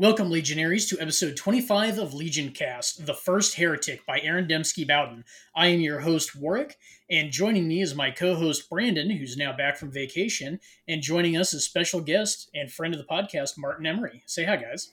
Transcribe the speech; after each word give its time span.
Welcome, 0.00 0.30
Legionaries, 0.30 0.88
to 0.88 0.98
episode 0.98 1.36
25 1.36 1.98
of 1.98 2.14
Legion 2.14 2.52
Cast, 2.52 3.04
The 3.04 3.12
First 3.12 3.56
Heretic 3.56 4.06
by 4.06 4.18
Aaron 4.20 4.48
Dembski 4.48 4.88
Bowden. 4.88 5.26
I 5.54 5.66
am 5.66 5.80
your 5.80 6.00
host, 6.00 6.34
Warwick, 6.34 6.78
and 7.10 7.30
joining 7.30 7.68
me 7.68 7.82
is 7.82 7.94
my 7.94 8.10
co 8.10 8.34
host, 8.34 8.70
Brandon, 8.70 9.10
who's 9.10 9.36
now 9.36 9.54
back 9.54 9.76
from 9.76 9.92
vacation, 9.92 10.58
and 10.88 11.02
joining 11.02 11.36
us 11.36 11.52
is 11.52 11.64
special 11.64 12.00
guest 12.00 12.48
and 12.54 12.72
friend 12.72 12.94
of 12.94 12.98
the 12.98 13.06
podcast, 13.06 13.58
Martin 13.58 13.84
Emery. 13.84 14.22
Say 14.24 14.44
hi, 14.44 14.56
guys. 14.56 14.90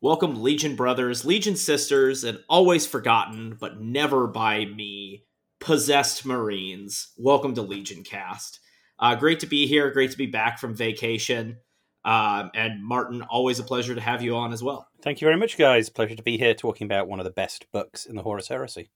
Welcome, 0.00 0.42
Legion 0.42 0.74
brothers, 0.74 1.24
Legion 1.24 1.54
sisters, 1.54 2.24
and 2.24 2.40
always 2.48 2.88
forgotten, 2.88 3.56
but 3.60 3.80
never 3.80 4.26
by 4.26 4.64
me, 4.64 5.26
possessed 5.60 6.26
Marines. 6.26 7.12
Welcome 7.16 7.54
to 7.54 7.62
Legion 7.62 8.02
Cast. 8.02 8.58
Uh, 8.98 9.14
great 9.14 9.38
to 9.38 9.46
be 9.46 9.68
here. 9.68 9.92
Great 9.92 10.10
to 10.10 10.18
be 10.18 10.26
back 10.26 10.58
from 10.58 10.74
vacation. 10.74 11.58
Um, 12.08 12.50
and 12.54 12.82
Martin, 12.82 13.20
always 13.20 13.58
a 13.58 13.62
pleasure 13.62 13.94
to 13.94 14.00
have 14.00 14.22
you 14.22 14.34
on 14.34 14.54
as 14.54 14.62
well. 14.62 14.88
Thank 15.02 15.20
you 15.20 15.26
very 15.26 15.36
much, 15.36 15.58
guys. 15.58 15.90
Pleasure 15.90 16.14
to 16.14 16.22
be 16.22 16.38
here 16.38 16.54
talking 16.54 16.86
about 16.86 17.06
one 17.06 17.20
of 17.20 17.24
the 17.24 17.30
best 17.30 17.70
books 17.70 18.06
in 18.06 18.16
the 18.16 18.22
Horus 18.22 18.48
Heresy. 18.48 18.88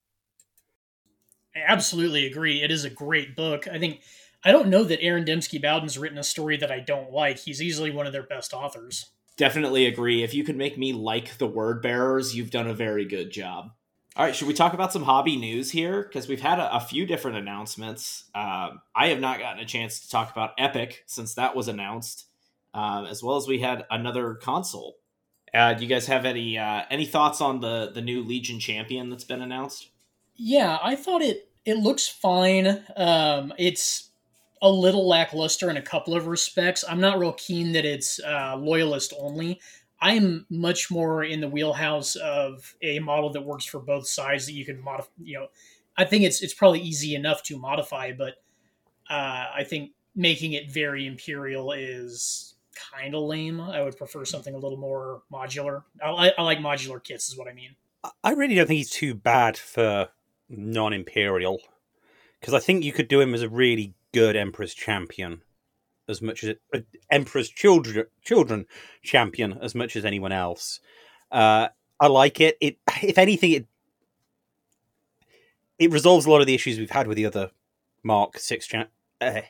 I 1.55 1.59
absolutely 1.67 2.25
agree. 2.25 2.63
It 2.63 2.71
is 2.71 2.85
a 2.85 2.91
great 2.91 3.37
book. 3.37 3.69
I 3.69 3.79
think 3.79 4.01
I 4.43 4.51
don't 4.51 4.69
know 4.69 4.83
that 4.85 5.03
Aaron 5.03 5.27
Dembski 5.27 5.61
Bowden's 5.61 5.99
written 5.99 6.17
a 6.17 6.25
story 6.25 6.57
that 6.57 6.73
I 6.73 6.81
don't 6.81 7.13
like. 7.13 7.39
He's 7.39 7.61
easily 7.61 7.91
one 7.91 8.07
of 8.07 8.15
their 8.15 8.23
best 8.23 8.55
authors. 8.55 9.11
Definitely 9.37 9.85
agree. 9.85 10.23
If 10.23 10.33
you 10.33 10.43
could 10.43 10.57
make 10.57 10.79
me 10.79 10.95
like 10.95 11.37
the 11.37 11.47
word 11.47 11.83
bearers, 11.83 12.35
you've 12.35 12.51
done 12.51 12.67
a 12.67 12.75
very 12.75 13.05
good 13.05 13.31
job. 13.31 13.73
All 14.17 14.25
right, 14.25 14.35
should 14.35 14.49
we 14.49 14.55
talk 14.55 14.73
about 14.73 14.93
some 14.93 15.03
hobby 15.03 15.37
news 15.37 15.71
here? 15.71 16.03
Because 16.03 16.29
we've 16.29 16.41
had 16.41 16.59
a, 16.59 16.77
a, 16.77 16.81
few 16.81 17.07
different 17.07 17.39
announcements. 17.39 18.25
Um, 18.35 18.81
I 18.95 19.09
have 19.09 19.21
not 19.21 19.39
gotten 19.39 19.63
a 19.63 19.67
chance 19.67 20.01
to 20.01 20.11
talk 20.11 20.31
about 20.31 20.53
Epic 20.59 21.03
since 21.07 21.35
that 21.35 21.57
was 21.57 21.69
announced 21.69 22.27
um, 22.75 23.07
as 23.07 23.23
well 23.23 23.37
as 23.37 23.47
we 23.47 23.59
had 23.59 23.85
another 23.91 24.35
console. 24.35 24.97
Uh, 25.55 25.75
do 25.75 25.83
you 25.83 25.89
guys 25.89 26.07
have 26.07 26.25
any 26.25 26.57
uh, 26.57 26.83
any 26.91 27.05
thoughts 27.05 27.41
on 27.41 27.61
the 27.61 27.91
the 27.93 28.01
new 28.01 28.23
Legion 28.23 28.59
champion 28.59 29.11
that's 29.11 29.25
been 29.25 29.43
announced? 29.43 29.91
Yeah, 30.35 30.79
I 30.83 30.97
thought 30.97 31.23
it 31.23 31.51
it 31.65 31.77
looks 31.77 32.09
fine. 32.09 32.85
Um, 32.97 33.53
it's 33.59 34.11
a 34.63 34.71
little 34.71 35.07
lackluster 35.07 35.69
in 35.69 35.77
a 35.77 35.83
couple 35.83 36.15
of 36.15 36.27
respects. 36.27 36.85
I'm 36.89 37.01
not 37.01 37.19
real 37.19 37.33
keen 37.33 37.73
that 37.73 37.85
it's 37.85 38.21
uh, 38.21 38.57
loyalist 38.57 39.13
only. 39.19 39.61
I'm 40.01 40.47
much 40.51 40.91
more 40.91 41.23
in 41.23 41.41
the 41.41 41.49
wheelhouse 41.49 42.17
of 42.17 42.75
a 42.83 42.99
model 43.01 43.31
that 43.33 43.45
works 43.45 43.65
for 43.65 43.79
both 43.79 44.09
sides 44.09 44.47
that 44.47 44.53
you 44.53 44.65
can 44.65 44.81
modify. 44.81 45.11
You 45.23 45.41
know, 45.41 45.47
I 45.97 46.05
think 46.05 46.25
it's 46.25 46.43
it's 46.43 46.55
probably 46.55 46.81
easy 46.81 47.15
enough 47.15 47.43
to 47.45 47.59
modify, 47.59 48.13
but 48.13 48.35
uh, 49.11 49.47
I 49.55 49.65
think 49.69 49.93
making 50.15 50.55
it 50.55 50.71
very 50.71 51.07
imperial 51.07 51.73
is 51.73 52.52
kind 52.93 53.15
of 53.15 53.23
lame. 53.23 53.61
I 53.61 53.83
would 53.83 53.97
prefer 53.97 54.25
something 54.25 54.55
a 54.55 54.59
little 54.59 54.79
more 54.79 55.23
modular. 55.33 55.85
I, 56.05 56.33
I 56.37 56.43
like 56.43 56.59
modular 56.59 57.03
kits, 57.03 57.29
is 57.29 57.37
what 57.37 57.49
I 57.49 57.53
mean. 57.53 57.77
I 58.25 58.33
really 58.33 58.55
don't 58.55 58.67
think 58.67 58.79
he's 58.79 58.91
too 58.91 59.15
bad 59.15 59.57
for 59.57 60.09
non-imperial, 60.49 61.61
because 62.41 62.55
I 62.55 62.59
think 62.59 62.85
you 62.85 62.93
could 62.93 63.09
do 63.09 63.21
him 63.21 63.35
as 63.35 63.43
a 63.43 63.49
really 63.49 63.95
good 64.13 64.37
Emperor's 64.37 64.75
champion, 64.75 65.43
as 66.09 66.21
much 66.21 66.43
as 66.45 66.57
uh, 66.75 66.81
Emperor's 67.11 67.49
children 67.49 68.07
children 68.23 68.67
champion 69.03 69.59
as 69.63 69.75
much 69.75 69.95
as 69.97 70.05
anyone 70.05 70.33
else. 70.33 70.81
Uh, 71.31 71.69
I 72.01 72.09
like 72.09 72.41
it. 72.41 72.59
It, 72.61 72.79
if 73.03 73.19
anything, 73.19 73.53
it 73.53 73.67
it 75.79 75.93
resolves 75.93 76.27
a 76.27 76.31
lot 76.31 76.41
of 76.41 76.47
the 76.47 76.55
issues 76.55 76.79
we've 76.79 76.91
had 76.91 77.07
with 77.07 77.17
the 77.17 77.27
other 77.27 77.53
Mark 78.03 78.39
Six 78.39 78.67
cha- 78.67 78.89
uh, 79.21 79.43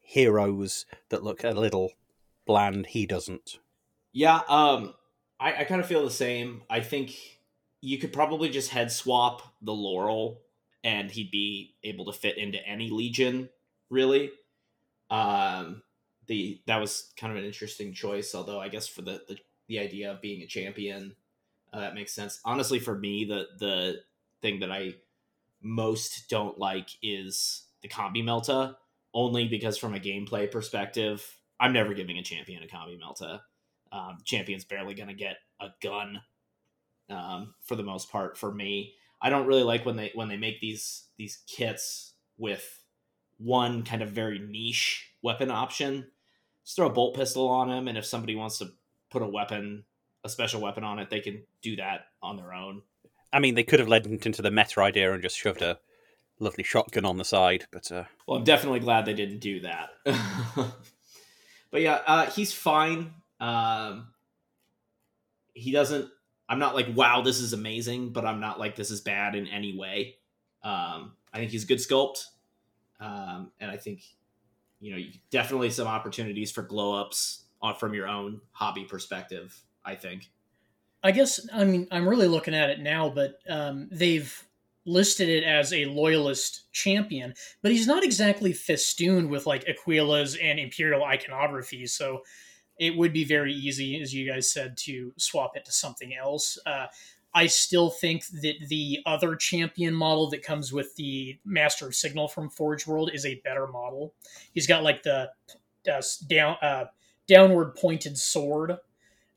heroes 0.00 0.86
that 1.10 1.22
look 1.22 1.44
a 1.44 1.50
little 1.50 1.92
bland. 2.48 2.86
He 2.86 3.06
doesn't. 3.06 3.60
Yeah, 4.12 4.40
um, 4.48 4.94
I, 5.38 5.58
I 5.58 5.64
kind 5.64 5.80
of 5.80 5.86
feel 5.86 6.04
the 6.04 6.10
same. 6.10 6.62
I 6.68 6.80
think 6.80 7.14
you 7.80 7.98
could 7.98 8.12
probably 8.12 8.48
just 8.48 8.70
head 8.70 8.90
swap 8.90 9.42
the 9.62 9.72
Laurel, 9.72 10.40
and 10.82 11.10
he'd 11.10 11.30
be 11.30 11.76
able 11.84 12.06
to 12.06 12.12
fit 12.12 12.38
into 12.38 12.58
any 12.66 12.90
Legion, 12.90 13.50
really. 13.90 14.32
Um, 15.10 15.82
the 16.26 16.60
that 16.66 16.80
was 16.80 17.12
kind 17.16 17.32
of 17.32 17.38
an 17.38 17.44
interesting 17.44 17.92
choice. 17.92 18.34
Although 18.34 18.58
I 18.58 18.68
guess 18.68 18.88
for 18.88 19.02
the 19.02 19.22
the, 19.28 19.36
the 19.68 19.78
idea 19.78 20.10
of 20.10 20.20
being 20.20 20.42
a 20.42 20.46
champion, 20.46 21.14
uh, 21.72 21.80
that 21.80 21.94
makes 21.94 22.12
sense. 22.12 22.40
Honestly, 22.44 22.80
for 22.80 22.98
me, 22.98 23.24
the 23.24 23.46
the 23.58 24.00
thing 24.42 24.60
that 24.60 24.72
I 24.72 24.94
most 25.62 26.28
don't 26.28 26.58
like 26.58 26.88
is 27.02 27.64
the 27.82 27.88
combi 27.88 28.22
melta 28.22 28.76
only 29.14 29.48
because 29.48 29.76
from 29.78 29.94
a 29.94 29.98
gameplay 29.98 30.50
perspective 30.50 31.37
I'm 31.60 31.72
never 31.72 31.94
giving 31.94 32.18
a 32.18 32.22
champion 32.22 32.62
a 32.62 32.66
combi 32.66 32.98
melta. 32.98 33.40
Um, 33.90 34.18
champion's 34.24 34.64
barely 34.64 34.94
going 34.94 35.08
to 35.08 35.14
get 35.14 35.36
a 35.60 35.68
gun 35.82 36.20
um, 37.10 37.54
for 37.64 37.74
the 37.74 37.82
most 37.82 38.10
part 38.10 38.36
for 38.36 38.52
me. 38.52 38.94
I 39.20 39.30
don't 39.30 39.46
really 39.46 39.62
like 39.62 39.84
when 39.84 39.96
they 39.96 40.12
when 40.14 40.28
they 40.28 40.36
make 40.36 40.60
these 40.60 41.06
these 41.16 41.38
kits 41.46 42.14
with 42.36 42.84
one 43.38 43.82
kind 43.82 44.02
of 44.02 44.10
very 44.10 44.38
niche 44.38 45.12
weapon 45.22 45.50
option. 45.50 46.06
Just 46.64 46.76
throw 46.76 46.86
a 46.86 46.92
bolt 46.92 47.16
pistol 47.16 47.48
on 47.48 47.70
him, 47.70 47.88
and 47.88 47.98
if 47.98 48.04
somebody 48.04 48.36
wants 48.36 48.58
to 48.58 48.70
put 49.10 49.22
a 49.22 49.26
weapon, 49.26 49.84
a 50.22 50.28
special 50.28 50.60
weapon 50.60 50.84
on 50.84 50.98
it, 50.98 51.10
they 51.10 51.20
can 51.20 51.42
do 51.62 51.76
that 51.76 52.06
on 52.22 52.36
their 52.36 52.52
own. 52.52 52.82
I 53.32 53.40
mean, 53.40 53.54
they 53.54 53.64
could 53.64 53.80
have 53.80 53.88
led 53.88 54.06
into 54.06 54.42
the 54.42 54.50
meta 54.50 54.80
idea 54.80 55.12
and 55.12 55.22
just 55.22 55.36
shoved 55.36 55.62
a 55.62 55.78
lovely 56.38 56.64
shotgun 56.64 57.04
on 57.04 57.16
the 57.16 57.24
side, 57.24 57.66
but 57.70 57.90
uh... 57.90 58.04
well, 58.26 58.38
I'm 58.38 58.44
definitely 58.44 58.80
glad 58.80 59.04
they 59.04 59.14
didn't 59.14 59.40
do 59.40 59.60
that. 59.60 59.90
but 61.70 61.80
yeah, 61.80 62.00
uh, 62.06 62.30
he's 62.30 62.52
fine. 62.52 63.14
Um, 63.40 64.08
he 65.54 65.72
doesn't. 65.72 66.08
I'm 66.48 66.58
not 66.58 66.74
like, 66.74 66.86
wow, 66.94 67.20
this 67.20 67.40
is 67.40 67.52
amazing, 67.52 68.12
but 68.12 68.24
I'm 68.24 68.40
not 68.40 68.58
like 68.58 68.74
this 68.74 68.90
is 68.90 69.00
bad 69.02 69.34
in 69.34 69.46
any 69.46 69.76
way. 69.76 70.16
Um, 70.62 71.12
I 71.32 71.38
think 71.38 71.50
he's 71.50 71.64
good 71.64 71.78
sculpt, 71.78 72.24
um, 73.00 73.52
and 73.60 73.70
I 73.70 73.76
think 73.76 74.02
you 74.80 74.96
know 74.96 75.02
definitely 75.30 75.70
some 75.70 75.86
opportunities 75.86 76.50
for 76.50 76.62
glow 76.62 76.94
ups 76.94 77.44
from 77.78 77.94
your 77.94 78.08
own 78.08 78.40
hobby 78.52 78.84
perspective. 78.84 79.60
I 79.84 79.94
think. 79.94 80.30
I 81.02 81.12
guess 81.12 81.46
I 81.52 81.64
mean 81.64 81.86
I'm 81.90 82.08
really 82.08 82.28
looking 82.28 82.54
at 82.54 82.70
it 82.70 82.80
now, 82.80 83.08
but 83.08 83.38
um, 83.48 83.88
they've 83.90 84.47
listed 84.88 85.28
it 85.28 85.44
as 85.44 85.72
a 85.72 85.84
loyalist 85.84 86.72
champion, 86.72 87.34
but 87.62 87.70
he's 87.70 87.86
not 87.86 88.02
exactly 88.02 88.52
festooned 88.52 89.28
with 89.30 89.46
like 89.46 89.66
Aquilas 89.66 90.36
and 90.42 90.58
Imperial 90.58 91.04
iconography. 91.04 91.86
So 91.86 92.22
it 92.78 92.96
would 92.96 93.12
be 93.12 93.24
very 93.24 93.52
easy, 93.52 94.00
as 94.00 94.14
you 94.14 94.30
guys 94.30 94.50
said, 94.50 94.76
to 94.78 95.12
swap 95.16 95.52
it 95.56 95.64
to 95.66 95.72
something 95.72 96.14
else. 96.14 96.58
Uh, 96.64 96.86
I 97.34 97.46
still 97.46 97.90
think 97.90 98.26
that 98.42 98.54
the 98.68 99.00
other 99.04 99.36
champion 99.36 99.94
model 99.94 100.30
that 100.30 100.42
comes 100.42 100.72
with 100.72 100.94
the 100.96 101.38
Master 101.44 101.86
of 101.86 101.94
Signal 101.94 102.28
from 102.28 102.48
Forge 102.48 102.86
World 102.86 103.10
is 103.12 103.26
a 103.26 103.40
better 103.44 103.66
model. 103.66 104.14
He's 104.54 104.66
got 104.66 104.82
like 104.82 105.02
the 105.02 105.30
uh, 105.90 106.02
down 106.26 106.56
uh, 106.62 106.84
downward 107.26 107.74
pointed 107.76 108.16
sword 108.16 108.76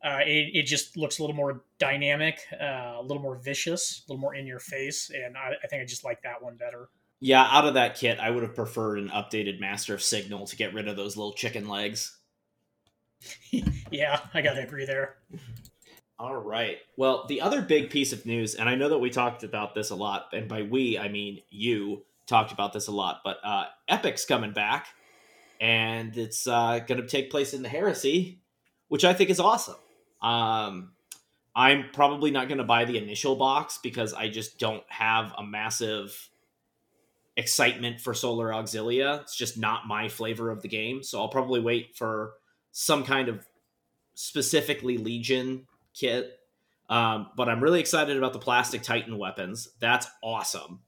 uh, 0.04 0.20
it, 0.26 0.52
it 0.54 0.64
just 0.64 0.98
looks 0.98 1.20
a 1.20 1.24
little 1.24 1.36
more 1.36 1.64
dynamic, 1.78 2.40
uh, 2.60 2.96
a 2.98 3.02
little 3.02 3.22
more 3.22 3.36
vicious, 3.36 4.04
a 4.08 4.12
little 4.12 4.22
more 4.22 4.34
in 4.34 4.48
your 4.48 4.60
face, 4.60 5.12
and 5.14 5.38
I, 5.38 5.54
I, 5.64 5.68
think 5.68 5.82
I 5.82 5.86
just 5.86 6.04
like 6.04 6.24
that 6.24 6.42
one 6.42 6.56
better. 6.56 6.90
Yeah, 7.20 7.48
out 7.52 7.66
of 7.66 7.76
that 7.76 7.96
kit, 7.96 8.18
I 8.20 8.32
would 8.32 8.42
have 8.42 8.56
preferred 8.56 8.98
an 8.98 9.10
updated 9.10 9.60
Master 9.60 9.94
of 9.94 10.02
Signal 10.02 10.48
to 10.48 10.56
get 10.56 10.74
rid 10.74 10.88
of 10.88 10.96
those 10.96 11.16
little 11.16 11.34
chicken 11.34 11.68
legs. 11.68 12.18
yeah, 13.92 14.22
I 14.34 14.42
gotta 14.42 14.64
agree 14.64 14.86
there. 14.86 15.18
All 16.18 16.36
right. 16.36 16.78
Well, 16.98 17.26
the 17.28 17.42
other 17.42 17.62
big 17.62 17.92
piece 17.92 18.14
of 18.14 18.26
news, 18.26 18.56
and 18.56 18.68
I 18.68 18.76
know 18.76 18.90
that 18.90 19.00
we 19.00 19.12
talked 19.12 19.44
about 19.44 19.76
this 19.76 19.92
a 19.92 19.96
lot, 19.96 20.30
and 20.34 20.48
by 20.48 20.64
we 20.64 20.98
I 20.98 21.10
mean 21.10 21.42
you 21.52 22.04
talked 22.26 22.52
about 22.52 22.74
this 22.74 22.88
a 22.88 22.92
lot, 22.92 23.22
but 23.24 23.38
uh, 23.44 23.66
Epic's 23.88 24.26
coming 24.26 24.54
back, 24.54 24.88
and 25.60 26.18
it's 26.18 26.48
uh, 26.48 26.80
going 26.80 27.02
to 27.02 27.08
take 27.08 27.30
place 27.30 27.54
in 27.54 27.62
the 27.62 27.70
Heresy, 27.70 28.40
which 28.88 29.06
I 29.06 29.14
think 29.14 29.30
is 29.30 29.40
awesome. 29.40 29.76
Um, 30.22 30.92
I'm 31.56 31.90
probably 31.92 32.32
not 32.32 32.48
going 32.48 32.60
to 32.60 32.64
buy 32.64 32.86
the 32.86 32.98
initial 32.98 33.36
box 33.36 33.80
because 33.82 34.14
I 34.14 34.30
just 34.30 34.58
don't 34.58 34.84
have 34.88 35.34
a 35.38 35.44
massive 35.44 36.30
excitement 37.36 38.00
for 38.00 38.14
Solar 38.14 38.50
Auxilia. 38.50 39.22
It's 39.22 39.36
just 39.36 39.58
not 39.58 39.88
my 39.88 40.08
flavor 40.08 40.50
of 40.50 40.62
the 40.62 40.68
game. 40.68 41.04
So 41.04 41.20
I'll 41.20 41.30
probably 41.30 41.60
wait 41.60 41.96
for 41.96 42.34
some 42.72 43.04
kind 43.04 43.28
of 43.28 43.46
specifically 44.14 44.98
Legion 44.98 45.68
kit. 45.94 46.40
Um, 46.90 47.28
but 47.36 47.48
I'm 47.50 47.62
really 47.62 47.80
excited 47.80 48.18
about 48.18 48.34
the 48.34 48.40
plastic 48.40 48.82
Titan 48.84 49.18
weapons. 49.18 49.70
That's 49.80 50.08
awesome. 50.22 50.82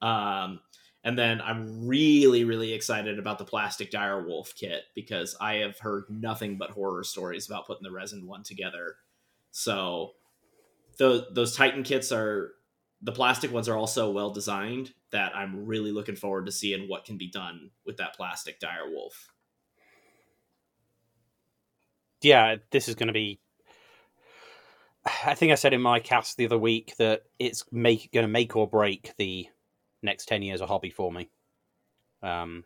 Um, 0.00 0.60
and 1.04 1.18
then 1.18 1.40
I'm 1.40 1.86
really, 1.86 2.44
really 2.44 2.72
excited 2.72 3.18
about 3.18 3.38
the 3.38 3.44
plastic 3.44 3.90
dire 3.90 4.26
wolf 4.26 4.54
kit 4.54 4.82
because 4.94 5.36
I 5.40 5.54
have 5.56 5.78
heard 5.78 6.04
nothing 6.08 6.58
but 6.58 6.70
horror 6.70 7.04
stories 7.04 7.46
about 7.46 7.66
putting 7.66 7.84
the 7.84 7.92
resin 7.92 8.26
one 8.26 8.42
together. 8.42 8.96
So 9.50 10.12
those 10.98 11.24
those 11.32 11.56
Titan 11.56 11.84
kits 11.84 12.10
are 12.10 12.52
the 13.00 13.12
plastic 13.12 13.52
ones 13.52 13.68
are 13.68 13.76
also 13.76 14.10
well 14.10 14.30
designed 14.30 14.92
that 15.10 15.34
I'm 15.36 15.66
really 15.66 15.92
looking 15.92 16.16
forward 16.16 16.46
to 16.46 16.52
seeing 16.52 16.88
what 16.88 17.04
can 17.04 17.16
be 17.16 17.30
done 17.30 17.70
with 17.86 17.96
that 17.98 18.16
plastic 18.16 18.58
dire 18.58 18.90
wolf. 18.90 19.32
Yeah, 22.20 22.56
this 22.70 22.88
is 22.88 22.96
going 22.96 23.06
to 23.06 23.12
be 23.12 23.38
I 25.24 25.34
think 25.34 25.52
I 25.52 25.54
said 25.54 25.72
in 25.72 25.80
my 25.80 26.00
cast 26.00 26.36
the 26.36 26.46
other 26.46 26.58
week 26.58 26.96
that 26.98 27.22
it's 27.38 27.64
make 27.70 28.12
going 28.12 28.24
to 28.24 28.32
make 28.32 28.56
or 28.56 28.68
break 28.68 29.12
the 29.16 29.48
next 30.02 30.26
ten 30.26 30.42
years 30.42 30.60
of 30.60 30.68
hobby 30.68 30.90
for 30.90 31.12
me. 31.12 31.30
Um, 32.22 32.64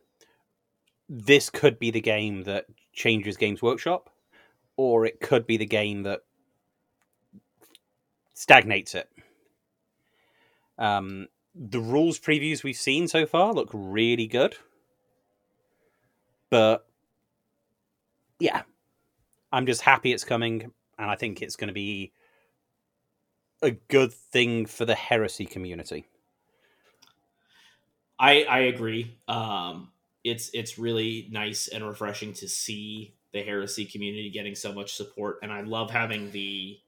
this 1.08 1.50
could 1.50 1.78
be 1.78 1.90
the 1.90 2.00
game 2.00 2.44
that 2.44 2.66
changes 2.92 3.36
Games 3.36 3.62
Workshop, 3.62 4.10
or 4.76 5.04
it 5.04 5.20
could 5.20 5.46
be 5.46 5.56
the 5.56 5.66
game 5.66 6.02
that 6.04 6.20
stagnates 8.34 8.94
it. 8.94 9.08
Um, 10.78 11.28
the 11.54 11.80
rules 11.80 12.18
previews 12.18 12.64
we've 12.64 12.76
seen 12.76 13.08
so 13.08 13.26
far 13.26 13.52
look 13.52 13.68
really 13.72 14.26
good, 14.26 14.56
but 16.48 16.86
yeah, 18.38 18.62
I'm 19.52 19.66
just 19.66 19.82
happy 19.82 20.12
it's 20.12 20.24
coming, 20.24 20.72
and 20.98 21.10
I 21.10 21.14
think 21.14 21.42
it's 21.42 21.56
going 21.56 21.68
to 21.68 21.74
be 21.74 22.12
a 23.60 23.72
good 23.72 24.12
thing 24.12 24.66
for 24.66 24.84
the 24.84 24.94
heresy 24.94 25.44
community. 25.44 26.06
I 28.22 28.44
I 28.44 28.58
agree. 28.60 29.18
Um, 29.26 29.90
it's 30.24 30.50
it's 30.54 30.78
really 30.78 31.28
nice 31.30 31.66
and 31.68 31.84
refreshing 31.84 32.32
to 32.34 32.48
see 32.48 33.16
the 33.32 33.42
heresy 33.42 33.84
community 33.84 34.30
getting 34.30 34.54
so 34.54 34.72
much 34.72 34.94
support, 34.94 35.38
and 35.42 35.52
I 35.52 35.62
love 35.62 35.90
having 35.90 36.30
the 36.30 36.78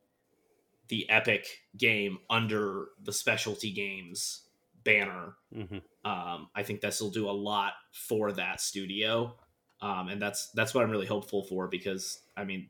the 0.88 1.10
epic 1.10 1.48
game 1.76 2.19
under 2.31 2.86
the 3.02 3.12
specialty 3.12 3.72
games 3.72 4.42
banner. 4.84 5.34
Mm-hmm. 5.54 5.78
Um, 6.08 6.50
I 6.54 6.62
think 6.62 6.81
this 6.81 7.00
will 7.00 7.10
do 7.10 7.28
a 7.28 7.32
lot 7.32 7.72
for 7.90 8.30
that 8.32 8.60
studio, 8.60 9.34
um, 9.80 10.08
and 10.08 10.22
that's 10.22 10.50
that's 10.54 10.72
what 10.72 10.84
I'm 10.84 10.90
really 10.90 11.06
hopeful 11.06 11.42
for 11.42 11.66
because 11.66 12.20
I 12.37 12.44
mean, 12.44 12.69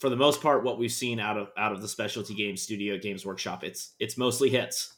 for 0.00 0.10
the 0.10 0.16
most 0.16 0.42
part, 0.42 0.64
what 0.64 0.80
we've 0.80 0.90
seen 0.90 1.20
out 1.20 1.38
of 1.38 1.52
out 1.56 1.70
of 1.70 1.80
the 1.80 1.88
specialty 1.88 2.34
game 2.34 2.56
studio 2.56 2.98
Games 2.98 3.24
Workshop, 3.24 3.62
it's 3.62 3.92
it's 4.00 4.18
mostly 4.18 4.50
hits. 4.50 4.94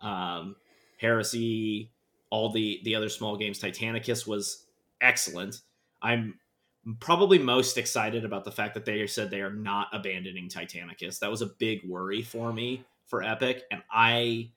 Um, 0.00 0.56
Heresy, 0.98 1.92
all 2.30 2.50
the 2.50 2.80
the 2.84 2.94
other 2.94 3.08
small 3.08 3.36
games, 3.36 3.60
Titanicus 3.60 4.26
was 4.26 4.66
excellent. 5.00 5.60
I'm 6.02 6.38
probably 7.00 7.38
most 7.38 7.76
excited 7.76 8.24
about 8.24 8.44
the 8.44 8.52
fact 8.52 8.74
that 8.74 8.84
they 8.84 9.06
said 9.06 9.30
they 9.30 9.40
are 9.40 9.52
not 9.52 9.88
abandoning 9.92 10.48
Titanicus. 10.48 11.18
That 11.18 11.30
was 11.30 11.42
a 11.42 11.46
big 11.46 11.88
worry 11.88 12.22
for 12.22 12.52
me 12.52 12.84
for 13.06 13.22
Epic, 13.22 13.64
and 13.70 13.82
I 13.90 14.50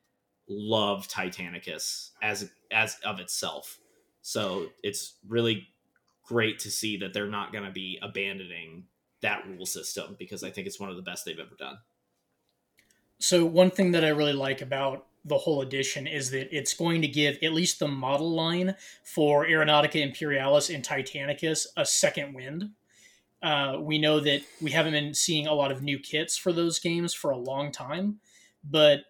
love 0.48 1.08
Titanicus 1.08 2.12
as 2.22 2.50
as 2.72 2.98
of 3.06 3.20
itself. 3.20 3.80
So 4.22 4.68
it's 4.84 5.16
really 5.28 5.68
great 6.26 6.60
to 6.60 6.72
see 6.72 6.98
that 6.98 7.14
they're 7.14 7.28
not 7.28 7.52
going 7.52 7.66
to 7.66 7.72
be 7.72 8.00
abandoning 8.02 8.86
that 9.22 9.46
rule 9.48 9.66
system 9.66 10.16
because 10.18 10.44
I 10.44 10.50
think 10.50 10.68
it's 10.68 10.80
one 10.80 10.90
of 10.90 10.96
the 10.96 11.02
best 11.02 11.26
they've 11.26 11.40
ever 11.40 11.56
done. 11.58 11.78
So 13.20 13.46
one 13.46 13.70
thing 13.70 13.92
that 13.92 14.04
I 14.04 14.10
really 14.10 14.34
like 14.34 14.62
about 14.62 15.06
the 15.26 15.38
whole 15.38 15.62
edition 15.62 16.08
is 16.08 16.32
that 16.32 16.56
it's 16.56 16.74
going 16.74 17.02
to 17.02 17.08
give 17.08 17.38
at 17.44 17.54
least 17.54 17.80
the 17.80 17.88
model 17.88 18.32
line 18.32 18.76
for 19.04 19.46
Aeronautica 19.46 20.02
Imperialis 20.02 20.70
and 20.70 20.84
Titanicus 20.84 21.68
a 21.78 21.86
second 21.86 22.34
wind. 22.34 22.72
Uh, 23.44 23.78
we 23.80 23.98
know 23.98 24.20
that 24.20 24.42
we 24.62 24.72
haven't 24.72 24.94
been 24.94 25.14
seeing 25.14 25.48
a 25.48 25.54
lot 25.54 25.72
of 25.72 25.82
new 25.82 26.00
kits 26.00 26.38
for 26.38 26.52
those 26.52 26.80
games 26.80 27.14
for 27.14 27.32
a 27.32 27.38
long 27.38 27.72
time, 27.72 28.20
but 28.64 29.02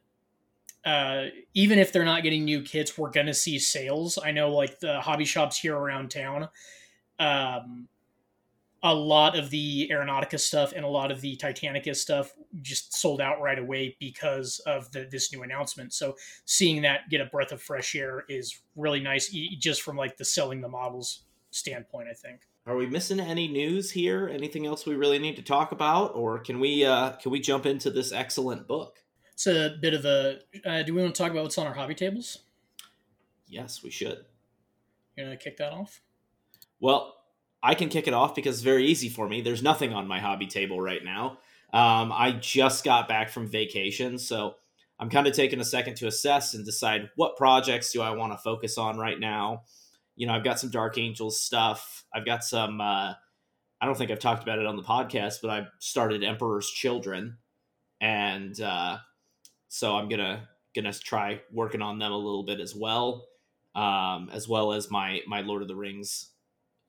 uh, 0.85 1.25
even 1.53 1.77
if 1.77 1.91
they're 1.91 2.05
not 2.05 2.23
getting 2.23 2.45
new 2.45 2.61
kits, 2.61 2.97
we're 2.97 3.11
going 3.11 3.27
to 3.27 3.33
see 3.33 3.59
sales. 3.59 4.17
I 4.23 4.31
know, 4.31 4.53
like 4.53 4.79
the 4.79 4.99
hobby 5.01 5.25
shops 5.25 5.57
here 5.57 5.75
around 5.75 6.11
town, 6.11 6.49
um, 7.19 7.87
a 8.83 8.93
lot 8.93 9.37
of 9.37 9.49
the 9.49 9.87
Aeronautica 9.91 10.39
stuff 10.39 10.73
and 10.75 10.83
a 10.83 10.87
lot 10.87 11.11
of 11.11 11.21
the 11.21 11.35
Titanicus 11.37 11.97
stuff 11.97 12.33
just 12.61 12.93
sold 12.95 13.21
out 13.21 13.39
right 13.39 13.59
away 13.59 13.95
because 13.99 14.59
of 14.65 14.91
the, 14.91 15.07
this 15.11 15.31
new 15.31 15.43
announcement. 15.43 15.93
So 15.93 16.15
seeing 16.45 16.81
that 16.81 17.01
get 17.09 17.21
a 17.21 17.25
breath 17.25 17.51
of 17.51 17.61
fresh 17.61 17.95
air 17.95 18.23
is 18.27 18.61
really 18.75 18.99
nice, 18.99 19.29
just 19.59 19.83
from 19.83 19.97
like 19.97 20.17
the 20.17 20.25
selling 20.25 20.61
the 20.61 20.69
models 20.69 21.23
standpoint. 21.51 22.07
I 22.09 22.13
think. 22.13 22.41
Are 22.65 22.75
we 22.75 22.85
missing 22.85 23.19
any 23.19 23.47
news 23.47 23.91
here? 23.91 24.27
Anything 24.27 24.65
else 24.65 24.85
we 24.85 24.95
really 24.95 25.19
need 25.19 25.35
to 25.35 25.41
talk 25.41 25.71
about, 25.71 26.15
or 26.15 26.39
can 26.39 26.59
we 26.59 26.85
uh, 26.85 27.11
can 27.13 27.31
we 27.31 27.39
jump 27.39 27.65
into 27.65 27.89
this 27.89 28.11
excellent 28.11 28.67
book? 28.67 28.97
It's 29.33 29.47
a 29.47 29.77
bit 29.81 29.93
of 29.93 30.05
a. 30.05 30.39
Uh, 30.65 30.83
do 30.83 30.93
we 30.93 31.01
want 31.01 31.15
to 31.15 31.21
talk 31.21 31.31
about 31.31 31.43
what's 31.43 31.57
on 31.57 31.67
our 31.67 31.73
hobby 31.73 31.95
tables? 31.95 32.39
Yes, 33.47 33.83
we 33.83 33.89
should. 33.89 34.25
You 35.15 35.23
gonna 35.23 35.37
kick 35.37 35.57
that 35.57 35.73
off? 35.73 36.01
Well, 36.79 37.15
I 37.63 37.75
can 37.75 37.89
kick 37.89 38.07
it 38.07 38.13
off 38.13 38.35
because 38.35 38.55
it's 38.55 38.63
very 38.63 38.85
easy 38.87 39.09
for 39.09 39.27
me. 39.27 39.41
There's 39.41 39.61
nothing 39.63 39.93
on 39.93 40.07
my 40.07 40.19
hobby 40.19 40.47
table 40.47 40.81
right 40.81 41.03
now. 41.03 41.37
Um, 41.73 42.11
I 42.11 42.37
just 42.39 42.83
got 42.83 43.07
back 43.07 43.29
from 43.29 43.47
vacation, 43.47 44.17
so 44.17 44.55
I'm 44.99 45.09
kind 45.09 45.27
of 45.27 45.33
taking 45.33 45.59
a 45.59 45.65
second 45.65 45.95
to 45.97 46.07
assess 46.07 46.53
and 46.53 46.65
decide 46.65 47.09
what 47.15 47.37
projects 47.37 47.91
do 47.91 48.01
I 48.01 48.11
want 48.11 48.33
to 48.33 48.37
focus 48.37 48.77
on 48.77 48.97
right 48.97 49.19
now. 49.19 49.63
You 50.15 50.27
know, 50.27 50.33
I've 50.33 50.43
got 50.43 50.59
some 50.59 50.69
Dark 50.69 50.97
Angels 50.97 51.39
stuff. 51.39 52.03
I've 52.13 52.25
got 52.25 52.43
some. 52.43 52.81
Uh, 52.81 53.13
I 53.79 53.85
don't 53.85 53.97
think 53.97 54.11
I've 54.11 54.19
talked 54.19 54.43
about 54.43 54.59
it 54.59 54.65
on 54.65 54.75
the 54.75 54.83
podcast, 54.83 55.35
but 55.41 55.49
I 55.49 55.67
started 55.79 56.23
Emperor's 56.23 56.69
Children, 56.69 57.37
and 57.99 58.59
uh, 58.59 58.97
so 59.69 59.95
I'm 59.95 60.09
gonna 60.09 60.47
gonna 60.75 60.93
try 60.93 61.41
working 61.51 61.81
on 61.81 61.99
them 61.99 62.11
a 62.11 62.17
little 62.17 62.43
bit 62.43 62.59
as 62.59 62.75
well, 62.75 63.25
um, 63.75 64.29
as 64.33 64.47
well 64.47 64.73
as 64.73 64.91
my 64.91 65.21
my 65.25 65.41
Lord 65.41 65.61
of 65.61 65.67
the 65.67 65.75
Rings 65.75 66.29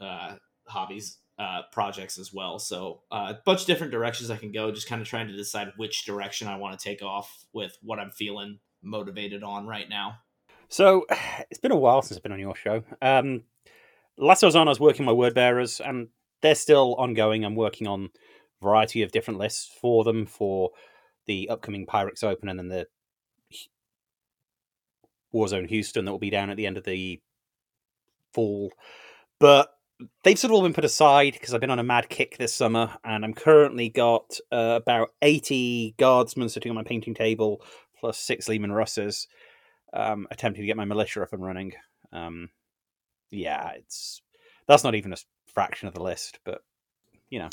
uh, 0.01 0.35
hobbies 0.67 1.19
uh, 1.39 1.63
projects 1.73 2.19
as 2.19 2.33
well. 2.33 2.59
So 2.59 3.03
uh, 3.11 3.35
a 3.35 3.39
bunch 3.45 3.63
of 3.63 3.67
different 3.67 3.93
directions 3.93 4.31
I 4.31 4.37
can 4.37 4.53
go. 4.53 4.71
Just 4.71 4.89
kind 4.89 5.03
of 5.03 5.09
trying 5.09 5.29
to 5.29 5.37
decide 5.37 5.73
which 5.77 6.05
direction 6.05 6.49
I 6.49 6.57
want 6.57 6.79
to 6.79 6.85
take 6.85 7.03
off 7.03 7.45
with 7.53 7.77
what 7.83 7.99
I'm 7.99 8.11
feeling 8.11 8.59
motivated 8.83 9.43
on 9.43 9.67
right 9.67 9.89
now. 9.89 10.19
So 10.69 11.07
it's 11.51 11.61
been 11.61 11.73
a 11.73 11.77
while 11.77 12.03
since 12.03 12.17
I've 12.17 12.23
been 12.23 12.33
on 12.33 12.41
your 12.41 12.57
show. 12.57 12.83
Um, 13.01 13.45
last 14.17 14.43
I 14.43 14.47
was 14.47 14.57
on, 14.57 14.69
I 14.69 14.71
was 14.71 14.81
working 14.81 15.05
my 15.05 15.13
word 15.13 15.35
bearers, 15.35 15.81
and 15.81 16.09
they're 16.41 16.55
still 16.55 16.95
ongoing. 16.97 17.45
I'm 17.45 17.57
working 17.57 17.87
on 17.87 18.11
a 18.61 18.65
variety 18.65 19.03
of 19.03 19.13
different 19.13 19.39
lists 19.39 19.71
for 19.81 20.05
them 20.05 20.27
for 20.27 20.71
the 21.27 21.49
upcoming 21.49 21.87
Pyrex 21.87 22.25
Open 22.25 22.49
and 22.49 22.59
then 22.59 22.69
the 22.69 22.87
Warzone 25.35 25.69
Houston 25.69 26.05
that 26.05 26.11
will 26.11 26.19
be 26.19 26.31
down 26.31 26.51
at 26.51 26.57
the 26.57 26.67
end 26.67 26.77
of 26.77 26.85
the 26.85 27.21
fall. 28.33 28.71
But 29.39 29.71
they've 30.23 30.39
sort 30.39 30.51
of 30.51 30.57
all 30.57 30.63
been 30.63 30.73
put 30.73 30.85
aside 30.85 31.35
because 31.35 31.55
I've 31.55 31.61
been 31.61 31.71
on 31.71 31.79
a 31.79 31.85
mad 31.85 32.09
kick 32.09 32.37
this 32.39 32.55
summer, 32.55 32.91
and 33.05 33.25
I'm 33.25 33.35
currently 33.35 33.89
got 33.89 34.39
uh, 34.51 34.79
about 34.81 35.11
80 35.23 35.95
guardsmen 35.99 36.49
sitting 36.49 36.71
on 36.71 36.77
my 36.77 36.83
painting 36.83 37.15
table, 37.15 37.63
plus 37.99 38.19
six 38.19 38.49
Leman 38.49 38.73
Russes, 38.73 39.29
um, 39.93 40.27
attempting 40.31 40.63
to 40.63 40.67
get 40.67 40.77
my 40.77 40.85
militia 40.85 41.23
up 41.23 41.33
and 41.33 41.45
running. 41.45 41.73
Um, 42.13 42.51
yeah, 43.31 43.73
it's 43.77 44.23
that's 44.67 44.85
not 44.85 44.95
even 44.95 45.13
a 45.13 45.17
fraction 45.47 45.89
of 45.89 45.95
the 45.95 46.03
list, 46.03 46.39
but 46.45 46.63
you 47.31 47.39
know. 47.39 47.51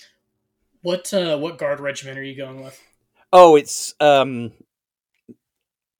What 0.81 1.13
uh, 1.13 1.37
what 1.37 1.57
guard 1.57 1.79
regiment 1.79 2.17
are 2.17 2.23
you 2.23 2.37
going 2.37 2.63
with? 2.63 2.81
Oh, 3.31 3.55
it's 3.55 3.93
um 3.99 4.51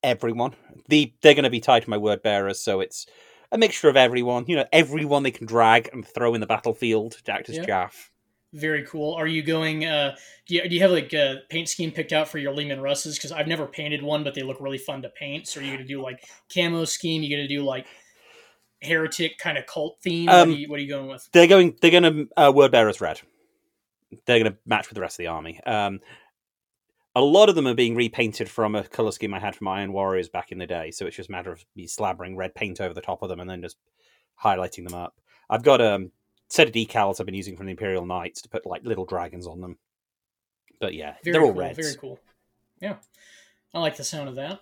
everyone. 0.03 0.55
The 0.87 1.13
they're 1.21 1.33
going 1.33 1.43
to 1.43 1.49
be 1.49 1.59
tied 1.59 1.83
to 1.83 1.89
my 1.89 1.97
word 1.97 2.23
bearers, 2.23 2.59
so 2.59 2.79
it's 2.79 3.05
a 3.51 3.57
mixture 3.57 3.89
of 3.89 3.97
everyone. 3.97 4.45
You 4.47 4.57
know, 4.57 4.65
everyone 4.71 5.23
they 5.23 5.31
can 5.31 5.47
drag 5.47 5.89
and 5.93 6.05
throw 6.05 6.33
in 6.33 6.41
the 6.41 6.47
battlefield 6.47 7.13
to 7.23 7.31
act 7.31 7.49
as 7.49 7.57
yeah. 7.57 7.65
chaff. 7.65 8.11
Very 8.53 8.83
cool. 8.85 9.13
Are 9.13 9.27
you 9.27 9.43
going? 9.43 9.85
Uh, 9.85 10.15
do 10.47 10.55
you 10.55 10.67
do 10.67 10.73
you 10.73 10.81
have 10.81 10.91
like 10.91 11.13
a 11.13 11.41
paint 11.49 11.69
scheme 11.69 11.91
picked 11.91 12.13
out 12.13 12.27
for 12.27 12.39
your 12.39 12.53
Leman 12.53 12.81
Russes? 12.81 13.15
Because 13.15 13.31
I've 13.31 13.47
never 13.47 13.67
painted 13.67 14.01
one, 14.01 14.23
but 14.23 14.33
they 14.33 14.41
look 14.41 14.59
really 14.59 14.79
fun 14.79 15.03
to 15.03 15.09
paint. 15.09 15.47
So 15.47 15.59
are 15.59 15.63
you 15.63 15.69
going 15.69 15.85
to 15.85 15.87
do 15.87 16.01
like 16.01 16.27
camo 16.53 16.85
scheme? 16.85 17.21
You 17.21 17.29
going 17.29 17.47
to 17.47 17.55
do 17.55 17.63
like 17.63 17.85
heretic 18.81 19.37
kind 19.37 19.57
of 19.57 19.67
cult 19.67 19.97
theme? 20.01 20.29
Um, 20.29 20.35
what, 20.35 20.47
are 20.47 20.59
you, 20.59 20.69
what, 20.69 20.79
are 20.79 20.81
you, 20.81 20.89
going 20.89 21.07
with? 21.07 21.29
They're 21.31 21.47
going. 21.47 21.75
They're 21.79 21.91
going 21.91 22.03
to 22.03 22.27
uh, 22.37 22.51
word 22.51 22.71
bearers 22.71 22.99
red. 22.99 23.21
They're 24.25 24.39
going 24.39 24.51
to 24.51 24.57
match 24.65 24.89
with 24.89 24.95
the 24.95 25.01
rest 25.01 25.19
of 25.19 25.23
the 25.23 25.27
army. 25.27 25.61
Um, 25.63 25.99
a 27.15 27.21
lot 27.21 27.49
of 27.49 27.55
them 27.55 27.67
are 27.67 27.73
being 27.73 27.95
repainted 27.95 28.49
from 28.49 28.75
a 28.75 28.83
color 28.83 29.11
scheme 29.11 29.33
I 29.33 29.39
had 29.39 29.55
from 29.55 29.67
Iron 29.67 29.93
Warriors 29.93 30.29
back 30.29 30.51
in 30.51 30.59
the 30.59 30.67
day. 30.67 30.91
So 30.91 31.05
it's 31.07 31.15
just 31.15 31.29
a 31.29 31.31
matter 31.31 31.51
of 31.51 31.65
me 31.75 31.87
slabbering 31.87 32.35
red 32.35 32.53
paint 32.53 32.79
over 32.79 32.93
the 32.93 33.01
top 33.01 33.21
of 33.21 33.29
them 33.29 33.39
and 33.39 33.49
then 33.49 33.61
just 33.61 33.77
highlighting 34.43 34.87
them 34.87 34.93
up. 34.93 35.15
I've 35.49 35.63
got 35.63 35.81
a 35.81 35.95
um, 35.95 36.11
set 36.49 36.67
of 36.67 36.73
decals 36.73 37.19
I've 37.19 37.25
been 37.25 37.35
using 37.35 37.57
from 37.57 37.65
the 37.65 37.71
Imperial 37.71 38.05
Knights 38.05 38.41
to 38.43 38.49
put 38.49 38.65
like 38.65 38.83
little 38.83 39.05
dragons 39.05 39.47
on 39.47 39.61
them. 39.61 39.77
But 40.79 40.93
yeah, 40.93 41.15
very 41.23 41.33
they're 41.33 41.41
all 41.41 41.51
cool, 41.51 41.61
reds. 41.61 41.77
Very 41.77 41.95
cool. 41.95 42.19
Yeah, 42.79 42.95
I 43.73 43.79
like 43.79 43.97
the 43.97 44.03
sound 44.03 44.29
of 44.29 44.35
that. 44.35 44.61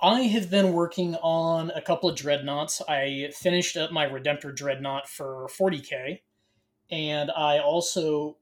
I 0.00 0.22
have 0.22 0.50
been 0.50 0.72
working 0.72 1.14
on 1.16 1.70
a 1.70 1.82
couple 1.82 2.08
of 2.08 2.16
dreadnoughts. 2.16 2.82
I 2.88 3.30
finished 3.34 3.76
up 3.76 3.92
my 3.92 4.06
Redemptor 4.06 4.56
dreadnought 4.56 5.08
for 5.08 5.48
40k, 5.48 6.20
and 6.90 7.30
I 7.30 7.58
also 7.58 8.36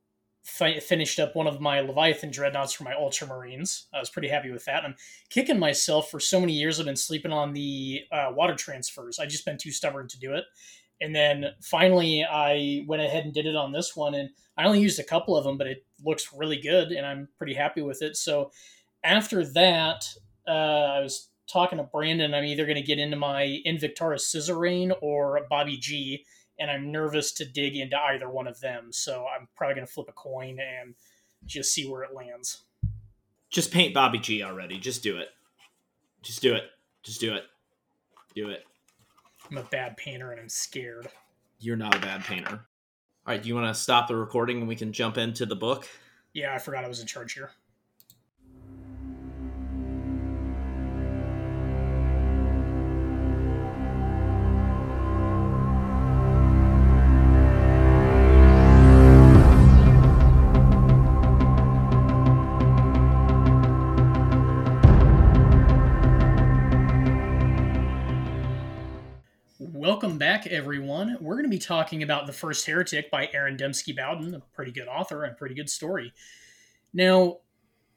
fi- 0.51 0.81
finished 0.81 1.19
up 1.19 1.35
one 1.35 1.47
of 1.47 1.61
my 1.61 1.81
Leviathan 1.81 2.31
dreadnoughts 2.31 2.73
for 2.73 2.85
my 2.85 2.93
Ultramarines. 2.93 3.85
I 3.95 3.99
was 3.99 4.11
pretty 4.11 4.29
happy 4.29 4.51
with 4.51 4.65
that. 4.67 4.85
I'm 4.85 4.97
kicking 5.31 5.59
myself 5.59 6.11
for 6.11 6.21
so 6.21 6.41
many 6.41 6.53
years. 6.53 6.79
I've 6.79 6.87
been 6.87 6.97
sleeping 6.97 7.33
on 7.33 7.53
the 7.53 8.03
uh, 8.13 8.33
water 8.35 8.55
transfers. 8.55 9.19
I 9.19 9.27
just 9.27 9.45
been 9.45 9.59
too 9.59 9.71
stubborn 9.71 10.09
to 10.09 10.19
do 10.19 10.35
it. 10.35 10.45
And 11.01 11.15
then 11.15 11.47
finally, 11.63 12.25
I 12.25 12.85
went 12.87 13.03
ahead 13.03 13.25
and 13.25 13.33
did 13.33 13.47
it 13.47 13.57
on 13.57 13.73
this 13.73 13.97
one, 13.97 14.15
and 14.15 14.29
I 14.59 14.65
only 14.65 14.81
used 14.81 15.01
a 15.01 15.05
couple 15.05 15.35
of 15.35 15.45
them, 15.45 15.57
but 15.57 15.67
it 15.67 15.87
looks 16.05 16.31
really 16.35 16.61
good, 16.61 16.93
and 16.93 17.07
I'm 17.07 17.29
pretty 17.39 17.55
happy 17.55 17.81
with 17.81 18.03
it. 18.03 18.17
So 18.17 18.51
after 19.03 19.47
that, 19.53 20.05
uh, 20.47 20.51
I 20.51 21.01
was 21.01 21.31
talking 21.51 21.79
to 21.79 21.85
Brandon. 21.85 22.35
I'm 22.35 22.45
either 22.45 22.67
going 22.67 22.77
to 22.77 22.83
get 22.83 22.99
into 22.99 23.17
my 23.17 23.63
Invictarus 23.67 24.23
Suzerain 24.23 24.93
or 25.01 25.41
Bobby 25.49 25.79
G, 25.79 26.25
and 26.61 26.71
I'm 26.71 26.93
nervous 26.93 27.33
to 27.33 27.45
dig 27.45 27.77
into 27.77 27.99
either 27.99 28.29
one 28.29 28.47
of 28.47 28.61
them. 28.61 28.93
So 28.93 29.27
I'm 29.27 29.49
probably 29.57 29.75
going 29.77 29.87
to 29.87 29.93
flip 29.93 30.09
a 30.09 30.13
coin 30.13 30.59
and 30.61 30.95
just 31.47 31.73
see 31.73 31.89
where 31.89 32.05
it 32.05 32.15
lands. 32.15 32.65
Just 33.49 33.73
paint 33.73 33.95
Bobby 33.95 34.19
G 34.19 34.43
already. 34.45 34.79
Just 34.79 35.03
do 35.03 35.17
it. 35.17 35.31
Just 36.23 36.43
do 36.43 36.55
it. 36.55 36.65
Just 37.03 37.19
do 37.19 37.35
it. 37.35 37.45
Do 38.35 38.51
it. 38.51 38.65
I'm 39.51 39.59
a 39.59 39.63
bad 39.65 39.97
painter 39.97 40.31
and 40.31 40.41
I'm 40.41 40.49
scared. 40.49 41.09
You're 41.59 41.77
not 41.77 41.97
a 41.97 41.99
bad 41.99 42.23
painter. 42.25 42.53
All 43.27 43.35
right, 43.35 43.43
do 43.43 43.49
you 43.49 43.55
want 43.55 43.67
to 43.67 43.75
stop 43.75 44.07
the 44.07 44.15
recording 44.15 44.59
and 44.59 44.69
we 44.69 44.77
can 44.77 44.93
jump 44.93 45.19
into 45.19 45.47
the 45.47 45.57
book? 45.57 45.89
Yeah, 46.33 46.55
I 46.55 46.59
forgot 46.59 46.85
I 46.85 46.89
was 46.89 47.01
in 47.01 47.07
charge 47.07 47.33
here. 47.33 47.51
Welcome 70.01 70.17
back, 70.17 70.47
everyone. 70.47 71.19
We're 71.21 71.35
going 71.35 71.45
to 71.45 71.51
be 71.51 71.59
talking 71.59 72.03
about 72.03 72.27
The 72.27 72.33
First 72.33 72.67
Heretic 72.67 73.11
by 73.11 73.29
Aaron 73.35 73.59
Dembski 73.59 73.95
Bowden, 73.95 74.35
a 74.35 74.41
pretty 74.55 74.73
good 74.73 74.89
author 74.89 75.25
and 75.25 75.37
pretty 75.37 75.55
good 75.55 75.69
story. 75.69 76.15
Now, 76.95 77.41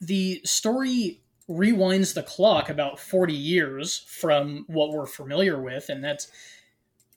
the 0.01 0.41
story 0.43 1.21
rewinds 1.49 2.13
the 2.13 2.23
clock 2.23 2.69
about 2.69 2.99
40 2.99 3.33
years 3.33 3.99
from 4.05 4.65
what 4.67 4.91
we're 4.91 5.05
familiar 5.05 5.61
with, 5.61 5.87
and 5.87 6.03
that's 6.03 6.27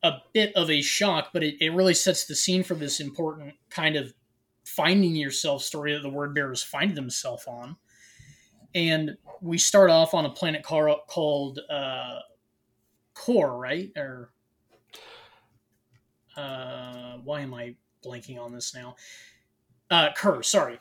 a 0.04 0.18
bit 0.32 0.54
of 0.54 0.70
a 0.70 0.80
shock, 0.82 1.30
but 1.32 1.42
it, 1.42 1.56
it 1.60 1.70
really 1.70 1.92
sets 1.92 2.24
the 2.24 2.36
scene 2.36 2.62
for 2.62 2.76
this 2.76 3.00
important 3.00 3.54
kind 3.70 3.96
of 3.96 4.14
finding 4.64 5.16
yourself 5.16 5.64
story 5.64 5.94
that 5.94 6.04
the 6.04 6.08
word 6.08 6.32
bearers 6.32 6.62
find 6.62 6.96
themselves 6.96 7.44
on. 7.48 7.76
And 8.72 9.16
we 9.42 9.58
start 9.58 9.90
off 9.90 10.14
on 10.14 10.26
a 10.26 10.30
planet 10.30 10.62
called 10.62 11.58
uh, 11.68 12.20
Core, 13.14 13.58
right? 13.58 13.90
Or 13.96 14.30
uh, 16.36 17.18
why 17.24 17.40
am 17.40 17.54
I 17.54 17.74
blanking 18.04 18.38
on 18.38 18.52
this 18.52 18.74
now? 18.74 18.96
Uh, 19.90 20.10
Khur, 20.16 20.44
sorry. 20.44 20.78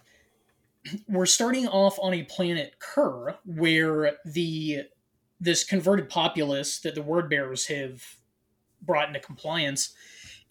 We're 1.08 1.26
starting 1.26 1.68
off 1.68 1.98
on 2.02 2.14
a 2.14 2.24
planet 2.24 2.76
Khur, 2.80 3.36
where 3.46 4.18
the 4.26 4.84
this 5.40 5.64
converted 5.64 6.10
populace 6.10 6.80
that 6.80 6.96
the 6.96 7.02
word 7.02 7.30
bearers 7.30 7.68
have 7.68 8.04
brought 8.82 9.08
into 9.08 9.20
compliance, 9.20 9.94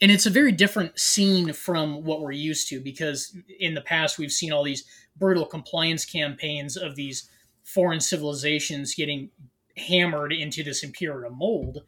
and 0.01 0.11
it's 0.11 0.27
a 0.27 0.31
very 0.31 0.53
different 0.53 0.99
scene 0.99 1.53
from 1.53 2.05
what 2.05 2.21
we're 2.21 2.33
used 2.33 2.69
to 2.69 2.81
because 2.81 3.37
in 3.61 3.75
the 3.75 3.81
past 3.81 4.19
we've 4.19 4.33
seen 4.33 4.53
all 4.53 4.65
these 4.65 4.85
brutal 5.17 5.47
compliance 5.47 6.05
campaigns 6.05 6.77
of 6.77 6.97
these 6.97 7.31
foreign 7.63 8.01
civilizations 8.01 8.95
getting 8.95 9.31
hammered 9.77 10.33
into 10.33 10.63
this 10.63 10.83
imperial 10.83 11.31
mold 11.31 11.79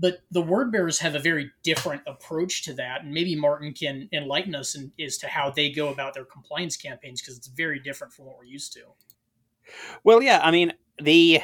but 0.00 0.20
the 0.30 0.40
word 0.40 0.70
bearers 0.70 0.98
have 0.98 1.14
a 1.14 1.18
very 1.18 1.50
different 1.62 2.02
approach 2.06 2.62
to 2.64 2.72
that 2.72 3.02
and 3.02 3.12
maybe 3.12 3.34
martin 3.34 3.72
can 3.72 4.08
enlighten 4.12 4.54
us 4.54 4.74
in, 4.74 4.92
as 5.04 5.18
to 5.18 5.26
how 5.28 5.50
they 5.50 5.70
go 5.70 5.88
about 5.88 6.14
their 6.14 6.24
compliance 6.24 6.76
campaigns 6.76 7.20
because 7.20 7.36
it's 7.36 7.48
very 7.48 7.78
different 7.78 8.12
from 8.12 8.26
what 8.26 8.36
we're 8.38 8.44
used 8.44 8.72
to. 8.72 8.80
Well 10.04 10.22
yeah 10.22 10.40
i 10.42 10.50
mean 10.50 10.72
the 11.00 11.40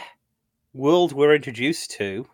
world 0.73 1.13
we're 1.13 1.35
introduced 1.35 1.93
to 1.93 2.27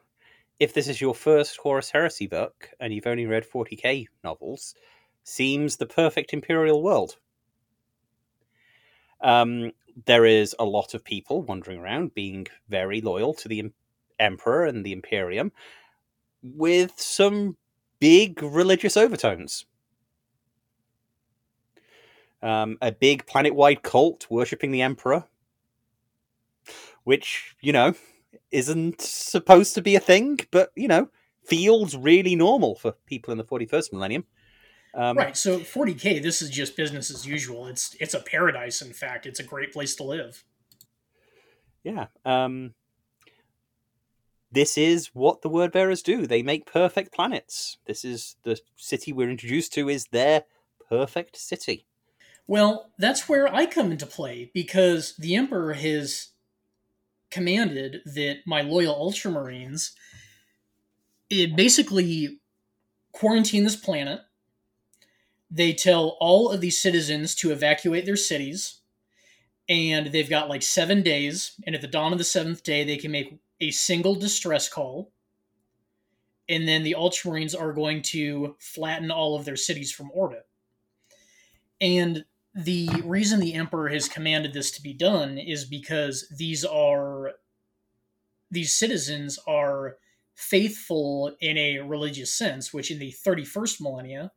if 0.58 0.74
this 0.74 0.88
is 0.88 1.00
your 1.00 1.14
first 1.14 1.56
horus 1.56 1.90
heresy 1.90 2.26
book 2.26 2.70
and 2.78 2.92
you've 2.92 3.06
only 3.06 3.26
read 3.26 3.44
40k 3.48 4.06
novels 4.22 4.74
seems 5.24 5.76
the 5.76 5.86
perfect 5.86 6.32
imperial 6.32 6.82
world. 6.82 7.16
Um, 9.22 9.72
there 10.06 10.24
is 10.24 10.54
a 10.58 10.64
lot 10.64 10.94
of 10.94 11.04
people 11.04 11.42
wandering 11.42 11.80
around 11.80 12.14
being 12.14 12.46
very 12.68 13.00
loyal 13.00 13.34
to 13.34 13.48
the 13.48 13.70
emperor 14.18 14.66
and 14.66 14.84
the 14.84 14.92
imperium 14.92 15.52
with 16.42 16.92
some 16.96 17.56
big 17.98 18.42
religious 18.42 18.96
overtones. 18.96 19.66
Um, 22.42 22.78
a 22.80 22.90
big 22.90 23.26
planet 23.26 23.54
wide 23.54 23.82
cult 23.82 24.26
worshipping 24.30 24.70
the 24.70 24.80
Emperor, 24.80 25.24
which, 27.04 27.54
you 27.60 27.72
know, 27.72 27.94
isn't 28.50 29.02
supposed 29.02 29.74
to 29.74 29.82
be 29.82 29.94
a 29.94 30.00
thing, 30.00 30.40
but, 30.50 30.72
you 30.74 30.88
know, 30.88 31.10
feels 31.44 31.96
really 31.96 32.34
normal 32.34 32.74
for 32.74 32.92
people 33.06 33.32
in 33.32 33.38
the 33.38 33.44
41st 33.44 33.92
millennium. 33.92 34.24
Um, 34.94 35.16
right. 35.16 35.36
So 35.36 35.60
40k, 35.60 36.22
this 36.22 36.42
is 36.42 36.50
just 36.50 36.76
business 36.76 37.10
as 37.10 37.26
usual. 37.26 37.66
It's 37.66 37.94
it's 38.00 38.14
a 38.14 38.20
paradise. 38.20 38.82
In 38.82 38.92
fact, 38.92 39.24
it's 39.24 39.38
a 39.38 39.44
great 39.44 39.72
place 39.72 39.94
to 39.96 40.02
live. 40.02 40.44
Yeah. 41.84 42.06
Um, 42.24 42.74
this 44.52 44.76
is 44.76 45.08
what 45.14 45.42
the 45.42 45.48
word 45.48 45.72
bearers 45.72 46.02
do. 46.02 46.26
They 46.26 46.42
make 46.42 46.70
perfect 46.70 47.12
planets. 47.12 47.78
This 47.86 48.04
is 48.04 48.36
the 48.42 48.58
city 48.76 49.12
we're 49.12 49.30
introduced 49.30 49.72
to 49.74 49.88
is 49.88 50.06
their 50.06 50.44
perfect 50.88 51.36
city. 51.36 51.86
Well, 52.46 52.90
that's 52.98 53.28
where 53.28 53.52
I 53.52 53.66
come 53.66 53.92
into 53.92 54.06
play 54.06 54.50
because 54.52 55.14
the 55.16 55.36
Emperor 55.36 55.74
has 55.74 56.30
commanded 57.30 57.98
that 58.04 58.38
my 58.44 58.60
loyal 58.60 58.94
Ultramarines 58.94 59.92
it 61.30 61.54
basically 61.54 62.40
quarantine 63.12 63.64
this 63.64 63.76
planet. 63.76 64.20
They 65.48 65.72
tell 65.72 66.16
all 66.20 66.50
of 66.50 66.60
these 66.60 66.80
citizens 66.80 67.34
to 67.36 67.52
evacuate 67.52 68.04
their 68.04 68.16
cities, 68.16 68.80
and 69.68 70.08
they've 70.08 70.28
got 70.28 70.48
like 70.48 70.62
seven 70.62 71.02
days. 71.02 71.52
And 71.64 71.74
at 71.74 71.80
the 71.80 71.86
dawn 71.86 72.12
of 72.12 72.18
the 72.18 72.24
seventh 72.24 72.62
day, 72.62 72.84
they 72.84 72.96
can 72.96 73.10
make 73.12 73.38
a 73.60 73.70
single 73.70 74.14
distress 74.14 74.68
call, 74.68 75.12
and 76.48 76.66
then 76.66 76.82
the 76.82 76.96
Ultramarines 76.98 77.58
are 77.58 77.72
going 77.72 78.02
to 78.02 78.56
flatten 78.58 79.10
all 79.10 79.36
of 79.36 79.44
their 79.44 79.56
cities 79.56 79.92
from 79.92 80.10
orbit. 80.12 80.46
And 81.80 82.24
the 82.54 82.88
reason 83.04 83.40
the 83.40 83.54
Emperor 83.54 83.88
has 83.88 84.08
commanded 84.08 84.52
this 84.52 84.70
to 84.72 84.82
be 84.82 84.92
done 84.92 85.38
is 85.38 85.64
because 85.64 86.26
these 86.36 86.64
are 86.64 87.32
these 88.50 88.74
citizens 88.74 89.38
are 89.46 89.96
faithful 90.34 91.36
in 91.40 91.56
a 91.56 91.78
religious 91.78 92.32
sense, 92.32 92.74
which 92.74 92.90
in 92.90 92.98
the 92.98 93.14
31st 93.24 93.80
millennia 93.80 94.32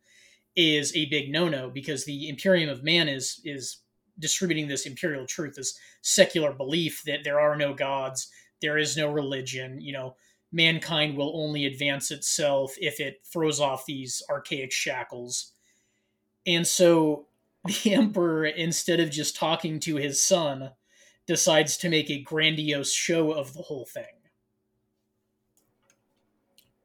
is 0.55 0.95
a 0.95 1.09
big 1.09 1.31
no-no 1.31 1.71
because 1.71 2.05
the 2.05 2.29
Imperium 2.29 2.69
of 2.69 2.83
Man 2.83 3.07
is 3.07 3.41
is 3.43 3.79
distributing 4.19 4.67
this 4.67 4.85
imperial 4.85 5.25
truth, 5.25 5.55
this 5.55 5.77
secular 6.01 6.53
belief 6.53 7.01
that 7.05 7.23
there 7.23 7.39
are 7.39 7.55
no 7.55 7.73
gods, 7.73 8.29
there 8.63 8.79
is 8.79 8.97
no 8.97 9.11
religion. 9.11 9.79
You 9.79 9.93
know, 9.93 10.15
mankind 10.51 11.15
will 11.15 11.33
only 11.35 11.65
advance 11.65 12.09
itself 12.09 12.73
if 12.79 12.99
it 12.99 13.21
throws 13.25 13.59
off 13.59 13.85
these 13.85 14.23
archaic 14.29 14.71
shackles. 14.71 15.51
And 16.47 16.65
so 16.65 17.27
the 17.65 17.93
emperor, 17.93 18.45
instead 18.45 18.99
of 18.99 19.11
just 19.11 19.35
talking 19.35 19.79
to 19.81 19.97
his 19.97 20.19
son, 20.21 20.71
decides 21.27 21.77
to 21.77 21.89
make 21.89 22.09
a 22.09 22.21
grandiose 22.21 22.91
show 22.91 23.31
of 23.31 23.53
the 23.53 23.61
whole 23.61 23.85
thing. 23.85 24.05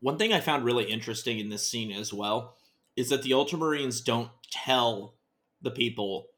One 0.00 0.16
thing 0.16 0.32
I 0.32 0.40
found 0.40 0.64
really 0.64 0.84
interesting 0.84 1.38
in 1.38 1.48
this 1.48 1.66
scene 1.66 1.90
as 1.90 2.12
well 2.12 2.56
is 2.96 3.08
that 3.08 3.22
the 3.22 3.32
Ultramarines 3.32 4.04
don't 4.04 4.30
tell 4.50 5.14
the 5.62 5.72
people, 5.72 6.28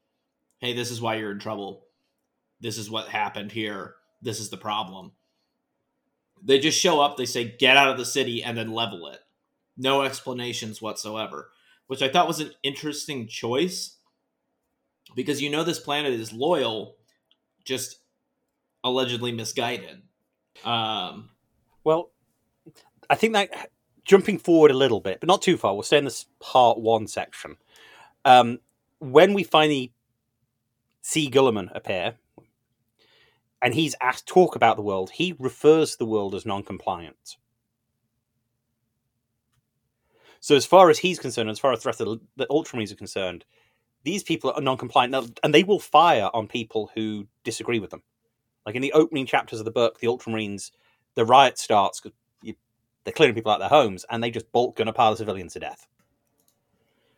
hey, 0.59 0.73
this 0.73 0.89
is 0.89 0.99
why 0.99 1.15
you're 1.15 1.31
in 1.31 1.39
trouble. 1.39 1.85
This 2.59 2.77
is 2.77 2.89
what 2.89 3.07
happened 3.07 3.51
here. 3.51 3.95
This 4.21 4.39
is 4.39 4.49
the 4.49 4.57
problem. 4.57 5.11
They 6.43 6.59
just 6.59 6.79
show 6.79 6.99
up, 7.01 7.17
they 7.17 7.25
say, 7.25 7.55
get 7.57 7.77
out 7.77 7.89
of 7.89 7.97
the 7.97 8.05
city, 8.05 8.43
and 8.43 8.57
then 8.57 8.71
level 8.71 9.07
it. 9.07 9.19
No 9.77 10.01
explanations 10.01 10.81
whatsoever, 10.81 11.51
which 11.87 12.01
I 12.01 12.09
thought 12.09 12.27
was 12.27 12.39
an 12.39 12.51
interesting 12.63 13.27
choice 13.27 13.97
because 15.15 15.41
you 15.41 15.49
know 15.49 15.63
this 15.63 15.79
planet 15.79 16.13
is 16.13 16.33
loyal, 16.33 16.97
just 17.63 17.99
allegedly 18.83 19.31
misguided. 19.31 20.01
Um, 20.63 21.29
well, 21.83 22.11
I 23.09 23.15
think 23.15 23.33
that 23.33 23.71
jumping 24.05 24.39
forward 24.39 24.71
a 24.71 24.75
little 24.75 24.99
bit, 24.99 25.19
but 25.19 25.27
not 25.27 25.41
too 25.41 25.57
far, 25.57 25.73
we'll 25.73 25.83
stay 25.83 25.97
in 25.97 26.05
this 26.05 26.25
part 26.39 26.79
one 26.79 27.07
section. 27.07 27.57
Um, 28.25 28.59
when 28.99 29.33
we 29.33 29.43
finally 29.43 29.93
see 31.01 31.29
Guilliman 31.29 31.75
appear, 31.75 32.15
and 33.61 33.73
he's 33.73 33.95
asked 34.01 34.27
talk 34.27 34.55
about 34.55 34.75
the 34.75 34.81
world, 34.81 35.11
he 35.11 35.35
refers 35.39 35.91
to 35.91 35.97
the 35.99 36.05
world 36.05 36.33
as 36.35 36.45
non-compliant. 36.45 37.37
So 40.39 40.55
as 40.55 40.65
far 40.65 40.89
as 40.89 40.97
he's 40.97 41.19
concerned, 41.19 41.49
as 41.49 41.59
far 41.59 41.71
as 41.71 41.83
the 41.83 41.89
of 41.89 42.19
the, 42.35 42.47
Ultramarines 42.47 42.91
are 42.91 42.95
concerned, 42.95 43.45
these 44.03 44.23
people 44.23 44.51
are 44.51 44.61
non-compliant, 44.61 45.39
and 45.43 45.53
they 45.53 45.63
will 45.63 45.79
fire 45.79 46.29
on 46.33 46.47
people 46.47 46.89
who 46.95 47.27
disagree 47.43 47.79
with 47.79 47.91
them. 47.91 48.01
Like 48.65 48.75
in 48.75 48.81
the 48.81 48.93
opening 48.93 49.27
chapters 49.27 49.59
of 49.59 49.65
the 49.65 49.71
book, 49.71 49.99
the 49.99 50.07
Ultramarines, 50.07 50.71
the 51.13 51.25
riot 51.25 51.59
starts 51.59 52.01
because 52.01 52.17
they're 53.03 53.13
clearing 53.13 53.35
people 53.35 53.51
out 53.51 53.61
of 53.61 53.69
their 53.69 53.79
homes, 53.79 54.05
and 54.09 54.23
they 54.23 54.31
just 54.31 54.51
bolt 54.51 54.75
gun 54.75 54.87
a 54.87 54.93
pile 54.93 55.11
of 55.11 55.17
civilians 55.19 55.53
to 55.53 55.59
death. 55.59 55.87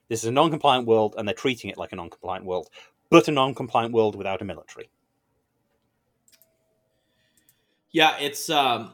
This 0.10 0.24
is 0.24 0.28
a 0.28 0.32
non-compliant 0.32 0.86
world, 0.86 1.16
and 1.18 1.26
they're 1.26 1.34
treating 1.34 1.70
it 1.70 1.78
like 1.78 1.94
a 1.94 1.96
non-compliant 1.96 2.46
world, 2.46 2.70
but 3.10 3.30
a 3.30 3.32
non-compliant 3.32 3.94
world 3.94 4.16
without 4.16 4.42
a 4.42 4.46
military. 4.46 4.90
Yeah, 7.94 8.18
it's 8.20 8.50
um, 8.50 8.92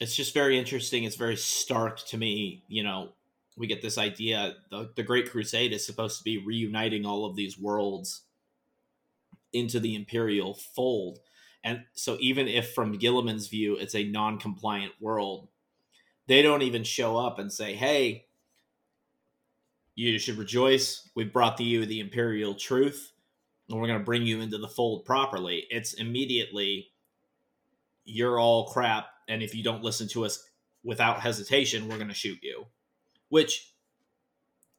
it's 0.00 0.16
just 0.16 0.32
very 0.32 0.58
interesting. 0.58 1.04
It's 1.04 1.16
very 1.16 1.36
stark 1.36 1.98
to 2.06 2.16
me. 2.16 2.62
You 2.68 2.84
know, 2.84 3.10
we 3.56 3.66
get 3.66 3.82
this 3.82 3.98
idea 3.98 4.54
the, 4.70 4.90
the 4.96 5.02
Great 5.02 5.30
Crusade 5.30 5.72
is 5.72 5.84
supposed 5.84 6.18
to 6.18 6.24
be 6.24 6.38
reuniting 6.38 7.04
all 7.04 7.26
of 7.26 7.36
these 7.36 7.58
worlds 7.58 8.22
into 9.52 9.80
the 9.80 9.94
Imperial 9.94 10.54
fold. 10.54 11.18
And 11.64 11.84
so, 11.94 12.16
even 12.20 12.46
if 12.46 12.72
from 12.72 12.98
Guilliman's 12.98 13.48
view 13.48 13.76
it's 13.76 13.96
a 13.96 14.04
non 14.04 14.38
compliant 14.38 14.92
world, 15.00 15.48
they 16.28 16.40
don't 16.40 16.62
even 16.62 16.84
show 16.84 17.16
up 17.16 17.40
and 17.40 17.52
say, 17.52 17.74
hey, 17.74 18.26
you 19.96 20.16
should 20.20 20.38
rejoice. 20.38 21.08
We've 21.16 21.32
brought 21.32 21.56
to 21.56 21.64
you 21.64 21.84
the 21.84 21.98
Imperial 21.98 22.54
truth, 22.54 23.10
and 23.68 23.80
we're 23.80 23.88
going 23.88 23.98
to 23.98 24.04
bring 24.04 24.22
you 24.22 24.40
into 24.40 24.58
the 24.58 24.68
fold 24.68 25.04
properly. 25.04 25.66
It's 25.70 25.94
immediately, 25.94 26.90
you're 28.08 28.38
all 28.38 28.66
crap. 28.66 29.06
And 29.28 29.42
if 29.42 29.54
you 29.54 29.62
don't 29.62 29.82
listen 29.82 30.08
to 30.08 30.24
us 30.24 30.42
without 30.82 31.20
hesitation, 31.20 31.88
we're 31.88 31.96
going 31.96 32.08
to 32.08 32.14
shoot 32.14 32.38
you 32.42 32.66
which 33.28 33.72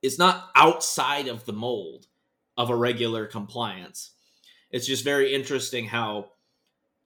is 0.02 0.18
not 0.18 0.50
outside 0.56 1.28
of 1.28 1.46
the 1.46 1.54
mold 1.54 2.08
of 2.58 2.70
a 2.70 2.76
regular 2.76 3.26
compliance. 3.26 4.12
It's 4.72 4.88
just 4.88 5.04
very 5.04 5.34
interesting 5.34 5.86
how, 5.86 6.32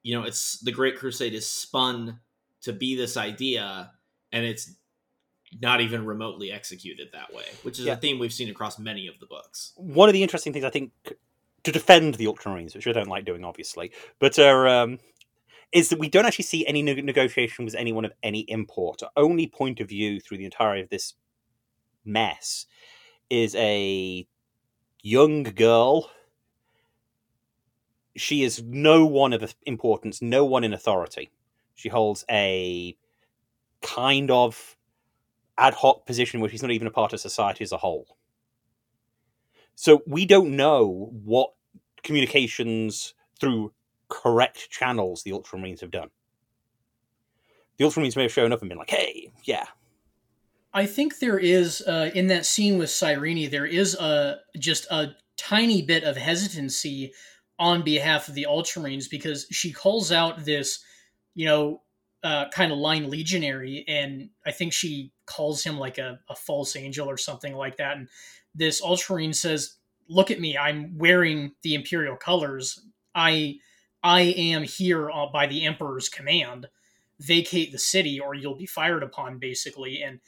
you 0.01 0.17
know, 0.17 0.25
it's 0.25 0.59
the 0.59 0.71
Great 0.71 0.97
Crusade 0.97 1.33
is 1.33 1.47
spun 1.47 2.19
to 2.61 2.73
be 2.73 2.95
this 2.95 3.17
idea, 3.17 3.91
and 4.31 4.45
it's 4.45 4.73
not 5.61 5.81
even 5.81 6.05
remotely 6.05 6.51
executed 6.51 7.09
that 7.13 7.33
way, 7.33 7.43
which 7.63 7.79
is 7.79 7.85
yeah. 7.85 7.93
a 7.93 7.97
theme 7.97 8.19
we've 8.19 8.33
seen 8.33 8.49
across 8.49 8.79
many 8.79 9.07
of 9.07 9.19
the 9.19 9.25
books. 9.25 9.73
One 9.75 10.09
of 10.09 10.13
the 10.13 10.23
interesting 10.23 10.53
things 10.53 10.65
I 10.65 10.69
think 10.69 10.91
to 11.63 11.71
defend 11.71 12.15
the 12.15 12.25
Ultramarines, 12.25 12.75
which 12.75 12.87
I 12.87 12.91
don't 12.91 13.07
like 13.07 13.25
doing, 13.25 13.43
obviously, 13.43 13.91
but 14.19 14.37
uh, 14.37 14.67
um, 14.67 14.99
is 15.73 15.89
that 15.89 15.99
we 15.99 16.07
don't 16.07 16.25
actually 16.25 16.45
see 16.45 16.65
any 16.67 16.83
negotiation 16.83 17.65
with 17.65 17.73
anyone 17.75 18.05
of 18.05 18.13
any 18.21 18.41
import. 18.41 19.01
Our 19.01 19.11
only 19.15 19.47
point 19.47 19.79
of 19.79 19.89
view 19.89 20.19
through 20.19 20.37
the 20.37 20.45
entirety 20.45 20.83
of 20.83 20.89
this 20.89 21.15
mess 22.05 22.67
is 23.29 23.55
a 23.55 24.27
young 25.01 25.43
girl. 25.43 26.11
She 28.15 28.43
is 28.43 28.61
no 28.63 29.03
one 29.05 29.33
of 29.33 29.55
importance, 29.65 30.21
no 30.21 30.45
one 30.45 30.63
in 30.63 30.73
authority. 30.73 31.31
She 31.73 31.89
holds 31.89 32.23
a 32.29 32.95
kind 33.81 34.29
of 34.29 34.77
ad 35.57 35.73
hoc 35.73 36.05
position 36.05 36.39
where 36.39 36.51
she's 36.51 36.61
not 36.61 36.71
even 36.71 36.87
a 36.87 36.91
part 36.91 37.13
of 37.13 37.19
society 37.19 37.63
as 37.63 37.71
a 37.71 37.77
whole. 37.77 38.15
So 39.73 40.03
we 40.05 40.27
don't 40.27 40.55
know 40.55 41.11
what 41.23 41.53
communications 42.03 43.15
through 43.39 43.73
correct 44.09 44.69
channels 44.69 45.23
the 45.23 45.31
Ultramarines 45.31 45.81
have 45.81 45.91
done. 45.91 46.09
The 47.77 47.85
Ultramarines 47.85 48.15
may 48.15 48.23
have 48.23 48.31
shown 48.31 48.53
up 48.53 48.61
and 48.61 48.69
been 48.69 48.77
like, 48.77 48.89
hey, 48.89 49.31
yeah, 49.43 49.65
I 50.73 50.85
think 50.87 51.19
there 51.19 51.37
is 51.37 51.81
uh, 51.81 52.09
in 52.15 52.27
that 52.27 52.45
scene 52.45 52.77
with 52.79 52.89
Cyrene, 52.89 53.49
there 53.51 53.65
is 53.65 53.93
a 53.95 54.39
just 54.57 54.87
a 54.89 55.15
tiny 55.37 55.83
bit 55.83 56.03
of 56.03 56.17
hesitancy 56.17 57.13
on 57.59 57.83
behalf 57.83 58.27
of 58.27 58.33
the 58.33 58.47
Ultramarines 58.49 59.09
because 59.09 59.45
she 59.51 59.71
calls 59.71 60.11
out 60.11 60.45
this, 60.45 60.83
you 61.35 61.45
know, 61.45 61.81
uh, 62.23 62.49
kind 62.49 62.71
of 62.71 62.79
line 62.79 63.09
legionary, 63.09 63.85
and 63.87 64.29
I 64.45 64.51
think 64.51 64.73
she 64.73 65.11
calls 65.25 65.63
him 65.63 65.77
like 65.77 65.97
a, 65.97 66.19
a 66.29 66.35
false 66.35 66.75
angel 66.75 67.09
or 67.09 67.17
something 67.17 67.53
like 67.53 67.77
that. 67.77 67.97
And 67.97 68.07
this 68.55 68.81
Ultramarine 68.81 69.33
says, 69.33 69.75
"Look 70.07 70.31
at 70.31 70.39
me! 70.39 70.57
I'm 70.57 70.97
wearing 70.97 71.51
the 71.61 71.75
Imperial 71.75 72.15
colors. 72.15 72.79
I 73.13 73.57
I 74.03 74.21
am 74.21 74.63
here 74.63 75.09
uh, 75.09 75.27
by 75.27 75.47
the 75.47 75.65
Emperor's 75.65 76.09
command. 76.09 76.67
Vacate 77.19 77.71
the 77.71 77.79
city, 77.79 78.19
or 78.19 78.35
you'll 78.35 78.55
be 78.55 78.65
fired 78.65 79.03
upon." 79.03 79.39
Basically, 79.39 80.01
and 80.01 80.19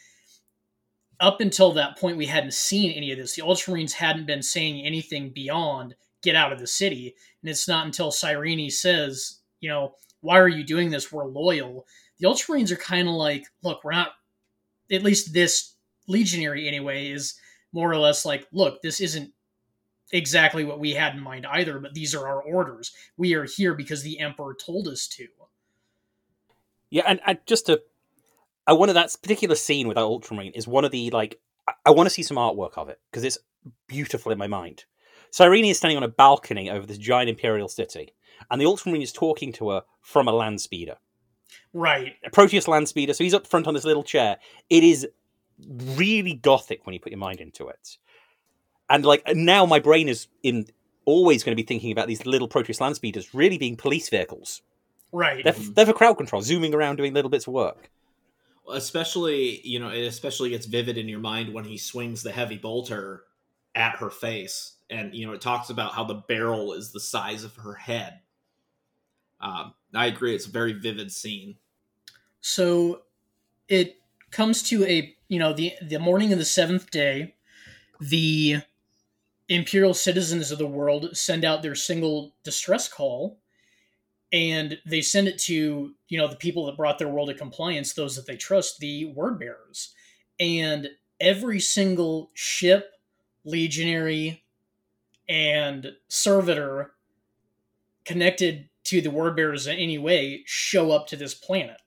up 1.20 1.42
until 1.42 1.72
that 1.74 1.98
point, 1.98 2.18
we 2.18 2.26
hadn't 2.28 2.54
seen 2.54 2.92
any 2.92 3.12
of 3.12 3.18
this. 3.18 3.36
The 3.36 3.42
Ultramarines 3.42 3.94
hadn't 3.94 4.26
been 4.28 4.42
saying 4.44 4.86
anything 4.86 5.30
beyond 5.30 5.96
"get 6.22 6.36
out 6.36 6.54
of 6.54 6.60
the 6.60 6.68
city," 6.68 7.16
and 7.42 7.50
it's 7.50 7.68
not 7.68 7.86
until 7.86 8.12
Cyrene 8.12 8.70
says, 8.70 9.40
"You 9.60 9.70
know, 9.70 9.96
why 10.22 10.40
are 10.40 10.48
you 10.48 10.64
doing 10.64 10.90
this? 10.90 11.12
We're 11.12 11.26
loyal." 11.26 11.86
The 12.18 12.28
Ultramarines 12.28 12.72
are 12.72 12.78
kind 12.78 13.08
of 13.08 13.16
like, 13.16 13.46
"Look, 13.62 13.84
we're 13.84 13.92
not." 13.92 14.14
At 14.92 15.04
least 15.04 15.34
this 15.34 15.74
legionary, 16.08 16.68
anyway, 16.68 17.10
is 17.10 17.36
more 17.74 17.92
or 17.92 17.98
less 17.98 18.24
like, 18.26 18.48
"Look, 18.52 18.82
this 18.82 19.02
isn't 19.02 19.34
exactly 20.12 20.64
what 20.64 20.80
we 20.80 20.92
had 20.92 21.16
in 21.16 21.22
mind 21.22 21.46
either, 21.46 21.80
but 21.80 21.94
these 21.94 22.14
are 22.16 22.28
our 22.28 22.42
orders. 22.42 22.94
We 23.18 23.34
are 23.34 23.46
here 23.46 23.74
because 23.74 24.04
the 24.04 24.20
Emperor 24.20 24.56
told 24.56 24.88
us 24.88 25.08
to." 25.10 25.28
Yeah, 26.90 27.04
and, 27.08 27.20
and 27.26 27.40
just 27.46 27.66
to 27.66 27.82
I 28.68 28.74
wanted 28.74 28.94
that 28.94 29.16
particular 29.22 29.56
scene 29.56 29.88
with 29.88 29.96
that 29.96 30.02
Ultramarine 30.02 30.54
is 30.54 30.68
one 30.68 30.86
of 30.86 30.92
the 30.92 31.10
like 31.12 31.40
I, 31.68 31.74
I 31.88 31.92
want 31.92 32.08
to 32.08 32.12
see 32.14 32.24
some 32.24 32.38
artwork 32.38 32.78
of 32.78 32.90
it 32.90 33.00
because 33.10 33.24
it's 33.24 33.38
beautiful 33.88 34.32
in 34.32 34.38
my 34.38 34.48
mind. 34.48 34.86
Cyrene 35.32 35.66
is 35.66 35.78
standing 35.78 35.98
on 35.98 36.04
a 36.04 36.08
balcony 36.08 36.70
over 36.70 36.86
this 36.86 36.98
giant 36.98 37.30
imperial 37.30 37.68
city, 37.68 38.14
and 38.50 38.60
the 38.60 38.66
Ultramarine 38.66 39.02
is 39.02 39.12
talking 39.12 39.52
to 39.54 39.70
her 39.72 39.84
from 40.02 40.28
a 40.28 40.32
land 40.32 40.62
speeder. 40.62 40.98
Right, 41.74 42.16
a 42.26 42.30
Proteus 42.30 42.68
land 42.68 42.88
speeder. 42.88 43.14
So 43.14 43.24
he's 43.24 43.34
up 43.34 43.48
front 43.48 43.68
on 43.68 43.74
this 43.74 43.86
little 43.86 44.04
chair. 44.04 44.38
It 44.70 44.84
is 44.84 45.08
really 45.68 46.34
gothic 46.34 46.86
when 46.86 46.94
you 46.94 47.00
put 47.00 47.12
your 47.12 47.20
mind 47.20 47.40
into 47.40 47.68
it. 47.68 47.98
And 48.90 49.06
like 49.06 49.24
now, 49.36 49.66
my 49.66 49.80
brain 49.80 50.08
is 50.08 50.28
in 50.44 50.68
always 51.06 51.44
going 51.44 51.56
to 51.56 51.62
be 51.62 51.66
thinking 51.66 51.92
about 51.92 52.08
these 52.08 52.26
little 52.26 52.48
Proteus 52.48 52.82
land 52.82 52.96
speeders 52.96 53.34
really 53.34 53.58
being 53.58 53.76
police 53.76 54.10
vehicles. 54.10 54.62
Right, 55.12 55.44
they're, 55.44 55.54
they're 55.54 55.86
for 55.86 55.94
crowd 55.94 56.18
control, 56.18 56.42
zooming 56.42 56.74
around 56.74 56.98
doing 56.98 57.14
little 57.14 57.30
bits 57.30 57.48
of 57.48 57.54
work. 57.54 57.90
Especially 58.72 59.62
you 59.64 59.80
know 59.80 59.90
it 59.90 60.06
especially 60.06 60.50
gets 60.50 60.66
vivid 60.66 60.98
in 60.98 61.08
your 61.08 61.20
mind 61.20 61.54
when 61.54 61.64
he 61.64 61.78
swings 61.78 62.24
the 62.24 62.32
heavy 62.32 62.58
bolter 62.58 63.24
at 63.76 63.98
her 63.98 64.10
face. 64.10 64.74
And 64.90 65.14
you 65.16 65.26
know 65.26 65.34
it 65.34 65.42
talks 65.42 65.70
about 65.70 65.94
how 65.94 66.04
the 66.04 66.16
barrel 66.28 66.74
is 66.74 66.92
the 66.92 67.00
size 67.00 67.44
of 67.44 67.56
her 67.58 67.74
head. 67.74 68.20
Um, 69.40 69.74
i 69.94 70.08
agree 70.08 70.34
it's 70.34 70.48
a 70.48 70.52
very 70.52 70.74
vivid 70.74 71.12
scene. 71.12 71.56
So 72.42 73.02
it 73.68 73.98
comes 74.32 74.64
to 74.64 74.84
a 74.86 75.16
you 75.28 75.40
know 75.40 75.54
the 75.54 75.74
the 75.82 76.00
morning 76.00 76.34
of 76.34 76.40
the 76.40 76.46
seventh 76.46 76.92
day 76.92 77.36
the 78.00 78.62
imperial 79.50 79.94
citizens 79.94 80.52
of 80.52 80.58
the 80.58 80.68
world 80.68 81.16
send 81.16 81.46
out 81.46 81.62
their 81.62 81.76
single 81.76 82.36
distress 82.44 82.88
call 82.88 83.40
and 84.34 84.80
they 84.86 85.02
send 85.02 85.28
it 85.28 85.38
to 85.38 85.94
you 86.10 86.18
know 86.18 86.28
the 86.28 86.36
people 86.36 86.66
that 86.66 86.78
brought 86.78 86.98
their 87.00 87.08
world 87.08 87.30
to 87.30 87.36
compliance 87.36 87.94
those 87.94 88.16
that 88.16 88.26
they 88.26 88.36
trust 88.36 88.80
the 88.80 89.06
word 89.06 89.40
bearers. 89.40 89.94
And 90.40 90.90
every 91.20 91.60
single 91.60 92.32
ship 92.34 92.92
legionary 93.46 94.44
and 95.30 95.94
servitor 96.08 96.92
connected 98.04 98.70
to 98.86 99.02
the 99.02 99.12
word 99.12 99.36
bearers 99.36 99.68
in 99.68 99.78
any 99.78 99.98
way 99.98 100.44
show 100.46 100.92
up 100.92 101.08
to 101.08 101.16
this 101.16 101.34
planet. 101.34 101.82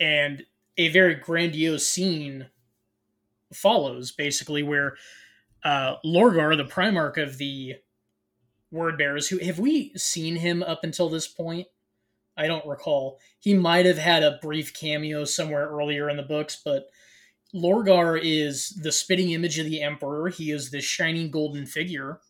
And 0.00 0.44
a 0.76 0.88
very 0.88 1.14
grandiose 1.14 1.88
scene 1.88 2.46
follows 3.52 4.12
basically 4.12 4.62
where 4.62 4.96
uh, 5.64 5.96
lorgar 6.04 6.56
the 6.56 6.64
primarch 6.64 7.16
of 7.16 7.38
the 7.38 7.74
word 8.70 8.98
bearers 8.98 9.28
who 9.28 9.38
have 9.38 9.58
we 9.58 9.92
seen 9.96 10.36
him 10.36 10.62
up 10.62 10.84
until 10.84 11.08
this 11.08 11.26
point? 11.26 11.66
I 12.36 12.46
don't 12.46 12.66
recall. 12.66 13.18
He 13.40 13.54
might 13.54 13.86
have 13.86 13.98
had 13.98 14.22
a 14.22 14.38
brief 14.40 14.72
cameo 14.72 15.24
somewhere 15.24 15.68
earlier 15.68 16.08
in 16.08 16.16
the 16.16 16.22
books 16.22 16.60
but 16.64 16.88
lorgar 17.54 18.20
is 18.22 18.78
the 18.82 18.92
spitting 18.92 19.30
image 19.30 19.58
of 19.58 19.66
the 19.66 19.82
emperor. 19.82 20.28
He 20.28 20.50
is 20.50 20.70
this 20.70 20.84
shining 20.84 21.30
golden 21.30 21.66
figure 21.66 22.20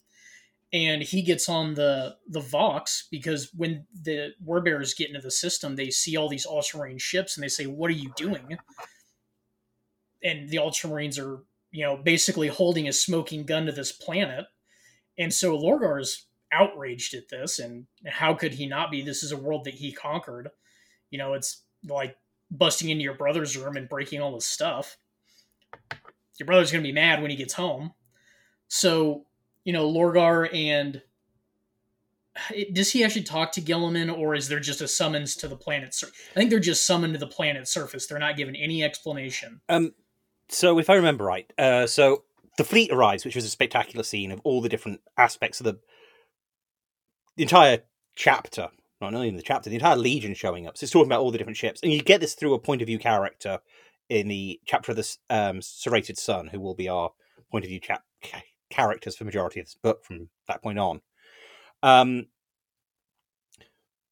and 0.72 1.02
he 1.02 1.22
gets 1.22 1.48
on 1.48 1.74
the 1.74 2.16
the 2.28 2.40
vox 2.40 3.09
because 3.11 3.50
when 3.54 3.87
the 4.02 4.33
word 4.44 4.64
bearers 4.64 4.94
get 4.94 5.09
into 5.09 5.20
the 5.20 5.31
system 5.31 5.76
they 5.76 5.90
see 5.90 6.16
all 6.16 6.28
these 6.28 6.46
ultramarine 6.46 6.98
ships 6.98 7.37
and 7.37 7.44
they 7.44 7.48
say 7.48 7.66
what 7.66 7.90
are 7.90 7.94
you 7.94 8.12
doing 8.16 8.59
and 10.22 10.48
the 10.48 10.57
ultramarines 10.57 11.18
are 11.18 11.44
you 11.70 11.85
know 11.85 11.96
basically 11.96 12.48
holding 12.48 12.88
a 12.88 12.92
smoking 12.92 13.44
gun 13.44 13.66
to 13.66 13.72
this 13.72 13.92
planet 13.92 14.46
and 15.18 15.33
so 15.33 15.57
Lorgar's 15.57 16.26
outraged 16.52 17.14
at 17.14 17.28
this 17.28 17.59
and 17.59 17.87
how 18.07 18.33
could 18.35 18.54
he 18.54 18.66
not 18.66 18.90
be 18.90 19.02
this 19.02 19.22
is 19.22 19.33
a 19.33 19.37
world 19.37 19.64
that 19.64 19.74
he 19.74 19.92
conquered 19.92 20.48
you 21.11 21.18
know 21.18 21.35
it's 21.35 21.64
like 21.87 22.16
busting 22.50 22.90
into 22.90 23.04
your 23.04 23.14
brother's 23.14 23.57
room 23.57 23.76
and 23.76 23.88
breaking 23.88 24.20
all 24.20 24.35
his 24.35 24.44
stuff. 24.44 24.96
Your 26.38 26.46
brother's 26.46 26.72
going 26.72 26.83
to 26.83 26.88
be 26.88 26.94
mad 26.94 27.20
when 27.20 27.31
he 27.31 27.37
gets 27.37 27.54
home. 27.54 27.92
So, 28.68 29.26
you 29.64 29.72
know, 29.72 29.90
Lorgar 29.90 30.52
and 30.54 31.02
does 32.72 32.92
he 32.92 33.02
actually 33.02 33.24
talk 33.24 33.50
to 33.52 33.61
Guilliman, 33.61 34.16
or 34.16 34.35
is 34.35 34.46
there 34.46 34.61
just 34.61 34.81
a 34.81 34.87
summons 34.87 35.35
to 35.37 35.48
the 35.48 35.57
planet? 35.57 35.92
Sur- 35.92 36.07
I 36.07 36.35
think 36.35 36.50
they're 36.50 36.61
just 36.61 36.87
summoned 36.87 37.14
to 37.14 37.18
the 37.18 37.26
planet's 37.26 37.72
surface. 37.72 38.07
They're 38.07 38.18
not 38.18 38.37
given 38.37 38.54
any 38.54 38.85
explanation. 38.85 39.61
Um, 39.68 39.92
so 40.48 40.78
if 40.78 40.88
I 40.90 40.94
remember 40.94 41.24
right, 41.24 41.50
uh, 41.58 41.87
so 41.87 42.24
the 42.56 42.64
fleet 42.64 42.92
arrives, 42.92 43.24
which 43.24 43.37
was 43.37 43.44
a 43.44 43.50
spectacular 43.50 44.02
scene 44.02 44.32
of 44.32 44.40
all 44.44 44.61
the 44.61 44.68
different 44.68 45.00
aspects 45.16 45.61
of 45.61 45.64
the, 45.64 45.78
entire 47.37 47.78
chapter. 48.16 48.68
Not 49.00 49.14
only 49.14 49.28
in 49.28 49.37
the 49.37 49.42
chapter, 49.42 49.70
the 49.70 49.76
entire 49.76 49.94
legion 49.94 50.34
showing 50.34 50.66
up. 50.66 50.76
So 50.76 50.82
it's 50.82 50.92
talking 50.92 51.06
about 51.06 51.20
all 51.20 51.30
the 51.30 51.38
different 51.38 51.56
ships, 51.56 51.80
and 51.82 51.92
you 51.92 52.02
get 52.02 52.20
this 52.20 52.34
through 52.34 52.54
a 52.54 52.58
point 52.58 52.82
of 52.82 52.87
view 52.87 52.98
character 52.98 53.61
in 54.08 54.26
the 54.26 54.61
chapter 54.66 54.90
of 54.90 54.96
the 54.96 55.16
um, 55.30 55.62
serrated 55.62 56.18
sun, 56.18 56.48
who 56.48 56.58
will 56.58 56.74
be 56.74 56.88
our 56.88 57.12
point 57.50 57.64
of 57.64 57.68
view 57.68 57.78
chap- 57.78 58.02
characters 58.70 59.16
for 59.16 59.24
majority 59.24 59.61
of 59.61 59.66
this 59.66 59.76
book 59.76 60.04
from 60.04 60.30
that 60.48 60.62
point 60.62 60.80
on. 60.80 61.00
Um, 61.82 62.26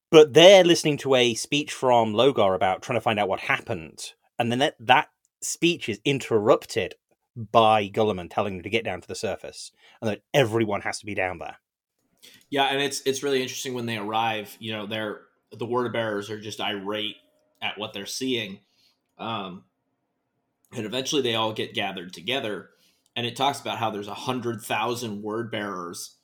but 0.09 0.33
they're 0.33 0.63
listening 0.63 0.97
to 0.99 1.15
a 1.15 1.33
speech 1.33 1.73
from 1.73 2.13
Logar 2.13 2.55
about 2.55 2.81
trying 2.81 2.97
to 2.97 3.01
find 3.01 3.19
out 3.19 3.27
what 3.27 3.41
happened, 3.41 4.13
and 4.39 4.49
then 4.49 4.59
that, 4.59 4.75
that 4.79 5.09
speech 5.41 5.89
is 5.89 5.99
interrupted 6.05 6.95
by 7.35 7.87
Guilliman 7.87 8.29
telling 8.29 8.55
them 8.55 8.63
to 8.63 8.69
get 8.69 8.83
down 8.83 9.01
to 9.01 9.07
the 9.07 9.15
surface, 9.15 9.71
and 10.01 10.09
that 10.09 10.21
everyone 10.33 10.81
has 10.81 10.99
to 10.99 11.05
be 11.05 11.15
down 11.15 11.39
there. 11.39 11.57
Yeah, 12.49 12.65
and 12.65 12.81
it's 12.81 13.01
it's 13.01 13.23
really 13.23 13.41
interesting 13.41 13.73
when 13.73 13.85
they 13.85 13.97
arrive. 13.97 14.55
You 14.59 14.73
know, 14.73 14.85
they're 14.85 15.21
the 15.51 15.65
word 15.65 15.93
bearers 15.93 16.29
are 16.29 16.39
just 16.39 16.59
irate 16.59 17.15
at 17.61 17.77
what 17.77 17.93
they're 17.93 18.05
seeing, 18.05 18.59
um, 19.17 19.63
and 20.75 20.85
eventually 20.85 21.21
they 21.21 21.35
all 21.35 21.53
get 21.53 21.73
gathered 21.73 22.13
together, 22.13 22.69
and 23.15 23.25
it 23.25 23.35
talks 23.35 23.59
about 23.59 23.77
how 23.77 23.91
there's 23.91 24.07
a 24.07 24.13
hundred 24.13 24.61
thousand 24.61 25.21
word 25.21 25.51
bearers 25.51 26.15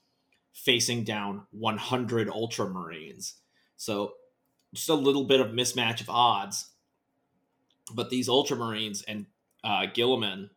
facing 0.54 1.04
down 1.04 1.42
100 1.50 2.28
ultramarines 2.28 3.34
so 3.84 4.14
just 4.74 4.88
a 4.88 4.94
little 4.94 5.26
bit 5.26 5.42
of 5.42 5.48
mismatch 5.48 6.00
of 6.00 6.10
odds. 6.10 6.70
But 7.92 8.10
these 8.10 8.30
Ultramarines 8.30 9.04
and 9.08 9.26
uh, 9.64 9.88
Guilliman 9.94 10.50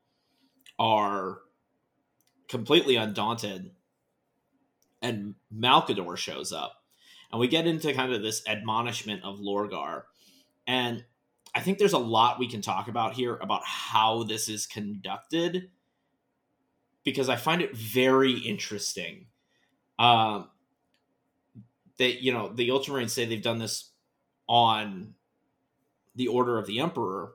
are 0.79 1.39
completely 2.49 2.97
undaunted. 2.97 3.73
And 5.03 5.35
Malcador 5.55 6.17
shows 6.17 6.53
up. 6.53 6.83
And 7.31 7.41
we 7.41 7.49
get 7.49 7.67
into 7.67 7.93
kind 7.93 8.13
of 8.13 8.23
this 8.23 8.47
admonishment 8.47 9.25
of 9.25 9.39
Lorgar. 9.39 10.03
And 10.67 11.05
I 11.55 11.61
think 11.61 11.79
there's 11.79 11.93
a 11.93 11.99
lot 11.99 12.39
we 12.39 12.49
can 12.49 12.61
talk 12.61 12.89
about 12.89 13.15
here 13.15 13.37
about 13.37 13.63
how 13.65 14.23
this 14.25 14.49
is 14.49 14.67
conducted 14.67 15.71
because 17.03 17.29
I 17.29 17.37
find 17.37 17.63
it 17.63 17.75
very 17.75 18.33
interesting. 18.33 19.27
Um, 19.99 20.51
they 21.97 22.11
you 22.11 22.33
know 22.33 22.53
the 22.53 22.69
ultramarines 22.69 23.11
say 23.11 23.25
they've 23.25 23.41
done 23.41 23.59
this 23.59 23.91
on 24.47 25.15
the 26.17 26.29
order 26.29 26.59
of 26.59 26.67
the 26.67 26.81
emperor 26.81 27.33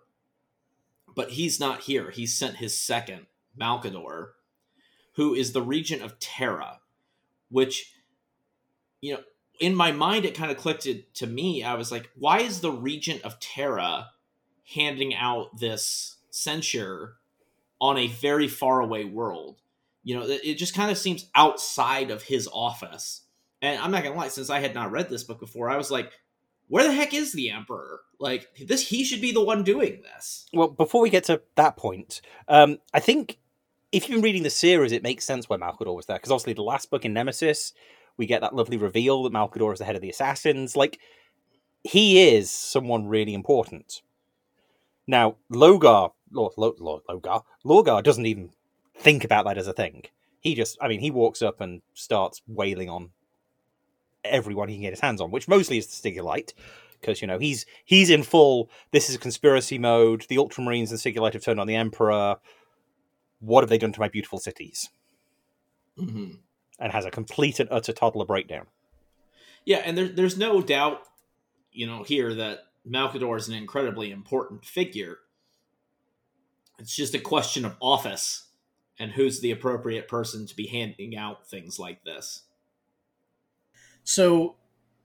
but 1.13 1.31
he's 1.31 1.59
not 1.59 1.81
here. 1.81 2.09
He's 2.09 2.33
sent 2.33 2.55
his 2.57 2.77
second 2.77 3.25
malcador 3.59 4.29
who 5.15 5.33
is 5.33 5.51
the 5.51 5.61
regent 5.61 6.01
of 6.01 6.19
terra 6.19 6.79
which 7.49 7.93
you 9.01 9.13
know 9.13 9.19
in 9.59 9.75
my 9.75 9.91
mind 9.91 10.25
it 10.25 10.35
kind 10.35 10.51
of 10.51 10.57
clicked 10.57 10.85
it 10.85 11.13
to 11.15 11.27
me. 11.27 11.63
I 11.63 11.75
was 11.75 11.91
like 11.91 12.09
why 12.17 12.39
is 12.39 12.61
the 12.61 12.71
regent 12.71 13.23
of 13.23 13.39
terra 13.39 14.09
handing 14.73 15.13
out 15.13 15.59
this 15.59 16.17
censure 16.29 17.15
on 17.79 17.97
a 17.97 18.07
very 18.07 18.47
far 18.47 18.79
away 18.79 19.05
world? 19.05 19.61
You 20.03 20.15
know 20.15 20.25
it 20.25 20.55
just 20.55 20.73
kind 20.73 20.89
of 20.89 20.97
seems 20.97 21.29
outside 21.35 22.09
of 22.09 22.23
his 22.23 22.47
office. 22.51 23.23
And 23.61 23.79
I'm 23.79 23.91
not 23.91 24.03
gonna 24.03 24.15
lie, 24.15 24.29
since 24.29 24.49
I 24.49 24.59
had 24.59 24.73
not 24.73 24.91
read 24.91 25.09
this 25.09 25.23
book 25.23 25.39
before, 25.39 25.69
I 25.69 25.77
was 25.77 25.91
like, 25.91 26.11
where 26.71 26.85
the 26.85 26.93
heck 26.93 27.13
is 27.13 27.33
the 27.33 27.49
Emperor? 27.49 27.99
Like 28.17 28.47
this, 28.65 28.87
he 28.87 29.03
should 29.03 29.19
be 29.19 29.33
the 29.33 29.43
one 29.43 29.61
doing 29.61 30.01
this. 30.03 30.47
Well, 30.53 30.69
before 30.69 31.01
we 31.01 31.09
get 31.09 31.25
to 31.25 31.41
that 31.55 31.75
point, 31.75 32.21
um, 32.47 32.77
I 32.93 33.01
think 33.01 33.39
if 33.91 34.07
you've 34.07 34.15
been 34.15 34.23
reading 34.23 34.43
the 34.43 34.49
series, 34.49 34.93
it 34.93 35.03
makes 35.03 35.25
sense 35.25 35.49
why 35.49 35.57
Malcador 35.57 35.93
was 35.93 36.05
there 36.05 36.15
because 36.15 36.31
obviously 36.31 36.53
the 36.53 36.63
last 36.63 36.89
book 36.89 37.03
in 37.03 37.13
Nemesis, 37.13 37.73
we 38.15 38.25
get 38.25 38.39
that 38.39 38.55
lovely 38.55 38.77
reveal 38.77 39.23
that 39.23 39.33
Malcador 39.33 39.73
is 39.73 39.79
the 39.79 39.85
head 39.85 39.97
of 39.97 40.01
the 40.01 40.09
assassins. 40.09 40.77
Like 40.77 40.99
he 41.83 42.35
is 42.35 42.49
someone 42.49 43.05
really 43.05 43.33
important. 43.33 44.01
Now, 45.05 45.35
Logar, 45.51 46.11
Logar, 46.33 47.43
Logar 47.65 48.01
doesn't 48.01 48.25
even 48.25 48.51
think 48.95 49.25
about 49.25 49.43
that 49.43 49.57
as 49.57 49.67
a 49.67 49.73
thing. 49.73 50.03
He 50.39 50.55
just, 50.55 50.77
I 50.81 50.87
mean, 50.87 51.01
he 51.01 51.11
walks 51.11 51.41
up 51.41 51.59
and 51.59 51.81
starts 51.93 52.41
wailing 52.47 52.89
on 52.89 53.09
everyone 54.23 54.69
he 54.69 54.75
can 54.75 54.83
get 54.83 54.93
his 54.93 54.99
hands 54.99 55.21
on, 55.21 55.31
which 55.31 55.47
mostly 55.47 55.77
is 55.77 55.87
the 55.87 56.11
Sigillite, 56.11 56.53
because 56.99 57.21
you 57.21 57.27
know 57.27 57.39
he's 57.39 57.65
he's 57.85 58.09
in 58.09 58.23
full. 58.23 58.69
This 58.91 59.09
is 59.09 59.17
conspiracy 59.17 59.77
mode. 59.77 60.25
The 60.29 60.37
Ultramarines 60.37 60.89
and 60.89 60.99
Sigillite 60.99 61.33
have 61.33 61.43
turned 61.43 61.59
on 61.59 61.67
the 61.67 61.75
Emperor. 61.75 62.37
What 63.39 63.61
have 63.61 63.69
they 63.69 63.77
done 63.77 63.93
to 63.93 63.99
my 63.99 64.07
beautiful 64.07 64.39
cities? 64.39 64.89
Mm-hmm. 65.97 66.35
And 66.79 66.91
has 66.91 67.05
a 67.05 67.11
complete 67.11 67.59
and 67.59 67.69
utter 67.71 67.93
toddler 67.93 68.25
breakdown. 68.25 68.67
Yeah, 69.65 69.77
and 69.77 69.97
there, 69.97 70.07
there's 70.07 70.37
no 70.37 70.61
doubt, 70.61 71.01
you 71.71 71.85
know, 71.85 72.03
here 72.03 72.33
that 72.33 72.59
Malcador 72.87 73.37
is 73.37 73.47
an 73.47 73.53
incredibly 73.53 74.11
important 74.11 74.65
figure. 74.65 75.19
It's 76.79 76.95
just 76.95 77.13
a 77.13 77.19
question 77.19 77.65
of 77.65 77.75
office 77.79 78.47
and 78.97 79.11
who's 79.11 79.39
the 79.39 79.51
appropriate 79.51 80.07
person 80.07 80.47
to 80.47 80.55
be 80.55 80.67
handing 80.67 81.15
out 81.15 81.47
things 81.47 81.77
like 81.77 82.03
this. 82.03 82.43
So 84.03 84.55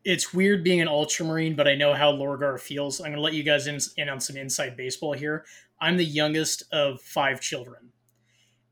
it's 0.05 0.33
weird 0.33 0.63
being 0.63 0.81
an 0.81 0.89
ultramarine, 0.89 1.57
but 1.57 1.67
I 1.67 1.75
know 1.75 1.93
how 1.93 2.13
Lorgar 2.13 2.61
feels. 2.61 3.01
I'm 3.01 3.07
going 3.07 3.17
to 3.17 3.21
let 3.21 3.35
you 3.35 3.43
guys 3.43 3.67
in, 3.67 3.79
in 3.97 4.09
on 4.09 4.21
some 4.21 4.37
inside 4.37 4.77
baseball 4.77 5.13
here. 5.13 5.45
I'm 5.81 5.97
the 5.97 6.05
youngest 6.05 6.63
of 6.73 7.01
five 7.01 7.41
children. 7.41 7.93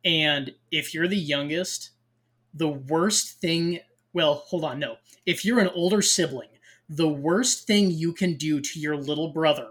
And 0.04 0.52
if 0.70 0.94
you're 0.94 1.08
the 1.08 1.16
youngest, 1.16 1.90
the 2.52 2.68
worst 2.68 3.40
thing, 3.40 3.80
well, 4.12 4.44
hold 4.46 4.64
on, 4.64 4.78
no. 4.78 4.96
If 5.26 5.44
you're 5.44 5.60
an 5.60 5.70
older 5.74 6.02
sibling, 6.02 6.50
the 6.88 7.08
worst 7.08 7.66
thing 7.66 7.90
you 7.90 8.12
can 8.12 8.34
do 8.34 8.60
to 8.60 8.78
your 8.78 8.96
little 8.96 9.32
brother 9.32 9.68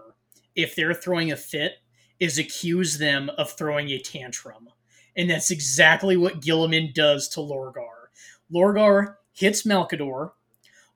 if 0.54 0.74
they're 0.74 0.94
throwing 0.94 1.32
a 1.32 1.36
fit 1.36 1.78
is 2.20 2.38
accuse 2.38 2.98
them 2.98 3.30
of 3.38 3.52
throwing 3.52 3.90
a 3.90 3.98
tantrum. 3.98 4.68
And 5.16 5.30
that's 5.30 5.50
exactly 5.50 6.16
what 6.16 6.40
Guilliman 6.40 6.92
does 6.92 7.28
to 7.30 7.40
Lorgar. 7.40 8.08
Lorgar 8.52 9.16
hits 9.32 9.62
Malcador, 9.62 10.32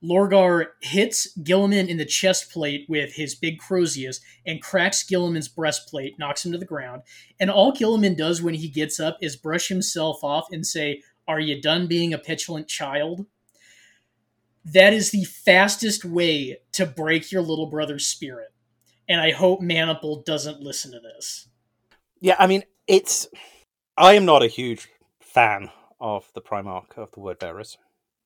Lorgar 0.02 0.66
hits 0.80 1.36
Guilliman 1.38 1.88
in 1.88 1.96
the 1.96 2.04
chest 2.04 2.52
plate 2.52 2.86
with 2.88 3.14
his 3.14 3.34
big 3.34 3.58
Crozius 3.58 4.20
and 4.46 4.62
cracks 4.62 5.04
Guilliman's 5.04 5.48
breastplate, 5.48 6.18
knocks 6.18 6.44
him 6.44 6.52
to 6.52 6.58
the 6.58 6.64
ground. 6.64 7.02
And 7.40 7.50
all 7.50 7.72
Guilliman 7.72 8.16
does 8.16 8.40
when 8.40 8.54
he 8.54 8.68
gets 8.68 9.00
up 9.00 9.18
is 9.20 9.34
brush 9.34 9.68
himself 9.68 10.22
off 10.22 10.46
and 10.52 10.64
say, 10.64 11.02
Are 11.26 11.40
you 11.40 11.60
done 11.60 11.88
being 11.88 12.14
a 12.14 12.18
petulant 12.18 12.68
child? 12.68 13.26
That 14.64 14.92
is 14.92 15.10
the 15.10 15.24
fastest 15.24 16.04
way 16.04 16.58
to 16.72 16.86
break 16.86 17.32
your 17.32 17.42
little 17.42 17.66
brother's 17.66 18.06
spirit. 18.06 18.48
And 19.08 19.20
I 19.20 19.32
hope 19.32 19.60
Maniple 19.60 20.22
doesn't 20.22 20.60
listen 20.60 20.92
to 20.92 21.00
this. 21.00 21.48
Yeah, 22.20 22.36
I 22.38 22.46
mean, 22.46 22.62
it's. 22.86 23.26
I 23.96 24.14
am 24.14 24.24
not 24.24 24.42
a 24.42 24.48
huge 24.48 24.88
fan 25.20 25.70
of 26.00 26.30
the 26.34 26.42
Primarch 26.42 26.96
of 26.96 27.10
the 27.12 27.20
Word 27.20 27.38
Bearers, 27.38 27.78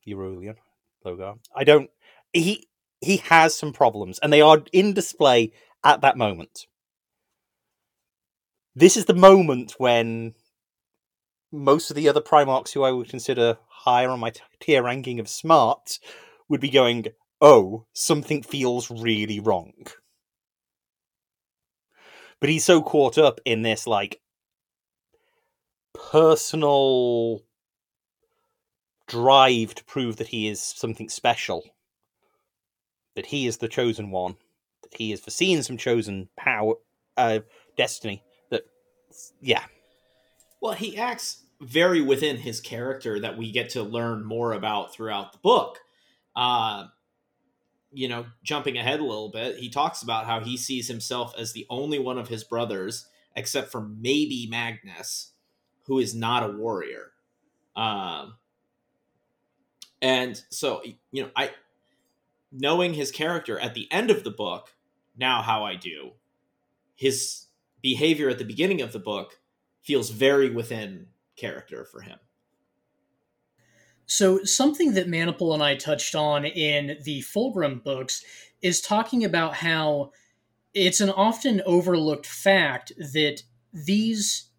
Aurelian. 0.06 0.56
Logar. 1.04 1.38
I 1.54 1.64
don't. 1.64 1.90
He 2.32 2.68
he 3.00 3.18
has 3.18 3.56
some 3.56 3.72
problems, 3.72 4.18
and 4.20 4.32
they 4.32 4.40
are 4.40 4.62
in 4.72 4.94
display 4.94 5.52
at 5.84 6.00
that 6.02 6.16
moment. 6.16 6.66
This 8.74 8.96
is 8.96 9.04
the 9.04 9.14
moment 9.14 9.74
when 9.78 10.34
most 11.50 11.90
of 11.90 11.96
the 11.96 12.08
other 12.08 12.20
Primarchs 12.20 12.72
who 12.72 12.82
I 12.82 12.90
would 12.90 13.08
consider 13.08 13.58
higher 13.68 14.08
on 14.10 14.20
my 14.20 14.32
tier 14.60 14.82
ranking 14.82 15.20
of 15.20 15.28
smart 15.28 15.98
would 16.48 16.60
be 16.60 16.70
going, 16.70 17.06
"Oh, 17.40 17.86
something 17.92 18.42
feels 18.42 18.90
really 18.90 19.40
wrong." 19.40 19.74
But 22.40 22.48
he's 22.48 22.64
so 22.64 22.82
caught 22.82 23.18
up 23.18 23.40
in 23.44 23.62
this 23.62 23.86
like 23.86 24.20
personal 25.94 27.42
drive 29.12 29.75
to 29.75 29.85
prove 29.85 30.16
that 30.16 30.29
he 30.29 30.48
is 30.48 30.59
something 30.59 31.11
special, 31.11 31.62
that 33.14 33.27
he 33.27 33.46
is 33.46 33.59
the 33.59 33.68
chosen 33.68 34.11
one, 34.11 34.37
that 34.83 34.94
he 34.94 35.12
is 35.12 35.20
foreseeing 35.20 35.62
some 35.62 35.77
chosen 35.77 36.31
power, 36.35 36.77
uh, 37.18 37.40
destiny. 37.77 38.22
That, 38.48 38.62
yeah. 39.42 39.64
Well, 40.62 40.72
he 40.72 40.96
acts 40.96 41.42
very 41.61 42.01
within 42.01 42.38
his 42.38 42.62
character 42.62 43.20
that 43.20 43.37
we 43.37 43.53
get 43.53 43.68
to 43.70 43.83
learn 43.83 44.25
more 44.25 44.55
about 44.55 44.94
throughout 44.94 45.33
the 45.33 45.38
book. 45.38 45.79
Uh, 46.35 46.87
you 47.92 48.09
know, 48.09 48.25
jumping 48.42 48.79
ahead 48.79 49.01
a 49.01 49.05
little 49.05 49.31
bit, 49.31 49.57
he 49.57 49.68
talks 49.68 50.01
about 50.01 50.25
how 50.25 50.40
he 50.40 50.57
sees 50.57 50.88
himself 50.88 51.35
as 51.37 51.53
the 51.53 51.66
only 51.68 51.98
one 51.98 52.16
of 52.16 52.29
his 52.29 52.44
brothers, 52.44 53.07
except 53.37 53.70
for 53.70 53.83
maybe 53.83 54.48
Magnus, 54.51 55.33
who 55.85 55.98
is 55.98 56.14
not 56.14 56.48
a 56.48 56.57
warrior. 56.57 57.11
Um, 57.77 58.37
and 60.02 60.42
so, 60.50 60.82
you 61.12 61.22
know, 61.22 61.30
I 61.36 61.52
knowing 62.50 62.92
his 62.92 63.10
character 63.10 63.58
at 63.58 63.74
the 63.74 63.90
end 63.90 64.10
of 64.10 64.24
the 64.24 64.30
book, 64.30 64.74
now 65.16 65.40
how 65.40 65.64
I 65.64 65.76
do, 65.76 66.10
his 66.96 67.46
behavior 67.80 68.28
at 68.28 68.38
the 68.38 68.44
beginning 68.44 68.82
of 68.82 68.92
the 68.92 68.98
book 68.98 69.38
feels 69.80 70.10
very 70.10 70.50
within 70.50 71.06
character 71.36 71.84
for 71.84 72.00
him. 72.02 72.18
So, 74.06 74.44
something 74.44 74.92
that 74.94 75.06
Manipul 75.06 75.54
and 75.54 75.62
I 75.62 75.76
touched 75.76 76.14
on 76.14 76.44
in 76.44 76.98
the 77.04 77.22
Fulgrim 77.22 77.82
books 77.82 78.22
is 78.60 78.80
talking 78.80 79.24
about 79.24 79.54
how 79.54 80.10
it's 80.74 81.00
an 81.00 81.10
often 81.10 81.62
overlooked 81.64 82.26
fact 82.26 82.92
that 82.98 83.42
these 83.72 84.50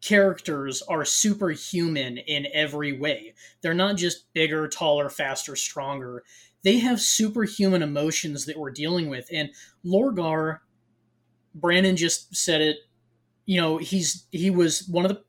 characters 0.00 0.82
are 0.82 1.04
superhuman 1.04 2.18
in 2.18 2.46
every 2.52 2.92
way. 2.92 3.34
They're 3.60 3.74
not 3.74 3.96
just 3.96 4.32
bigger, 4.32 4.66
taller, 4.68 5.10
faster, 5.10 5.56
stronger. 5.56 6.22
They 6.62 6.78
have 6.78 7.00
superhuman 7.00 7.82
emotions 7.82 8.46
that 8.46 8.58
we're 8.58 8.70
dealing 8.70 9.08
with. 9.08 9.28
And 9.32 9.50
Lorgar, 9.84 10.60
Brandon 11.54 11.96
just 11.96 12.34
said 12.34 12.60
it, 12.60 12.76
you 13.46 13.60
know, 13.60 13.78
he's 13.78 14.26
he 14.30 14.50
was 14.50 14.86
one 14.88 15.04
of 15.04 15.10
the 15.10 15.22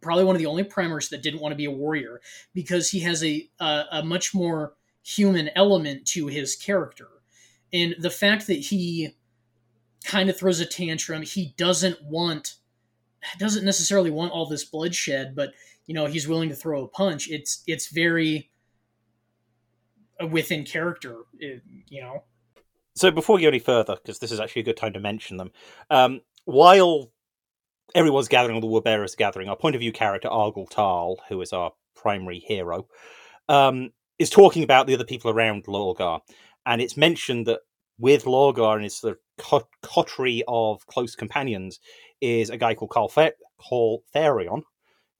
probably 0.00 0.24
one 0.24 0.36
of 0.36 0.40
the 0.40 0.46
only 0.46 0.64
primers 0.64 1.08
that 1.08 1.22
didn't 1.22 1.40
want 1.40 1.52
to 1.52 1.56
be 1.56 1.64
a 1.64 1.70
warrior 1.70 2.20
because 2.54 2.90
he 2.90 3.00
has 3.00 3.24
a, 3.24 3.48
a, 3.60 3.84
a 3.92 4.04
much 4.04 4.34
more 4.34 4.74
human 5.02 5.50
element 5.56 6.06
to 6.06 6.26
his 6.26 6.54
character. 6.54 7.08
And 7.72 7.94
the 7.98 8.10
fact 8.10 8.46
that 8.46 8.58
he 8.58 9.16
kind 10.04 10.30
of 10.30 10.36
throws 10.36 10.60
a 10.60 10.66
tantrum, 10.66 11.22
he 11.22 11.54
doesn't 11.56 12.02
want 12.02 12.54
doesn't 13.38 13.64
necessarily 13.64 14.10
want 14.10 14.32
all 14.32 14.46
this 14.46 14.64
bloodshed, 14.64 15.34
but 15.34 15.52
you 15.86 15.94
know, 15.94 16.06
he's 16.06 16.28
willing 16.28 16.48
to 16.50 16.54
throw 16.54 16.84
a 16.84 16.88
punch. 16.88 17.28
It's 17.28 17.62
it's 17.66 17.88
very 17.88 18.50
uh, 20.22 20.26
within 20.26 20.64
character, 20.64 21.22
you 21.38 22.02
know. 22.02 22.24
So 22.94 23.10
before 23.10 23.36
we 23.36 23.42
go 23.42 23.48
any 23.48 23.58
further, 23.58 23.96
because 23.96 24.18
this 24.18 24.32
is 24.32 24.40
actually 24.40 24.62
a 24.62 24.64
good 24.66 24.76
time 24.76 24.92
to 24.92 25.00
mention 25.00 25.36
them, 25.36 25.50
um, 25.90 26.20
while 26.44 27.12
everyone's 27.94 28.28
gathering, 28.28 28.54
all 28.54 28.60
the 28.60 28.66
Word 28.66 28.84
Bearers 28.84 29.14
gathering. 29.14 29.48
Our 29.48 29.56
point 29.56 29.74
of 29.74 29.80
view 29.80 29.92
character, 29.92 30.28
Argel 30.28 30.68
Tal, 30.68 31.16
who 31.28 31.40
is 31.40 31.52
our 31.52 31.72
primary 31.94 32.40
hero, 32.40 32.86
um, 33.48 33.90
is 34.18 34.30
talking 34.30 34.62
about 34.62 34.86
the 34.86 34.94
other 34.94 35.04
people 35.04 35.30
around 35.30 35.64
Lorgar. 35.64 36.20
And 36.66 36.82
it's 36.82 36.96
mentioned 36.96 37.46
that 37.46 37.60
with 37.98 38.24
Lorgar 38.24 38.74
and 38.74 38.84
his 38.84 38.96
sort 38.96 39.12
of 39.14 39.18
coterie 39.38 40.42
of 40.46 40.86
close 40.86 41.14
companions 41.14 41.80
is 42.20 42.50
a 42.50 42.56
guy 42.56 42.74
called 42.74 42.90
Carl, 42.90 43.08
Fer- 43.08 43.32
Kor 43.58 44.00
Phaeron, 44.14 44.62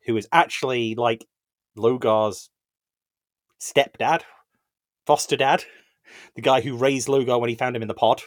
who 0.06 0.16
is 0.16 0.28
actually 0.32 0.94
like 0.94 1.26
Logar's 1.76 2.50
stepdad, 3.60 4.22
foster 5.06 5.36
dad, 5.36 5.64
the 6.34 6.42
guy 6.42 6.60
who 6.60 6.76
raised 6.76 7.08
Logar 7.08 7.40
when 7.40 7.50
he 7.50 7.56
found 7.56 7.76
him 7.76 7.82
in 7.82 7.88
the 7.88 7.94
pod. 7.94 8.22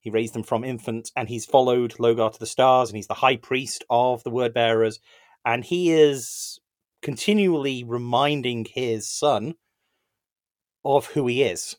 He 0.00 0.10
raised 0.10 0.34
them 0.34 0.44
from 0.44 0.62
infant, 0.62 1.10
and 1.16 1.28
he's 1.28 1.44
followed 1.44 1.94
Logar 1.94 2.32
to 2.32 2.38
the 2.38 2.46
stars, 2.46 2.90
and 2.90 2.96
he's 2.96 3.08
the 3.08 3.14
high 3.14 3.36
priest 3.36 3.84
of 3.90 4.22
the 4.22 4.30
word 4.30 4.54
bearers. 4.54 5.00
And 5.44 5.64
he 5.64 5.90
is 5.92 6.60
continually 7.02 7.84
reminding 7.84 8.66
his 8.66 9.10
son 9.10 9.54
of 10.84 11.06
who 11.06 11.26
he 11.26 11.42
is. 11.42 11.76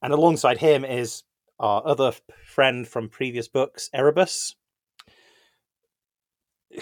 And 0.00 0.12
alongside 0.12 0.58
him 0.58 0.84
is 0.84 1.24
our 1.58 1.86
other 1.86 2.12
friend 2.44 2.86
from 2.86 3.08
previous 3.08 3.48
books, 3.48 3.90
Erebus, 3.92 4.56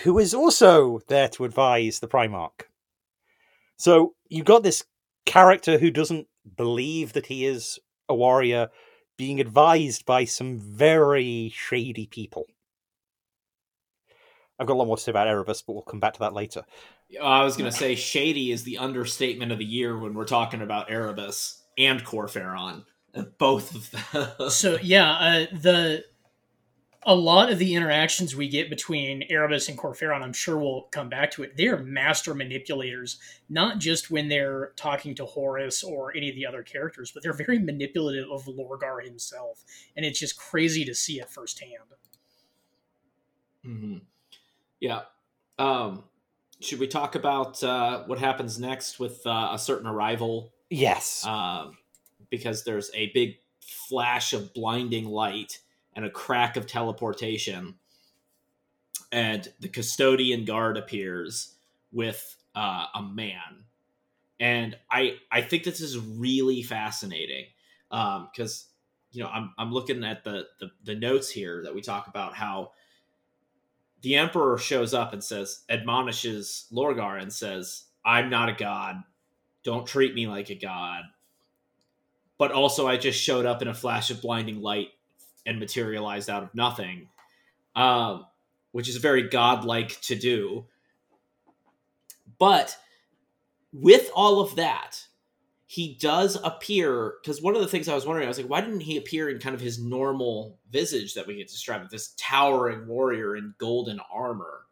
who 0.03 0.19
is 0.19 0.35
also 0.35 1.01
there 1.09 1.29
to 1.29 1.45
advise 1.45 2.01
the 2.01 2.09
Primarch. 2.09 2.63
So 3.77 4.15
you've 4.29 4.47
got 4.47 4.63
this 4.63 4.85
character 5.25 5.79
who 5.79 5.91
doesn't 5.91 6.29
believe 6.57 7.13
that 7.13 7.27
he 7.27 7.45
is 7.45 7.79
a 8.09 8.15
warrior, 8.15 8.69
being 9.17 9.41
advised 9.41 10.05
by 10.05 10.25
some 10.25 10.59
very 10.59 11.53
shady 11.55 12.07
people. 12.07 12.47
I've 14.59 14.67
got 14.67 14.75
a 14.75 14.79
lot 14.79 14.87
more 14.87 14.97
to 14.97 15.03
say 15.03 15.11
about 15.11 15.29
Erebus, 15.29 15.63
but 15.63 15.75
we'll 15.75 15.83
come 15.83 16.01
back 16.01 16.15
to 16.15 16.21
that 16.21 16.33
later. 16.33 16.65
Uh, 17.19 17.25
I 17.25 17.45
was 17.45 17.57
going 17.57 17.71
to 17.71 17.77
say 17.77 17.95
shady 17.95 18.53
is 18.53 18.65
the 18.65 18.79
understatement 18.79 19.53
of 19.53 19.59
the 19.59 19.65
year 19.65 19.99
when 19.99 20.15
we're 20.15 20.25
talking 20.25 20.63
about 20.63 20.91
Erebus 20.91 21.63
and 21.77 22.03
Kor 22.05 22.27
Phaeron, 22.27 22.85
both 23.39 23.75
of 23.75 23.91
them. 24.13 24.51
so 24.51 24.79
yeah, 24.83 25.13
uh, 25.13 25.47
the 25.53 26.05
a 27.07 27.15
lot 27.15 27.53
of 27.53 27.61
the 27.61 27.75
interactions 27.75 28.35
we 28.35 28.49
get 28.49 28.69
between 28.69 29.23
Erebus 29.31 29.69
and 29.69 29.79
Kor 29.79 29.95
Phaeron, 29.95 30.23
I'm 30.23 30.33
sure 30.33 30.59
we'll 30.59 30.89
come 30.91 31.09
back 31.09 31.31
to 31.33 31.45
it. 31.45 31.57
They're 31.57 31.79
master 31.79 32.35
manipulators, 32.35 33.19
not 33.49 33.79
just 33.79 34.11
when 34.11 34.29
they're 34.29 34.73
talking 34.75 35.15
to 35.15 35.25
Horus 35.25 35.85
or 35.85 36.15
any 36.17 36.29
of 36.29 36.35
the 36.35 36.45
other 36.45 36.65
characters, 36.65 37.13
but 37.13 37.23
they're 37.23 37.33
very 37.33 37.61
manipulative 37.61 38.29
of 38.29 38.45
Lorgar 38.47 39.05
himself, 39.05 39.63
and 39.97 40.05
it's 40.05 40.19
just 40.19 40.37
crazy 40.37 40.85
to 40.85 40.95
see 40.95 41.21
it 41.21 41.31
firsthand. 41.31 41.71
Mm-hmm. 43.65 43.99
Yeah. 44.81 45.03
Um, 45.61 46.05
should 46.61 46.81
we 46.81 46.89
talk 46.89 47.15
about 47.15 47.63
uh, 47.63 48.03
what 48.05 48.19
happens 48.19 48.59
next 48.59 48.99
with 48.99 49.25
uh, 49.27 49.51
a 49.53 49.59
certain 49.59 49.87
arrival? 49.87 50.53
Yes. 50.71 51.25
Um, 51.25 51.77
because 52.31 52.65
there's 52.65 52.91
a 52.95 53.11
big 53.13 53.37
flash 53.61 54.33
of 54.33 54.55
blinding 54.55 55.07
light 55.07 55.61
and 55.95 56.05
a 56.05 56.11
crack 56.11 56.57
of 56.57 56.67
teleportation. 56.67 57.75
And 59.13 59.51
the 59.61 59.69
custodian 59.69 60.45
guard 60.45 60.77
appears 60.77 61.55
with 61.93 62.37
uh, 62.55 62.87
a 62.95 63.03
man. 63.03 63.65
And 64.39 64.77
I 64.91 65.17
I 65.31 65.41
think 65.41 65.65
this 65.65 65.81
is 65.81 65.99
really 65.99 66.63
fascinating 66.63 67.47
because 67.91 68.67
um, 68.69 69.11
you 69.13 69.23
know 69.23 69.31
I'm 69.31 69.55
I'm 69.57 69.73
looking 69.73 70.05
at 70.05 70.25
the, 70.25 70.47
the 70.61 70.71
the 70.85 70.95
notes 70.95 71.31
here 71.31 71.63
that 71.65 71.75
we 71.75 71.81
talk 71.81 72.07
about 72.07 72.35
how 72.35 72.73
the 74.03 74.17
emperor 74.17 74.59
shows 74.59 74.93
up 74.93 75.15
and 75.15 75.25
says 75.25 75.65
admonishes 75.71 76.67
Lorgar 76.71 77.21
and 77.21 77.33
says 77.33 77.85
I'm 78.05 78.29
not 78.29 78.51
a 78.51 78.53
god 78.53 79.03
don't 79.65 79.87
treat 79.87 80.15
me 80.15 80.27
like 80.27 80.51
a 80.51 80.55
god 80.55 81.05
but 82.39 82.53
also 82.53 82.87
I 82.87 82.97
just 82.97 83.21
showed 83.21 83.47
up 83.47 83.63
in 83.63 83.69
a 83.69 83.75
flash 83.75 84.11
of 84.11 84.23
blinding 84.23 84.61
light 84.61 84.89
and 85.45 85.59
materialized 85.59 86.29
out 86.29 86.43
of 86.43 86.55
nothing, 86.55 87.09
um, 87.75 88.27
which 88.73 88.89
is 88.89 88.97
very 88.97 89.29
godlike 89.29 90.01
to 90.03 90.15
do. 90.15 90.67
But 92.39 92.77
with 93.73 94.11
all 94.15 94.41
of 94.41 94.57
that, 94.57 95.07
he 95.67 95.97
does 96.01 96.39
appear 96.45 97.15
because 97.23 97.43
one 97.43 97.57
of 97.57 97.61
the 97.61 97.69
things 97.69 97.89
I 97.89 97.95
was 97.95 98.07
wondering, 98.07 98.27
I 98.27 98.29
was 98.29 98.39
like, 98.39 98.49
why 98.49 98.61
didn't 98.61 98.81
he 98.81 98.97
appear 98.97 99.29
in 99.29 99.39
kind 99.39 99.55
of 99.55 99.61
his 99.61 99.83
normal 99.83 100.59
visage 100.71 101.15
that 101.15 101.27
we 101.27 101.37
get 101.37 101.49
described 101.49 101.91
this 101.91 102.15
towering 102.17 102.87
warrior 102.87 103.37
in 103.37 103.55
golden 103.59 104.01
armor? 104.13 104.67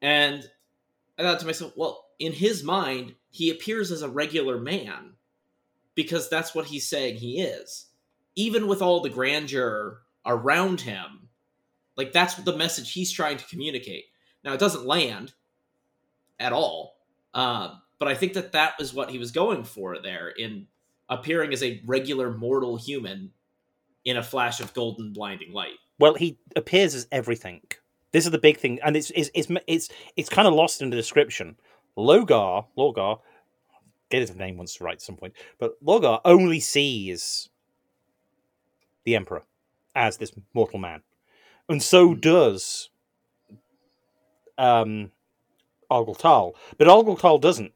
And 0.00 0.48
I 1.18 1.22
thought 1.22 1.40
to 1.40 1.46
myself, 1.46 1.74
well, 1.76 2.06
in 2.18 2.32
his 2.32 2.62
mind, 2.62 3.14
he 3.30 3.50
appears 3.50 3.90
as 3.90 4.02
a 4.02 4.08
regular 4.08 4.58
man 4.58 5.12
because 5.94 6.28
that's 6.28 6.54
what 6.54 6.66
he's 6.66 6.88
saying 6.88 7.16
he 7.16 7.40
is 7.40 7.86
even 8.34 8.66
with 8.66 8.82
all 8.82 9.00
the 9.00 9.10
grandeur 9.10 10.02
around 10.24 10.80
him, 10.80 11.28
like 11.96 12.12
that's 12.12 12.34
the 12.34 12.56
message 12.56 12.92
he's 12.92 13.12
trying 13.12 13.36
to 13.36 13.46
communicate. 13.46 14.04
Now 14.44 14.52
it 14.54 14.60
doesn't 14.60 14.86
land 14.86 15.34
at 16.40 16.52
all, 16.52 16.96
uh, 17.34 17.74
but 17.98 18.08
I 18.08 18.14
think 18.14 18.32
that 18.34 18.52
that 18.52 18.78
was 18.78 18.94
what 18.94 19.10
he 19.10 19.18
was 19.18 19.30
going 19.30 19.64
for 19.64 19.98
there 20.00 20.28
in 20.28 20.66
appearing 21.08 21.52
as 21.52 21.62
a 21.62 21.82
regular 21.84 22.30
mortal 22.30 22.76
human 22.76 23.32
in 24.04 24.16
a 24.16 24.22
flash 24.22 24.60
of 24.60 24.74
golden 24.74 25.12
blinding 25.12 25.52
light. 25.52 25.76
Well, 25.98 26.14
he 26.14 26.38
appears 26.56 26.94
as 26.94 27.06
everything. 27.12 27.60
This 28.12 28.24
is 28.24 28.32
the 28.32 28.38
big 28.38 28.58
thing, 28.58 28.80
and 28.84 28.96
it's 28.96 29.10
it's 29.14 29.30
it's 29.34 29.48
it's, 29.66 29.88
it's 30.16 30.28
kind 30.28 30.48
of 30.48 30.54
lost 30.54 30.82
in 30.82 30.90
the 30.90 30.96
description. 30.96 31.56
Logar, 31.96 32.66
Logar, 32.76 33.20
get 34.12 34.28
his 34.28 34.36
name 34.36 34.56
once 34.56 34.80
right 34.80 34.94
at 34.94 35.02
some 35.02 35.16
point, 35.16 35.34
but 35.58 35.82
Logar 35.84 36.20
only 36.24 36.60
sees 36.60 37.48
the 39.04 39.16
Emperor 39.16 39.42
as 39.94 40.18
this 40.18 40.32
mortal 40.54 40.78
man. 40.78 41.02
And 41.68 41.82
so 41.82 42.14
does 42.14 42.90
um, 44.58 45.10
Tal. 45.90 46.54
But 46.78 47.16
Tal 47.16 47.38
doesn't. 47.38 47.72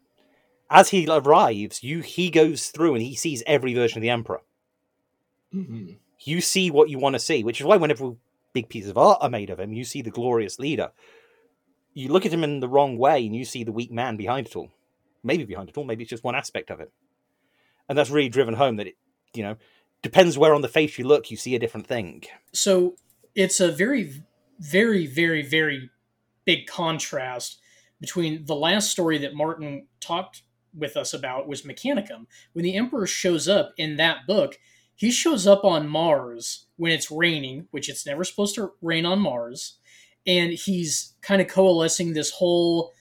As 0.68 0.90
he 0.90 1.06
arrives, 1.08 1.82
you 1.82 2.00
he 2.00 2.28
goes 2.28 2.68
through 2.68 2.94
and 2.94 3.02
he 3.02 3.14
sees 3.14 3.42
every 3.46 3.72
version 3.72 3.98
of 3.98 4.02
the 4.02 4.10
Emperor. 4.10 4.40
Mm-hmm. 5.54 5.92
You 6.20 6.40
see 6.40 6.70
what 6.70 6.90
you 6.90 6.98
want 6.98 7.14
to 7.14 7.20
see, 7.20 7.44
which 7.44 7.60
is 7.60 7.66
why 7.66 7.76
whenever 7.76 8.14
big 8.52 8.68
pieces 8.68 8.90
of 8.90 8.98
art 8.98 9.18
are 9.20 9.30
made 9.30 9.50
of 9.50 9.60
him, 9.60 9.72
you 9.72 9.84
see 9.84 10.02
the 10.02 10.10
glorious 10.10 10.58
leader. 10.58 10.90
You 11.94 12.08
look 12.08 12.26
at 12.26 12.32
him 12.32 12.42
in 12.44 12.60
the 12.60 12.68
wrong 12.68 12.98
way 12.98 13.24
and 13.24 13.34
you 13.34 13.44
see 13.44 13.64
the 13.64 13.72
weak 13.72 13.92
man 13.92 14.16
behind 14.16 14.48
it 14.48 14.56
all. 14.56 14.70
Maybe 15.26 15.44
behind 15.44 15.68
it 15.68 15.76
all, 15.76 15.84
maybe 15.84 16.04
it's 16.04 16.10
just 16.10 16.24
one 16.24 16.34
aspect 16.34 16.70
of 16.70 16.80
it. 16.80 16.92
And 17.88 17.98
that's 17.98 18.10
really 18.10 18.28
driven 18.28 18.54
home 18.54 18.76
that 18.76 18.86
it, 18.86 18.96
you 19.34 19.42
know, 19.42 19.56
depends 20.02 20.38
where 20.38 20.54
on 20.54 20.62
the 20.62 20.68
face 20.68 20.98
you 20.98 21.06
look, 21.06 21.30
you 21.30 21.36
see 21.36 21.54
a 21.54 21.58
different 21.58 21.86
thing. 21.86 22.24
So 22.52 22.96
it's 23.34 23.60
a 23.60 23.70
very, 23.70 24.22
very, 24.58 25.06
very, 25.06 25.42
very 25.42 25.90
big 26.44 26.66
contrast 26.66 27.58
between 28.00 28.44
the 28.44 28.54
last 28.54 28.90
story 28.90 29.18
that 29.18 29.34
Martin 29.34 29.88
talked 30.00 30.42
with 30.76 30.96
us 30.96 31.14
about 31.14 31.48
was 31.48 31.62
Mechanicum. 31.62 32.26
When 32.52 32.64
the 32.64 32.76
Emperor 32.76 33.06
shows 33.06 33.48
up 33.48 33.72
in 33.76 33.96
that 33.96 34.26
book, 34.26 34.58
he 34.94 35.10
shows 35.10 35.46
up 35.46 35.64
on 35.64 35.88
Mars 35.88 36.66
when 36.76 36.92
it's 36.92 37.10
raining, 37.10 37.68
which 37.70 37.88
it's 37.88 38.06
never 38.06 38.24
supposed 38.24 38.54
to 38.54 38.72
rain 38.80 39.06
on 39.06 39.18
Mars, 39.18 39.78
and 40.26 40.52
he's 40.52 41.14
kind 41.22 41.40
of 41.40 41.48
coalescing 41.48 42.12
this 42.12 42.32
whole 42.32 42.92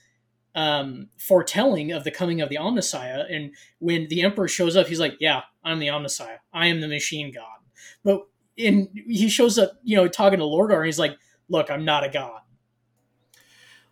um, 0.56 1.10
foretelling 1.18 1.92
of 1.92 2.04
the 2.04 2.12
coming 2.12 2.42
of 2.42 2.50
the 2.50 2.56
Omnissiah. 2.56 3.32
And 3.34 3.54
when 3.80 4.08
the 4.08 4.22
Emperor 4.22 4.48
shows 4.48 4.76
up, 4.76 4.88
he's 4.88 5.00
like, 5.00 5.18
"Yeah, 5.20 5.42
I'm 5.64 5.80
the 5.80 5.88
Omnissiah. 5.88 6.38
I 6.54 6.68
am 6.68 6.82
the 6.82 6.88
Machine 6.88 7.32
God." 7.32 7.60
But 8.04 8.28
in 8.58 8.90
he 8.94 9.30
shows 9.30 9.60
up, 9.60 9.74
you 9.84 9.96
know, 9.96 10.08
talking 10.08 10.40
to 10.40 10.46
Lorgar, 10.46 10.78
and 10.78 10.86
he's 10.86 11.00
like, 11.00 11.18
"Look, 11.50 11.70
I'm 11.70 11.86
not 11.86 12.04
a 12.04 12.10
god." 12.10 12.42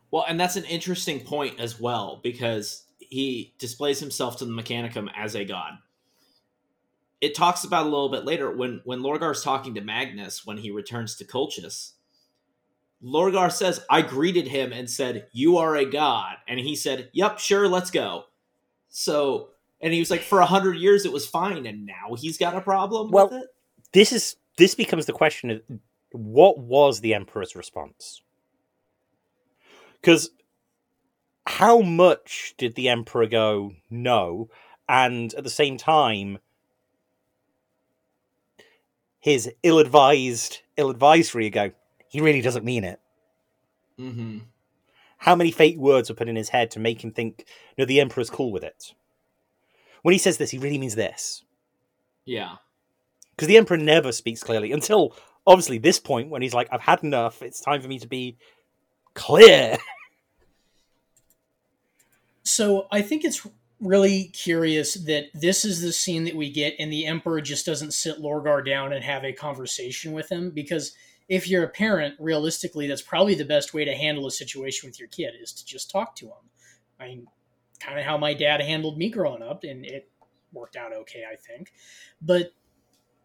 Well, 0.10 0.26
and 0.28 0.39
that's 0.39 0.56
an 0.56 0.65
interesting 0.65 1.21
point 1.21 1.60
as 1.60 1.80
well 1.80 2.19
because 2.23 2.84
he 2.99 3.56
displays 3.58 3.99
himself 3.99 4.38
to 4.38 4.45
the 4.45 4.52
Mechanicum 4.52 5.10
as 5.15 5.36
a 5.36 5.43
god. 5.43 5.73
It 7.19 7.36
talks 7.36 7.63
about 7.63 7.88
a 7.88 7.89
little 7.89 8.10
bit 8.10 8.23
later 8.23 8.56
when 8.56 8.82
when 8.86 8.99
Lorgar's 8.99 9.43
talking 9.43 9.73
to 9.76 9.82
Magnus 9.82 10.45
when 10.45 10.58
he 10.58 10.71
returns 10.71 11.15
to 11.15 11.26
Colchis. 11.26 11.93
Lorgar 13.04 13.52
says, 13.52 13.82
"I 13.89 14.02
greeted 14.02 14.48
him 14.48 14.72
and 14.72 14.89
said, 14.89 15.28
"You 15.34 15.58
are 15.58 15.76
a 15.76 15.86
god," 15.86 16.38
and 16.48 16.60
he 16.60 16.76
said, 16.76 17.10
"Yep, 17.13 17.39
sure, 17.39 17.68
let's 17.68 17.92
go." 17.92 18.26
So, 18.89 19.50
and 19.82 19.94
he 19.94 20.00
was 20.00 20.10
like, 20.10 20.22
"For 20.22 20.39
a 20.39 20.46
hundred 20.46 20.78
years, 20.78 21.06
it 21.06 21.12
was 21.12 21.28
fine, 21.28 21.66
and 21.66 21.86
now 21.86 22.16
he's 22.18 22.38
got 22.38 22.56
a 22.56 22.62
problem 22.62 23.12
Well, 23.12 23.30
with 23.30 23.44
it." 23.44 23.50
This 23.92 24.12
is 24.13 24.38
this 24.58 24.74
becomes 24.74 25.06
the 25.06 25.13
question 25.13 25.50
of 25.50 25.62
what 26.12 26.60
was 26.60 27.02
the 27.02 27.13
Emperor's 27.13 27.56
response? 27.56 28.22
Because 30.00 30.30
how 31.46 31.82
much 31.82 32.54
did 32.58 32.76
the 32.76 32.88
Emperor 32.88 33.28
go 33.28 33.76
no, 33.89 34.50
and 34.88 35.34
at 35.34 35.44
the 35.44 35.50
same 35.50 35.78
time, 35.78 36.39
his 39.20 39.52
ill-advised, 39.63 40.60
ill-advisory 40.78 41.50
go, 41.50 41.72
he 42.13 42.21
really 42.21 42.41
doesn't 42.41 42.63
mean 42.63 42.84
it. 42.84 42.99
Mm-hmm. 43.99 44.38
How 45.17 45.36
many 45.36 45.52
fake 45.52 45.78
words 45.78 46.10
were 46.10 46.15
put 46.15 46.30
in 46.30 46.36
his 46.36 46.49
head 46.49 46.69
to 46.71 46.80
make 46.80 47.04
him 47.04 47.12
think, 47.12 47.45
no, 47.76 47.86
the 47.86 47.99
Emperor's 47.99 48.30
cool 48.30 48.52
with 48.52 48.63
it? 48.63 48.93
When 50.04 50.13
he 50.13 50.19
says 50.19 50.38
this, 50.38 50.52
he 50.52 50.60
really 50.60 50.78
means 50.78 50.95
this. 50.95 51.43
Yeah. 52.23 52.58
Because 53.32 53.47
the 53.47 53.58
Emperor 53.58 53.78
never 53.78 54.12
speaks 54.12 54.43
clearly 54.43 54.71
until 54.71 55.15
obviously 55.47 55.80
this 55.80 55.99
point 55.99 56.30
when 56.30 56.43
he's 56.43 56.54
like, 56.54 56.67
I've 56.71 56.82
had 56.82 57.04
enough. 57.04 57.41
It's 57.41 57.60
time 57.60 57.82
for 57.82 57.88
me 57.88 57.97
to 57.97 58.08
be 58.08 58.38
clear. 59.15 59.78
So 62.43 62.88
I 62.91 63.02
think 63.02 63.23
it's 63.23 63.47
really 63.80 64.26
curious 64.26 64.93
that 64.93 65.30
this 65.34 65.65
is 65.65 65.82
the 65.82 65.91
scene 65.91 66.26
that 66.26 66.36
we 66.36 66.52
get, 66.52 66.76
and 66.78 66.91
the 66.91 67.08
Emperor 67.08 67.41
just 67.41 67.65
doesn't 67.65 67.93
sit 67.93 68.19
Lorgar 68.21 68.63
down 68.63 68.93
and 68.93 69.04
have 69.04 69.23
a 69.23 69.34
conversation 69.34 70.12
with 70.12 70.30
him. 70.32 70.52
Because 70.52 70.93
if 71.30 71.48
you're 71.48 71.64
a 71.64 71.70
parent, 71.70 72.16
realistically, 72.20 72.88
that's 72.88 73.02
probably 73.02 73.36
the 73.36 73.46
best 73.46 73.74
way 73.74 73.86
to 73.86 73.96
handle 73.96 74.28
a 74.28 74.32
situation 74.32 74.88
with 74.88 75.00
your 75.00 75.08
kid 75.10 75.34
is 75.42 75.52
to 75.54 75.66
just 75.66 75.90
talk 75.90 76.16
to 76.18 76.26
them. 76.26 76.50
I 77.00 77.08
mean, 77.08 77.28
kind 77.80 78.00
of 78.00 78.06
how 78.06 78.18
my 78.18 78.34
dad 78.34 78.62
handled 78.62 78.98
me 78.98 79.10
growing 79.10 79.42
up, 79.42 79.64
and 79.64 79.86
it 79.86 80.10
worked 80.52 80.76
out 80.76 80.94
okay, 80.94 81.24
I 81.32 81.36
think. 81.36 81.74
But 82.22 82.54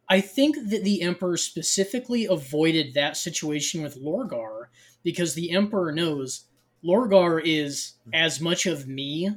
I 0.09 0.21
think 0.21 0.57
that 0.71 0.85
the 0.85 1.03
Emperor 1.03 1.37
specifically 1.37 2.27
avoided 2.27 2.95
that 2.95 3.17
situation 3.17 3.83
with 3.83 4.01
Lorgar 4.01 4.67
because 5.03 5.35
the 5.35 5.51
Emperor 5.51 5.93
knows 5.93 6.47
Lorgar 6.85 7.43
is 7.45 7.95
hmm. 8.05 8.11
as 8.15 8.41
much 8.41 8.67
of 8.67 8.89
me 8.89 9.31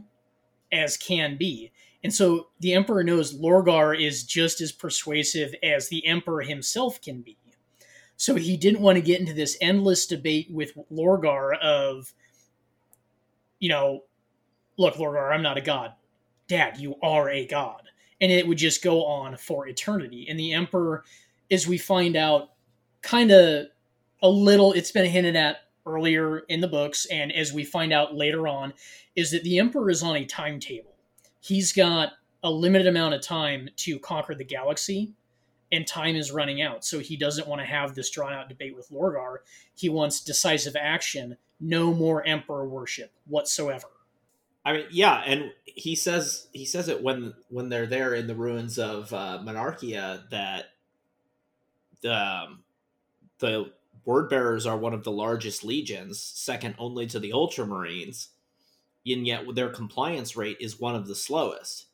as 0.71 0.97
can 0.97 1.37
be. 1.37 1.71
And 2.03 2.13
so 2.13 2.47
the 2.59 2.73
Emperor 2.73 3.03
knows 3.03 3.37
Lorgar 3.37 3.99
is 3.99 4.23
just 4.23 4.61
as 4.61 4.71
persuasive 4.71 5.53
as 5.61 5.89
the 5.89 6.05
Emperor 6.05 6.41
himself 6.41 7.01
can 7.01 7.21
be. 7.21 7.37
So 8.21 8.35
he 8.35 8.55
didn't 8.55 8.81
want 8.81 8.97
to 8.97 9.01
get 9.01 9.19
into 9.19 9.33
this 9.33 9.57
endless 9.61 10.05
debate 10.05 10.45
with 10.51 10.73
Lorgar 10.91 11.57
of, 11.57 12.13
you 13.57 13.67
know, 13.67 14.03
look, 14.77 14.93
Lorgar, 14.93 15.33
I'm 15.33 15.41
not 15.41 15.57
a 15.57 15.61
god. 15.61 15.93
Dad, 16.47 16.77
you 16.77 16.97
are 17.01 17.31
a 17.31 17.47
god. 17.47 17.81
And 18.21 18.31
it 18.31 18.47
would 18.47 18.59
just 18.59 18.83
go 18.83 19.05
on 19.05 19.37
for 19.37 19.67
eternity. 19.67 20.27
And 20.29 20.37
the 20.37 20.53
Emperor, 20.53 21.03
as 21.49 21.67
we 21.67 21.79
find 21.79 22.15
out, 22.15 22.51
kind 23.01 23.31
of 23.31 23.69
a 24.21 24.29
little, 24.29 24.71
it's 24.73 24.91
been 24.91 25.09
hinted 25.09 25.35
at 25.35 25.61
earlier 25.87 26.41
in 26.41 26.61
the 26.61 26.67
books, 26.67 27.07
and 27.07 27.31
as 27.31 27.51
we 27.51 27.63
find 27.63 27.91
out 27.91 28.13
later 28.13 28.47
on, 28.47 28.73
is 29.15 29.31
that 29.31 29.43
the 29.43 29.57
Emperor 29.57 29.89
is 29.89 30.03
on 30.03 30.15
a 30.15 30.25
timetable. 30.25 30.93
He's 31.39 31.73
got 31.73 32.11
a 32.43 32.51
limited 32.51 32.85
amount 32.85 33.15
of 33.15 33.23
time 33.23 33.69
to 33.77 33.97
conquer 33.97 34.35
the 34.35 34.43
galaxy, 34.43 35.13
and 35.71 35.87
time 35.87 36.15
is 36.15 36.31
running 36.31 36.61
out. 36.61 36.83
So 36.83 36.99
he 36.99 37.15
doesn't 37.15 37.47
want 37.47 37.61
to 37.61 37.65
have 37.65 37.95
this 37.95 38.09
drawn 38.09 38.33
out 38.33 38.49
debate 38.49 38.75
with 38.75 38.89
Lorgar. 38.89 39.37
He 39.75 39.89
wants 39.89 40.21
decisive 40.21 40.75
action, 40.75 41.37
no 41.59 41.93
more 41.93 42.25
Emperor 42.25 42.67
worship 42.67 43.11
whatsoever. 43.25 43.87
I 44.63 44.73
mean, 44.73 44.85
yeah, 44.91 45.23
and 45.25 45.51
he 45.65 45.95
says 45.95 46.47
he 46.53 46.65
says 46.65 46.87
it 46.87 47.01
when 47.01 47.33
when 47.49 47.69
they're 47.69 47.87
there 47.87 48.13
in 48.13 48.27
the 48.27 48.35
ruins 48.35 48.77
of 48.77 49.11
uh, 49.11 49.39
Monarchia 49.41 50.25
that 50.29 50.65
the 52.01 52.13
um, 52.13 52.63
the 53.39 53.71
word 54.05 54.29
bearers 54.29 54.65
are 54.65 54.77
one 54.77 54.93
of 54.93 55.03
the 55.03 55.11
largest 55.11 55.63
legions, 55.63 56.21
second 56.21 56.75
only 56.77 57.07
to 57.07 57.19
the 57.19 57.31
Ultramarines, 57.31 58.27
and 59.05 59.25
yet 59.25 59.43
their 59.55 59.69
compliance 59.69 60.35
rate 60.35 60.57
is 60.59 60.79
one 60.79 60.95
of 60.95 61.07
the 61.07 61.15
slowest. 61.15 61.87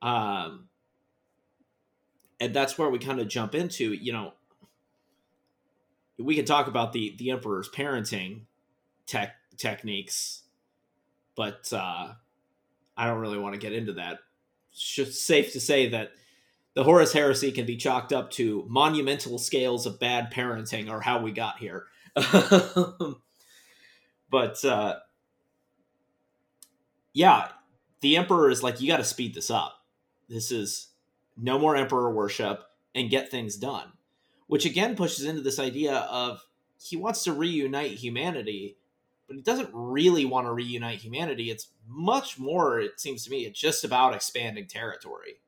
Um, 0.00 0.65
and 2.40 2.54
that's 2.54 2.76
where 2.78 2.90
we 2.90 2.98
kind 2.98 3.20
of 3.20 3.28
jump 3.28 3.54
into, 3.54 3.92
you 3.92 4.12
know, 4.12 4.32
we 6.18 6.34
can 6.34 6.44
talk 6.44 6.66
about 6.66 6.92
the 6.92 7.14
the 7.18 7.30
Emperor's 7.30 7.68
parenting 7.68 8.40
tech 9.06 9.34
techniques, 9.56 10.42
but 11.34 11.72
uh, 11.72 12.12
I 12.96 13.06
don't 13.06 13.20
really 13.20 13.38
want 13.38 13.54
to 13.54 13.60
get 13.60 13.72
into 13.72 13.94
that. 13.94 14.20
It's 14.72 14.94
just 14.94 15.26
safe 15.26 15.52
to 15.52 15.60
say 15.60 15.90
that 15.90 16.12
the 16.74 16.84
Horus 16.84 17.12
Heresy 17.12 17.52
can 17.52 17.64
be 17.64 17.76
chalked 17.76 18.12
up 18.12 18.30
to 18.32 18.66
monumental 18.68 19.38
scales 19.38 19.86
of 19.86 19.98
bad 19.98 20.30
parenting 20.32 20.90
or 20.90 21.00
how 21.00 21.20
we 21.20 21.32
got 21.32 21.58
here. 21.58 21.86
but 24.30 24.64
uh, 24.64 24.96
yeah, 27.14 27.48
the 28.00 28.16
Emperor 28.18 28.50
is 28.50 28.62
like, 28.62 28.80
you 28.80 28.88
got 28.88 28.98
to 28.98 29.04
speed 29.04 29.34
this 29.34 29.50
up. 29.50 29.84
This 30.28 30.52
is 30.52 30.88
no 31.36 31.58
more 31.58 31.76
Emperor 31.76 32.10
worship 32.12 32.64
and 32.94 33.10
get 33.10 33.30
things 33.30 33.56
done. 33.56 33.92
Which 34.46 34.64
again 34.64 34.96
pushes 34.96 35.24
into 35.24 35.40
this 35.40 35.58
idea 35.58 35.94
of 35.94 36.44
he 36.80 36.96
wants 36.96 37.24
to 37.24 37.32
reunite 37.32 37.92
humanity, 37.92 38.76
but 39.26 39.36
he 39.36 39.42
doesn't 39.42 39.70
really 39.72 40.24
want 40.24 40.46
to 40.46 40.52
reunite 40.52 40.98
humanity. 40.98 41.50
It's 41.50 41.68
much 41.86 42.38
more, 42.38 42.78
it 42.78 43.00
seems 43.00 43.24
to 43.24 43.30
me, 43.30 43.44
it's 43.44 43.58
just 43.58 43.84
about 43.84 44.14
expanding 44.14 44.66
territory. 44.66 45.40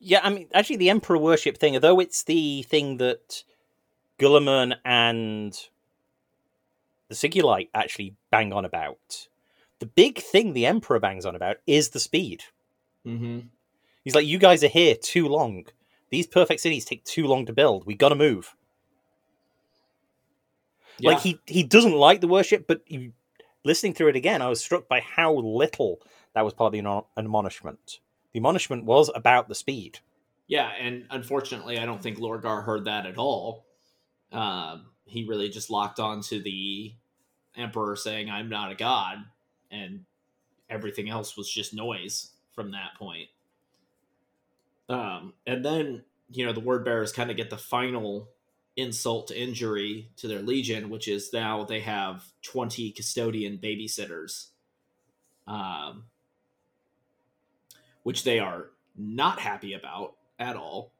Yeah, 0.00 0.20
I 0.22 0.30
mean, 0.30 0.48
actually, 0.54 0.76
the 0.76 0.90
Emperor 0.90 1.18
worship 1.18 1.58
thing, 1.58 1.74
although 1.74 2.00
it's 2.00 2.22
the 2.22 2.62
thing 2.62 2.98
that 2.98 3.42
Guilliman 4.18 4.76
and 4.84 5.58
the 7.08 7.14
Sigillite 7.14 7.68
actually 7.74 8.14
bang 8.30 8.52
on 8.52 8.64
about, 8.64 9.28
the 9.80 9.86
big 9.86 10.18
thing 10.18 10.52
the 10.52 10.66
Emperor 10.66 11.00
bangs 11.00 11.26
on 11.26 11.34
about 11.34 11.56
is 11.66 11.90
the 11.90 12.00
speed. 12.00 12.44
Mm-hmm. 13.06 13.40
He's 14.04 14.14
like, 14.14 14.26
you 14.26 14.38
guys 14.38 14.64
are 14.64 14.68
here 14.68 14.94
too 14.94 15.28
long. 15.28 15.66
These 16.10 16.26
perfect 16.26 16.60
cities 16.60 16.84
take 16.84 17.04
too 17.04 17.26
long 17.26 17.46
to 17.46 17.52
build. 17.52 17.86
We 17.86 17.94
got 17.94 18.08
to 18.10 18.14
move. 18.14 18.54
Yeah. 20.98 21.10
Like 21.10 21.20
he 21.20 21.40
he 21.46 21.62
doesn't 21.62 21.92
like 21.92 22.20
the 22.20 22.28
worship, 22.28 22.66
but 22.66 22.80
he, 22.84 23.12
listening 23.64 23.94
through 23.94 24.08
it 24.08 24.16
again, 24.16 24.42
I 24.42 24.48
was 24.48 24.62
struck 24.62 24.88
by 24.88 25.00
how 25.00 25.34
little 25.34 26.00
that 26.34 26.44
was 26.44 26.54
part 26.54 26.74
of 26.74 26.84
the 26.84 27.04
admonishment. 27.16 28.00
The 28.32 28.38
admonishment 28.38 28.84
was 28.84 29.10
about 29.14 29.48
the 29.48 29.54
speed. 29.54 30.00
Yeah, 30.46 30.70
and 30.80 31.04
unfortunately, 31.10 31.78
I 31.78 31.84
don't 31.84 32.02
think 32.02 32.18
Lorgar 32.18 32.64
heard 32.64 32.86
that 32.86 33.06
at 33.06 33.18
all. 33.18 33.66
Um, 34.32 34.86
he 35.04 35.24
really 35.24 35.50
just 35.50 35.70
locked 35.70 36.00
on 36.00 36.22
to 36.22 36.40
the 36.40 36.94
Emperor 37.56 37.96
saying, 37.96 38.30
I'm 38.30 38.48
not 38.48 38.72
a 38.72 38.74
god, 38.74 39.18
and 39.70 40.04
everything 40.70 41.10
else 41.10 41.36
was 41.36 41.50
just 41.50 41.74
noise 41.74 42.30
from 42.54 42.72
that 42.72 42.94
point. 42.98 43.28
Um, 44.88 45.34
and 45.46 45.64
then, 45.64 46.04
you 46.30 46.46
know, 46.46 46.52
the 46.52 46.60
word 46.60 46.84
bearers 46.84 47.12
kind 47.12 47.30
of 47.30 47.36
get 47.36 47.50
the 47.50 47.58
final 47.58 48.28
insult 48.76 49.28
to 49.28 49.38
injury 49.40 50.10
to 50.16 50.28
their 50.28 50.40
legion, 50.40 50.88
which 50.90 51.08
is 51.08 51.32
now 51.32 51.64
they 51.64 51.80
have 51.80 52.24
20 52.42 52.92
custodian 52.92 53.58
babysitters, 53.58 54.48
um, 55.46 56.04
which 58.02 58.24
they 58.24 58.38
are 58.38 58.70
not 58.96 59.40
happy 59.40 59.74
about. 59.74 60.14
at 60.38 60.56
all. 60.56 60.92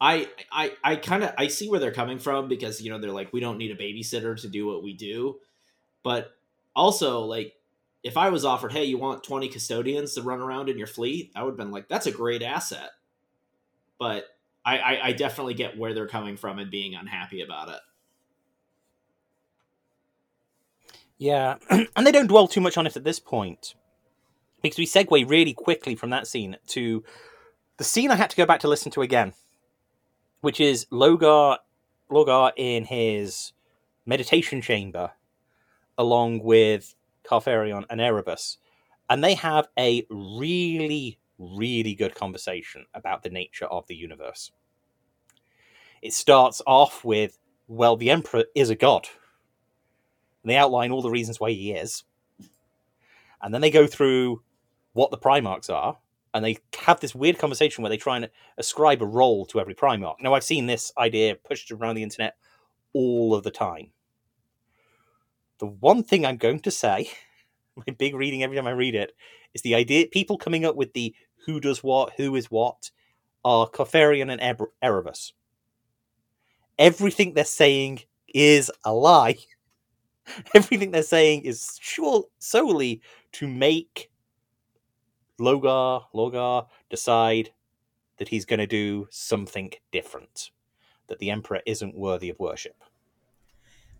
I 0.00 0.28
I 0.52 0.72
I 0.84 0.96
kind 0.96 1.24
of 1.24 1.34
I 1.38 1.48
see 1.48 1.68
where 1.68 1.80
they're 1.80 1.92
coming 1.92 2.18
from 2.18 2.48
because 2.48 2.80
you 2.80 2.90
know 2.90 2.98
they're 2.98 3.12
like 3.12 3.32
we 3.32 3.40
don't 3.40 3.58
need 3.58 3.72
a 3.72 3.76
babysitter 3.76 4.40
to 4.42 4.48
do 4.48 4.66
what 4.66 4.82
we 4.82 4.92
do, 4.94 5.38
but 6.02 6.36
also 6.76 7.22
like 7.22 7.54
if 8.08 8.16
I 8.16 8.30
was 8.30 8.44
offered, 8.44 8.72
hey, 8.72 8.84
you 8.84 8.96
want 8.96 9.22
twenty 9.22 9.48
custodians 9.48 10.14
to 10.14 10.22
run 10.22 10.40
around 10.40 10.70
in 10.70 10.78
your 10.78 10.86
fleet, 10.86 11.30
I 11.36 11.42
would 11.42 11.50
have 11.50 11.58
been 11.58 11.70
like, 11.70 11.88
that's 11.88 12.06
a 12.06 12.10
great 12.10 12.42
asset. 12.42 12.90
But 13.98 14.24
I, 14.64 14.78
I, 14.78 15.06
I 15.08 15.12
definitely 15.12 15.54
get 15.54 15.76
where 15.76 15.92
they're 15.92 16.08
coming 16.08 16.36
from 16.38 16.58
and 16.58 16.70
being 16.70 16.94
unhappy 16.94 17.42
about 17.42 17.68
it. 17.68 17.80
Yeah, 21.18 21.56
and 21.70 22.06
they 22.06 22.12
don't 22.12 22.28
dwell 22.28 22.48
too 22.48 22.62
much 22.62 22.78
on 22.78 22.86
it 22.86 22.96
at 22.96 23.04
this 23.04 23.20
point 23.20 23.74
because 24.62 24.78
we 24.78 24.86
segue 24.86 25.28
really 25.28 25.52
quickly 25.52 25.94
from 25.94 26.10
that 26.10 26.26
scene 26.26 26.56
to 26.68 27.04
the 27.76 27.84
scene 27.84 28.10
I 28.10 28.16
had 28.16 28.30
to 28.30 28.36
go 28.36 28.46
back 28.46 28.60
to 28.60 28.68
listen 28.68 28.90
to 28.92 29.02
again, 29.02 29.34
which 30.40 30.60
is 30.60 30.86
Lorgar 30.86 31.58
Lorgar 32.10 32.52
in 32.56 32.86
his 32.86 33.52
meditation 34.06 34.62
chamber, 34.62 35.12
along 35.98 36.42
with 36.42 36.94
Kor 37.28 37.40
Phaeron 37.40 37.84
and 37.90 38.00
Erebus, 38.00 38.56
and 39.10 39.22
they 39.22 39.34
have 39.34 39.68
a 39.78 40.06
really, 40.08 41.18
really 41.38 41.94
good 41.94 42.14
conversation 42.14 42.86
about 42.94 43.22
the 43.22 43.28
nature 43.28 43.66
of 43.66 43.86
the 43.86 43.94
universe. 43.94 44.50
It 46.00 46.14
starts 46.14 46.62
off 46.66 47.04
with, 47.04 47.38
well, 47.66 47.96
the 47.96 48.10
Emperor 48.10 48.44
is 48.54 48.70
a 48.70 48.74
god. 48.74 49.08
And 50.42 50.50
they 50.50 50.56
outline 50.56 50.90
all 50.90 51.02
the 51.02 51.10
reasons 51.10 51.38
why 51.38 51.50
he 51.50 51.72
is. 51.72 52.04
And 53.42 53.52
then 53.52 53.60
they 53.60 53.70
go 53.70 53.86
through 53.86 54.42
what 54.92 55.10
the 55.10 55.18
Primarchs 55.18 55.68
are, 55.68 55.98
and 56.32 56.44
they 56.44 56.58
have 56.78 57.00
this 57.00 57.14
weird 57.14 57.38
conversation 57.38 57.82
where 57.82 57.90
they 57.90 57.96
try 57.96 58.16
and 58.16 58.30
ascribe 58.56 59.02
a 59.02 59.06
role 59.06 59.44
to 59.46 59.60
every 59.60 59.74
Primarch. 59.74 60.16
Now, 60.20 60.34
I've 60.34 60.44
seen 60.44 60.66
this 60.66 60.92
idea 60.96 61.34
pushed 61.34 61.70
around 61.70 61.96
the 61.96 62.02
internet 62.02 62.36
all 62.92 63.34
of 63.34 63.42
the 63.42 63.50
time. 63.50 63.90
The 65.58 65.66
one 65.66 66.02
thing 66.02 66.24
I'm 66.24 66.36
going 66.36 66.60
to 66.60 66.70
say, 66.70 67.10
my 67.76 67.92
big 67.96 68.14
reading 68.14 68.42
every 68.42 68.56
time 68.56 68.66
I 68.66 68.72
read 68.72 68.94
it, 68.94 69.12
is 69.54 69.62
the 69.62 69.74
idea 69.74 70.06
people 70.06 70.38
coming 70.38 70.64
up 70.64 70.76
with 70.76 70.92
the 70.92 71.14
who 71.46 71.60
does 71.60 71.82
what, 71.82 72.12
who 72.16 72.34
is 72.36 72.50
what, 72.50 72.90
are 73.44 73.66
Kor 73.66 73.86
Phaeron 73.86 74.30
and 74.30 74.66
Erebus. 74.82 75.32
Everything 76.78 77.34
they're 77.34 77.44
saying 77.44 78.00
is 78.34 78.70
a 78.84 78.92
lie. 78.92 79.38
Everything 80.54 80.90
they're 80.90 81.02
saying 81.02 81.42
is 81.42 81.78
sure 81.80 82.24
solely 82.38 83.00
to 83.32 83.48
make 83.48 84.10
Lorgar 85.40 86.02
Lorgar 86.14 86.66
decide 86.90 87.50
that 88.18 88.28
he's 88.28 88.44
going 88.44 88.58
to 88.58 88.66
do 88.66 89.06
something 89.10 89.72
different, 89.92 90.50
that 91.06 91.18
the 91.18 91.30
Emperor 91.30 91.60
isn't 91.66 91.96
worthy 91.96 92.28
of 92.28 92.38
worship. 92.38 92.82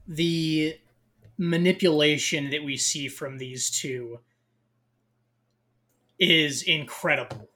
The 0.07 0.79
manipulation 1.39 2.51
that 2.51 2.65
we 2.65 2.77
see 2.77 3.09
from 3.09 3.39
these 3.39 3.71
two 3.71 4.19
is 6.19 6.63
incredible. 6.63 7.49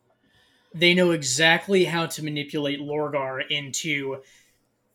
They 0.74 0.94
know 0.94 1.10
exactly 1.10 1.84
how 1.84 2.06
to 2.06 2.24
manipulate 2.24 2.80
Lorgar 2.80 3.42
into 3.50 4.22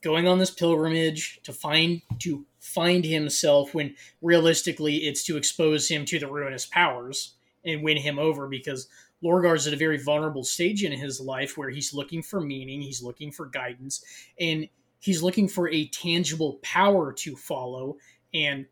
going 0.02 0.28
on 0.28 0.40
this 0.40 0.52
pilgrimage 0.52 1.42
to 1.44 1.54
find 1.54 2.02
to 2.20 2.46
find 2.60 3.04
himself 3.04 3.74
when 3.74 3.96
realistically 4.22 4.98
it's 4.98 5.24
to 5.26 5.38
expose 5.38 5.88
him 5.88 6.06
to 6.06 6.20
the 6.20 6.28
ruinous 6.28 6.66
powers 6.66 7.36
and 7.66 7.84
win 7.84 7.98
him 7.98 8.18
over 8.18 8.48
because 8.48 8.88
Lorgar's 9.24 9.68
at 9.68 9.74
a 9.74 9.78
very 9.78 9.98
vulnerable 9.98 10.44
stage 10.44 10.84
in 10.84 10.92
his 10.92 11.20
life 11.20 11.58
where 11.58 11.70
he's 11.70 11.94
looking 11.94 12.22
for 12.22 12.40
meaning, 12.40 12.82
he's 12.82 13.02
looking 13.02 13.32
for 13.32 13.48
guidance, 13.48 14.04
and 14.40 14.68
he's 15.00 15.24
looking 15.24 15.48
for 15.48 15.70
a 15.70 15.88
tangible 15.88 16.60
power 16.62 17.12
to 17.14 17.36
follow. 17.36 17.98
And 18.34 18.66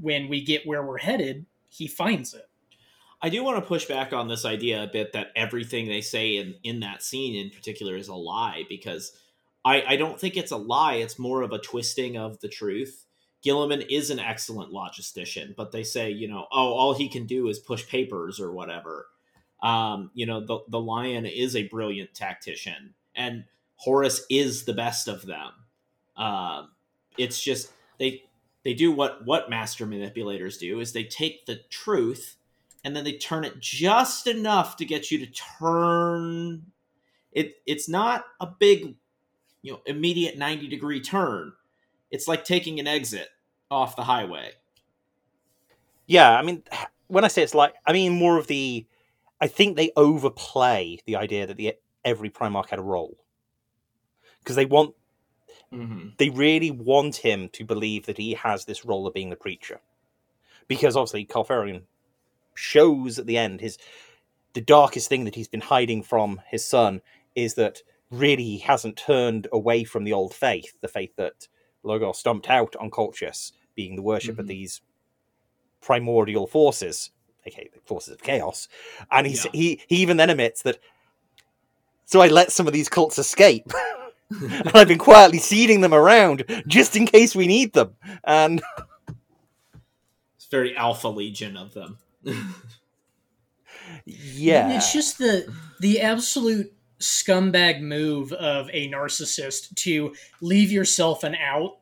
when 0.00 0.28
we 0.28 0.42
get 0.42 0.66
where 0.66 0.82
we're 0.82 0.98
headed, 0.98 1.46
he 1.68 1.86
finds 1.86 2.34
it. 2.34 2.48
I 3.22 3.30
do 3.30 3.42
want 3.42 3.56
to 3.56 3.66
push 3.66 3.86
back 3.86 4.12
on 4.12 4.28
this 4.28 4.44
idea 4.44 4.82
a 4.82 4.86
bit 4.86 5.14
that 5.14 5.28
everything 5.34 5.88
they 5.88 6.02
say 6.02 6.36
in, 6.36 6.56
in 6.62 6.80
that 6.80 7.02
scene 7.02 7.34
in 7.34 7.50
particular 7.50 7.96
is 7.96 8.08
a 8.08 8.14
lie 8.14 8.64
because 8.68 9.18
I, 9.64 9.82
I 9.88 9.96
don't 9.96 10.20
think 10.20 10.36
it's 10.36 10.50
a 10.50 10.58
lie. 10.58 10.96
It's 10.96 11.18
more 11.18 11.42
of 11.42 11.52
a 11.52 11.58
twisting 11.58 12.18
of 12.18 12.40
the 12.40 12.48
truth. 12.48 13.06
Guilliman 13.44 13.86
is 13.88 14.10
an 14.10 14.18
excellent 14.18 14.72
logistician, 14.72 15.54
but 15.56 15.72
they 15.72 15.84
say, 15.84 16.10
you 16.10 16.28
know, 16.28 16.46
oh, 16.52 16.74
all 16.74 16.94
he 16.94 17.08
can 17.08 17.26
do 17.26 17.48
is 17.48 17.58
push 17.58 17.86
papers 17.86 18.40
or 18.40 18.52
whatever. 18.52 19.06
Um, 19.62 20.10
you 20.14 20.26
know, 20.26 20.44
the, 20.44 20.58
the 20.68 20.80
lion 20.80 21.24
is 21.24 21.56
a 21.56 21.68
brilliant 21.68 22.14
tactician, 22.14 22.94
and 23.14 23.44
Horus 23.76 24.24
is 24.28 24.64
the 24.64 24.74
best 24.74 25.08
of 25.08 25.24
them. 25.24 25.50
Uh, 26.16 26.64
it's 27.16 27.42
just 27.42 27.70
they 27.98 28.24
they 28.64 28.74
do 28.74 28.90
what 28.90 29.24
what 29.24 29.50
master 29.50 29.86
manipulators 29.86 30.58
do 30.58 30.80
is 30.80 30.92
they 30.92 31.04
take 31.04 31.46
the 31.46 31.60
truth 31.70 32.36
and 32.84 32.94
then 32.94 33.04
they 33.04 33.12
turn 33.12 33.44
it 33.44 33.60
just 33.60 34.26
enough 34.26 34.76
to 34.76 34.84
get 34.84 35.10
you 35.10 35.18
to 35.18 35.26
turn. 35.26 36.66
It 37.32 37.56
it's 37.66 37.88
not 37.88 38.24
a 38.40 38.46
big 38.46 38.96
you 39.62 39.72
know 39.72 39.80
immediate 39.86 40.38
90 40.38 40.68
degree 40.68 41.00
turn. 41.00 41.52
It's 42.10 42.28
like 42.28 42.44
taking 42.44 42.80
an 42.80 42.86
exit 42.86 43.28
off 43.70 43.96
the 43.96 44.04
highway. 44.04 44.52
Yeah, 46.06 46.30
I 46.36 46.42
mean, 46.42 46.62
when 47.06 47.24
I 47.24 47.28
say 47.28 47.42
it's 47.42 47.54
like, 47.54 47.74
I 47.86 47.92
mean 47.92 48.12
more 48.12 48.38
of 48.38 48.46
the. 48.46 48.86
I 49.40 49.48
think 49.48 49.76
they 49.76 49.90
overplay 49.96 51.00
the 51.06 51.16
idea 51.16 51.46
that 51.46 51.56
the 51.56 51.74
every 52.04 52.30
Primarch 52.30 52.68
had 52.70 52.78
a 52.78 52.82
role. 52.82 53.18
Because 54.38 54.56
they 54.56 54.64
want 54.64 54.94
mm-hmm. 55.74 56.08
they 56.18 56.30
really 56.30 56.70
want 56.70 57.16
him 57.16 57.48
to 57.50 57.64
believe 57.64 58.06
that 58.06 58.18
he 58.18 58.34
has 58.34 58.64
this 58.64 58.84
role 58.84 59.06
of 59.06 59.14
being 59.14 59.30
the 59.30 59.36
preacher. 59.36 59.80
Because 60.68 60.96
obviously 60.96 61.24
Kor 61.24 61.44
Phaeron 61.44 61.82
shows 62.54 63.18
at 63.18 63.26
the 63.26 63.36
end 63.36 63.60
his 63.60 63.78
the 64.54 64.60
darkest 64.60 65.08
thing 65.08 65.24
that 65.24 65.34
he's 65.34 65.48
been 65.48 65.60
hiding 65.60 66.02
from 66.02 66.40
his 66.46 66.64
son 66.64 67.02
is 67.34 67.54
that 67.54 67.82
really 68.10 68.44
he 68.44 68.58
hasn't 68.58 68.96
turned 68.96 69.48
away 69.52 69.82
from 69.84 70.04
the 70.04 70.12
old 70.12 70.32
faith, 70.32 70.74
the 70.80 70.88
faith 70.88 71.14
that 71.16 71.48
Logos 71.82 72.18
stomped 72.18 72.48
out 72.48 72.76
on 72.76 72.90
Colchis, 72.90 73.52
being 73.74 73.96
the 73.96 74.02
worship 74.02 74.38
of 74.38 74.46
Mhm. 74.46 74.48
these 74.48 74.80
primordial 75.80 76.46
forces, 76.46 77.10
aka 77.44 77.68
the 77.72 77.80
forces 77.80 78.14
of 78.14 78.22
chaos. 78.22 78.68
And 79.10 79.26
he's, 79.26 79.44
Yeah. 79.44 79.50
he 79.52 79.80
he 79.88 79.96
even 79.96 80.16
then 80.16 80.30
admits 80.30 80.62
that 80.62 80.78
so 82.06 82.20
I 82.20 82.28
let 82.28 82.52
some 82.52 82.66
of 82.66 82.72
these 82.72 82.88
cults 82.88 83.18
escape. 83.18 83.72
and 84.30 84.70
I've 84.74 84.88
been 84.88 84.98
quietly 84.98 85.38
seeding 85.38 85.80
them 85.80 85.94
around 85.94 86.44
just 86.66 86.96
in 86.96 87.06
case 87.06 87.34
we 87.34 87.46
need 87.46 87.72
them. 87.72 87.94
And 88.24 88.62
it's 90.36 90.46
very 90.50 90.76
alpha 90.76 91.08
legion 91.08 91.56
of 91.56 91.74
them 91.74 91.98
yeah, 94.04 94.64
And 94.64 94.72
it's 94.74 94.92
just 94.92 95.18
the 95.18 95.52
the 95.80 96.00
absolute 96.00 96.72
scumbag 97.00 97.80
move 97.80 98.32
of 98.32 98.70
a 98.72 98.90
narcissist 98.90 99.74
to 99.74 100.14
leave 100.40 100.72
yourself 100.72 101.22
an 101.24 101.34
out, 101.34 101.78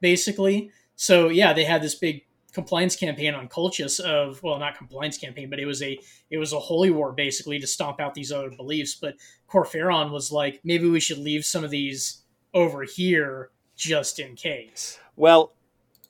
basically. 0.00 0.70
So 0.96 1.28
yeah, 1.28 1.52
they 1.52 1.64
had 1.64 1.82
this 1.82 1.94
big 1.94 2.24
compliance 2.52 2.96
campaign 2.96 3.34
on 3.34 3.48
Colchis 3.48 4.00
of 4.00 4.42
well, 4.42 4.58
not 4.58 4.76
compliance 4.76 5.18
campaign, 5.18 5.50
but 5.50 5.58
it 5.58 5.66
was 5.66 5.82
a 5.82 5.98
it 6.30 6.38
was 6.38 6.52
a 6.52 6.58
holy 6.58 6.90
war 6.90 7.12
basically 7.12 7.58
to 7.58 7.66
stomp 7.66 8.00
out 8.00 8.14
these 8.14 8.32
other 8.32 8.50
beliefs. 8.50 8.94
But 8.94 9.16
Kor 9.46 9.64
Phaeron 9.64 10.10
was 10.10 10.30
like, 10.30 10.60
maybe 10.64 10.88
we 10.88 11.00
should 11.00 11.18
leave 11.18 11.44
some 11.44 11.64
of 11.64 11.70
these 11.70 12.22
over 12.54 12.84
here 12.84 13.50
just 13.76 14.18
in 14.18 14.36
case. 14.36 14.98
Well, 15.16 15.52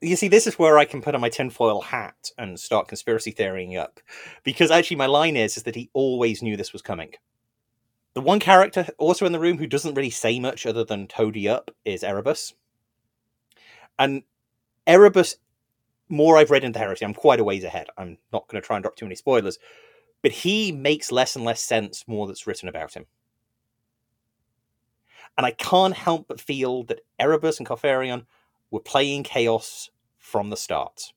you 0.01 0.17
see, 0.17 0.29
this 0.29 0.47
is 0.47 0.59
where 0.59 0.79
I 0.79 0.85
can 0.85 1.01
put 1.01 1.15
on 1.15 1.21
my 1.21 1.29
tinfoil 1.29 1.81
hat 1.81 2.31
and 2.37 2.59
start 2.59 2.89
conspiracy 2.89 3.31
theorying 3.31 3.77
up. 3.77 4.01
Because 4.43 4.71
actually, 4.71 4.97
my 4.97 5.07
line 5.07 5.37
is, 5.37 5.57
is 5.57 5.63
that 5.63 5.77
he 5.77 5.91
always 5.93 6.43
knew 6.43 6.57
this 6.57 6.73
was 6.73 6.83
coming. 6.83 7.13
The 8.15 8.21
one 8.21 8.41
character 8.41 8.89
also 8.99 9.25
in 9.25 9.33
the 9.33 9.41
room 9.41 9.59
who 9.59 9.67
doesn't 9.67 9.95
really 9.95 10.11
say 10.11 10.39
much 10.39 10.67
other 10.67 10.85
than 10.85 11.07
toady 11.07 11.49
up 11.49 11.71
is 11.85 12.03
Erebus. 12.03 12.53
And 13.99 14.25
Erebus, 14.87 15.37
more 16.13 16.37
I've 16.37 16.51
read 16.51 16.63
into 16.63 16.79
Heresy, 16.79 17.05
I'm 17.05 17.15
quite 17.15 17.41
a 17.41 17.45
ways 17.45 17.65
ahead. 17.65 17.89
I'm 17.97 18.19
not 18.33 18.47
going 18.47 18.61
to 18.61 18.67
try 18.67 18.77
and 18.77 18.83
drop 18.83 18.97
too 18.97 19.07
many 19.07 19.17
spoilers. 19.17 19.59
But 20.23 20.31
he 20.31 20.71
makes 20.71 21.11
less 21.11 21.35
and 21.35 21.45
less 21.45 21.61
sense 21.61 22.05
more 22.07 22.27
that's 22.27 22.47
written 22.47 22.69
about 22.69 22.95
him. 22.95 23.07
And 25.37 25.47
I 25.47 25.51
can't 25.53 25.95
help 25.95 26.29
but 26.29 26.41
feel 26.41 26.85
that 26.85 27.01
Erebus 27.19 27.59
and 27.59 27.67
Kor 27.67 27.79
Phaeron 27.79 28.27
were 28.71 28.81
playing 28.81 29.23
chaos 29.23 29.91
from 30.19 30.51
the 30.51 30.57
start. 30.57 31.13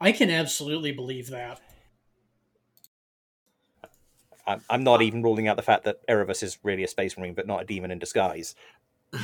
I 0.00 0.12
can 0.12 0.30
absolutely 0.30 0.92
believe 0.92 1.30
that. 1.30 1.60
I'm, 4.46 4.60
I'm 4.68 4.84
not 4.84 5.02
even 5.02 5.22
ruling 5.22 5.48
out 5.48 5.56
the 5.56 5.62
fact 5.62 5.84
that 5.84 6.00
Erebus 6.08 6.42
is 6.42 6.58
really 6.62 6.84
a 6.84 6.88
space 6.88 7.16
marine, 7.16 7.34
but 7.34 7.46
not 7.46 7.62
a 7.62 7.64
demon 7.64 7.90
in 7.90 7.98
disguise. 7.98 8.54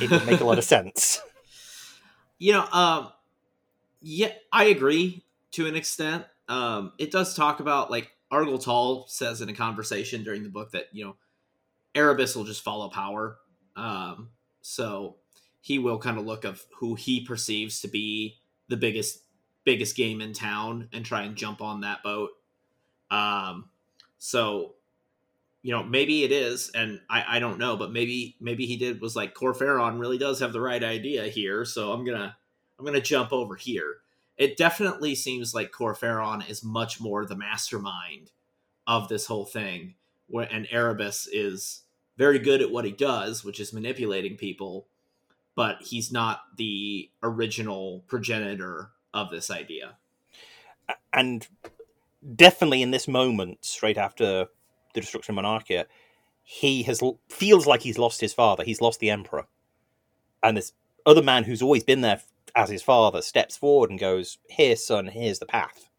It 0.01 0.09
would 0.09 0.25
make 0.25 0.41
a 0.41 0.45
lot 0.45 0.57
of 0.57 0.63
sense. 0.65 1.21
you 2.39 2.53
know 2.53 2.65
um 2.71 3.11
yeah 4.01 4.31
i 4.51 4.65
agree 4.65 5.23
to 5.51 5.67
an 5.67 5.75
extent 5.75 6.25
um 6.49 6.91
it 6.97 7.11
does 7.11 7.35
talk 7.35 7.59
about 7.59 7.89
like 7.91 8.11
Argel 8.31 8.59
Tal 8.59 9.05
says 9.07 9.41
in 9.41 9.49
a 9.49 9.53
conversation 9.53 10.23
during 10.23 10.43
the 10.43 10.49
book 10.49 10.71
that 10.71 10.87
you 10.91 11.05
know 11.05 11.15
Erebus 11.95 12.35
will 12.35 12.43
just 12.43 12.63
follow 12.63 12.89
power. 12.89 13.37
Um, 13.75 14.29
so 14.61 15.15
he 15.61 15.79
will 15.79 15.97
kind 15.97 16.17
of 16.17 16.25
look 16.25 16.43
of 16.43 16.65
who 16.79 16.95
he 16.95 17.21
perceives 17.21 17.81
to 17.81 17.87
be 17.87 18.37
the 18.67 18.77
biggest 18.77 19.21
biggest 19.63 19.95
game 19.95 20.21
in 20.21 20.33
town 20.33 20.89
and 20.93 21.05
try 21.05 21.23
and 21.23 21.35
jump 21.35 21.61
on 21.61 21.81
that 21.81 22.03
boat. 22.03 22.31
Um, 23.09 23.69
so 24.17 24.75
you 25.61 25.71
know 25.71 25.83
maybe 25.83 26.23
it 26.23 26.31
is, 26.31 26.69
and 26.75 26.99
I 27.09 27.37
I 27.37 27.39
don't 27.39 27.59
know, 27.59 27.77
but 27.77 27.91
maybe 27.91 28.35
maybe 28.41 28.65
he 28.65 28.75
did 28.75 28.99
was 28.99 29.15
like 29.15 29.33
Kor 29.33 29.53
Phaeron 29.53 29.99
really 29.99 30.17
does 30.17 30.41
have 30.41 30.51
the 30.53 30.61
right 30.61 30.83
idea 30.83 31.23
here, 31.27 31.63
so 31.63 31.93
I'm 31.93 32.03
gonna 32.03 32.35
I'm 32.77 32.85
gonna 32.85 33.01
jump 33.01 33.33
over 33.33 33.55
here. 33.55 33.97
It 34.37 34.57
definitely 34.57 35.15
seems 35.15 35.55
like 35.55 35.71
Kor 35.71 35.95
Phaeron 35.95 36.47
is 36.47 36.63
much 36.63 37.01
more 37.01 37.25
the 37.25 37.35
mastermind 37.35 38.31
of 38.85 39.07
this 39.09 39.25
whole 39.25 39.45
thing, 39.45 39.95
where 40.27 40.47
and 40.51 40.67
Erebus 40.69 41.27
is 41.31 41.81
very 42.17 42.39
good 42.39 42.61
at 42.61 42.71
what 42.71 42.85
he 42.85 42.91
does, 42.91 43.43
which 43.43 43.59
is 43.59 43.73
manipulating 43.73 44.37
people, 44.37 44.87
but 45.55 45.77
he's 45.81 46.11
not 46.11 46.41
the 46.57 47.09
original 47.23 48.03
progenitor 48.07 48.91
of 49.13 49.31
this 49.31 49.49
idea. 49.49 49.97
And 51.11 51.47
definitely 52.35 52.81
in 52.81 52.91
this 52.91 53.07
moment, 53.07 53.65
straight 53.65 53.97
after 53.97 54.47
the 54.93 55.01
destruction 55.01 55.33
of 55.33 55.35
Monarchia, 55.37 55.87
he 56.43 56.83
has 56.83 57.01
feels 57.27 57.67
like 57.67 57.81
he's 57.81 57.97
lost 57.97 58.21
his 58.21 58.33
father. 58.33 58.63
He's 58.63 58.81
lost 58.81 58.99
the 58.99 59.09
emperor, 59.09 59.47
and 60.43 60.55
this 60.55 60.73
other 61.05 61.23
man 61.23 61.43
who's 61.43 61.61
always 61.61 61.83
been 61.83 62.01
there 62.01 62.21
as 62.57 62.69
his 62.69 62.81
father 62.81 63.21
steps 63.21 63.55
forward 63.55 63.91
and 63.91 63.99
goes, 63.99 64.39
"Here, 64.49 64.75
son, 64.75 65.07
here's 65.07 65.37
the 65.39 65.45
path." 65.45 65.89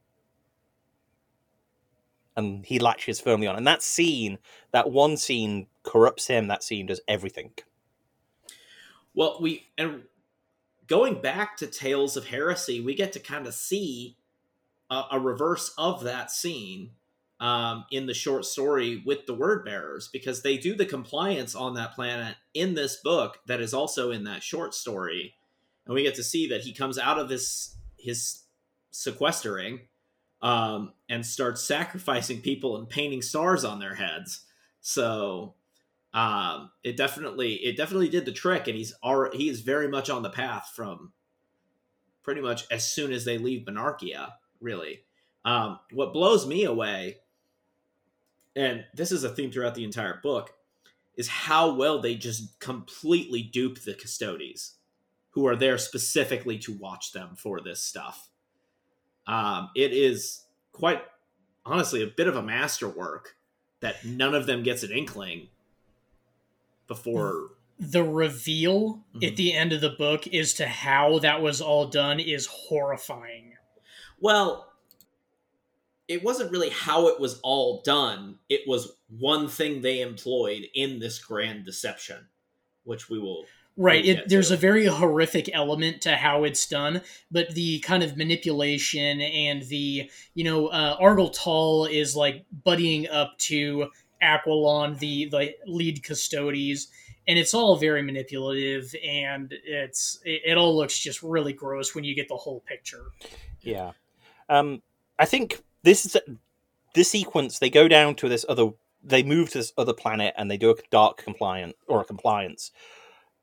And 2.36 2.66
he 2.66 2.78
latches 2.78 3.20
firmly 3.20 3.46
on. 3.46 3.56
And 3.56 3.66
that 3.66 3.82
scene, 3.82 4.38
that 4.72 4.90
one 4.90 5.16
scene, 5.16 5.68
corrupts 5.84 6.26
him. 6.26 6.48
That 6.48 6.62
scene 6.62 6.86
does 6.86 7.00
everything. 7.08 7.52
Well, 9.14 9.38
we 9.40 9.68
and 9.78 10.02
going 10.88 11.20
back 11.20 11.56
to 11.58 11.66
Tales 11.68 12.16
of 12.16 12.26
Heresy, 12.26 12.80
we 12.80 12.94
get 12.94 13.12
to 13.12 13.20
kind 13.20 13.46
of 13.46 13.54
see 13.54 14.16
a, 14.90 15.04
a 15.12 15.20
reverse 15.20 15.72
of 15.78 16.02
that 16.04 16.30
scene 16.30 16.90
um, 17.40 17.84
in 17.92 18.06
the 18.06 18.14
short 18.14 18.44
story 18.44 19.02
with 19.06 19.26
the 19.26 19.34
word 19.34 19.64
bearers 19.64 20.08
because 20.08 20.42
they 20.42 20.56
do 20.56 20.74
the 20.74 20.86
compliance 20.86 21.54
on 21.54 21.74
that 21.74 21.94
planet 21.94 22.36
in 22.52 22.74
this 22.74 22.96
book 22.96 23.38
that 23.46 23.60
is 23.60 23.72
also 23.72 24.10
in 24.10 24.24
that 24.24 24.42
short 24.42 24.74
story 24.74 25.34
and 25.88 25.94
we 25.94 26.04
get 26.04 26.14
to 26.14 26.22
see 26.22 26.46
that 26.48 26.60
he 26.60 26.72
comes 26.72 26.98
out 26.98 27.18
of 27.18 27.28
this 27.28 27.76
his 27.98 28.44
sequestering 28.92 29.80
um, 30.40 30.92
and 31.08 31.26
starts 31.26 31.64
sacrificing 31.64 32.40
people 32.40 32.76
and 32.76 32.88
painting 32.88 33.22
stars 33.22 33.64
on 33.64 33.80
their 33.80 33.96
heads. 33.96 34.44
So 34.80 35.54
um, 36.14 36.70
it 36.84 36.96
definitely 36.96 37.54
it 37.54 37.76
definitely 37.76 38.08
did 38.08 38.24
the 38.24 38.32
trick 38.32 38.68
and 38.68 38.76
he's 38.76 38.94
already 39.02 39.36
he 39.38 39.48
is 39.48 39.62
very 39.62 39.88
much 39.88 40.08
on 40.08 40.22
the 40.22 40.30
path 40.30 40.70
from 40.76 41.12
pretty 42.22 42.40
much 42.40 42.66
as 42.70 42.88
soon 42.88 43.10
as 43.10 43.24
they 43.24 43.38
leave 43.38 43.66
monarchia 43.66 44.34
really. 44.60 45.00
Um, 45.44 45.80
what 45.92 46.12
blows 46.12 46.46
me 46.46 46.64
away 46.64 47.16
and 48.58 48.84
this 48.92 49.12
is 49.12 49.22
a 49.22 49.28
theme 49.28 49.52
throughout 49.52 49.76
the 49.76 49.84
entire 49.84 50.18
book, 50.20 50.52
is 51.16 51.28
how 51.28 51.74
well 51.74 52.00
they 52.00 52.16
just 52.16 52.58
completely 52.58 53.40
dupe 53.40 53.80
the 53.82 53.94
Custodes, 53.94 54.77
who 55.38 55.46
are 55.46 55.54
there 55.54 55.78
specifically 55.78 56.58
to 56.58 56.72
watch 56.72 57.12
them 57.12 57.36
for 57.36 57.60
this 57.60 57.80
stuff. 57.80 58.28
Um, 59.24 59.70
it 59.76 59.92
is 59.92 60.42
quite 60.72 61.00
honestly 61.64 62.02
a 62.02 62.08
bit 62.08 62.26
of 62.26 62.34
a 62.34 62.42
masterwork 62.42 63.36
that 63.78 64.04
none 64.04 64.34
of 64.34 64.46
them 64.46 64.64
gets 64.64 64.82
an 64.82 64.90
inkling 64.90 65.46
before 66.88 67.50
the 67.78 68.02
reveal 68.02 69.04
mm-hmm. 69.14 69.26
at 69.26 69.36
the 69.36 69.54
end 69.54 69.72
of 69.72 69.80
the 69.80 69.90
book 69.90 70.26
as 70.26 70.54
to 70.54 70.66
how 70.66 71.20
that 71.20 71.40
was 71.40 71.60
all 71.60 71.86
done 71.86 72.18
is 72.18 72.46
horrifying. 72.46 73.52
Well, 74.18 74.72
it 76.08 76.24
wasn't 76.24 76.50
really 76.50 76.70
how 76.70 77.06
it 77.06 77.20
was 77.20 77.38
all 77.44 77.80
done. 77.82 78.40
It 78.48 78.62
was 78.66 78.96
one 79.08 79.46
thing 79.46 79.82
they 79.82 80.00
employed 80.00 80.66
in 80.74 80.98
this 80.98 81.20
grand 81.20 81.64
deception, 81.64 82.26
which 82.82 83.08
we 83.08 83.20
will. 83.20 83.44
Right. 83.80 84.04
It, 84.04 84.28
there's 84.28 84.50
a 84.50 84.56
very 84.56 84.86
horrific 84.86 85.48
element 85.54 86.02
to 86.02 86.16
how 86.16 86.42
it's 86.42 86.66
done, 86.66 87.00
but 87.30 87.54
the 87.54 87.78
kind 87.78 88.02
of 88.02 88.16
manipulation 88.16 89.20
and 89.20 89.62
the, 89.62 90.10
you 90.34 90.44
know, 90.44 90.66
uh, 90.66 91.30
Tal 91.32 91.84
is 91.84 92.16
like 92.16 92.44
buddying 92.66 93.08
up 93.08 93.38
to 93.38 93.86
Aquillon, 94.20 94.98
the, 94.98 95.28
the 95.30 95.54
lead 95.66 96.02
custodes, 96.02 96.88
and 97.28 97.38
it's 97.38 97.54
all 97.54 97.76
very 97.76 98.02
manipulative 98.02 98.92
and 99.06 99.54
it's 99.64 100.18
it, 100.24 100.42
it 100.44 100.58
all 100.58 100.76
looks 100.76 100.98
just 100.98 101.22
really 101.22 101.52
gross 101.52 101.94
when 101.94 102.02
you 102.02 102.16
get 102.16 102.26
the 102.26 102.36
whole 102.36 102.60
picture. 102.66 103.12
Yeah. 103.60 103.92
Um, 104.48 104.82
I 105.18 105.26
think 105.26 105.62
this 105.82 106.04
is 106.04 106.16
this 106.94 107.10
sequence. 107.10 107.58
They 107.58 107.70
go 107.70 107.86
down 107.86 108.16
to 108.16 108.28
this 108.28 108.44
other. 108.48 108.70
They 109.04 109.22
move 109.22 109.50
to 109.50 109.58
this 109.58 109.72
other 109.78 109.92
planet 109.92 110.34
and 110.36 110.50
they 110.50 110.56
do 110.56 110.70
a 110.70 110.74
dark 110.90 111.18
compliant 111.18 111.76
or 111.86 112.00
a 112.00 112.04
compliance, 112.04 112.72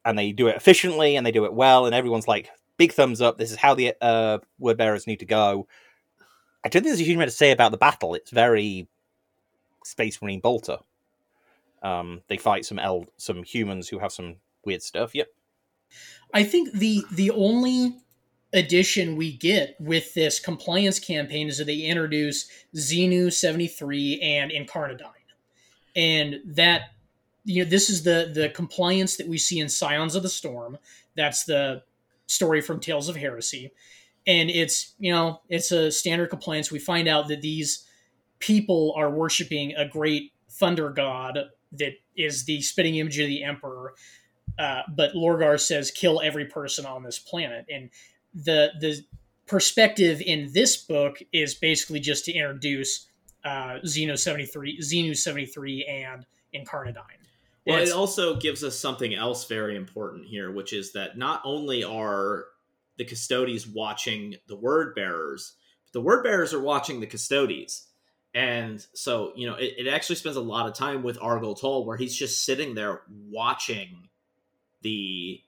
and 0.05 0.17
they 0.17 0.31
do 0.31 0.47
it 0.47 0.55
efficiently 0.55 1.15
and 1.15 1.25
they 1.25 1.31
do 1.31 1.45
it 1.45 1.53
well. 1.53 1.85
And 1.85 1.95
everyone's 1.95 2.27
like, 2.27 2.49
"Big 2.77 2.93
thumbs 2.93 3.21
up! 3.21 3.37
This 3.37 3.51
is 3.51 3.57
how 3.57 3.75
the 3.75 3.93
uh, 4.01 4.37
word 4.59 4.77
bearers 4.77 5.07
need 5.07 5.19
to 5.19 5.25
go." 5.25 5.67
I 6.63 6.69
don't 6.69 6.81
think 6.81 6.91
there's 6.91 7.01
a 7.01 7.03
huge 7.03 7.15
amount 7.15 7.29
to 7.29 7.35
say 7.35 7.51
about 7.51 7.71
the 7.71 7.77
battle. 7.77 8.15
It's 8.15 8.31
very 8.31 8.87
Space 9.83 10.21
Marine 10.21 10.39
Bolter. 10.39 10.77
Um, 11.83 12.21
they 12.27 12.37
fight 12.37 12.65
some 12.65 12.79
el- 12.79 13.09
some 13.17 13.43
humans 13.43 13.89
who 13.89 13.99
have 13.99 14.11
some 14.11 14.37
weird 14.63 14.81
stuff. 14.81 15.13
Yep. 15.13 15.27
I 16.33 16.43
think 16.43 16.71
the 16.71 17.03
the 17.11 17.31
only 17.31 17.95
addition 18.53 19.15
we 19.15 19.33
get 19.33 19.75
with 19.79 20.13
this 20.13 20.39
compliance 20.39 20.97
campaign 20.97 21.49
is 21.49 21.57
that 21.57 21.65
they 21.65 21.81
introduce 21.81 22.49
Xi-Nu 22.75 23.29
73 23.29 24.21
and 24.21 24.49
Incarnadine. 24.49 25.11
And 25.95 26.39
that 26.45 26.94
you 27.45 27.63
know 27.63 27.69
this 27.69 27.89
is 27.89 28.03
the 28.03 28.31
the 28.33 28.49
compliance 28.49 29.15
that 29.17 29.27
we 29.27 29.37
see 29.37 29.59
in 29.59 29.69
Scions 29.69 30.15
of 30.15 30.23
the 30.23 30.29
Storm. 30.29 30.77
That's 31.15 31.45
the 31.45 31.83
story 32.27 32.61
from 32.61 32.79
Tales 32.79 33.07
of 33.07 33.15
Heresy. 33.15 33.71
And 34.27 34.49
it's, 34.49 34.95
you 34.97 35.11
know, 35.11 35.41
it's 35.49 35.71
a 35.71 35.91
standard 35.91 36.31
compliance. 36.31 36.71
We 36.71 36.79
find 36.79 37.07
out 37.07 37.27
that 37.27 37.41
these 37.41 37.85
people 38.39 38.93
are 38.97 39.09
worshiping 39.09 39.75
a 39.75 39.87
great 39.87 40.33
thunder 40.49 40.89
god 40.89 41.37
that 41.73 41.93
is 42.17 42.45
the 42.45 42.61
spitting 42.61 42.95
image 42.95 43.19
of 43.19 43.27
the 43.27 43.43
emperor. 43.43 43.93
Uh, 44.57 44.81
but 44.95 45.13
Lorgar 45.13 45.59
says 45.59 45.91
kill 45.91 46.21
every 46.21 46.45
person 46.45 46.85
on 46.85 47.03
this 47.03 47.19
planet, 47.19 47.65
and 47.71 47.89
the 48.33 48.69
the 48.79 49.03
perspective 49.45 50.21
in 50.21 50.49
this 50.53 50.77
book 50.77 51.19
is 51.33 51.53
basically 51.53 51.99
just 51.99 52.25
to 52.25 52.31
introduce 52.31 53.07
uh, 53.43 53.77
Xi-Nu 53.85 54.15
seventy 54.15 54.45
three, 54.45 54.81
Xi-Nu 54.81 55.13
seventy 55.13 55.45
three, 55.45 55.85
and 55.85 56.25
Incarnadine. 56.53 57.24
Well, 57.65 57.81
it 57.81 57.91
also 57.91 58.35
gives 58.35 58.63
us 58.63 58.77
something 58.77 59.15
else 59.15 59.45
very 59.45 59.75
important 59.75 60.25
here, 60.25 60.51
which 60.51 60.71
is 60.71 60.93
that 60.93 61.17
not 61.17 61.41
only 61.43 61.83
are 61.83 62.45
the 62.97 63.05
Custodes 63.05 63.67
watching 63.67 64.35
the 64.47 64.55
word 64.55 64.93
bearers, 64.93 65.55
but 65.85 65.93
the 65.93 66.01
word 66.01 66.23
bearers 66.23 66.53
are 66.53 66.61
watching 66.61 66.99
the 66.99 67.07
Custodes. 67.07 67.87
And 68.35 68.85
so, 68.93 69.31
you 69.35 69.47
know, 69.47 69.55
it, 69.55 69.75
it 69.77 69.87
actually 69.87 70.17
spends 70.17 70.35
a 70.35 70.41
lot 70.41 70.67
of 70.67 70.73
time 70.73 71.01
with 71.01 71.17
Argel 71.19 71.55
Tal 71.55 71.85
where 71.85 71.97
he's 71.97 72.15
just 72.15 72.43
sitting 72.43 72.75
there 72.75 73.01
watching 73.07 74.09
the 74.81 75.41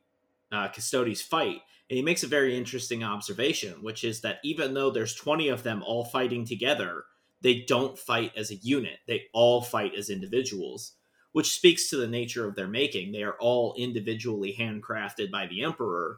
uh, 0.51 0.69
Custodes 0.69 1.21
fight. 1.21 1.61
And 1.89 1.97
he 1.97 2.01
makes 2.01 2.23
a 2.23 2.27
very 2.27 2.57
interesting 2.57 3.03
observation, 3.03 3.83
which 3.83 4.03
is 4.03 4.21
that 4.21 4.39
even 4.43 4.73
though 4.73 4.89
there's 4.89 5.15
20 5.15 5.49
of 5.49 5.63
them 5.63 5.83
all 5.83 6.05
fighting 6.05 6.45
together, 6.45 7.03
they 7.41 7.61
don't 7.61 7.97
fight 7.97 8.31
as 8.35 8.51
a 8.51 8.55
unit. 8.55 8.99
They 9.07 9.25
all 9.33 9.61
fight 9.61 9.93
as 9.95 10.09
individuals, 10.09 10.93
which 11.37 11.53
speaks 11.53 11.87
to 11.87 11.97
the 11.97 12.07
nature 12.07 12.47
of 12.47 12.55
their 12.55 12.67
making. 12.67 13.11
They 13.11 13.21
are 13.21 13.35
all 13.39 13.75
individually 13.77 14.55
handcrafted 14.59 15.29
by 15.29 15.45
the 15.45 15.61
Emperor, 15.61 16.17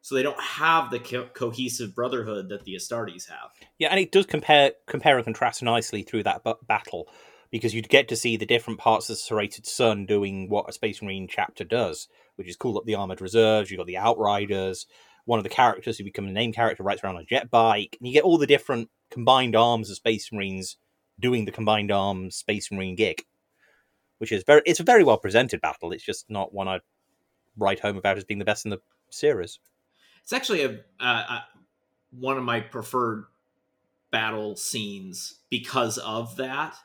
so 0.00 0.16
they 0.16 0.22
don't 0.24 0.42
have 0.42 0.90
the 0.90 0.98
co- 0.98 1.28
cohesive 1.32 1.94
brotherhood 1.94 2.48
that 2.48 2.64
the 2.64 2.74
Astartes 2.74 3.28
have. 3.28 3.50
Yeah, 3.78 3.86
and 3.92 4.00
it 4.00 4.10
does 4.10 4.26
compare 4.26 4.72
compare 4.88 5.14
and 5.16 5.24
contrast 5.24 5.62
nicely 5.62 6.02
through 6.02 6.24
that 6.24 6.42
b- 6.42 6.54
battle 6.66 7.08
because 7.52 7.72
you'd 7.72 7.88
get 7.88 8.08
to 8.08 8.16
see 8.16 8.36
the 8.36 8.46
different 8.46 8.80
parts 8.80 9.08
of 9.08 9.14
the 9.14 9.20
Serrated 9.20 9.64
Sun 9.64 10.06
doing 10.06 10.48
what 10.48 10.68
a 10.68 10.72
Space 10.72 11.00
Marine 11.02 11.28
chapter 11.28 11.62
does, 11.62 12.08
which 12.34 12.48
is 12.48 12.56
call 12.56 12.76
up 12.78 12.84
the 12.84 12.96
armored 12.96 13.20
reserves. 13.20 13.70
You've 13.70 13.78
got 13.78 13.86
the 13.86 13.96
Outriders. 13.96 14.86
One 15.24 15.38
of 15.38 15.44
the 15.44 15.50
characters 15.50 15.98
who 15.98 16.04
become 16.04 16.26
a 16.26 16.32
name 16.32 16.52
character 16.52 16.82
rides 16.82 17.04
around 17.04 17.14
on 17.14 17.22
a 17.22 17.26
jet 17.26 17.48
bike. 17.48 17.96
And 18.00 18.08
you 18.08 18.12
get 18.12 18.24
all 18.24 18.38
the 18.38 18.46
different 18.48 18.90
combined 19.08 19.54
arms 19.54 19.88
of 19.88 19.94
Space 19.94 20.32
Marines 20.32 20.78
doing 21.20 21.44
the 21.44 21.52
combined 21.52 21.92
arms 21.92 22.34
Space 22.34 22.72
Marine 22.72 22.96
gig, 22.96 23.22
which 24.18 24.32
is 24.32 24.44
very. 24.44 24.62
It's 24.66 24.80
a 24.80 24.84
very 24.84 25.04
well 25.04 25.18
presented 25.18 25.60
battle. 25.60 25.92
It's 25.92 26.04
just 26.04 26.28
not 26.28 26.52
one 26.52 26.68
I'd 26.68 26.80
write 27.56 27.80
home 27.80 27.96
about 27.96 28.16
as 28.16 28.24
being 28.24 28.38
the 28.38 28.44
best 28.44 28.64
in 28.64 28.70
the 28.70 28.80
series. 29.10 29.58
It's 30.22 30.32
actually 30.32 30.62
a 30.64 30.80
uh, 31.00 31.40
one 32.10 32.36
of 32.36 32.44
my 32.44 32.60
preferred 32.60 33.24
battle 34.10 34.56
scenes 34.56 35.40
because 35.50 35.98
of 35.98 36.36
that. 36.36 36.76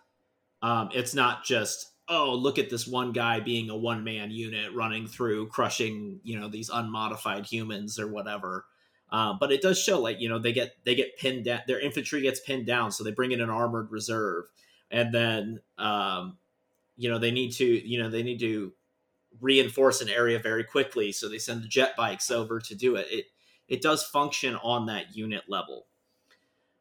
Um, 0.62 0.90
it's 0.94 1.14
not 1.14 1.44
just 1.44 1.92
oh 2.10 2.34
look 2.34 2.58
at 2.58 2.70
this 2.70 2.88
one 2.88 3.12
guy 3.12 3.40
being 3.40 3.70
a 3.70 3.78
one 3.78 4.04
man 4.04 4.32
unit 4.32 4.74
running 4.74 5.08
through 5.08 5.48
crushing 5.48 6.20
you 6.24 6.40
know 6.40 6.48
these 6.48 6.70
unmodified 6.70 7.46
humans 7.46 8.00
or 8.00 8.08
whatever. 8.08 8.66
Uh, 9.12 9.34
but 9.40 9.52
it 9.52 9.62
does 9.62 9.80
show 9.80 10.00
like 10.00 10.20
you 10.20 10.30
know 10.30 10.40
they 10.40 10.54
get 10.54 10.76
they 10.86 10.96
get 10.96 11.18
pinned 11.18 11.46
down 11.46 11.62
their 11.68 11.80
infantry 11.80 12.22
gets 12.22 12.40
pinned 12.40 12.66
down 12.66 12.92
so 12.92 13.04
they 13.04 13.12
bring 13.12 13.32
in 13.32 13.42
an 13.42 13.50
armored 13.50 13.92
reserve 13.92 14.46
and 14.90 15.14
then 15.14 15.60
um, 15.78 16.38
you 16.96 17.10
know 17.10 17.20
they 17.20 17.32
need 17.32 17.52
to 17.52 17.66
you 17.66 18.02
know 18.02 18.10
they 18.10 18.24
need 18.24 18.40
to 18.40 18.74
reinforce 19.42 20.02
an 20.02 20.10
area 20.10 20.38
very 20.38 20.64
quickly 20.64 21.12
so 21.12 21.28
they 21.28 21.40
send 21.40 21.64
the 21.64 21.68
jet 21.68 21.96
bikes 21.98 22.30
over 22.30 22.60
to 22.60 22.76
do 22.76 22.96
it. 22.96 23.08
It 23.10 23.26
it 23.68 23.82
does 23.82 24.04
function 24.04 24.56
on 24.58 24.86
that 24.88 25.16
unit 25.16 25.44
level. 25.48 25.88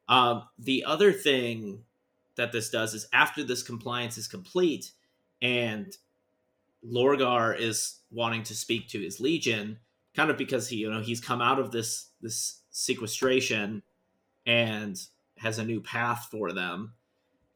Um, 0.08 0.44
the 0.58 0.84
other 0.84 1.12
thing 1.12 1.84
that 2.36 2.52
this 2.52 2.70
does 2.70 2.92
is 2.92 3.06
after 3.12 3.44
this 3.44 3.62
compliance 3.62 4.18
is 4.18 4.26
complete 4.26 4.92
and 5.40 5.96
lorgar 6.84 7.58
is 7.58 8.00
wanting 8.10 8.42
to 8.42 8.54
speak 8.54 8.88
to 8.88 9.00
his 9.00 9.20
legion 9.20 9.78
kind 10.14 10.30
of 10.30 10.36
because 10.36 10.68
he 10.68 10.76
you 10.76 10.90
know 10.90 11.00
he's 11.00 11.20
come 11.20 11.40
out 11.40 11.58
of 11.58 11.70
this 11.70 12.10
this 12.20 12.60
sequestration 12.70 13.82
and 14.46 14.98
has 15.38 15.58
a 15.58 15.64
new 15.64 15.80
path 15.80 16.28
for 16.30 16.52
them. 16.52 16.94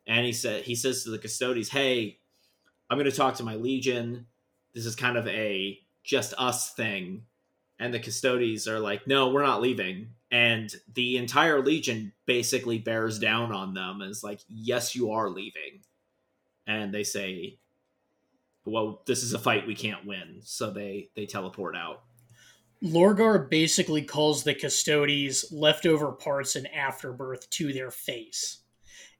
And 0.07 0.25
he 0.25 0.33
said 0.33 0.63
he 0.63 0.75
says 0.75 1.05
to 1.05 1.11
the 1.11 1.19
Custodes 1.19 1.71
hey 1.71 2.19
i'm 2.89 2.99
going 2.99 3.11
to 3.11 3.17
talk 3.17 3.35
to 3.37 3.45
my 3.45 3.57
legion. 3.57 4.27
This 4.75 4.87
is 4.87 4.97
kind 4.97 5.17
of 5.17 5.27
a 5.27 5.79
just 6.05 6.35
us 6.39 6.73
thing. 6.75 7.23
And 7.79 7.93
the 7.93 8.01
Custodes 8.01 8.69
are 8.69 8.81
like 8.81 9.07
no 9.07 9.29
we're 9.31 9.43
not 9.43 9.61
leaving. 9.61 10.11
And 10.31 10.75
the 10.95 11.17
entire 11.17 11.63
legion 11.63 12.13
basically 12.27 12.79
bears 12.79 13.19
down 13.19 13.53
on 13.53 13.75
them 13.75 14.01
and 14.01 14.11
is 14.11 14.25
like 14.25 14.41
yes 14.49 14.95
you 14.95 15.13
are 15.13 15.29
leaving. 15.29 15.83
And 16.67 16.93
they 16.93 17.05
say 17.05 17.59
well 18.65 19.03
this 19.07 19.23
is 19.23 19.33
a 19.33 19.39
fight 19.39 19.67
we 19.67 19.75
can't 19.75 20.07
win. 20.07 20.41
So 20.43 20.71
they 20.71 21.11
they 21.15 21.27
teleport 21.27 21.77
out. 21.77 22.03
Lorgar 22.83 23.49
basically 23.49 24.03
calls 24.03 24.45
the 24.45 24.55
Custodes 24.55 25.47
leftover 25.51 26.13
parts 26.13 26.57
and 26.57 26.69
afterbirth 26.75 27.49
to 27.51 27.73
their 27.73 27.91
face. 27.91 28.59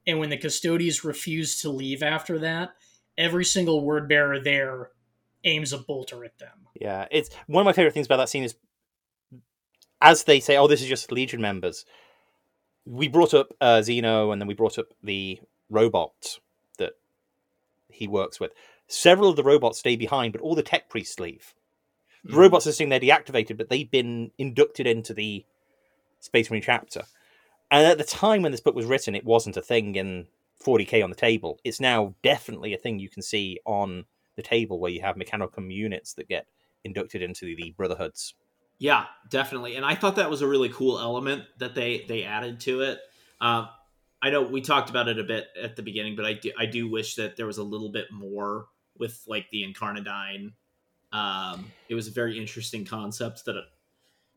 And 0.07 0.19
when 0.19 0.31
the 0.31 0.37
Custodes 0.37 1.05
refuse 1.05 1.61
to 1.63 1.71
leave 1.71 2.03
after 2.03 2.39
that, 2.41 2.77
every 3.19 3.45
single 3.45 3.85
word 3.85 4.09
bearer 4.09 4.39
there 4.41 4.91
aims 5.45 5.73
a 5.73 5.79
bolter 5.79 6.25
at 6.25 6.39
them. 6.39 6.67
Yeah, 6.75 7.07
it's 7.11 7.31
one 7.47 7.63
of 7.63 7.65
my 7.67 7.73
favorite 7.73 7.95
things 7.95 8.07
about 8.07 8.19
that 8.19 8.29
scene 8.29 8.45
is 8.45 8.55
as 10.03 10.25
they 10.25 10.41
say, 10.41 10.57
"Oh, 10.57 10.67
this 10.67 10.83
is 10.83 10.89
just 10.89 11.11
Legion 11.13 11.41
members." 11.41 11.85
We 12.85 13.09
brought 13.09 13.35
up 13.35 13.53
uh, 13.61 13.83
Zeno, 13.83 14.31
and 14.31 14.41
then 14.41 14.47
we 14.47 14.55
brought 14.55 14.79
up 14.79 14.87
the 15.03 15.41
robot 15.71 16.39
that 16.79 16.93
he 17.89 18.07
works 18.07 18.39
with. 18.39 18.53
Several 18.87 19.29
of 19.31 19.37
the 19.37 19.43
robots 19.43 19.79
stay 19.81 19.97
behind, 19.97 20.33
but 20.33 20.41
all 20.43 20.55
the 20.55 20.63
tech 20.63 20.89
priests 20.89 21.19
leave. 21.19 21.55
The 22.25 22.33
Mm. 22.33 22.37
robots 22.37 22.67
are 22.67 22.73
sitting 22.73 22.91
there 22.91 23.01
deactivated, 23.01 23.57
but 23.57 23.69
they've 23.69 23.91
been 23.91 24.31
inducted 24.39 24.87
into 24.87 25.13
the 25.15 25.45
Space 26.21 26.51
Marine 26.51 26.63
chapter. 26.63 27.05
And 27.71 27.85
at 27.87 27.99
the 27.99 28.05
time 28.05 28.43
when 28.43 28.53
this 28.53 28.61
book 28.61 28.77
was 28.77 28.87
written, 28.87 29.17
it 29.17 29.25
wasn't 29.25 29.57
a 29.57 29.63
thing 29.63 29.97
in 29.97 30.29
40k 30.65 31.03
on 31.03 31.11
the 31.11 31.17
table. 31.17 31.59
It's 31.65 31.81
now 31.81 32.15
definitely 32.23 32.75
a 32.75 32.79
thing 32.79 32.99
you 32.99 33.09
can 33.09 33.23
see 33.23 33.59
on 33.65 34.05
the 34.37 34.43
table 34.43 34.79
where 34.79 34.91
you 34.91 35.01
have 35.03 35.17
Mechanicum 35.17 35.73
units 35.73 36.15
that 36.15 36.29
get 36.29 36.47
inducted 36.85 37.23
into 37.23 37.57
the 37.57 37.75
Brotherhoods. 37.77 38.35
Yeah, 38.79 39.07
definitely. 39.31 39.77
And 39.77 39.85
I 39.85 39.95
thought 39.95 40.17
that 40.17 40.31
was 40.31 40.43
a 40.43 40.47
really 40.47 40.69
cool 40.69 40.99
element 40.99 41.45
that 41.59 41.75
they 41.75 42.05
they 42.09 42.25
added 42.25 42.61
to 42.61 42.83
it. 42.83 43.01
Um, 43.41 43.69
I 44.23 44.31
know 44.31 44.43
we 44.43 44.61
talked 44.61 44.91
about 44.91 45.09
it 45.09 45.19
a 45.19 45.25
bit 45.25 45.47
at 45.61 45.77
the 45.77 45.83
beginning, 45.83 46.17
but 46.17 46.25
I 46.25 46.35
do 46.35 46.53
I 46.59 46.67
do 46.67 46.89
wish 46.89 47.15
that 47.17 47.37
there 47.37 47.47
was 47.47 47.59
a 47.59 47.63
little 47.63 47.91
bit 47.91 48.07
more 48.13 48.67
with 48.99 49.23
like 49.27 49.49
the 49.51 49.65
Incarnadine. 49.65 50.53
Um, 51.13 51.73
it 51.89 51.95
was 51.95 52.09
a 52.09 52.11
very 52.11 52.39
interesting 52.39 52.85
concept 52.85 53.45
that, 53.47 53.57
it, 53.57 53.65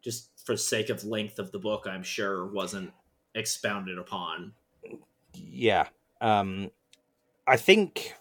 just 0.02 0.30
for 0.46 0.56
sake 0.56 0.90
of 0.90 1.04
length 1.04 1.40
of 1.40 1.52
the 1.52 1.60
book, 1.60 1.86
I'm 1.90 2.04
sure 2.04 2.48
wasn't 2.48 2.94
expounded 3.36 3.98
upon. 3.98 4.54
Yeah. 5.34 5.88
Um, 6.22 6.72
I 7.48 7.58
think 7.58 8.14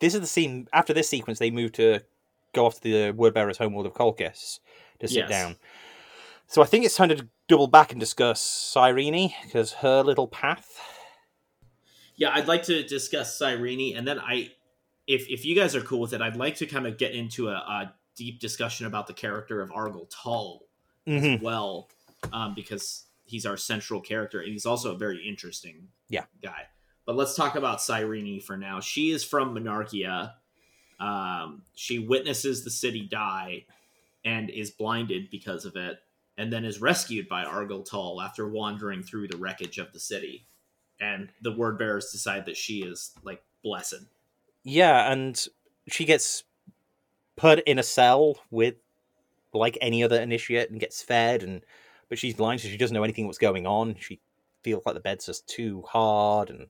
this 0.00 0.14
is 0.14 0.20
the 0.20 0.26
scene. 0.26 0.68
After 0.72 0.92
this 0.92 1.08
sequence, 1.08 1.38
they 1.38 1.50
move 1.50 1.72
to 1.72 2.00
go 2.54 2.66
off 2.66 2.76
to 2.76 2.82
the 2.82 3.12
Wordbearer's 3.12 3.58
homeworld 3.58 3.86
of 3.86 3.94
Colchis 3.94 4.60
to 5.00 5.08
sit 5.08 5.16
Yes. 5.16 5.28
down. 5.28 5.56
So 6.46 6.62
I 6.62 6.66
think 6.66 6.84
it's 6.84 6.96
time 6.96 7.08
to 7.08 7.26
double 7.48 7.66
back 7.66 7.92
and 7.92 8.00
discuss 8.00 8.40
Cyrene 8.42 9.32
because 9.44 9.72
her 9.74 10.02
little 10.02 10.28
path. 10.28 10.78
Yeah, 12.16 12.30
I'd 12.34 12.46
like 12.46 12.62
to 12.64 12.82
discuss 12.82 13.38
Cyrene, 13.38 13.96
and 13.96 14.06
then 14.06 14.18
I, 14.18 14.50
if 15.06 15.28
if 15.30 15.44
you 15.46 15.54
guys 15.56 15.74
are 15.74 15.80
cool 15.80 16.00
with 16.00 16.12
it, 16.12 16.20
I'd 16.20 16.36
like 16.36 16.56
to 16.56 16.66
kind 16.66 16.86
of 16.86 16.98
get 16.98 17.12
into 17.14 17.48
a, 17.48 17.54
a 17.54 17.94
deep 18.16 18.38
discussion 18.38 18.86
about 18.86 19.06
the 19.06 19.14
character 19.14 19.62
of 19.62 19.70
Argel 19.72 20.06
Tal 20.10 20.60
Mhm. 21.06 21.36
as 21.36 21.42
well, 21.42 21.88
um, 22.32 22.54
because 22.54 23.06
he's 23.24 23.46
our 23.46 23.56
central 23.56 24.00
character 24.00 24.40
and 24.40 24.50
he's 24.52 24.66
also 24.66 24.94
a 24.94 24.98
very 24.98 25.26
interesting 25.26 25.88
Yeah. 26.08 26.24
guy. 26.42 26.66
But 27.06 27.16
let's 27.16 27.34
talk 27.34 27.56
about 27.56 27.80
Cyrene 27.82 28.40
for 28.40 28.56
now. 28.56 28.80
She 28.80 29.10
is 29.10 29.24
from 29.24 29.54
Monarchia. 29.54 30.34
Um, 31.00 31.62
she 31.74 31.98
witnesses 31.98 32.62
the 32.62 32.70
city 32.70 33.02
die 33.10 33.66
and 34.24 34.50
is 34.50 34.70
blinded 34.70 35.28
because 35.30 35.64
of 35.64 35.74
it, 35.74 35.98
and 36.38 36.52
then 36.52 36.64
is 36.64 36.80
rescued 36.80 37.28
by 37.28 37.44
Argel 37.44 37.82
Tal 37.84 38.20
after 38.20 38.48
wandering 38.48 39.02
through 39.02 39.26
the 39.26 39.36
wreckage 39.36 39.78
of 39.78 39.92
the 39.92 39.98
city. 39.98 40.46
And 41.00 41.30
the 41.40 41.50
word 41.50 41.76
bearers 41.76 42.12
decide 42.12 42.46
that 42.46 42.56
she 42.56 42.82
is 42.84 43.10
like 43.24 43.42
blessed. 43.64 44.04
Yeah, 44.62 45.10
and 45.10 45.44
she 45.88 46.04
gets 46.04 46.44
put 47.34 47.58
in 47.60 47.80
a 47.80 47.82
cell 47.82 48.38
with 48.52 48.76
like 49.52 49.76
any 49.80 50.04
other 50.04 50.20
initiate 50.20 50.70
and 50.70 50.78
gets 50.78 51.02
fed 51.02 51.42
and 51.42 51.64
but 52.12 52.18
she's 52.18 52.34
blind 52.34 52.60
so 52.60 52.68
she 52.68 52.76
doesn't 52.76 52.94
know 52.94 53.04
anything 53.04 53.24
what's 53.24 53.38
going 53.38 53.66
on. 53.66 53.96
She 53.98 54.20
feels 54.62 54.84
like 54.84 54.94
the 54.94 55.00
bed's 55.00 55.24
just 55.24 55.48
too 55.48 55.82
hard 55.88 56.50
and 56.50 56.66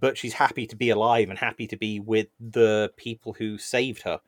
but 0.00 0.18
she's 0.18 0.32
happy 0.32 0.66
to 0.66 0.74
be 0.74 0.90
alive 0.90 1.30
and 1.30 1.38
happy 1.38 1.68
to 1.68 1.76
be 1.76 2.00
with 2.00 2.26
the 2.40 2.90
people 2.96 3.34
who 3.34 3.56
saved 3.56 4.02
her. 4.02 4.20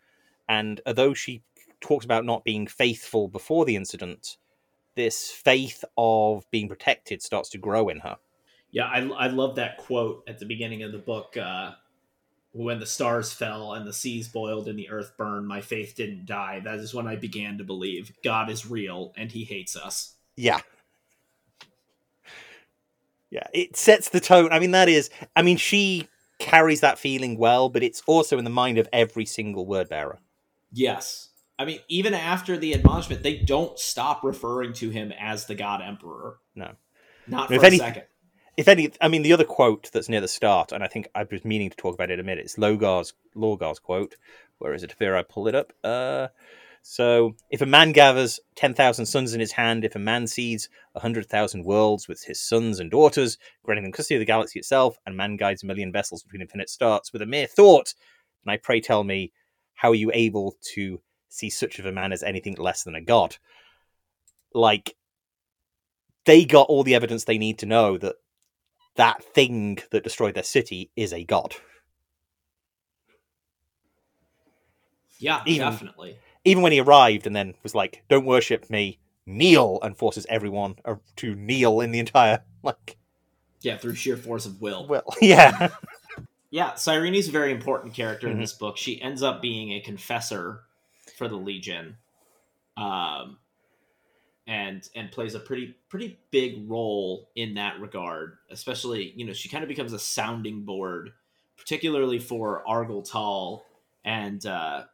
And 0.48 0.80
although 0.86 1.14
she 1.14 1.42
talks 1.80 2.04
about 2.04 2.24
not 2.24 2.44
being 2.44 2.68
faithful 2.68 3.26
before 3.26 3.64
the 3.64 3.74
incident, 3.74 4.36
this 4.94 5.32
faith 5.32 5.84
of 5.98 6.48
being 6.52 6.68
protected 6.68 7.22
starts 7.22 7.48
to 7.48 7.58
grow 7.58 7.88
in 7.88 7.98
her. 7.98 8.16
Yeah, 8.70 8.86
I, 8.86 9.00
I 9.00 9.26
love 9.26 9.56
that 9.56 9.78
quote 9.78 10.22
at 10.28 10.38
the 10.38 10.46
beginning 10.46 10.84
of 10.84 10.92
the 10.92 10.98
book. 10.98 11.36
Uh, 11.36 11.72
when 12.52 12.78
the 12.78 12.86
stars 12.86 13.32
fell 13.32 13.72
and 13.72 13.84
the 13.84 13.92
seas 13.92 14.28
boiled 14.28 14.68
and 14.68 14.78
the 14.78 14.90
earth 14.90 15.14
burned, 15.18 15.48
my 15.48 15.60
faith 15.60 15.96
didn't 15.96 16.26
die. 16.26 16.60
That 16.60 16.78
is 16.78 16.94
when 16.94 17.08
I 17.08 17.16
began 17.16 17.58
to 17.58 17.64
believe 17.64 18.12
God 18.22 18.48
is 18.48 18.70
real 18.70 19.12
and 19.16 19.32
he 19.32 19.42
hates 19.42 19.74
us. 19.74 20.14
Yeah. 20.40 20.60
Yeah, 23.30 23.46
it 23.54 23.76
sets 23.76 24.08
the 24.08 24.20
tone. 24.20 24.52
I 24.52 24.58
mean, 24.58 24.72
that 24.72 24.88
is, 24.88 25.08
I 25.36 25.42
mean, 25.42 25.56
she 25.56 26.08
carries 26.38 26.80
that 26.80 26.98
feeling 26.98 27.36
well, 27.38 27.68
but 27.68 27.82
it's 27.82 28.02
also 28.06 28.38
in 28.38 28.44
the 28.44 28.50
mind 28.50 28.78
of 28.78 28.88
every 28.92 29.24
single 29.24 29.66
word 29.66 29.88
bearer. 29.88 30.18
Yes. 30.72 31.28
I 31.58 31.64
mean, 31.64 31.80
even 31.88 32.14
after 32.14 32.56
the 32.56 32.74
admonishment, 32.74 33.22
they 33.22 33.36
don't 33.36 33.78
stop 33.78 34.24
referring 34.24 34.72
to 34.74 34.88
him 34.90 35.12
as 35.20 35.46
the 35.46 35.54
God 35.54 35.82
Emperor. 35.82 36.38
No. 36.56 36.72
Not 37.28 37.48
for 37.48 37.54
If 37.54 37.62
a 37.62 37.66
any- 37.66 37.78
second. 37.78 38.04
If 38.56 38.66
any, 38.68 38.90
I 39.00 39.08
mean, 39.08 39.22
the 39.22 39.32
other 39.32 39.44
quote 39.44 39.90
that's 39.92 40.08
near 40.08 40.20
the 40.20 40.28
start, 40.28 40.72
and 40.72 40.82
I 40.82 40.86
think 40.88 41.08
I 41.14 41.22
was 41.30 41.44
meaning 41.44 41.70
to 41.70 41.76
talk 41.76 41.94
about 41.94 42.10
it 42.10 42.14
in 42.14 42.20
a 42.20 42.24
minute, 42.24 42.44
it's 42.44 42.58
Lorgar's, 42.58 43.12
Lorgar's 43.34 43.78
quote. 43.78 44.16
Where 44.58 44.74
is 44.74 44.82
it? 44.82 44.92
Fear 44.92 45.16
I 45.16 45.22
pull 45.22 45.46
it 45.48 45.54
up. 45.54 45.72
Uh, 45.84 46.28
so, 46.82 47.36
if 47.50 47.60
a 47.60 47.66
man 47.66 47.92
gathers 47.92 48.40
10,000 48.56 49.04
sons 49.06 49.34
in 49.34 49.40
his 49.40 49.52
hand, 49.52 49.84
if 49.84 49.94
a 49.94 49.98
man 49.98 50.26
seeds 50.26 50.68
100,000 50.92 51.64
worlds 51.64 52.08
with 52.08 52.24
his 52.24 52.40
sons 52.40 52.80
and 52.80 52.90
daughters, 52.90 53.36
granting 53.62 53.84
them 53.84 53.92
custody 53.92 54.16
of 54.16 54.20
the 54.20 54.24
galaxy 54.26 54.58
itself, 54.58 54.96
and 55.04 55.16
man 55.16 55.36
guides 55.36 55.62
a 55.62 55.66
million 55.66 55.92
vessels 55.92 56.22
between 56.22 56.40
infinite 56.40 56.70
starts 56.70 57.12
with 57.12 57.22
a 57.22 57.26
mere 57.26 57.46
thought, 57.46 57.94
and 58.44 58.50
I 58.50 58.56
pray 58.56 58.80
tell 58.80 59.04
me, 59.04 59.32
how 59.74 59.90
are 59.90 59.94
you 59.94 60.10
able 60.14 60.56
to 60.74 61.00
see 61.28 61.50
such 61.50 61.78
of 61.78 61.86
a 61.86 61.92
man 61.92 62.12
as 62.12 62.22
anything 62.22 62.54
less 62.56 62.82
than 62.82 62.94
a 62.94 63.00
god? 63.02 63.36
Like, 64.54 64.96
they 66.24 66.44
got 66.44 66.68
all 66.68 66.82
the 66.82 66.94
evidence 66.94 67.24
they 67.24 67.38
need 67.38 67.58
to 67.58 67.66
know 67.66 67.98
that 67.98 68.16
that 68.96 69.22
thing 69.22 69.78
that 69.90 70.02
destroyed 70.04 70.34
their 70.34 70.42
city 70.42 70.90
is 70.96 71.12
a 71.12 71.24
god. 71.24 71.54
Yeah, 75.18 75.42
Even- 75.46 75.70
definitely. 75.70 76.18
Even 76.44 76.62
when 76.62 76.72
he 76.72 76.80
arrived 76.80 77.26
and 77.26 77.36
then 77.36 77.54
was 77.62 77.74
like, 77.74 78.02
"Don't 78.08 78.24
worship 78.24 78.70
me, 78.70 78.98
kneel," 79.26 79.78
and 79.82 79.96
forces 79.96 80.26
everyone 80.28 80.76
to 81.16 81.34
kneel 81.34 81.80
in 81.80 81.92
the 81.92 81.98
entire 81.98 82.42
like. 82.62 82.96
Yeah, 83.62 83.76
through 83.76 83.94
sheer 83.96 84.16
force 84.16 84.46
of 84.46 84.60
will. 84.62 84.86
Will, 84.86 85.04
yeah, 85.20 85.68
Yeah, 86.50 86.74
Cyrene's 86.76 87.28
a 87.28 87.30
very 87.30 87.52
important 87.52 87.92
character 87.94 88.28
in 88.28 88.38
Mhm. 88.38 88.40
this 88.40 88.54
book. 88.54 88.76
She 88.78 89.00
ends 89.00 89.22
up 89.22 89.42
being 89.42 89.72
a 89.72 89.80
confessor 89.80 90.62
for 91.16 91.28
the 91.28 91.36
Legion. 91.36 91.98
Um, 92.76 93.38
and 94.46 94.88
and 94.96 95.12
plays 95.12 95.34
a 95.34 95.38
pretty 95.40 95.74
pretty 95.88 96.18
big 96.30 96.68
role 96.68 97.28
in 97.36 97.54
that 97.54 97.78
regard. 97.80 98.38
Especially, 98.50 99.12
you 99.14 99.24
know, 99.26 99.32
she 99.32 99.48
kind 99.48 99.62
of 99.62 99.68
becomes 99.68 99.92
a 99.92 99.98
sounding 99.98 100.62
board, 100.62 101.12
particularly 101.58 102.18
for 102.18 102.66
Argel 102.66 103.02
Tal 103.02 103.64
and 104.04 104.44
uh, 104.46 104.84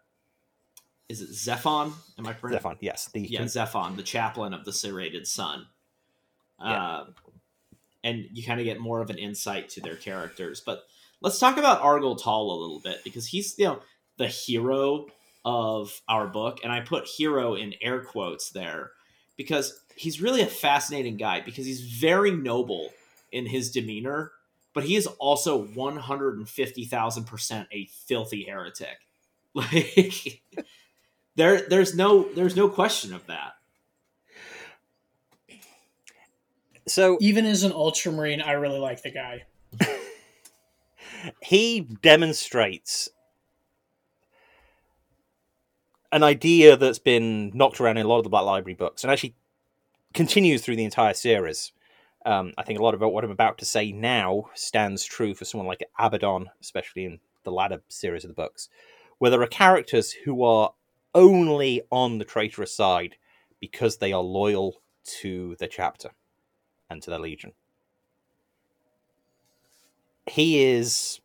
is 1.09 1.21
it 1.21 1.31
Xaphen? 1.31 1.93
Am 2.19 2.27
I 2.27 2.33
correct? 2.33 2.63
Xaphen, 2.63 2.77
yes. 2.81 3.07
The 3.13 3.21
yeah, 3.21 3.43
Xaphen, 3.43 3.97
the 3.97 4.03
chaplain 4.03 4.53
of 4.55 4.65
the 4.65 4.73
serrated 4.73 5.27
sun. 5.27 5.67
Yeah. 6.61 6.87
Uh, 6.87 7.07
and 8.03 8.27
you 8.33 8.45
kind 8.45 8.61
of 8.61 8.65
get 8.65 8.81
more 8.81 9.01
of 9.01 9.11
an 9.11 9.19
insight 9.19 9.69
to 9.71 9.81
their 9.81 9.97
characters. 9.97 10.63
But 10.65 10.85
let's 11.21 11.39
talk 11.39 11.59
about 11.59 11.83
Argel 11.83 12.17
Tal 12.17 12.51
a 12.51 12.61
little 12.61 12.81
bit 12.81 13.03
because 13.05 13.27
he's 13.27 13.59
you 13.59 13.67
know 13.67 13.81
the 14.17 14.29
hero 14.29 15.07
of 15.45 16.01
our 16.09 16.27
book, 16.27 16.61
and 16.63 16.73
I 16.73 16.81
put 16.81 17.07
hero 17.07 17.55
in 17.55 17.75
air 17.81 18.01
quotes 18.01 18.51
there 18.51 18.93
because 19.37 19.81
he's 19.95 20.21
really 20.21 20.41
a 20.43 20.47
fascinating 20.47 21.17
guy 21.17 21.41
because 21.41 21.67
he's 21.67 21.81
very 21.81 22.31
noble 22.31 22.91
in 23.33 23.47
his 23.47 23.71
demeanor, 23.71 24.33
but 24.73 24.85
he 24.85 24.97
is 24.97 25.07
also 25.07 25.65
one 25.65 25.97
hundred 25.97 26.39
and 26.39 26.49
fifty 26.49 26.85
thousand 26.85 27.25
percent 27.25 27.69
a 27.73 27.87
filthy 27.87 28.45
heretic. 28.45 28.99
Like 29.57 30.43
there, 31.37 31.63
there's 31.69 31.95
no, 31.95 32.29
there's 32.35 32.57
no 32.57 32.69
question 32.69 33.15
of 33.15 33.27
that. 33.27 33.53
So 36.89 37.19
even 37.21 37.47
as 37.47 37.63
an 37.65 37.73
ultramarine, 37.73 38.41
I 38.41 38.53
really 38.53 38.79
like 38.79 39.03
the 39.03 39.11
guy. 39.11 39.45
he 41.43 41.81
demonstrates 41.81 43.09
an 46.13 46.23
idea 46.23 46.77
that's 46.77 46.99
been 46.99 47.51
knocked 47.55 47.81
around 47.81 47.99
in 47.99 48.07
a 48.07 48.09
lot 48.09 48.19
of 48.19 48.25
the 48.25 48.31
Black 48.31 48.45
Library 48.45 48.75
books, 48.75 49.03
and 49.03 49.13
actually 49.13 49.35
continues 50.15 50.63
through 50.63 50.77
the 50.77 50.85
entire 50.85 51.15
series. 51.15 51.73
Um, 52.25 52.53
I 52.57 52.63
think 52.63 52.79
a 52.79 52.83
lot 52.83 52.95
of 52.95 53.01
what 53.01 53.25
I'm 53.25 53.31
about 53.31 53.59
to 53.59 53.65
say 53.65 53.93
now 53.93 54.51
stands 54.55 55.05
true 55.05 55.35
for 55.35 55.45
someone 55.45 55.69
like 55.69 55.85
Abaddon, 55.99 56.47
especially 56.61 57.05
in 57.05 57.21
the 57.45 57.53
latter 57.53 57.83
series 57.89 58.25
of 58.25 58.29
the 58.29 58.35
books, 58.35 58.69
where 59.19 59.31
there 59.31 59.43
are 59.43 59.47
characters 59.47 60.13
who 60.13 60.43
are 60.43 60.73
only 61.17 61.83
on 61.91 62.19
the 62.19 62.25
traitorous 62.25 62.77
side 62.77 63.17
because 63.59 63.97
they 63.97 64.13
are 64.13 64.23
loyal 64.23 64.83
to 65.23 65.57
the 65.59 65.67
chapter 65.67 66.11
and 66.89 67.03
to 67.03 67.11
their 67.11 67.19
legion. 67.19 67.53
He 70.27 70.63
is 70.63 71.21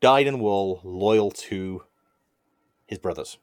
dyed 0.00 0.26
in 0.26 0.40
wool, 0.40 0.80
loyal 0.82 1.30
to 1.30 1.84
his 2.86 2.98
brothers. 2.98 3.38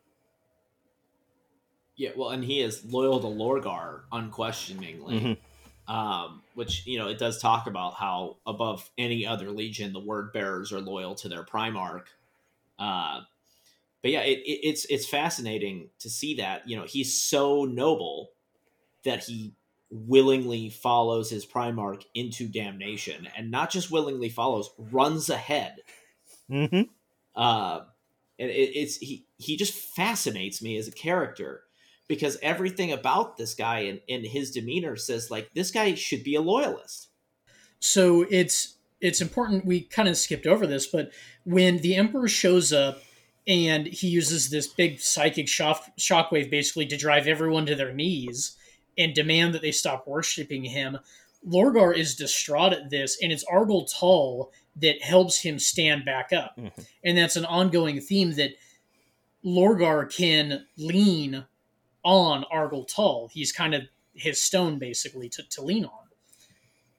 Yeah, 1.95 2.09
well, 2.15 2.29
and 2.29 2.43
he 2.43 2.61
is 2.61 2.85
loyal 2.85 3.19
to 3.21 3.27
Lorgar 3.27 4.01
unquestioningly. 4.11 5.19
Mm-hmm. 5.19 5.33
Um, 5.89 6.41
which 6.53 6.85
you 6.85 6.99
know 6.99 7.07
it 7.07 7.17
does 7.17 7.41
talk 7.41 7.65
about 7.65 7.93
how 7.93 8.35
above 8.45 8.91
any 8.97 9.25
other 9.25 9.51
legion, 9.51 9.93
the 9.93 10.01
word 10.01 10.33
bearers 10.33 10.73
are 10.73 10.81
loyal 10.81 11.15
to 11.15 11.29
their 11.29 11.43
primarch. 11.43 12.03
Uh, 12.77 13.21
but 14.01 14.11
yeah, 14.11 14.21
it, 14.21 14.39
it, 14.39 14.59
it's 14.67 14.85
it's 14.85 15.07
fascinating 15.07 15.89
to 15.99 16.09
see 16.09 16.35
that 16.35 16.67
you 16.67 16.77
know 16.77 16.83
he's 16.83 17.21
so 17.21 17.65
noble 17.65 18.31
that 19.03 19.23
he 19.23 19.53
willingly 19.89 20.69
follows 20.69 21.29
his 21.29 21.45
primarch 21.45 22.03
into 22.13 22.47
damnation, 22.47 23.27
and 23.35 23.49
not 23.51 23.69
just 23.69 23.91
willingly 23.91 24.29
follows, 24.29 24.69
runs 24.77 25.29
ahead. 25.29 25.77
Mm-hmm. 26.49 26.83
Uh, 27.35 27.81
and 28.39 28.49
it, 28.49 28.71
it's 28.75 28.97
he 28.97 29.25
he 29.37 29.57
just 29.57 29.73
fascinates 29.73 30.61
me 30.61 30.77
as 30.77 30.87
a 30.87 30.91
character 30.91 31.63
because 32.07 32.37
everything 32.41 32.91
about 32.91 33.37
this 33.37 33.53
guy 33.53 33.79
and, 33.79 33.99
and 34.07 34.25
his 34.25 34.51
demeanor 34.51 34.95
says 34.95 35.29
like 35.29 35.49
this 35.53 35.71
guy 35.71 35.93
should 35.95 36.23
be 36.23 36.35
a 36.35 36.41
loyalist. 36.41 37.09
So 37.79 38.25
it's 38.29 38.77
it's 39.01 39.21
important 39.21 39.65
we 39.65 39.81
kind 39.81 40.07
of 40.07 40.17
skipped 40.17 40.47
over 40.47 40.65
this, 40.65 40.87
but 40.87 41.11
when 41.43 41.77
the 41.79 41.95
emperor 41.95 42.27
shows 42.27 42.73
up 42.73 43.01
and 43.47 43.87
he 43.87 44.07
uses 44.07 44.49
this 44.49 44.67
big 44.67 44.99
psychic 44.99 45.47
shock 45.47 45.83
shockwave 45.97 46.51
basically 46.51 46.85
to 46.87 46.97
drive 46.97 47.27
everyone 47.27 47.65
to 47.65 47.75
their 47.75 47.93
knees 47.93 48.57
and 48.97 49.13
demand 49.13 49.53
that 49.53 49.61
they 49.61 49.71
stop 49.71 50.07
worshiping 50.07 50.65
him. 50.65 50.97
Lorgar 51.47 51.95
is 51.95 52.15
distraught 52.15 52.73
at 52.73 52.89
this, 52.89 53.17
and 53.21 53.31
it's 53.31 53.45
Argel 53.45 53.87
Tal 53.87 54.51
that 54.75 55.01
helps 55.01 55.41
him 55.41 55.59
stand 55.59 56.03
back 56.03 56.33
up. 56.33 56.57
Mm-hmm. 56.57 56.81
And 57.03 57.17
that's 57.17 57.35
an 57.35 57.45
ongoing 57.45 58.01
theme 58.01 58.33
that 58.33 58.51
Lorgar 59.45 60.11
can 60.11 60.65
lean 60.77 61.45
on 62.03 62.43
Argel 62.51 62.85
Tal. 62.85 63.29
He's 63.31 63.51
kind 63.51 63.73
of 63.73 63.83
his 64.13 64.41
stone, 64.41 64.77
basically, 64.79 65.29
to, 65.29 65.43
to 65.51 65.61
lean 65.61 65.85
on. 65.85 66.06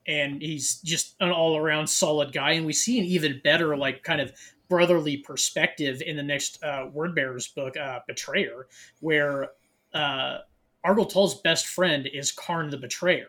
And 0.09 0.41
he's 0.41 0.81
just 0.81 1.15
an 1.19 1.31
all 1.31 1.55
around 1.55 1.87
solid 1.87 2.33
guy. 2.33 2.53
And 2.53 2.65
we 2.65 2.73
see 2.73 2.99
an 2.99 3.05
even 3.05 3.39
better, 3.43 3.77
like, 3.77 4.03
kind 4.03 4.19
of 4.19 4.33
brotherly 4.67 5.17
perspective 5.17 6.01
in 6.05 6.17
the 6.17 6.23
next 6.23 6.63
uh, 6.63 6.87
Word 6.91 7.13
Bearers 7.13 7.47
book, 7.47 7.77
uh, 7.77 7.99
Betrayer, 8.07 8.67
where 9.01 9.49
uh, 9.93 10.39
Argel 10.83 11.41
best 11.43 11.67
friend 11.67 12.07
is 12.11 12.31
Kharn 12.31 12.71
the 12.71 12.77
Betrayer. 12.77 13.27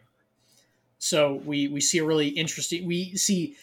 So 0.98 1.42
we 1.44 1.68
we 1.68 1.80
see 1.80 1.98
a 1.98 2.04
really 2.04 2.28
interesting 2.28 2.86
we 2.86 3.16
see 3.16 3.56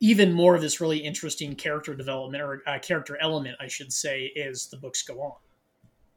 even 0.00 0.32
more 0.32 0.56
of 0.56 0.62
this 0.62 0.80
really 0.80 0.98
interesting 0.98 1.54
character 1.54 1.94
development 1.94 2.42
or 2.42 2.62
uh, 2.66 2.78
character 2.80 3.18
element, 3.20 3.56
I 3.60 3.68
should 3.68 3.92
say, 3.92 4.32
as 4.36 4.66
the 4.66 4.76
books 4.76 5.02
go 5.02 5.20
on. 5.20 5.34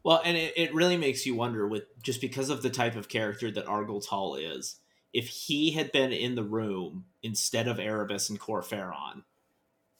Well, 0.03 0.21
and 0.25 0.35
it, 0.35 0.53
it 0.57 0.73
really 0.73 0.97
makes 0.97 1.25
you 1.25 1.35
wonder 1.35 1.67
with 1.67 1.83
just 2.01 2.21
because 2.21 2.49
of 2.49 2.61
the 2.61 2.69
type 2.69 2.95
of 2.95 3.07
character 3.07 3.51
that 3.51 3.65
Argel 3.67 4.01
Tal 4.01 4.35
is, 4.35 4.79
if 5.13 5.27
he 5.27 5.71
had 5.71 5.91
been 5.91 6.11
in 6.11 6.35
the 6.35 6.43
room 6.43 7.05
instead 7.21 7.67
of 7.67 7.79
Erebus 7.79 8.29
and 8.29 8.39
Kor 8.39 8.61
Phaeron, 8.61 9.23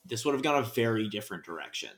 this 0.05 0.25
would 0.25 0.33
have 0.33 0.43
gone 0.43 0.61
a 0.61 0.65
very 0.65 1.07
different 1.07 1.45
direction. 1.45 1.91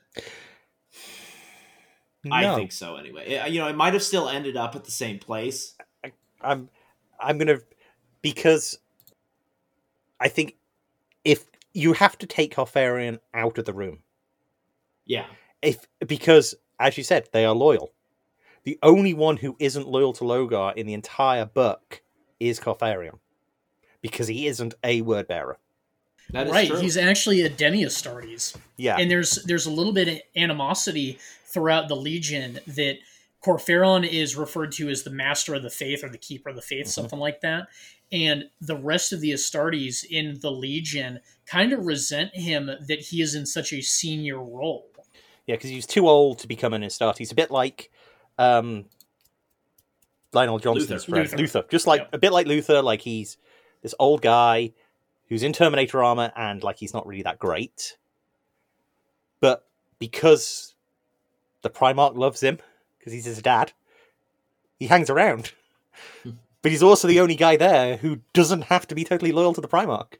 No. 2.24 2.34
I 2.34 2.54
think 2.54 2.72
so 2.72 2.96
anyway. 2.96 3.26
It, 3.28 3.50
you 3.52 3.60
know, 3.60 3.68
it 3.68 3.76
might 3.76 3.94
have 3.94 4.02
still 4.02 4.28
ended 4.28 4.56
up 4.56 4.74
at 4.74 4.84
the 4.84 4.90
same 4.90 5.18
place. 5.18 5.74
I, 6.04 6.12
I'm 6.40 6.68
I'm 7.20 7.38
going 7.38 7.48
to 7.48 7.62
because 8.20 8.78
I 10.20 10.28
think 10.28 10.56
if 11.24 11.46
you 11.72 11.92
have 11.92 12.18
to 12.18 12.26
take 12.26 12.54
Phaeron 12.54 13.20
out 13.32 13.58
of 13.58 13.64
the 13.64 13.72
room. 13.72 14.00
Yeah. 15.04 15.26
If 15.62 15.86
because 16.06 16.54
as 16.78 16.98
you 16.98 17.04
said, 17.04 17.28
they 17.32 17.44
are 17.44 17.54
loyal. 17.54 17.92
The 18.64 18.78
only 18.82 19.14
one 19.14 19.36
who 19.36 19.56
isn't 19.60 19.86
loyal 19.86 20.12
to 20.14 20.24
Lorgar 20.24 20.74
in 20.74 20.86
the 20.86 20.94
entire 20.94 21.46
book 21.46 22.02
is 22.40 22.60
Kor 22.60 22.76
Because 24.02 24.28
he 24.28 24.46
isn't 24.46 24.74
a 24.84 25.02
word 25.02 25.28
bearer. 25.28 25.58
right, 26.32 26.68
true. 26.68 26.78
he's 26.78 26.96
actually 26.96 27.42
a 27.42 27.48
Demi 27.48 27.84
Astartes. 27.84 28.56
Yeah. 28.76 28.96
And 28.98 29.10
there's 29.10 29.44
there's 29.44 29.66
a 29.66 29.70
little 29.70 29.92
bit 29.92 30.08
of 30.08 30.18
animosity 30.36 31.18
throughout 31.44 31.88
the 31.88 31.96
Legion 31.96 32.58
that 32.66 32.98
Kor 33.40 33.58
Phaeron 33.58 34.08
is 34.08 34.36
referred 34.36 34.72
to 34.72 34.88
as 34.88 35.04
the 35.04 35.10
master 35.10 35.54
of 35.54 35.62
the 35.62 35.70
faith 35.70 36.02
or 36.02 36.08
the 36.08 36.18
keeper 36.18 36.48
of 36.48 36.56
the 36.56 36.62
faith, 36.62 36.86
mm-hmm. 36.86 36.90
something 36.90 37.18
like 37.18 37.40
that. 37.42 37.68
And 38.12 38.44
the 38.60 38.76
rest 38.76 39.12
of 39.12 39.20
the 39.20 39.32
Astartes 39.32 40.04
in 40.04 40.38
the 40.40 40.50
Legion 40.50 41.20
kind 41.46 41.72
of 41.72 41.86
resent 41.86 42.34
him 42.34 42.66
that 42.66 43.00
he 43.00 43.20
is 43.20 43.34
in 43.34 43.46
such 43.46 43.72
a 43.72 43.80
senior 43.80 44.38
role. 44.42 44.88
Yeah, 45.46 45.54
because 45.54 45.70
he's 45.70 45.86
too 45.86 46.08
old 46.08 46.40
to 46.40 46.48
become 46.48 46.72
an 46.72 46.82
Astarte. 46.82 47.18
He's 47.18 47.32
a 47.32 47.36
bit 47.36 47.50
like 47.50 47.90
um, 48.38 48.86
Lion 50.36 50.50
El'Jonson's 50.50 50.90
Luther. 50.90 51.10
friend, 51.10 51.24
Luther. 51.24 51.36
Luther. 51.36 51.64
Just 51.68 51.86
like 51.86 52.02
yep. 52.02 52.10
a 52.12 52.18
bit 52.18 52.32
like 52.32 52.46
Luther, 52.46 52.82
like 52.82 53.00
he's 53.00 53.38
this 53.82 53.94
old 53.98 54.22
guy 54.22 54.72
who's 55.28 55.42
in 55.42 55.52
Terminator 55.52 56.04
armor 56.04 56.32
and 56.36 56.62
like 56.62 56.78
he's 56.78 56.94
not 56.94 57.06
really 57.06 57.22
that 57.22 57.38
great. 57.38 57.96
But 59.40 59.66
because 59.98 60.74
the 61.62 61.70
Primarch 61.70 62.16
loves 62.16 62.42
him 62.42 62.58
because 62.98 63.12
he's 63.12 63.24
his 63.24 63.42
dad. 63.42 63.72
He 64.78 64.86
hangs 64.86 65.10
around. 65.10 65.52
but 66.62 66.70
he's 66.70 66.82
also 66.82 67.08
the 67.08 67.20
only 67.20 67.34
guy 67.34 67.56
there 67.56 67.96
who 67.96 68.20
doesn't 68.32 68.62
have 68.62 68.86
to 68.88 68.94
be 68.94 69.04
totally 69.04 69.32
loyal 69.32 69.54
to 69.54 69.60
the 69.60 69.68
Primarch. 69.68 70.14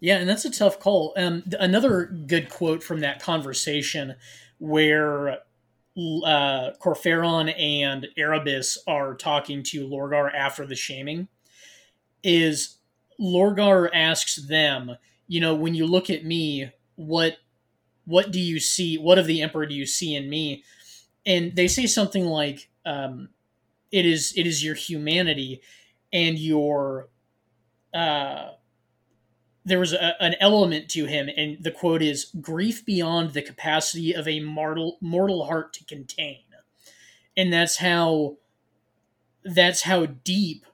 Yeah, 0.00 0.18
and 0.18 0.28
that's 0.28 0.44
a 0.44 0.50
tough 0.50 0.78
call. 0.78 1.12
Um, 1.16 1.42
another 1.58 2.04
good 2.04 2.48
quote 2.48 2.82
from 2.82 3.00
that 3.00 3.20
conversation 3.20 4.14
where 4.58 5.38
uh, 6.24 6.70
Kor 6.78 6.94
Phaeron 6.94 7.52
and 7.58 8.06
Erebus 8.16 8.78
are 8.86 9.14
talking 9.14 9.62
to 9.64 9.88
Lorgar 9.88 10.32
after 10.34 10.66
the 10.66 10.76
shaming 10.76 11.28
is 12.22 12.78
Lorgar 13.20 13.90
asks 13.92 14.36
them, 14.36 14.96
you 15.26 15.40
know, 15.40 15.54
when 15.54 15.74
you 15.74 15.86
look 15.86 16.10
at 16.10 16.24
me, 16.24 16.70
what 16.96 17.38
what 18.04 18.30
do 18.30 18.40
you 18.40 18.58
see? 18.58 18.96
What 18.96 19.18
of 19.18 19.26
the 19.26 19.42
Emperor 19.42 19.66
do 19.66 19.74
you 19.74 19.86
see 19.86 20.14
in 20.14 20.30
me? 20.30 20.64
and 21.28 21.54
they 21.54 21.68
say 21.68 21.86
something 21.86 22.24
like 22.24 22.70
um, 22.86 23.28
it 23.92 24.06
is 24.06 24.32
it 24.36 24.46
is 24.46 24.64
your 24.64 24.74
humanity 24.74 25.60
and 26.12 26.38
your 26.38 27.10
uh, 27.94 28.52
there 29.68 29.78
was 29.78 29.92
a, 29.92 30.20
an 30.22 30.34
element 30.40 30.88
to 30.90 31.04
him 31.04 31.28
and 31.36 31.62
the 31.62 31.70
quote 31.70 32.02
is 32.02 32.32
grief 32.40 32.84
beyond 32.84 33.32
the 33.32 33.42
capacity 33.42 34.14
of 34.14 34.26
a 34.26 34.40
mortal 34.40 34.98
mortal 35.00 35.44
heart 35.44 35.72
to 35.74 35.84
contain. 35.84 36.40
And 37.36 37.52
that's 37.52 37.76
how 37.76 38.38
that's 39.44 39.82
how 39.82 40.06
deep 40.06 40.66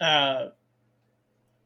uh, 0.00 0.48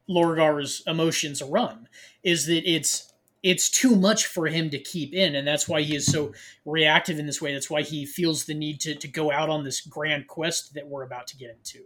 Lorgar's 0.09 0.83
emotions 0.87 1.43
run 1.43 1.89
is 2.23 2.47
that 2.47 2.69
it's 2.71 3.13
it's 3.43 3.71
too 3.71 3.97
much 3.97 4.27
for 4.27 4.47
him 4.47 4.71
to 4.71 4.79
keep 4.79 5.15
in 5.15 5.35
and 5.35 5.49
that's 5.49 5.69
why 5.69 5.83
he 5.83 5.97
is 5.97 6.07
so 6.07 6.33
reactive 6.65 7.19
in 7.19 7.27
this 7.27 7.41
way. 7.41 7.53
That's 7.53 7.71
why 7.71 7.83
he 7.83 8.05
feels 8.05 8.45
the 8.45 8.55
need 8.55 8.81
to, 8.81 8.95
to 8.95 9.09
go 9.09 9.33
out 9.33 9.49
on 9.49 9.65
this 9.65 9.81
grand 9.81 10.27
quest 10.29 10.75
that 10.75 10.87
we're 10.87 11.03
about 11.03 11.27
to 11.29 11.37
get 11.37 11.51
into. 11.51 11.85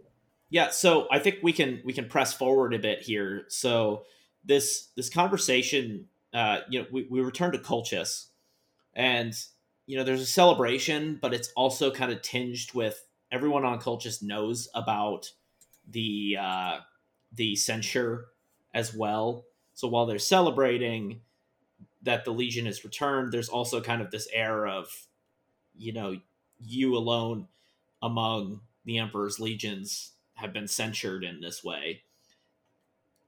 Yeah 0.49 0.69
so 0.69 1.07
i 1.11 1.19
think 1.19 1.37
we 1.43 1.53
can 1.53 1.81
we 1.85 1.93
can 1.93 2.09
press 2.09 2.33
forward 2.33 2.73
a 2.73 2.79
bit 2.79 3.01
here. 3.01 3.45
So 3.47 4.03
this 4.47 4.89
this 4.95 5.09
conversation 5.09 6.05
uh 6.33 6.59
you 6.69 6.79
know 6.79 6.87
we, 6.91 7.07
we 7.09 7.21
return 7.21 7.51
to 7.51 7.57
colchis 7.57 8.27
and 8.93 9.33
you 9.85 9.97
know 9.97 10.03
there's 10.03 10.21
a 10.21 10.25
celebration 10.25 11.17
but 11.21 11.33
it's 11.33 11.51
also 11.55 11.91
kind 11.91 12.11
of 12.11 12.21
tinged 12.21 12.73
with 12.73 13.05
everyone 13.31 13.65
on 13.65 13.79
colchis 13.79 14.23
knows 14.23 14.67
about 14.73 15.31
the 15.89 16.37
uh 16.39 16.77
the 17.33 17.55
censure 17.55 18.27
as 18.73 18.93
well. 18.93 19.45
So 19.73 19.87
while 19.87 20.05
they're 20.05 20.19
celebrating 20.19 21.21
that 22.03 22.25
the 22.25 22.31
Legion 22.31 22.65
has 22.65 22.83
returned, 22.83 23.31
there's 23.31 23.49
also 23.49 23.81
kind 23.81 24.01
of 24.01 24.11
this 24.11 24.27
air 24.33 24.67
of, 24.67 25.07
you 25.75 25.93
know, 25.93 26.17
you 26.59 26.95
alone 26.95 27.47
among 28.01 28.61
the 28.85 28.97
Emperor's 28.97 29.39
legions 29.39 30.11
have 30.35 30.53
been 30.53 30.67
censured 30.67 31.23
in 31.23 31.41
this 31.41 31.63
way, 31.63 32.03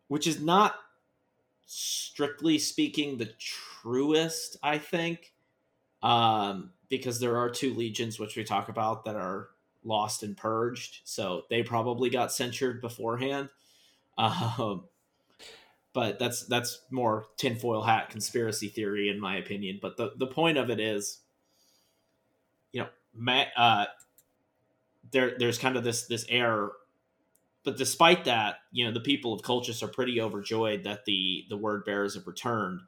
which 0.08 0.26
is 0.26 0.42
not 0.42 0.76
strictly 1.72 2.58
speaking 2.58 3.16
the 3.18 3.32
truest, 3.38 4.58
I 4.64 4.80
think, 4.80 5.34
um, 6.02 6.72
because 6.90 7.20
there 7.20 7.38
are 7.38 7.50
two 7.50 7.76
legions 7.76 8.20
which 8.20 8.36
we 8.36 8.44
talk 8.44 8.70
about 8.70 9.06
that 9.06 9.16
are 9.16 9.50
lost 9.84 10.24
and 10.24 10.36
purged, 10.36 11.02
so 11.04 11.44
they 11.52 11.62
probably 11.62 12.10
got 12.10 12.32
censured 12.34 12.82
beforehand. 12.82 13.50
Um, 14.18 14.84
but 15.94 16.20
that's 16.20 16.46
that's 16.48 16.82
more 16.92 17.28
tinfoil 17.38 17.82
hat 17.82 18.10
conspiracy 18.10 18.68
theory 18.68 19.08
in 19.08 19.18
my 19.18 19.38
opinion. 19.38 19.80
But 19.82 19.96
the 19.96 20.12
the 20.18 20.28
point 20.28 20.58
of 20.58 20.70
it 20.70 20.82
is, 20.82 21.20
you 22.74 22.82
know, 22.82 22.90
ma- 23.14 23.46
uh, 23.56 23.86
there 25.12 25.38
there's 25.38 25.58
kind 25.58 25.78
of 25.78 25.86
this 25.86 26.06
this 26.08 26.26
air. 26.28 26.72
But 27.64 27.78
despite 27.78 28.26
that, 28.26 28.58
you 28.72 28.86
know, 28.86 28.94
the 28.94 29.00
people 29.00 29.34
of 29.34 29.42
Colchis 29.42 29.84
are 29.84 29.88
pretty 29.88 30.22
overjoyed 30.22 30.84
that 30.84 31.06
the 31.06 31.46
the 31.50 31.58
word 31.58 31.86
bearers 31.86 32.16
have 32.16 32.28
returned, 32.28 32.82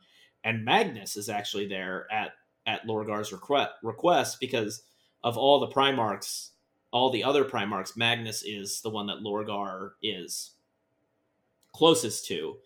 and 0.43 0.65
Magnus 0.65 1.17
is 1.17 1.29
actually 1.29 1.67
there 1.67 2.07
at 2.11 2.31
at 2.65 2.85
Lorgar's 2.87 3.31
request 3.31 3.71
request 3.83 4.39
because 4.39 4.83
of 5.23 5.37
all 5.37 5.59
the 5.59 5.67
Primarchs, 5.67 6.49
all 6.91 7.09
the 7.09 7.23
other 7.23 7.43
Primarchs, 7.43 7.97
Magnus 7.97 8.43
is 8.43 8.81
the 8.81 8.89
one 8.89 9.07
that 9.07 9.21
Lorgar 9.23 9.91
is 10.01 10.51
closest 11.73 12.25
to. 12.27 12.57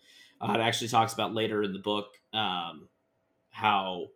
Uh, 0.41 0.53
it 0.53 0.61
actually 0.61 0.87
talks 0.87 1.13
about 1.13 1.33
later 1.33 1.63
in 1.63 1.73
the 1.73 1.79
book 1.79 2.07
um, 2.33 2.87
how 3.49 4.07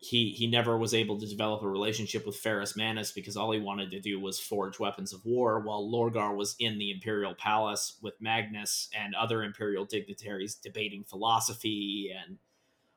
he 0.00 0.30
he 0.30 0.46
never 0.46 0.78
was 0.78 0.94
able 0.94 1.20
to 1.20 1.26
develop 1.26 1.62
a 1.62 1.68
relationship 1.68 2.24
with 2.26 2.36
Ferrus 2.36 2.74
Manus 2.74 3.12
because 3.12 3.36
all 3.36 3.52
he 3.52 3.60
wanted 3.60 3.90
to 3.90 4.00
do 4.00 4.18
was 4.18 4.40
forge 4.40 4.78
weapons 4.78 5.12
of 5.12 5.24
war, 5.26 5.60
while 5.60 5.86
Lorgar 5.86 6.34
was 6.34 6.56
in 6.58 6.78
the 6.78 6.90
Imperial 6.90 7.34
Palace 7.34 7.98
with 8.00 8.14
Magnus 8.18 8.88
and 8.98 9.14
other 9.14 9.42
Imperial 9.42 9.84
dignitaries 9.84 10.54
debating 10.54 11.04
philosophy 11.04 12.10
and 12.18 12.38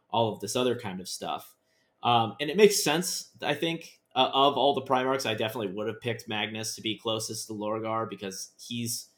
all 0.09 0.33
of 0.33 0.39
this 0.39 0.55
other 0.55 0.79
kind 0.79 1.01
of 1.01 1.09
stuff. 1.09 1.55
Um, 2.03 2.35
and 2.39 2.49
it 2.49 2.55
makes 2.55 2.81
sense, 2.81 3.31
I 3.41 3.53
think, 3.53 3.99
uh, 4.15 4.29
of 4.33 4.57
all 4.57 4.73
the 4.73 4.81
Primarchs, 4.81 5.25
I 5.25 5.33
definitely 5.33 5.73
would 5.73 5.87
have 5.87 5.99
picked 5.99 6.29
Magnus 6.29 6.75
to 6.75 6.81
be 6.81 6.97
closest 6.97 7.47
to 7.47 7.53
Lorgar 7.53 8.09
because 8.09 8.51
he's 8.57 9.09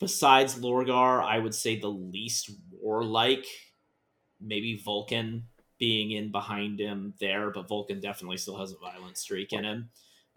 besides 0.00 0.56
Lorgar, 0.56 1.22
I 1.22 1.38
would 1.38 1.54
say 1.54 1.78
the 1.78 1.88
least 1.88 2.50
warlike. 2.72 3.46
Maybe 4.40 4.80
Vulcan 4.84 5.44
being 5.78 6.10
in 6.10 6.30
behind 6.30 6.80
him 6.80 7.14
there, 7.20 7.50
but 7.50 7.68
Vulcan 7.68 8.00
definitely 8.00 8.36
still 8.36 8.58
has 8.58 8.72
a 8.72 8.76
violent 8.76 9.16
streak 9.16 9.52
in 9.52 9.64
him, 9.64 9.90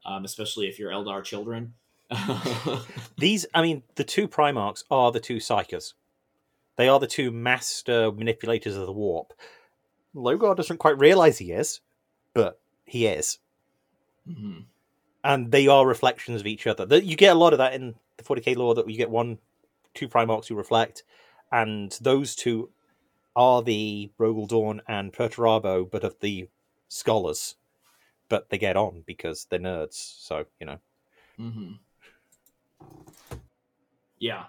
um, 0.05 0.25
especially 0.25 0.67
if 0.67 0.79
you're 0.79 0.91
Eldar 0.91 1.23
children. 1.23 1.73
These, 3.17 3.45
I 3.53 3.61
mean, 3.61 3.83
the 3.95 4.03
two 4.03 4.27
Primarchs 4.27 4.83
are 4.91 5.11
the 5.11 5.19
two 5.19 5.37
Psykers. 5.37 5.93
They 6.75 6.87
are 6.87 6.99
the 6.99 7.07
two 7.07 7.31
master 7.31 8.11
manipulators 8.11 8.75
of 8.75 8.85
the 8.85 8.93
warp. 8.93 9.33
Lorgar 10.15 10.55
doesn't 10.55 10.77
quite 10.77 10.97
realize 10.97 11.37
he 11.37 11.51
is, 11.51 11.79
but 12.33 12.59
he 12.85 13.07
is. 13.07 13.39
Mm-hmm. 14.27 14.61
And 15.23 15.51
they 15.51 15.67
are 15.67 15.85
reflections 15.85 16.41
of 16.41 16.47
each 16.47 16.67
other. 16.67 16.97
You 16.97 17.15
get 17.15 17.35
a 17.35 17.39
lot 17.39 17.53
of 17.53 17.59
that 17.59 17.73
in 17.73 17.95
the 18.17 18.23
40k 18.23 18.55
lore 18.55 18.75
that 18.75 18.89
you 18.89 18.97
get 18.97 19.09
one 19.09 19.37
two 19.93 20.07
Primarchs 20.07 20.47
who 20.47 20.55
reflect, 20.55 21.03
and 21.51 21.97
those 22.01 22.35
two 22.35 22.69
are 23.35 23.61
the 23.61 24.11
Rogal 24.19 24.47
Dorn 24.47 24.81
and 24.87 25.13
Perturabo, 25.13 25.89
but 25.89 26.03
of 26.03 26.19
the 26.19 26.49
scholars. 26.87 27.55
But 28.29 28.49
they 28.49 28.57
get 28.57 28.77
on 28.77 29.03
because 29.05 29.45
they're 29.49 29.59
nerds, 29.59 29.93
so 29.93 30.45
you 30.59 30.65
know. 30.65 30.79
Mm-hmm. 31.39 31.71
Yeah, 34.19 34.45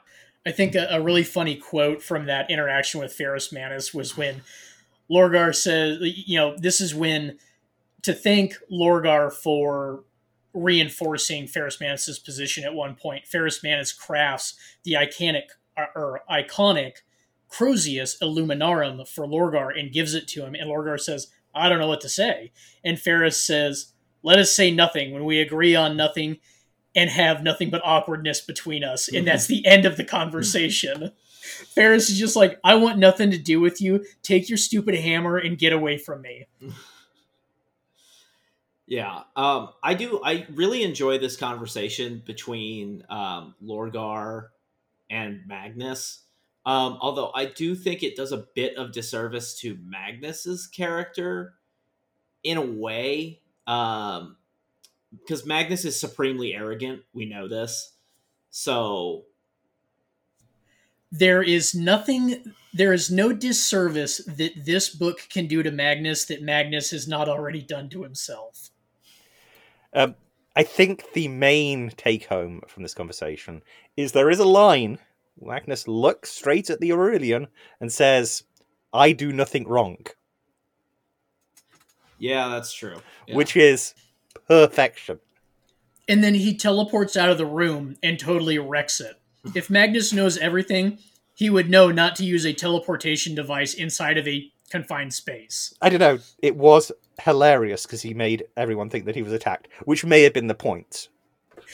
I 0.47 0.53
think 0.53 0.75
a, 0.75 0.87
a, 0.91 1.01
really 1.01 1.25
funny 1.25 1.57
quote 1.57 2.03
from 2.03 2.27
that 2.27 2.51
interaction 2.51 3.01
with 3.01 3.13
Ferrus 3.13 3.53
Manus 3.53 3.95
was 3.95 4.17
when 4.17 4.43
Lorgar 5.11 5.55
says, 5.55 5.99
"You 6.01 6.39
know, 6.39 6.57
this 6.57 6.81
is 6.81 6.95
when." 6.95 7.39
To 8.03 8.13
thank 8.13 8.57
Lorgar 8.69 9.33
for 9.33 10.03
reinforcing 10.55 11.47
Ferrus 11.47 11.81
Manus's 11.81 12.19
position 12.19 12.65
at 12.65 12.75
one 12.75 12.95
point. 12.95 13.27
Ferrus 13.27 13.63
Manus 13.63 13.93
crafts 13.93 14.55
the 14.85 14.95
iconic 14.95 15.51
uh, 15.77 15.87
or 15.95 16.23
iconic 16.31 17.03
Crozius 17.53 18.17
Illuminarum 18.21 19.07
for 19.07 19.27
Lorgar 19.27 19.79
and 19.79 19.93
gives 19.93 20.15
it 20.15 20.27
to 20.29 20.45
him. 20.45 20.55
And 20.55 20.71
Lorgar 20.71 20.99
says, 20.99 21.29
I 21.55 21.69
don't 21.69 21.79
know 21.79 21.89
what 21.89 22.01
to 22.03 22.09
say. 22.09 22.53
And 22.85 22.99
Ferrus 22.99 23.41
says, 23.43 23.93
Let 24.23 24.39
us 24.39 24.53
say 24.53 24.71
nothing 24.71 25.13
when 25.13 25.25
we 25.25 25.41
agree 25.41 25.77
on 25.77 25.97
nothing 25.97 26.39
and 26.95 27.11
have 27.11 27.43
nothing 27.43 27.71
but 27.71 27.83
awkwardness 27.85 28.41
between 28.41 28.85
us. 28.85 29.09
And 29.09 29.27
that's 29.27 29.47
the 29.47 29.67
end 29.67 29.85
of 29.85 29.97
the 29.97 30.05
conversation. 30.05 31.13
Ferrus 31.75 32.11
is 32.11 32.19
just 32.19 32.37
like, 32.37 32.59
I 32.63 32.75
want 32.75 32.99
nothing 32.99 33.31
to 33.31 33.39
do 33.39 33.61
with 33.61 33.81
you. 33.81 34.05
Take 34.23 34.49
your 34.49 34.59
stupid 34.59 34.95
hammer 34.95 35.37
and 35.39 35.59
get 35.59 35.73
away 35.73 35.99
from 35.99 36.23
me. 36.23 36.47
Yeah, 38.93 39.21
um, 39.37 39.71
I 39.83 39.95
do. 39.95 40.21
I 40.23 40.47
really 40.53 40.83
enjoy 40.83 41.17
this 41.17 41.37
conversation 41.37 42.23
between 42.27 43.05
um, 43.09 43.55
Lorgar 43.65 44.49
and 45.09 45.41
Magnus. 45.47 46.25
Um, 46.65 46.99
although 47.01 47.33
I 47.35 47.47
do 47.47 47.75
think 47.75 48.03
it 48.03 48.17
does 48.17 48.31
a 48.31 48.47
bit 48.55 48.77
of 48.77 48.93
disservice 48.93 49.59
to 49.61 49.79
Magnus's 49.85 50.67
character 50.67 51.55
in 52.45 52.57
a 52.57 52.63
way, 52.63 53.41
because 53.65 54.23
um, 54.23 54.37
Magnus 55.45 55.85
is 55.85 55.99
supremely 55.99 56.55
arrogant. 56.55 57.03
We 57.13 57.27
know 57.27 57.49
this, 57.49 57.95
so 58.51 59.25
there 61.11 61.43
is 61.43 61.75
nothing. 61.75 62.55
There 62.73 62.93
is 62.93 63.11
no 63.11 63.33
disservice 63.33 64.19
that 64.19 64.65
this 64.65 64.89
book 64.89 65.27
can 65.29 65.47
do 65.47 65.63
to 65.63 65.71
Magnus 65.71 66.25
that 66.27 66.43
Magnus 66.43 66.91
has 66.93 67.07
not 67.07 67.29
already 67.29 67.61
done 67.61 67.89
to 67.91 68.03
himself. 68.03 68.71
Um, 69.93 70.15
I 70.57 70.63
think 70.63 71.13
the 71.13 71.29
main 71.29 71.91
take 71.97 72.27
home 72.27 72.63
from 72.67 72.83
this 72.83 72.95
conversation 72.95 73.63
is 73.97 74.13
there 74.13 74.31
is 74.31 74.39
a 74.39 74.45
line. 74.45 74.99
Magnus 75.41 75.89
looks 75.89 76.31
straight 76.31 76.71
at 76.71 76.81
the 76.81 76.93
Aurelian 76.93 77.49
and 77.81 77.93
says, 77.93 78.45
I 78.93 79.13
do 79.13 79.33
nothing 79.33 79.67
wrong. 79.67 79.99
Yeah, 82.19 82.49
that's 82.49 82.73
true. 82.73 82.97
Yeah. 83.27 83.37
Which 83.37 83.57
is 83.57 83.95
perfection. 84.47 85.19
And 86.09 86.23
then 86.23 86.35
he 86.35 86.55
teleports 86.57 87.17
out 87.17 87.31
of 87.31 87.39
the 87.39 87.47
room 87.47 87.97
and 88.03 88.19
totally 88.19 88.59
wrecks 88.59 89.01
it. 89.01 89.21
if 89.55 89.71
Magnus 89.71 90.13
knows 90.13 90.39
everything, 90.39 90.99
he 91.35 91.51
would 91.51 91.71
know 91.71 91.91
not 91.91 92.15
to 92.17 92.25
use 92.25 92.45
a 92.45 92.53
teleportation 92.53 93.35
device 93.35 93.75
inside 93.75 94.19
of 94.19 94.29
a 94.29 94.51
confined 94.71 95.13
space. 95.15 95.75
I 95.83 95.89
don't 95.89 96.01
know. 96.01 96.19
It 96.41 96.57
was 96.57 96.93
hilarious 97.21 97.87
because 97.87 98.03
he 98.03 98.15
made 98.15 98.45
everyone 98.57 98.91
think 98.91 99.05
that 99.07 99.17
he 99.17 99.23
was 99.23 99.33
attacked, 99.33 99.69
which 99.85 100.05
may 100.05 100.23
have 100.23 100.33
been 100.33 100.47
the 100.47 100.55
point. 100.55 101.09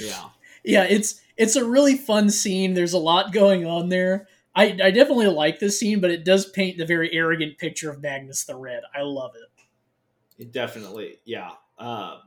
Yeah. 0.00 0.24
Yeah, 0.64 0.84
it's 0.84 1.20
it's 1.38 1.56
a 1.56 1.64
really 1.64 1.96
fun 1.96 2.28
scene. 2.28 2.74
There's 2.74 2.92
a 2.92 2.98
lot 2.98 3.32
going 3.32 3.64
on 3.64 3.88
there. 3.88 4.26
I, 4.54 4.76
I 4.82 4.90
definitely 4.90 5.28
like 5.28 5.60
this 5.60 5.78
scene, 5.78 6.00
but 6.00 6.10
it 6.10 6.24
does 6.24 6.50
paint 6.50 6.78
the 6.78 6.84
very 6.84 7.14
arrogant 7.14 7.58
picture 7.58 7.90
of 7.90 8.02
Magnus 8.02 8.44
the 8.44 8.56
Red. 8.56 8.82
I 8.92 9.02
love 9.02 9.36
it. 9.36 10.42
it 10.42 10.52
definitely, 10.52 11.20
yeah. 11.24 11.50
Um, 11.78 12.18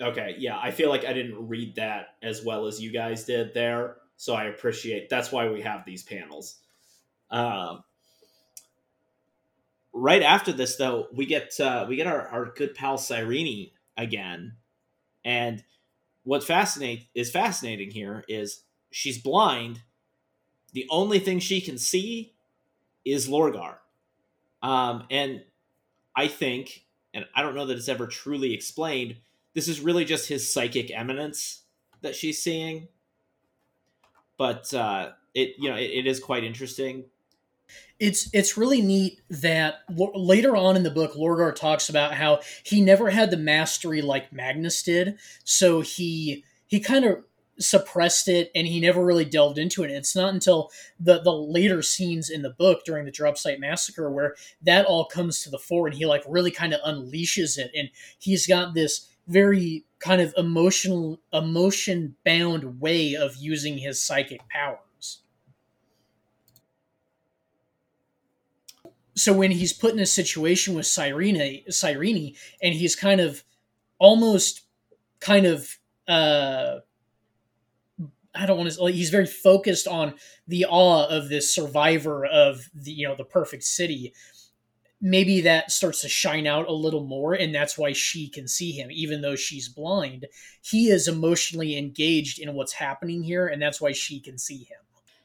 okay, 0.00 0.34
yeah. 0.38 0.58
I 0.58 0.70
feel 0.70 0.88
like 0.88 1.04
I 1.04 1.12
didn't 1.12 1.46
read 1.46 1.76
that 1.76 2.14
as 2.22 2.42
well 2.42 2.66
as 2.66 2.80
you 2.80 2.90
guys 2.90 3.24
did 3.24 3.52
there, 3.52 3.96
so 4.16 4.32
I 4.32 4.44
appreciate. 4.44 5.10
That's 5.10 5.30
why 5.30 5.50
we 5.50 5.60
have 5.60 5.84
these 5.84 6.02
panels. 6.02 6.56
Um, 7.30 7.84
right 9.92 10.22
after 10.22 10.52
this, 10.52 10.76
though, 10.76 11.08
we 11.12 11.26
get 11.26 11.60
uh, 11.60 11.84
we 11.86 11.96
get 11.96 12.06
our, 12.06 12.28
our 12.28 12.46
good 12.46 12.74
pal 12.74 12.96
Cyrene 12.96 13.72
again, 13.98 14.56
and 15.22 15.62
what 16.24 16.44
fascinate 16.44 17.08
is 17.14 17.30
fascinating 17.30 17.90
here 17.90 18.24
is 18.28 18.62
she's 18.90 19.18
blind. 19.18 19.82
The 20.72 20.86
only 20.90 21.18
thing 21.18 21.38
she 21.38 21.60
can 21.60 21.78
see 21.78 22.34
is 23.04 23.28
Lorgar. 23.28 23.76
Um, 24.62 25.04
and 25.10 25.42
I 26.14 26.28
think, 26.28 26.84
and 27.12 27.24
I 27.34 27.42
don't 27.42 27.54
know 27.54 27.66
that 27.66 27.76
it's 27.76 27.88
ever 27.88 28.06
truly 28.06 28.54
explained, 28.54 29.16
this 29.54 29.68
is 29.68 29.80
really 29.80 30.04
just 30.04 30.28
his 30.28 30.50
psychic 30.50 30.90
eminence 30.90 31.62
that 32.00 32.14
she's 32.14 32.42
seeing. 32.42 32.88
But 34.38 34.72
uh, 34.72 35.10
it, 35.34 35.56
you 35.58 35.68
know, 35.68 35.76
it, 35.76 35.90
it 35.90 36.06
is 36.06 36.20
quite 36.20 36.44
interesting. 36.44 37.04
It's 38.02 38.28
it's 38.32 38.56
really 38.56 38.82
neat 38.82 39.20
that 39.30 39.84
later 39.88 40.56
on 40.56 40.74
in 40.74 40.82
the 40.82 40.90
book, 40.90 41.14
Lorgar 41.14 41.54
talks 41.54 41.88
about 41.88 42.14
how 42.14 42.40
he 42.64 42.80
never 42.80 43.10
had 43.10 43.30
the 43.30 43.36
mastery 43.36 44.02
like 44.02 44.32
Magnus 44.32 44.82
did, 44.82 45.20
so 45.44 45.82
he 45.82 46.42
he 46.66 46.80
kind 46.80 47.04
of 47.04 47.24
suppressed 47.60 48.26
it 48.26 48.50
and 48.56 48.66
he 48.66 48.80
never 48.80 49.04
really 49.04 49.24
delved 49.24 49.56
into 49.56 49.84
it. 49.84 49.92
It's 49.92 50.16
not 50.16 50.34
until 50.34 50.72
the 50.98 51.20
the 51.20 51.32
later 51.32 51.80
scenes 51.80 52.28
in 52.28 52.42
the 52.42 52.50
book 52.50 52.84
during 52.84 53.04
the 53.04 53.12
Dropsite 53.12 53.60
massacre 53.60 54.10
where 54.10 54.34
that 54.62 54.84
all 54.84 55.04
comes 55.04 55.40
to 55.44 55.50
the 55.50 55.60
fore 55.60 55.86
and 55.86 55.94
he 55.94 56.04
like 56.04 56.24
really 56.26 56.50
kind 56.50 56.74
of 56.74 56.80
unleashes 56.80 57.56
it 57.56 57.70
and 57.72 57.88
he's 58.18 58.48
got 58.48 58.74
this 58.74 59.08
very 59.28 59.84
kind 60.00 60.20
of 60.20 60.34
emotional 60.36 61.20
emotion 61.32 62.16
bound 62.24 62.80
way 62.80 63.14
of 63.14 63.36
using 63.36 63.78
his 63.78 64.02
psychic 64.02 64.40
powers. 64.48 64.80
So 69.14 69.32
when 69.32 69.50
he's 69.50 69.72
put 69.72 69.92
in 69.92 70.00
a 70.00 70.06
situation 70.06 70.74
with 70.74 70.86
Cyrene, 70.86 71.62
Cyrene 71.70 72.34
and 72.62 72.74
he's 72.74 72.96
kind 72.96 73.20
of 73.20 73.44
almost 73.98 74.62
kind 75.20 75.46
of 75.46 75.78
uh 76.08 76.78
I 78.34 78.46
don't 78.46 78.56
want 78.56 78.70
to. 78.70 78.82
Like, 78.82 78.94
he's 78.94 79.10
very 79.10 79.26
focused 79.26 79.86
on 79.86 80.14
the 80.48 80.64
awe 80.64 81.06
of 81.06 81.28
this 81.28 81.54
survivor 81.54 82.24
of 82.24 82.68
the 82.74 82.90
you 82.92 83.06
know 83.06 83.14
the 83.14 83.24
perfect 83.24 83.64
city. 83.64 84.14
Maybe 85.00 85.40
that 85.42 85.72
starts 85.72 86.00
to 86.02 86.08
shine 86.08 86.46
out 86.46 86.68
a 86.68 86.72
little 86.72 87.04
more, 87.04 87.34
and 87.34 87.54
that's 87.54 87.76
why 87.76 87.92
she 87.92 88.28
can 88.28 88.46
see 88.46 88.70
him, 88.72 88.88
even 88.90 89.20
though 89.20 89.34
she's 89.34 89.68
blind. 89.68 90.26
He 90.62 90.88
is 90.88 91.08
emotionally 91.08 91.76
engaged 91.76 92.38
in 92.38 92.54
what's 92.54 92.72
happening 92.72 93.22
here, 93.22 93.48
and 93.48 93.60
that's 93.60 93.80
why 93.80 93.92
she 93.92 94.20
can 94.20 94.38
see 94.38 94.58
him. 94.58 94.78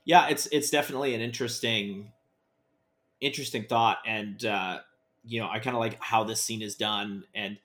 Yeah, 0.03 0.27
it's 0.29 0.47
it's 0.51 0.69
definitely 0.69 1.13
an 1.13 1.21
interesting, 1.21 2.11
interesting 3.21 3.65
thought, 3.65 3.99
and 4.05 4.43
uh, 4.45 4.79
you 5.23 5.39
know, 5.39 5.49
I 5.49 5.59
kind 5.59 5.75
of 5.75 5.79
like 5.79 6.01
how 6.01 6.23
this 6.23 6.41
scene 6.41 6.61
is 6.61 6.75
done, 6.75 7.23
and 7.33 7.57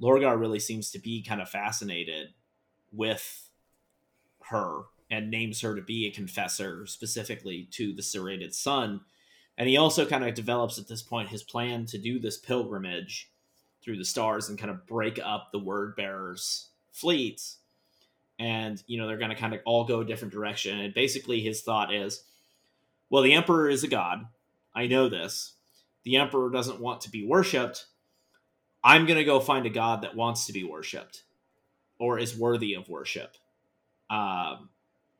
Lorgar 0.00 0.38
really 0.38 0.60
seems 0.60 0.90
to 0.92 0.98
be 0.98 1.22
kind 1.22 1.40
of 1.40 1.48
fascinated 1.48 2.28
with 2.92 3.48
her 4.50 4.82
and 5.10 5.30
names 5.30 5.60
her 5.60 5.74
to 5.74 5.82
be 5.82 6.06
a 6.06 6.10
confessor 6.10 6.86
specifically 6.86 7.68
to 7.72 7.92
the 7.92 8.02
serrated 8.02 8.54
sun. 8.54 9.00
And 9.58 9.68
he 9.68 9.76
also 9.76 10.06
kind 10.06 10.24
of 10.24 10.34
develops 10.34 10.78
at 10.78 10.88
this 10.88 11.02
point 11.02 11.28
his 11.28 11.42
plan 11.42 11.84
to 11.86 11.98
do 11.98 12.18
this 12.18 12.38
pilgrimage 12.38 13.30
through 13.82 13.98
the 13.98 14.04
stars 14.04 14.48
and 14.48 14.58
kind 14.58 14.70
of 14.70 14.86
break 14.86 15.18
up 15.22 15.50
the 15.52 15.58
word 15.58 15.96
bearers' 15.96 16.68
fleets. 16.92 17.58
And, 18.38 18.82
you 18.86 18.98
know, 18.98 19.06
they're 19.06 19.18
going 19.18 19.30
to 19.30 19.36
kind 19.36 19.52
of 19.52 19.60
all 19.66 19.84
go 19.84 20.00
a 20.00 20.04
different 20.04 20.32
direction. 20.32 20.78
And 20.80 20.94
basically, 20.94 21.40
his 21.40 21.60
thought 21.60 21.92
is 21.92 22.24
well, 23.10 23.24
the 23.24 23.34
emperor 23.34 23.68
is 23.68 23.82
a 23.82 23.88
god. 23.88 24.26
I 24.74 24.86
know 24.86 25.08
this. 25.08 25.54
The 26.04 26.16
emperor 26.16 26.50
doesn't 26.50 26.80
want 26.80 27.02
to 27.02 27.10
be 27.10 27.26
worshipped. 27.26 27.86
I'm 28.82 29.06
going 29.06 29.18
to 29.18 29.24
go 29.24 29.40
find 29.40 29.66
a 29.66 29.70
god 29.70 30.02
that 30.02 30.16
wants 30.16 30.46
to 30.46 30.52
be 30.52 30.64
worshipped 30.64 31.22
or 31.98 32.18
is 32.18 32.36
worthy 32.36 32.74
of 32.74 32.88
worship. 32.88 33.36
Um, 34.08 34.70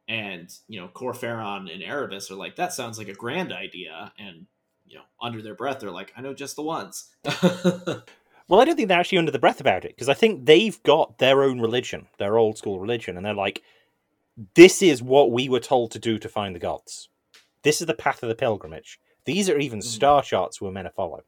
and 0.08 0.50
you 0.66 0.80
know, 0.80 0.88
Kor 0.88 1.12
Phaeron 1.12 1.72
and 1.72 1.82
Erebus 1.82 2.30
are 2.30 2.36
like, 2.36 2.56
that 2.56 2.72
sounds 2.72 2.98
like 2.98 3.08
a 3.08 3.14
grand 3.14 3.52
idea, 3.52 4.12
and 4.18 4.46
you 4.86 4.96
know, 4.96 5.04
under 5.22 5.40
their 5.40 5.54
breath, 5.54 5.78
they're 5.80 5.90
like, 5.92 6.12
I 6.16 6.20
know 6.20 6.34
just 6.34 6.56
the 6.56 6.62
ones. 6.62 7.10
well, 8.48 8.60
I 8.60 8.64
don't 8.64 8.74
think 8.74 8.88
they're 8.88 8.98
actually 8.98 9.18
under 9.18 9.30
the 9.30 9.38
breath 9.38 9.60
about 9.60 9.84
it 9.84 9.94
because 9.94 10.08
I 10.08 10.14
think 10.14 10.46
they've 10.46 10.82
got 10.82 11.18
their 11.18 11.44
own 11.44 11.60
religion, 11.60 12.08
their 12.18 12.38
old 12.38 12.58
school 12.58 12.80
religion, 12.80 13.16
and 13.16 13.24
they're 13.24 13.34
like, 13.34 13.62
this 14.54 14.82
is 14.82 15.02
what 15.02 15.30
we 15.30 15.48
were 15.48 15.60
told 15.60 15.92
to 15.92 16.00
do 16.00 16.18
to 16.18 16.28
find 16.28 16.56
the 16.56 16.60
gods. 16.60 17.08
This 17.62 17.80
is 17.80 17.86
the 17.86 17.94
path 17.94 18.22
of 18.24 18.28
the 18.28 18.34
pilgrimage. 18.34 18.98
These 19.24 19.48
are 19.48 19.58
even 19.58 19.80
mm. 19.80 19.84
star 19.84 20.22
charts 20.22 20.60
we're 20.60 20.70
meant 20.70 20.86
to 20.86 20.92
follow. 20.92 21.22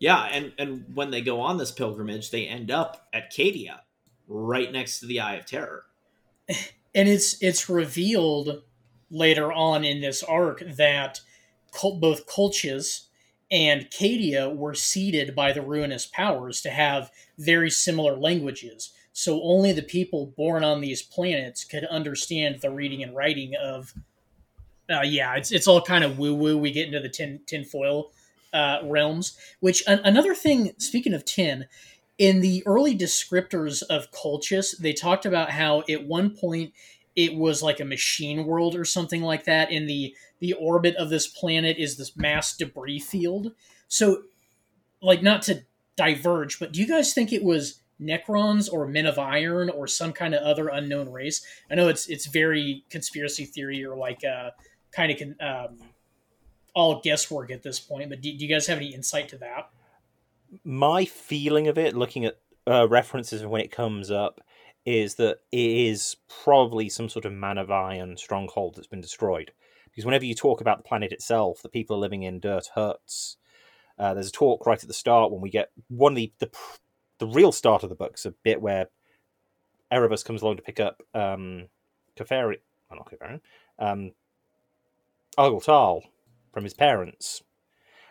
Yeah, 0.00 0.28
and 0.30 0.52
and 0.58 0.84
when 0.94 1.10
they 1.10 1.20
go 1.20 1.40
on 1.40 1.58
this 1.58 1.72
pilgrimage, 1.72 2.30
they 2.30 2.46
end 2.46 2.70
up 2.70 3.08
at 3.12 3.32
Cadia, 3.32 3.80
right 4.28 4.70
next 4.70 5.00
to 5.00 5.06
the 5.06 5.20
Eye 5.20 5.34
of 5.34 5.46
Terror. 5.46 5.84
And 6.94 7.08
it's 7.08 7.40
it's 7.42 7.68
revealed 7.68 8.62
later 9.10 9.52
on 9.52 9.84
in 9.84 10.00
this 10.00 10.22
arc 10.22 10.62
that 10.76 11.20
both 12.00 12.26
Colchis 12.26 13.06
and 13.50 13.90
Cadia 13.90 14.54
were 14.54 14.74
seeded 14.74 15.34
by 15.34 15.52
the 15.52 15.62
ruinous 15.62 16.06
powers 16.06 16.60
to 16.62 16.70
have 16.70 17.10
very 17.36 17.70
similar 17.70 18.16
languages. 18.16 18.92
So 19.12 19.42
only 19.42 19.72
the 19.72 19.82
people 19.82 20.32
born 20.36 20.64
on 20.64 20.80
these 20.80 21.02
planets 21.02 21.64
could 21.64 21.84
understand 21.84 22.60
the 22.60 22.70
reading 22.70 23.02
and 23.02 23.16
writing 23.16 23.54
of. 23.60 23.94
Uh, 24.90 25.02
yeah, 25.04 25.34
it's 25.36 25.52
it's 25.52 25.66
all 25.66 25.82
kind 25.82 26.04
of 26.04 26.18
woo 26.18 26.34
woo. 26.34 26.56
We 26.56 26.70
get 26.70 26.86
into 26.86 27.00
the 27.00 27.08
tin 27.08 27.40
tinfoil 27.46 28.10
uh, 28.52 28.78
realms. 28.84 29.36
Which 29.60 29.82
an, 29.86 30.00
another 30.04 30.34
thing. 30.34 30.72
Speaking 30.78 31.14
of 31.14 31.24
tin, 31.24 31.66
in 32.16 32.40
the 32.40 32.62
early 32.66 32.96
descriptors 32.96 33.82
of 33.84 34.10
Colchis, 34.10 34.76
they 34.78 34.92
talked 34.92 35.26
about 35.26 35.50
how 35.50 35.84
at 35.88 36.06
one 36.06 36.30
point 36.30 36.72
it 37.16 37.34
was 37.34 37.62
like 37.62 37.80
a 37.80 37.84
machine 37.84 38.46
world 38.46 38.74
or 38.74 38.84
something 38.84 39.22
like 39.22 39.44
that. 39.44 39.70
In 39.70 39.86
the 39.86 40.14
the 40.40 40.52
orbit 40.54 40.96
of 40.96 41.10
this 41.10 41.26
planet 41.26 41.76
is 41.78 41.96
this 41.96 42.16
mass 42.16 42.56
debris 42.56 43.00
field. 43.00 43.52
So, 43.88 44.22
like, 45.02 45.22
not 45.22 45.42
to 45.42 45.64
diverge, 45.96 46.58
but 46.58 46.72
do 46.72 46.80
you 46.80 46.86
guys 46.86 47.12
think 47.12 47.32
it 47.32 47.42
was 47.42 47.80
Necrons 48.00 48.72
or 48.72 48.86
Men 48.86 49.06
of 49.06 49.18
Iron 49.18 49.68
or 49.68 49.86
some 49.86 50.12
kind 50.12 50.34
of 50.34 50.42
other 50.42 50.68
unknown 50.68 51.10
race? 51.10 51.44
I 51.70 51.74
know 51.74 51.88
it's 51.88 52.08
it's 52.08 52.26
very 52.26 52.84
conspiracy 52.90 53.44
theory 53.44 53.84
or 53.84 53.96
like 53.96 54.22
uh, 54.24 54.50
kind 54.98 55.36
of 55.40 55.70
um, 55.70 55.78
all 56.74 57.00
guesswork 57.02 57.50
at 57.50 57.62
this 57.62 57.78
point. 57.78 58.10
But 58.10 58.20
do, 58.20 58.36
do 58.36 58.44
you 58.44 58.52
guys 58.52 58.66
have 58.66 58.78
any 58.78 58.94
insight 58.94 59.28
to 59.30 59.38
that? 59.38 59.70
my 60.64 61.04
feeling 61.04 61.68
of 61.68 61.78
it, 61.78 61.96
looking 61.96 62.24
at 62.24 62.38
uh, 62.66 62.88
references 62.88 63.44
when 63.44 63.60
it 63.60 63.72
comes 63.72 64.10
up, 64.10 64.40
is 64.84 65.16
that 65.16 65.38
it 65.52 65.58
is 65.58 66.16
probably 66.42 66.88
some 66.88 67.08
sort 67.08 67.24
of 67.24 67.32
man 67.32 67.58
of 67.58 67.70
iron 67.70 68.16
stronghold 68.16 68.74
that's 68.74 68.86
been 68.86 69.00
destroyed. 69.00 69.52
Because 69.84 70.04
whenever 70.04 70.24
you 70.24 70.34
talk 70.34 70.60
about 70.60 70.78
the 70.78 70.88
planet 70.88 71.12
itself, 71.12 71.60
the 71.62 71.68
people 71.68 71.96
are 71.96 72.00
living 72.00 72.22
in 72.22 72.40
dirt 72.40 72.70
huts. 72.74 73.36
Uh, 73.98 74.14
there's 74.14 74.28
a 74.28 74.32
talk 74.32 74.64
right 74.64 74.80
at 74.80 74.88
the 74.88 74.94
start 74.94 75.32
when 75.32 75.40
we 75.40 75.50
get 75.50 75.70
one 75.88 76.12
of 76.12 76.16
the, 76.16 76.32
the 76.38 76.50
the 77.18 77.26
real 77.26 77.50
start 77.50 77.82
of 77.82 77.88
the 77.88 77.96
book's 77.96 78.24
a 78.24 78.30
bit 78.30 78.62
where 78.62 78.86
Erebus 79.90 80.22
comes 80.22 80.40
along 80.40 80.54
to 80.56 80.62
pick 80.62 80.78
up 80.78 81.02
um, 81.14 81.66
Keferi, 82.16 82.58
oh, 82.92 82.94
not 82.94 83.10
Keferi, 83.10 83.40
um, 83.80 84.12
Tal 85.36 86.02
from 86.52 86.64
his 86.64 86.74
parents 86.74 87.42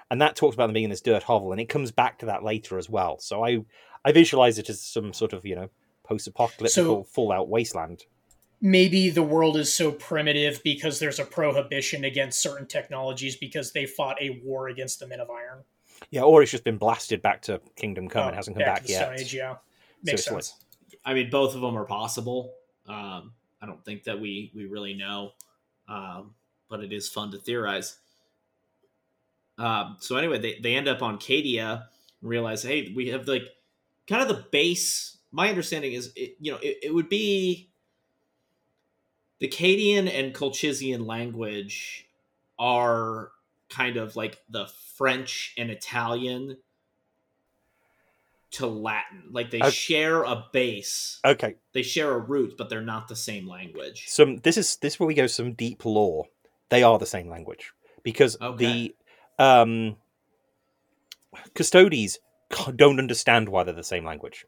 and 0.09 0.22
that 0.22 0.36
talks 0.36 0.55
about 0.55 0.68
them 0.68 0.74
being 0.74 0.86
in 0.86 0.89
this 0.89 1.01
dirt 1.01 1.24
hovel, 1.24 1.51
and 1.51 1.61
it 1.61 1.70
comes 1.70 1.91
back 1.91 2.20
to 2.20 2.28
that 2.28 2.43
later 2.43 2.78
as 2.78 2.89
well. 2.89 3.20
So 3.20 3.43
I 3.43 3.59
I 4.05 4.11
visualize 4.11 4.57
it 4.57 4.70
as 4.70 4.82
some 4.82 5.13
sort 5.13 5.34
of 5.34 5.45
you 5.45 5.55
know 5.55 5.70
post-apocalyptic 6.03 6.72
so, 6.72 7.03
fallout 7.03 7.49
wasteland. 7.49 8.05
Maybe 8.61 9.09
the 9.09 9.24
world 9.24 9.57
is 9.57 9.74
so 9.74 9.91
primitive 9.91 10.61
because 10.63 10.99
there's 10.99 11.20
a 11.20 11.26
prohibition 11.26 12.05
against 12.05 12.41
certain 12.41 12.65
technologies 12.65 13.36
because 13.36 13.72
they 13.72 13.86
fought 13.86 14.20
a 14.22 14.41
war 14.43 14.70
against 14.70 14.99
the 14.99 15.07
Men 15.07 15.20
of 15.20 15.30
Iron. 15.30 15.63
Yeah, 16.09 16.22
or 16.22 16.41
it's 16.41 16.51
just 16.51 16.63
been 16.63 16.78
blasted 16.78 17.22
back 17.22 17.41
to 17.43 17.61
Kingdom 17.76 18.07
Come 18.07 18.24
oh, 18.24 18.28
and 18.28 18.36
hasn't 18.36 18.55
come 18.55 18.65
back, 18.65 18.82
back 18.82 18.89
yet. 18.89 19.20
Age, 19.20 19.34
yeah, 19.34 19.55
makes 20.03 20.24
so 20.24 20.32
sense. 20.32 20.55
Like, 20.89 20.99
I 21.05 21.13
mean, 21.13 21.30
both 21.30 21.53
of 21.53 21.61
them 21.61 21.78
are 21.78 21.86
possible. 21.86 22.53
Um, 22.88 23.34
I 23.61 23.65
don't 23.65 23.84
think 23.84 24.05
that 24.05 24.20
we 24.20 24.51
we 24.55 24.65
really 24.65 24.93
know, 24.93 25.34
um, 25.89 26.34
but 26.70 26.84
it 26.84 26.91
is 26.91 27.07
fun 27.09 27.32
to 27.32 27.38
theorize. 27.38 27.97
Um, 29.57 29.97
so 29.99 30.18
anyway, 30.18 30.39
they, 30.39 30.59
they 30.61 30.76
end 30.76 30.88
up 30.88 31.01
on 31.01 31.18
Cadia 31.18 31.86
and 32.22 32.30
realize, 32.30 32.63
hey, 32.63 32.93
we 32.95 33.09
have 33.09 33.28
like 33.28 33.43
kind 34.07 34.22
of 34.22 34.28
the 34.28 34.45
base. 34.51 35.18
My 35.32 35.49
understanding 35.49 35.93
is, 35.93 36.11
it, 36.15 36.36
you 36.39 36.51
know, 36.51 36.59
it, 36.61 36.78
it 36.84 36.93
would 36.93 37.09
be 37.09 37.70
the 39.39 39.47
Cadian 39.47 40.11
and 40.11 40.34
Colchisian 40.34 41.05
language 41.05 42.07
are 42.59 43.32
kind 43.70 43.97
of 43.97 44.15
like 44.15 44.39
the 44.49 44.68
French 44.95 45.53
and 45.57 45.70
Italian 45.70 46.57
to 48.51 48.68
Latin. 48.68 49.24
Like 49.32 49.51
they 49.51 49.59
okay. 49.59 49.70
share 49.70 50.24
a 50.24 50.45
base. 50.51 51.20
Okay. 51.26 51.55
They 51.74 51.84
share 51.84 52.11
a 52.11 52.18
root, 52.18 52.55
but 52.57 52.70
they're 52.70 52.82
not 52.82 53.07
the 53.07 53.15
same 53.15 53.47
language. 53.47 54.05
Some 54.07 54.38
this 54.38 54.57
is 54.57 54.78
this 54.78 54.93
is 54.93 54.99
where 54.99 55.07
we 55.07 55.13
go 55.13 55.28
some 55.28 55.53
deep 55.53 55.86
lore. 55.86 56.28
They 56.70 56.84
are 56.84 56.99
the 56.99 57.05
same 57.05 57.30
language 57.30 57.74
because 58.03 58.38
okay. 58.41 58.93
the 59.38 59.43
um, 59.43 59.95
Custodes 61.53 62.20
don't 62.76 62.99
understand 62.99 63.49
why 63.49 63.63
they're 63.63 63.74
the 63.74 63.84
same 63.84 64.05
language. 64.05 64.45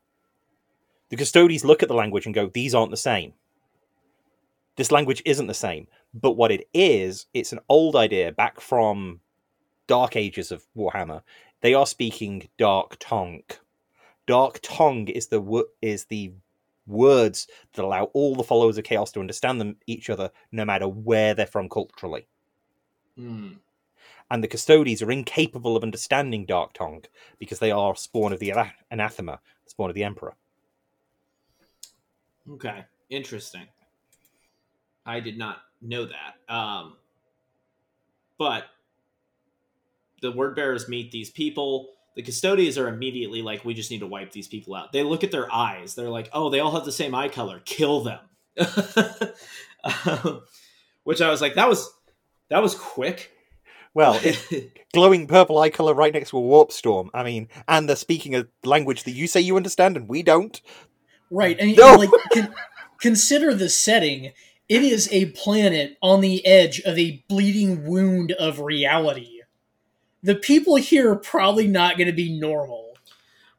The 1.09 1.17
custodians 1.17 1.65
look 1.65 1.81
at 1.81 1.89
the 1.89 1.95
language 1.95 2.25
and 2.25 2.35
go, 2.35 2.47
"These 2.47 2.75
aren't 2.75 2.91
the 2.91 2.97
same. 2.97 3.33
This 4.75 4.91
language 4.91 5.21
isn't 5.25 5.47
the 5.47 5.53
same." 5.53 5.87
But 6.13 6.33
what 6.33 6.51
it 6.51 6.67
is, 6.73 7.27
it's 7.33 7.51
an 7.51 7.59
old 7.67 7.95
idea 7.95 8.31
back 8.31 8.61
from 8.61 9.21
Dark 9.87 10.15
Ages 10.15 10.51
of 10.51 10.65
Warhammer. 10.75 11.21
They 11.61 11.73
are 11.73 11.85
speaking 11.85 12.49
Dark 12.57 12.97
Tongue. 12.99 13.43
Dark 14.27 14.59
Tongue 14.61 15.07
is 15.07 15.27
the 15.27 15.65
is 15.81 16.05
the 16.05 16.33
words 16.89 17.47
that 17.73 17.85
allow 17.85 18.05
all 18.13 18.35
the 18.35 18.43
followers 18.43 18.77
of 18.77 18.83
Chaos 18.83 19.11
to 19.13 19.19
understand 19.19 19.59
them 19.59 19.77
each 19.87 20.09
other, 20.09 20.31
no 20.51 20.65
matter 20.65 20.87
where 20.87 21.33
they're 21.33 21.45
from 21.45 21.69
culturally. 21.69 22.27
Hmm. 23.15 23.53
And 24.31 24.43
the 24.43 24.47
Custodes 24.47 25.01
are 25.01 25.11
incapable 25.11 25.75
of 25.75 25.83
understanding 25.83 26.45
Dark 26.45 26.73
Tongue 26.73 27.03
because 27.39 27.59
they 27.59 27.71
are 27.71 27.95
spawn 27.95 28.31
of 28.31 28.39
the 28.39 28.51
ana- 28.51 28.73
anathema, 28.91 29.39
spawn 29.65 29.89
of 29.89 29.95
the 29.95 30.03
Emperor. 30.03 30.35
Okay, 32.51 32.85
interesting. 33.09 33.67
I 35.05 35.19
did 35.19 35.37
not 35.37 35.57
know 35.81 36.05
that. 36.05 36.53
Um, 36.53 36.97
but 38.37 38.65
the 40.21 40.31
word 40.31 40.55
bearers 40.55 40.87
meet 40.87 41.11
these 41.11 41.29
people. 41.29 41.89
The 42.19 42.23
custodians 42.23 42.77
are 42.77 42.89
immediately 42.89 43.41
like, 43.41 43.63
"We 43.63 43.73
just 43.73 43.89
need 43.89 44.01
to 44.01 44.05
wipe 44.05 44.33
these 44.33 44.49
people 44.49 44.75
out." 44.75 44.91
They 44.91 45.03
look 45.03 45.23
at 45.23 45.31
their 45.31 45.49
eyes. 45.49 45.95
They're 45.95 46.09
like, 46.09 46.29
"Oh, 46.33 46.49
they 46.49 46.59
all 46.59 46.73
have 46.73 46.83
the 46.83 46.91
same 46.91 47.15
eye 47.15 47.29
color. 47.29 47.61
Kill 47.63 48.01
them." 48.01 48.19
um, 50.05 50.41
which 51.05 51.21
I 51.21 51.29
was 51.29 51.39
like, 51.39 51.53
"That 51.53 51.69
was 51.69 51.89
that 52.49 52.61
was 52.61 52.75
quick." 52.75 53.31
Well, 53.93 54.19
glowing 54.93 55.27
purple 55.27 55.59
eye 55.59 55.69
color 55.69 55.93
right 55.93 56.13
next 56.13 56.31
to 56.31 56.37
a 56.39 56.41
warp 56.41 56.73
storm. 56.73 57.09
I 57.13 57.23
mean, 57.23 57.47
and 57.69 57.87
they're 57.87 57.95
speaking 57.95 58.35
a 58.35 58.47
language 58.65 59.05
that 59.05 59.11
you 59.11 59.25
say 59.25 59.39
you 59.39 59.55
understand 59.55 59.95
and 59.95 60.09
we 60.09 60.21
don't. 60.21 60.61
Right. 61.31 61.57
And, 61.57 61.77
No! 61.77 61.93
and, 61.93 61.99
like 62.01 62.09
con- 62.33 62.53
consider 62.99 63.53
the 63.53 63.69
setting. 63.69 64.33
It 64.67 64.83
is 64.83 65.07
a 65.13 65.27
planet 65.27 65.95
on 66.01 66.19
the 66.19 66.45
edge 66.45 66.81
of 66.81 66.97
a 66.97 67.23
bleeding 67.29 67.87
wound 67.87 68.33
of 68.33 68.59
reality. 68.59 69.38
The 70.23 70.35
people 70.35 70.75
here 70.75 71.11
are 71.11 71.15
probably 71.15 71.67
not 71.67 71.97
going 71.97 72.07
to 72.07 72.13
be 72.13 72.37
normal. 72.37 72.93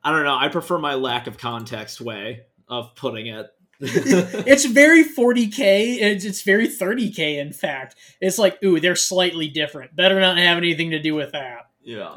I 0.03 0.11
don't 0.11 0.25
know. 0.25 0.37
I 0.37 0.49
prefer 0.49 0.79
my 0.79 0.95
lack 0.95 1.27
of 1.27 1.39
context 1.39 2.01
way 2.01 2.43
of 2.69 2.95
putting 2.95 3.27
it. 3.27 3.47
it's 3.81 4.67
very 4.67 5.05
40k. 5.05 6.01
It's, 6.01 6.25
it's 6.25 6.43
very 6.43 6.69
30k, 6.69 7.39
in 7.39 7.53
fact. 7.53 7.97
It's 8.21 8.39
like, 8.39 8.63
ooh, 8.63 8.79
they're 8.79 8.97
slightly 8.97 9.49
different. 9.49 9.97
Better 9.97 10.21
not 10.21 10.39
have 10.39 10.59
anything 10.59 10.91
to 10.91 10.99
do 10.99 11.15
with 11.15 11.33
that. 11.33 11.71
Yeah. 11.83 12.17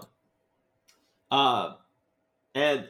Uh, 1.32 1.74
and 2.54 2.88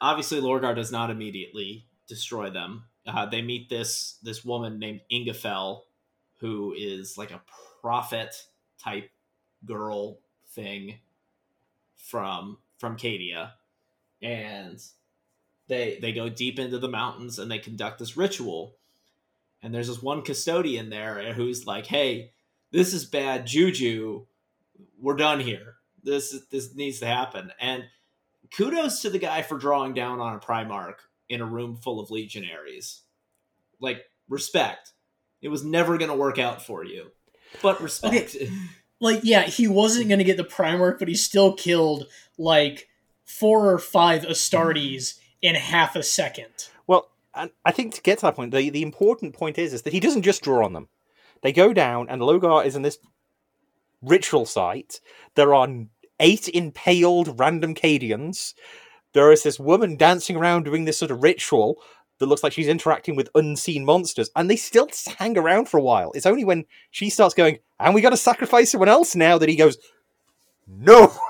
obviously, 0.00 0.40
Lorgar 0.40 0.74
does 0.74 0.92
not 0.92 1.10
immediately 1.10 1.86
destroy 2.08 2.50
them. 2.50 2.84
Uh, 3.06 3.26
they 3.26 3.42
meet 3.42 3.68
this 3.68 4.18
this 4.22 4.44
woman 4.44 4.78
named 4.78 5.00
Ingefell, 5.12 5.82
who 6.40 6.74
is 6.76 7.16
like 7.18 7.30
a 7.30 7.42
prophet 7.80 8.34
type 8.82 9.10
girl 9.64 10.18
thing 10.48 10.98
from 11.96 12.58
from 12.78 12.96
Cadia, 12.96 13.52
and 14.22 14.82
they 15.68 15.98
they 16.00 16.12
go 16.12 16.28
deep 16.28 16.58
into 16.58 16.78
the 16.78 16.88
mountains 16.88 17.38
and 17.38 17.50
they 17.50 17.58
conduct 17.58 17.98
this 17.98 18.16
ritual. 18.16 18.76
And 19.62 19.74
there's 19.74 19.88
this 19.88 20.02
one 20.02 20.22
custodian 20.22 20.90
there 20.90 21.32
who's 21.32 21.66
like, 21.66 21.86
"Hey, 21.86 22.32
this 22.70 22.92
is 22.92 23.04
bad 23.04 23.46
juju. 23.46 24.26
We're 25.00 25.16
done 25.16 25.40
here. 25.40 25.76
This 26.02 26.38
this 26.50 26.74
needs 26.74 27.00
to 27.00 27.06
happen." 27.06 27.52
And 27.60 27.84
kudos 28.54 29.02
to 29.02 29.10
the 29.10 29.18
guy 29.18 29.42
for 29.42 29.58
drawing 29.58 29.94
down 29.94 30.20
on 30.20 30.36
a 30.36 30.38
Primarch 30.38 30.98
in 31.28 31.40
a 31.40 31.46
room 31.46 31.76
full 31.76 31.98
of 31.98 32.10
legionaries. 32.10 33.02
Like 33.80 34.04
respect. 34.28 34.92
It 35.42 35.48
was 35.48 35.64
never 35.64 35.98
going 35.98 36.10
to 36.10 36.16
work 36.16 36.38
out 36.38 36.64
for 36.64 36.84
you, 36.84 37.10
but 37.62 37.80
respect. 37.80 38.36
Like, 39.00 39.20
yeah, 39.22 39.42
he 39.42 39.68
wasn't 39.68 40.08
going 40.08 40.18
to 40.18 40.24
get 40.24 40.36
the 40.36 40.44
Primarch, 40.44 40.98
but 40.98 41.08
he 41.08 41.14
still 41.14 41.52
killed, 41.52 42.06
like, 42.38 42.88
four 43.24 43.70
or 43.70 43.78
five 43.78 44.22
Astartes 44.22 45.18
in 45.42 45.54
half 45.54 45.96
a 45.96 46.02
second. 46.02 46.68
Well, 46.86 47.10
I 47.34 47.72
think 47.72 47.94
to 47.94 48.00
get 48.00 48.18
to 48.20 48.26
that 48.26 48.36
point, 48.36 48.52
the, 48.52 48.70
the 48.70 48.82
important 48.82 49.34
point 49.34 49.58
is 49.58 49.74
is 49.74 49.82
that 49.82 49.92
he 49.92 50.00
doesn't 50.00 50.22
just 50.22 50.42
draw 50.42 50.64
on 50.64 50.72
them. 50.72 50.88
They 51.42 51.52
go 51.52 51.74
down, 51.74 52.08
and 52.08 52.22
Lorgar 52.22 52.64
is 52.64 52.74
in 52.76 52.82
this 52.82 52.98
ritual 54.00 54.46
site. 54.46 55.00
There 55.34 55.54
are 55.54 55.68
eight 56.18 56.48
impaled 56.48 57.38
random 57.38 57.74
Cadians. 57.74 58.54
There 59.12 59.30
is 59.30 59.42
this 59.42 59.60
woman 59.60 59.96
dancing 59.96 60.36
around 60.36 60.64
doing 60.64 60.86
this 60.86 60.98
sort 60.98 61.10
of 61.10 61.22
ritual 61.22 61.82
that 62.18 62.26
looks 62.26 62.42
like 62.42 62.52
she's 62.52 62.68
interacting 62.68 63.16
with 63.16 63.28
unseen 63.34 63.84
monsters, 63.84 64.30
and 64.36 64.50
they 64.50 64.56
still 64.56 64.88
hang 65.18 65.36
around 65.36 65.68
for 65.68 65.78
a 65.78 65.82
while. 65.82 66.12
It's 66.14 66.26
only 66.26 66.44
when 66.44 66.64
she 66.90 67.10
starts 67.10 67.34
going, 67.34 67.58
and 67.78 67.94
we 67.94 68.00
got 68.00 68.10
to 68.10 68.16
sacrifice 68.16 68.70
someone 68.70 68.88
else 68.88 69.14
now, 69.14 69.38
that 69.38 69.48
he 69.48 69.56
goes, 69.56 69.78
no. 70.66 71.12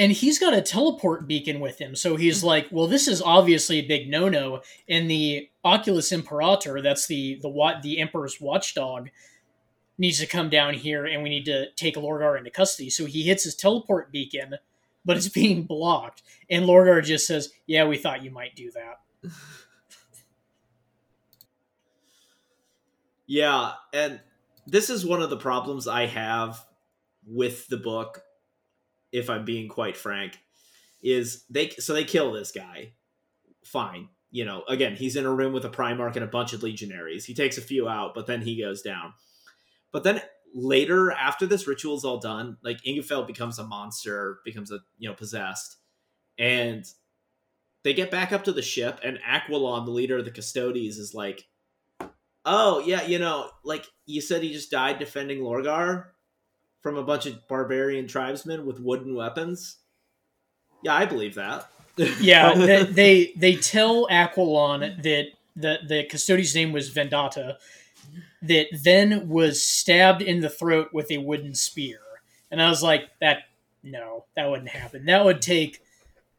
And 0.00 0.12
he's 0.12 0.38
got 0.38 0.54
a 0.54 0.62
teleport 0.62 1.26
beacon 1.26 1.58
with 1.58 1.80
him, 1.80 1.96
so 1.96 2.14
he's 2.14 2.44
like, 2.44 2.68
"Well, 2.70 2.86
this 2.86 3.08
is 3.08 3.20
obviously 3.20 3.78
a 3.78 3.86
big 3.88 4.08
no-no." 4.08 4.62
And 4.88 5.10
the 5.10 5.50
Oculus 5.64 6.12
Imperator, 6.12 6.80
that's 6.80 7.08
the 7.08 7.40
the 7.42 7.48
what 7.48 7.82
the 7.82 7.98
Emperor's 7.98 8.40
watchdog, 8.40 9.10
needs 9.98 10.20
to 10.20 10.26
come 10.26 10.50
down 10.50 10.74
here, 10.74 11.04
and 11.04 11.24
we 11.24 11.28
need 11.28 11.46
to 11.46 11.72
take 11.72 11.96
Lorgar 11.96 12.38
into 12.38 12.50
custody. 12.50 12.90
So 12.90 13.06
he 13.06 13.24
hits 13.24 13.42
his 13.42 13.56
teleport 13.56 14.12
beacon, 14.12 14.54
but 15.08 15.16
it's 15.16 15.30
being 15.30 15.62
blocked, 15.62 16.22
and 16.50 16.66
Lorgar 16.66 17.02
just 17.02 17.26
says, 17.26 17.50
"Yeah, 17.66 17.86
we 17.86 17.96
thought 17.96 18.22
you 18.22 18.30
might 18.30 18.54
do 18.54 18.70
that." 18.72 19.32
Yeah, 23.26 23.72
and 23.94 24.20
this 24.66 24.90
is 24.90 25.06
one 25.06 25.22
of 25.22 25.30
the 25.30 25.38
problems 25.38 25.88
I 25.88 26.04
have 26.06 26.62
with 27.26 27.68
the 27.68 27.78
book, 27.78 28.22
if 29.10 29.30
I'm 29.30 29.46
being 29.46 29.66
quite 29.66 29.96
frank, 29.96 30.38
is 31.02 31.44
they 31.48 31.70
so 31.70 31.94
they 31.94 32.04
kill 32.04 32.30
this 32.30 32.52
guy. 32.52 32.92
Fine. 33.64 34.10
You 34.30 34.44
know, 34.44 34.62
again, 34.68 34.94
he's 34.94 35.16
in 35.16 35.24
a 35.24 35.34
room 35.34 35.54
with 35.54 35.64
a 35.64 35.70
Primarch 35.70 36.16
and 36.16 36.24
a 36.24 36.28
bunch 36.28 36.52
of 36.52 36.62
legionaries. 36.62 37.24
He 37.24 37.32
takes 37.32 37.56
a 37.56 37.62
few 37.62 37.88
out, 37.88 38.14
but 38.14 38.26
then 38.26 38.42
he 38.42 38.60
goes 38.60 38.82
down. 38.82 39.14
But 39.90 40.04
then 40.04 40.20
later, 40.54 41.12
after 41.12 41.46
this 41.46 41.66
ritual's 41.66 42.04
all 42.04 42.18
done, 42.18 42.56
like 42.62 42.82
Ingefeld 42.82 43.26
becomes 43.26 43.58
a 43.58 43.66
monster, 43.66 44.40
becomes 44.44 44.70
a 44.70 44.80
you 44.98 45.08
know 45.08 45.14
possessed, 45.14 45.76
and 46.38 46.84
they 47.84 47.94
get 47.94 48.10
back 48.10 48.32
up 48.32 48.44
to 48.44 48.52
the 48.52 48.62
ship, 48.62 49.00
and 49.04 49.18
Aquillon, 49.28 49.84
the 49.84 49.92
leader 49.92 50.18
of 50.18 50.24
the 50.24 50.30
Custodes, 50.30 50.98
is 50.98 51.14
like, 51.14 51.46
"Oh 52.44 52.80
yeah, 52.80 53.02
you 53.02 53.18
know, 53.18 53.50
like 53.64 53.86
you 54.06 54.20
said, 54.20 54.42
he 54.42 54.52
just 54.52 54.70
died 54.70 54.98
defending 54.98 55.40
Lorgar 55.40 56.06
from 56.82 56.96
a 56.96 57.04
bunch 57.04 57.26
of 57.26 57.46
barbarian 57.48 58.06
tribesmen 58.06 58.66
with 58.66 58.80
wooden 58.80 59.14
weapons." 59.14 59.78
Yeah, 60.82 60.94
I 60.94 61.06
believe 61.06 61.34
that. 61.34 61.70
Yeah, 62.20 62.54
they, 62.54 62.84
they 62.84 63.32
they 63.36 63.56
tell 63.56 64.06
Aquillon 64.06 65.02
that 65.02 65.26
the 65.56 65.78
the 65.86 66.04
custodian's 66.04 66.54
name 66.54 66.70
was 66.70 66.94
Vendata, 66.94 67.56
that 68.42 68.66
then 68.82 69.28
was 69.28 69.62
stabbed 69.62 70.22
in 70.22 70.40
the 70.40 70.48
throat 70.48 70.90
with 70.92 71.10
a 71.10 71.18
wooden 71.18 71.54
spear, 71.54 72.00
and 72.50 72.62
I 72.62 72.68
was 72.68 72.82
like, 72.82 73.08
that 73.20 73.38
no, 73.82 74.24
that 74.36 74.50
wouldn't 74.50 74.70
happen. 74.70 75.06
That 75.06 75.24
would 75.24 75.42
take 75.42 75.82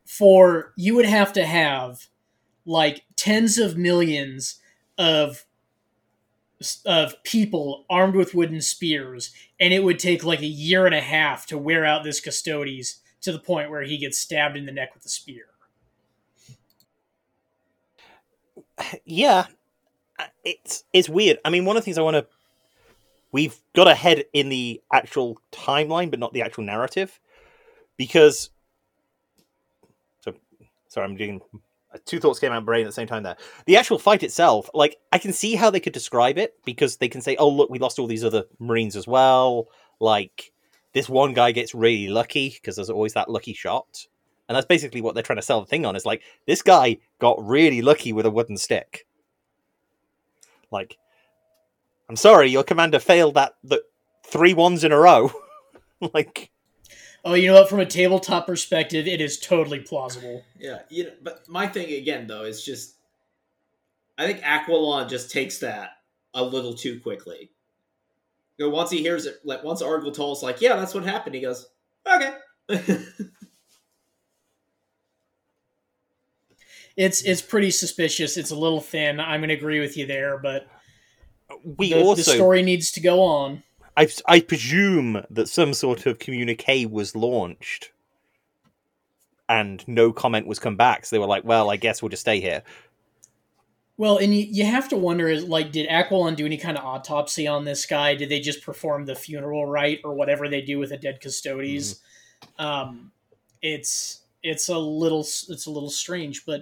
for 0.06 0.74
you 0.76 0.96
would 0.96 1.06
have 1.06 1.34
to 1.34 1.46
have 1.46 2.08
like 2.66 3.04
tens 3.16 3.58
of 3.58 3.78
millions 3.78 4.60
of 4.98 5.46
of 6.86 7.24
people 7.24 7.86
armed 7.90 8.16
with 8.16 8.36
wooden 8.36 8.62
spears, 8.62 9.32
and 9.60 9.74
it 9.74 9.84
would 9.84 10.00
take 10.00 10.24
like 10.24 10.42
a 10.42 10.46
year 10.46 10.86
and 10.86 10.96
a 10.96 11.02
half 11.02 11.46
to 11.48 11.58
wear 11.58 11.86
out 11.86 12.04
this 12.04 12.20
custodies 12.20 13.00
to 13.22 13.32
the 13.32 13.40
point 13.40 13.70
where 13.70 13.84
he 13.84 13.98
gets 13.98 14.18
stabbed 14.18 14.58
in 14.58 14.66
the 14.66 14.72
neck 14.72 14.94
with 14.94 15.06
a 15.06 15.10
spear. 15.10 15.46
yeah, 19.06 19.46
Uh, 20.20 20.26
it's 20.44 20.84
it's 20.94 21.10
weird. 21.10 21.40
I 21.46 21.50
mean, 21.50 21.66
one 21.66 21.78
of 21.78 21.82
the 21.82 21.86
things 21.86 21.98
I 21.98 22.02
want 22.02 22.16
to 22.16 22.28
we've 23.32 23.56
got 23.74 23.88
ahead 23.88 24.26
in 24.34 24.50
the 24.50 24.82
actual 24.92 25.40
timeline, 25.52 26.10
but 26.10 26.20
not 26.20 26.34
the 26.34 26.42
actual 26.42 26.64
narrative, 26.64 27.20
because 27.98 28.50
so 30.22 30.34
sorry, 30.88 31.06
I'm 31.06 31.16
doing 31.16 31.42
uh, 31.94 31.98
two 32.06 32.20
thoughts 32.20 32.40
came 32.40 32.52
out 32.52 32.58
of 32.58 32.64
my 32.64 32.66
brain 32.66 32.86
at 32.86 32.90
the 32.90 32.94
same 32.94 33.08
time. 33.08 33.24
There, 33.24 33.38
the 33.66 33.78
actual 33.78 34.00
fight 34.00 34.24
itself, 34.24 34.70
like 34.74 34.98
I 35.12 35.18
can 35.18 35.34
see 35.34 35.56
how 35.56 35.70
they 35.70 35.80
could 35.80 35.94
describe 35.94 36.38
it 36.38 36.56
because 36.66 36.98
they 36.98 37.08
can 37.08 37.22
say, 37.22 37.36
"Oh, 37.38 37.50
look, 37.50 37.70
we 37.70 37.80
lost 37.80 38.00
all 38.00 38.08
these 38.08 38.26
other 38.26 38.46
Marines 38.60 38.96
as 38.96 39.08
well." 39.08 39.68
Like 40.00 40.52
this 40.94 41.10
one 41.10 41.34
guy 41.34 41.52
gets 41.52 41.76
really 41.76 42.08
lucky 42.08 42.50
because 42.50 42.76
there's 42.76 42.90
always 42.90 43.14
that 43.14 43.30
lucky 43.30 43.54
shot. 43.54 44.08
And 44.48 44.56
that's 44.56 44.66
basically 44.66 45.02
what 45.02 45.14
they're 45.14 45.22
trying 45.22 45.38
to 45.38 45.44
sell 45.44 45.60
the 45.62 45.68
thing 45.68 45.86
on. 45.86 45.96
Is 45.96 46.06
like 46.06 46.24
this 46.48 46.62
guy 46.62 46.98
got 47.20 47.38
really 47.46 47.82
lucky 47.82 48.14
with 48.14 48.26
a 48.26 48.32
wooden 48.32 48.58
stick. 48.58 49.06
Like, 50.72 50.98
I'm 52.08 52.16
sorry, 52.16 52.50
your 52.50 52.64
commander 52.64 53.00
failed 53.00 53.36
that 53.36 53.54
the 53.64 53.84
three 54.26 54.54
ones 54.54 54.84
in 54.84 54.92
a 54.92 54.98
row. 54.98 55.32
like, 56.14 56.52
Oh, 57.26 57.34
you 57.34 57.48
know 57.48 57.56
what? 57.56 57.70
From 57.70 57.82
a 57.82 57.86
tabletop 57.86 58.48
perspective, 58.48 59.08
it 59.08 59.20
is 59.20 59.40
totally 59.40 59.80
plausible. 59.80 60.44
Yeah, 60.58 60.80
you 60.90 61.06
know, 61.06 61.12
but 61.22 61.48
my 61.50 61.68
thing 61.68 61.92
again 61.94 62.28
though 62.28 62.44
is 62.44 62.64
just, 62.64 62.96
I 64.18 64.26
think 64.26 64.42
Aquillon 64.42 65.10
just 65.10 65.30
takes 65.30 65.60
that 65.60 65.98
a 66.34 66.44
little 66.44 66.74
too 66.74 67.00
quickly. 67.00 67.52
You 68.58 68.66
know, 68.66 68.72
once 68.72 68.92
he 68.92 69.02
hears 69.02 69.26
it, 69.26 69.40
like 69.44 69.64
once 69.64 69.82
Argel 69.82 70.12
Tal's 70.12 70.44
like, 70.44 70.62
"Yeah, 70.62 70.76
that's 70.76 70.94
what 70.94 71.04
happened," 71.04 71.36
he 71.36 71.42
goes, 71.42 71.68
"Okay." 72.06 72.34
it's 77.00 77.22
it's 77.22 77.42
pretty 77.42 77.72
suspicious. 77.72 78.36
It's 78.36 78.52
a 78.52 78.56
little 78.56 78.82
thin. 78.82 79.22
I'm 79.22 79.40
going 79.40 79.48
to 79.48 79.56
agree 79.56 79.80
with 79.80 79.96
you 79.96 80.06
there, 80.06 80.38
but 80.38 80.68
We 81.78 81.94
the, 81.94 82.02
also 82.02 82.22
the 82.22 82.36
story 82.36 82.62
needs 82.62 82.92
to 82.92 83.00
go 83.00 83.22
on. 83.22 83.64
I, 83.96 84.10
I 84.28 84.42
presume 84.42 85.24
that 85.30 85.48
some 85.48 85.74
sort 85.74 86.06
of 86.06 86.20
communique 86.20 86.86
was 86.86 87.16
launched 87.16 87.92
and 89.48 89.86
no 89.88 90.12
comment 90.12 90.46
was 90.46 90.60
come 90.60 90.76
back. 90.76 91.06
So 91.06 91.16
they 91.16 91.20
were 91.20 91.26
like, 91.26 91.46
well, 91.46 91.72
I 91.72 91.78
guess 91.78 92.02
we'll 92.02 92.10
just 92.10 92.22
stay 92.22 92.42
here. 92.42 92.64
Well, 93.98 94.18
and 94.18 94.36
you, 94.36 94.46
you 94.50 94.66
have 94.66 94.90
to 94.90 94.98
wonder 94.98 95.30
is 95.30 95.46
like, 95.46 95.72
did 95.72 95.90
Aquillon 95.90 96.36
do 96.36 96.46
any 96.46 96.58
kind 96.58 96.78
of 96.78 96.84
autopsy 96.84 97.48
on 97.48 97.64
this 97.64 97.86
guy? 97.86 98.16
Did 98.16 98.30
they 98.30 98.42
just 98.42 98.62
perform 98.62 99.06
the 99.06 99.16
funeral 99.16 99.66
rite 99.66 100.02
or 100.04 100.14
whatever 100.14 100.50
they 100.50 100.62
do 100.62 100.80
with 100.80 100.90
the 100.90 100.98
dead 100.98 101.20
custodes? 101.22 102.02
Um, 102.58 103.12
it's 103.62 104.22
it's 104.44 104.70
a 104.70 104.78
little 104.78 105.22
it's 105.22 105.66
a 105.66 105.72
little 105.72 105.90
strange, 105.90 106.46
but 106.46 106.62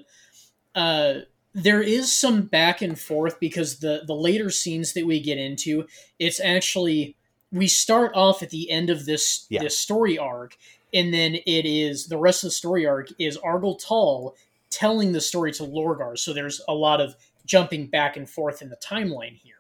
uh, 0.78 1.22
there 1.54 1.82
is 1.82 2.14
some 2.14 2.44
back 2.44 2.82
and 2.84 2.98
forth 3.00 3.40
because 3.40 3.80
the 3.80 4.04
the 4.06 4.14
later 4.14 4.50
scenes 4.50 4.94
that 4.94 5.06
we 5.06 5.20
get 5.20 5.38
into, 5.38 5.88
it's 6.20 6.40
actually 6.40 7.18
we 7.52 7.68
start 7.68 8.12
off 8.14 8.44
at 8.44 8.52
the 8.52 8.70
end 8.70 8.90
of 8.90 9.06
this 9.06 9.48
Yeah. 9.50 9.64
this 9.64 9.78
story 9.78 10.18
arc, 10.18 10.56
and 10.94 11.14
then 11.14 11.36
it 11.36 11.66
is 11.66 12.08
the 12.08 12.18
rest 12.18 12.44
of 12.44 12.50
the 12.50 12.52
story 12.52 12.86
arc 12.86 13.10
is 13.20 13.38
Argel 13.38 13.76
Tal 13.76 14.36
telling 14.70 15.14
the 15.14 15.22
story 15.22 15.52
to 15.54 15.64
Lorgar. 15.64 16.18
So 16.18 16.32
there's 16.34 16.62
a 16.68 16.76
lot 16.76 17.02
of 17.02 17.16
jumping 17.46 17.88
back 17.88 18.18
and 18.18 18.30
forth 18.30 18.62
in 18.62 18.70
the 18.70 18.78
timeline 18.78 19.38
here. 19.38 19.56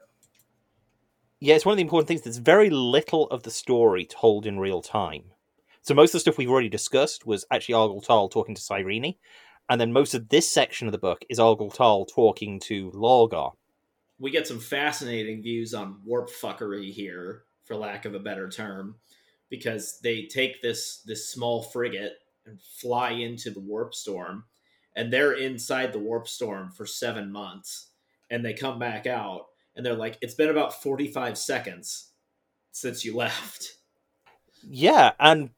Yeah, 1.39 1.55
it's 1.55 1.65
one 1.65 1.73
of 1.73 1.77
the 1.77 1.83
important 1.83 2.07
things. 2.07 2.21
There's 2.21 2.37
very 2.37 2.69
little 2.69 3.27
of 3.29 3.43
the 3.43 3.51
story 3.51 4.05
told 4.05 4.45
in 4.45 4.59
real 4.59 4.81
time. 4.81 5.31
So 5.81 5.93
most 5.93 6.09
of 6.09 6.13
the 6.13 6.19
stuff 6.19 6.37
we've 6.37 6.49
already 6.49 6.67
discussed 6.69 7.25
was 7.25 7.45
actually 7.49 7.75
Argel 7.75 8.01
Tal 8.01 8.27
talking 8.27 8.55
to 8.55 8.61
Cyrene, 8.61 9.15
and 9.69 9.79
then 9.79 9.91
most 9.91 10.13
of 10.13 10.29
this 10.29 10.49
section 10.49 10.87
of 10.87 10.91
the 10.91 10.97
book 10.97 11.23
is 11.29 11.39
Argel 11.39 11.71
Tal 11.71 12.05
talking 12.05 12.59
to 12.61 12.91
Lorgar. 12.91 13.53
we 14.19 14.31
get 14.31 14.47
some 14.47 14.59
fascinating 14.59 15.41
views 15.41 15.73
on 15.73 15.99
warp 16.05 16.29
fuckery 16.29 16.91
here, 16.91 17.43
for 17.65 17.75
lack 17.75 18.05
of 18.05 18.15
a 18.15 18.19
better 18.19 18.49
term, 18.49 18.95
because 19.49 19.99
they 20.01 20.23
take 20.23 20.61
this 20.61 21.01
this 21.05 21.29
small 21.29 21.63
frigate 21.63 22.13
and 22.45 22.59
fly 22.61 23.11
into 23.11 23.51
the 23.51 23.59
warp 23.59 23.93
storm, 23.93 24.45
and 24.95 25.11
they're 25.11 25.33
inside 25.33 25.93
the 25.93 25.99
warp 25.99 26.27
storm 26.27 26.71
for 26.71 26.85
seven 26.85 27.31
months, 27.31 27.91
and 28.29 28.43
they 28.43 28.53
come 28.53 28.79
back 28.79 29.05
out, 29.05 29.47
and 29.75 29.85
they're 29.85 29.93
like, 29.93 30.17
"It's 30.21 30.33
been 30.33 30.49
about 30.49 30.81
forty 30.81 31.07
five 31.07 31.37
seconds 31.37 32.11
since 32.71 33.03
you 33.05 33.15
left." 33.23 33.73
Yeah, 34.63 35.11
and 35.19 35.51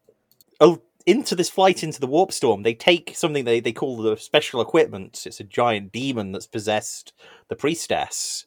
oh, 0.60 0.82
into 1.06 1.36
this 1.36 1.50
flight 1.50 1.84
into 1.84 2.00
the 2.00 2.08
warp 2.08 2.32
storm, 2.32 2.64
they 2.64 2.74
take 2.74 3.16
something 3.16 3.46
they, 3.46 3.60
they 3.60 3.72
call 3.72 3.98
the 3.98 4.18
special 4.18 4.62
equipment. 4.62 5.24
It's 5.26 5.40
a 5.40 5.44
giant 5.44 5.92
demon 5.92 6.32
that's 6.32 6.48
possessed 6.48 7.14
the 7.48 7.56
priestess, 7.56 8.46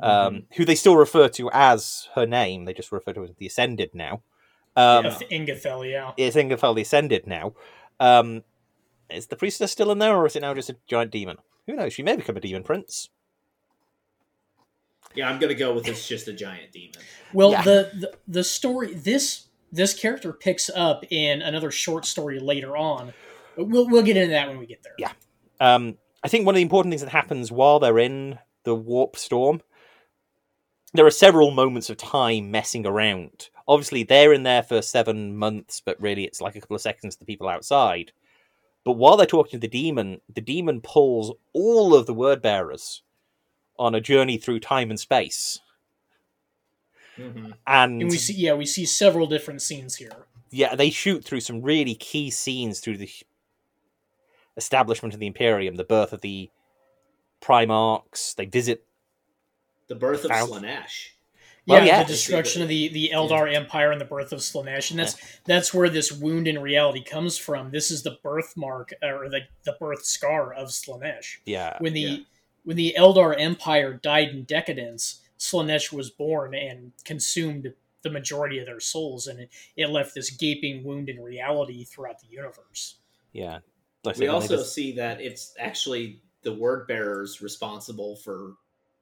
um, 0.00 0.44
who 0.56 0.64
they 0.64 0.74
still 0.74 0.96
refer 0.96 1.28
to 1.30 1.50
as 1.52 2.08
her 2.14 2.26
name. 2.26 2.64
They 2.64 2.72
just 2.72 2.92
refer 2.92 3.12
to 3.12 3.20
her 3.20 3.26
as 3.26 3.34
the 3.36 3.46
Ascended 3.46 3.90
now. 3.94 4.22
Um, 4.76 5.04
Yeah. 5.04 5.18
Ingethel, 5.30 5.90
yeah. 5.90 6.12
It's 6.16 6.36
Ingefell 6.36 6.74
the 6.74 6.82
Ascended 6.82 7.26
now. 7.26 7.54
Um, 7.98 8.44
is 9.10 9.26
the 9.26 9.36
priestess 9.36 9.72
still 9.72 9.90
in 9.90 9.98
there, 9.98 10.16
or 10.16 10.26
is 10.26 10.36
it 10.36 10.40
now 10.40 10.54
just 10.54 10.70
a 10.70 10.76
giant 10.86 11.10
demon? 11.10 11.36
Who 11.66 11.74
knows? 11.74 11.92
She 11.92 12.02
may 12.02 12.16
become 12.16 12.36
a 12.36 12.40
demon 12.40 12.62
prince. 12.62 13.10
Yeah, 15.14 15.28
I'm 15.28 15.40
gonna 15.40 15.54
go 15.54 15.74
with 15.74 15.88
it's 15.88 16.06
just 16.06 16.28
a 16.28 16.32
giant 16.32 16.70
demon. 16.72 17.00
Well, 17.32 17.50
Yeah. 17.50 17.62
the, 17.62 17.90
the 17.94 18.18
the 18.28 18.44
story 18.44 18.94
this 18.94 19.48
this 19.72 19.94
character 19.94 20.32
picks 20.32 20.70
up 20.70 21.04
in 21.10 21.42
another 21.42 21.70
short 21.70 22.04
story 22.04 22.38
later 22.38 22.76
on. 22.76 23.12
But 23.56 23.64
we'll 23.64 23.88
we'll 23.88 24.02
get 24.02 24.16
into 24.16 24.30
that 24.30 24.48
when 24.48 24.58
we 24.58 24.66
get 24.66 24.82
there. 24.82 24.94
Yeah. 24.98 25.12
Um, 25.60 25.98
I 26.22 26.28
think 26.28 26.46
one 26.46 26.54
of 26.54 26.56
the 26.56 26.62
important 26.62 26.92
things 26.92 27.02
that 27.02 27.10
happens 27.10 27.50
while 27.50 27.78
they're 27.78 27.98
in 27.98 28.38
the 28.64 28.74
warp 28.74 29.16
storm, 29.16 29.62
there 30.92 31.06
are 31.06 31.10
several 31.10 31.50
moments 31.50 31.90
of 31.90 31.96
time 31.96 32.50
messing 32.50 32.86
around. 32.86 33.48
Obviously, 33.66 34.02
they're 34.02 34.32
in 34.32 34.42
there 34.42 34.62
for 34.62 34.82
seven 34.82 35.36
months, 35.36 35.80
but 35.80 36.00
really 36.00 36.24
it's 36.24 36.40
like 36.40 36.56
a 36.56 36.60
couple 36.60 36.76
of 36.76 36.82
seconds 36.82 37.14
to 37.14 37.20
the 37.20 37.26
people 37.26 37.48
outside. 37.48 38.12
But 38.84 38.92
while 38.92 39.16
they're 39.16 39.26
talking 39.26 39.52
to 39.52 39.58
the 39.58 39.68
demon, 39.68 40.20
the 40.32 40.40
demon 40.40 40.80
pulls 40.80 41.32
all 41.52 41.94
of 41.94 42.06
the 42.06 42.14
word 42.14 42.42
bearers 42.42 43.02
on 43.78 43.94
a 43.94 44.00
journey 44.00 44.38
through 44.38 44.60
time 44.60 44.90
and 44.90 44.98
space. 44.98 45.60
Mhm. 47.20 47.52
And, 47.66 48.00
And 48.02 48.10
we 48.10 48.16
see 48.16 48.34
yeah, 48.34 48.54
we 48.54 48.66
see 48.66 48.86
several 48.86 49.26
different 49.26 49.62
scenes 49.62 49.96
here. 49.96 50.26
yeah, 50.50 50.74
they 50.74 50.90
shoot 50.90 51.24
through 51.24 51.40
some 51.40 51.60
really 51.62 51.94
key 51.94 52.30
scenes 52.30 52.80
through 52.80 52.96
the 52.98 53.10
establishment 54.56 55.14
of 55.14 55.20
the 55.20 55.26
Imperium, 55.26 55.76
the 55.76 55.84
birth 55.84 56.12
of 56.12 56.20
the 56.22 56.50
Primarchs. 57.40 58.34
They 58.34 58.46
visit 58.46 58.84
The 59.88 59.94
birth 59.94 60.24
of 60.24 60.30
Slaanesh. 60.30 61.10
Yeah, 61.66 61.74
Well, 61.76 61.86
yeah. 61.86 62.02
the 62.02 62.08
destruction 62.08 62.62
of 62.62 62.68
the 62.68 62.88
the 62.88 63.10
Eldar 63.12 63.52
Empire 63.52 63.92
and 63.92 64.00
the 64.00 64.04
birth 64.06 64.32
of 64.32 64.40
Slaanesh, 64.40 64.90
and 64.90 64.98
that's 64.98 65.16
that's 65.46 65.72
where 65.74 65.88
this 65.88 66.10
wound 66.12 66.48
in 66.48 66.58
reality 66.60 67.02
comes 67.02 67.36
from. 67.38 67.70
This 67.70 67.90
is 67.90 68.02
the 68.02 68.18
birthmark 68.22 68.92
or 69.02 69.28
the 69.28 69.42
the 69.64 69.76
birth 69.78 70.04
scar 70.04 70.52
of 70.52 70.68
Slaanesh. 70.68 71.38
yeah 71.44 71.76
When 71.80 71.92
the 71.92 72.00
yeah. 72.00 72.16
when 72.64 72.76
the 72.76 72.94
Eldar 72.98 73.34
Empire 73.38 73.94
died 73.94 74.28
in 74.30 74.44
decadence, 74.44 75.19
Slaanesh 75.40 75.92
was 75.92 76.10
born 76.10 76.54
and 76.54 76.92
consumed 77.04 77.72
the 78.02 78.10
majority 78.10 78.58
of 78.60 78.66
their 78.66 78.78
souls, 78.80 79.26
and 79.26 79.40
it, 79.40 79.50
it 79.76 79.88
left 79.90 80.14
this 80.14 80.30
gaping 80.30 80.84
wound 80.84 81.08
in 81.08 81.20
reality 81.20 81.82
throughout 81.84 82.20
the 82.20 82.28
universe. 82.28 82.96
yeah. 83.32 83.58
Like 84.04 84.16
We 84.16 84.20
said, 84.20 84.20
when 84.20 84.28
they 84.28 84.34
also 84.34 84.56
vis- 84.58 84.72
see 84.72 84.92
that 84.92 85.20
it's 85.20 85.52
actually 85.58 86.22
the 86.42 86.54
word 86.54 86.86
bearers 86.86 87.42
responsible 87.42 88.16
for 88.16 88.54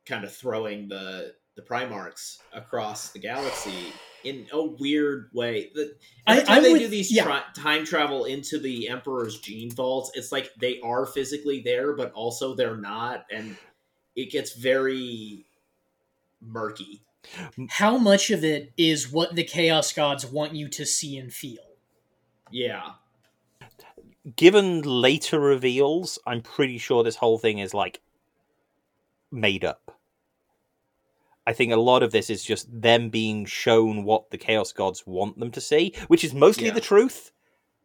kind 0.06 0.24
of 0.24 0.32
throwing 0.32 0.88
the 0.88 1.34
the 1.54 1.62
Primarchs 1.62 2.38
across 2.52 3.10
the 3.10 3.18
galaxy 3.20 3.92
in 4.24 4.46
a 4.52 4.60
weird 4.64 5.30
way. 5.32 5.70
The, 5.74 5.94
every 6.26 6.42
I- 6.42 6.44
time 6.44 6.56
I'm 6.58 6.62
they 6.64 6.72
with- 6.72 6.82
do 6.82 6.88
these 6.88 7.12
yeah. 7.12 7.22
tri- 7.24 7.42
time 7.54 7.84
travel 7.84 8.24
into 8.26 8.58
the 8.58 8.88
Emperor's 8.88 9.38
gene 9.38 9.70
vaults, 9.70 10.10
it's 10.14 10.32
like 10.32 10.50
they 10.60 10.80
are 10.80 11.06
physically 11.06 11.60
there, 11.60 11.94
but 11.94 12.10
also 12.12 12.54
they're 12.54 12.76
not, 12.76 13.24
and 13.30 13.56
it 14.16 14.30
gets 14.32 14.52
very 14.54 15.46
murky. 16.40 17.02
How 17.68 17.98
much 17.98 18.30
of 18.30 18.44
it 18.44 18.72
is 18.76 19.12
what 19.12 19.34
the 19.34 19.44
Chaos 19.44 19.92
Gods 19.92 20.24
want 20.24 20.54
you 20.54 20.68
to 20.68 20.86
see 20.86 21.18
and 21.18 21.32
feel? 21.32 21.58
Yeah, 22.50 22.92
given 24.36 24.82
later 24.82 25.38
reveals, 25.40 26.18
I'm 26.26 26.40
pretty 26.42 26.78
sure 26.78 27.02
this 27.02 27.16
whole 27.16 27.38
thing 27.38 27.58
is 27.58 27.74
like 27.74 28.00
made 29.30 29.64
up. 29.64 29.94
I 31.46 31.52
think 31.54 31.72
a 31.72 31.76
lot 31.76 32.02
of 32.02 32.12
this 32.12 32.28
is 32.28 32.44
just 32.44 32.68
them 32.70 33.08
being 33.08 33.46
shown 33.46 34.04
what 34.04 34.30
the 34.30 34.38
Chaos 34.38 34.72
Gods 34.72 35.06
want 35.06 35.38
them 35.38 35.50
to 35.52 35.60
see, 35.60 35.94
which 36.08 36.24
is 36.24 36.34
mostly 36.34 36.66
Yeah. 36.66 36.74
the 36.74 36.80
truth, 36.80 37.32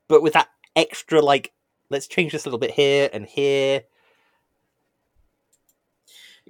but 0.07 0.21
with 0.21 0.33
that 0.33 0.49
extra 0.75 1.21
like, 1.21 1.53
let's 1.89 2.07
change 2.07 2.33
this 2.33 2.45
a 2.45 2.49
little 2.49 2.59
bit 2.59 2.71
here 2.71 3.09
and 3.13 3.25
here. 3.25 3.83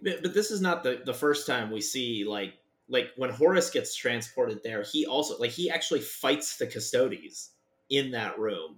But, 0.04 0.34
this 0.34 0.52
is 0.52 0.62
not 0.62 0.84
the 0.84 1.02
the 1.06 1.14
first 1.14 1.48
time 1.48 1.72
we 1.72 1.82
see 1.82 2.26
like 2.26 2.54
like 2.90 3.12
when 3.16 3.30
Horus 3.30 3.70
gets 3.70 3.96
transported 3.96 4.62
there, 4.64 4.84
he 4.84 5.06
also 5.06 5.38
like 5.38 5.52
he 5.52 5.70
actually 5.70 6.02
fights 6.02 6.58
the 6.58 6.68
Custodes 6.68 7.52
in 7.90 8.12
that 8.12 8.38
room. 8.38 8.78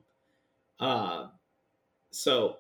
Uh, 0.80 1.28
so 2.12 2.58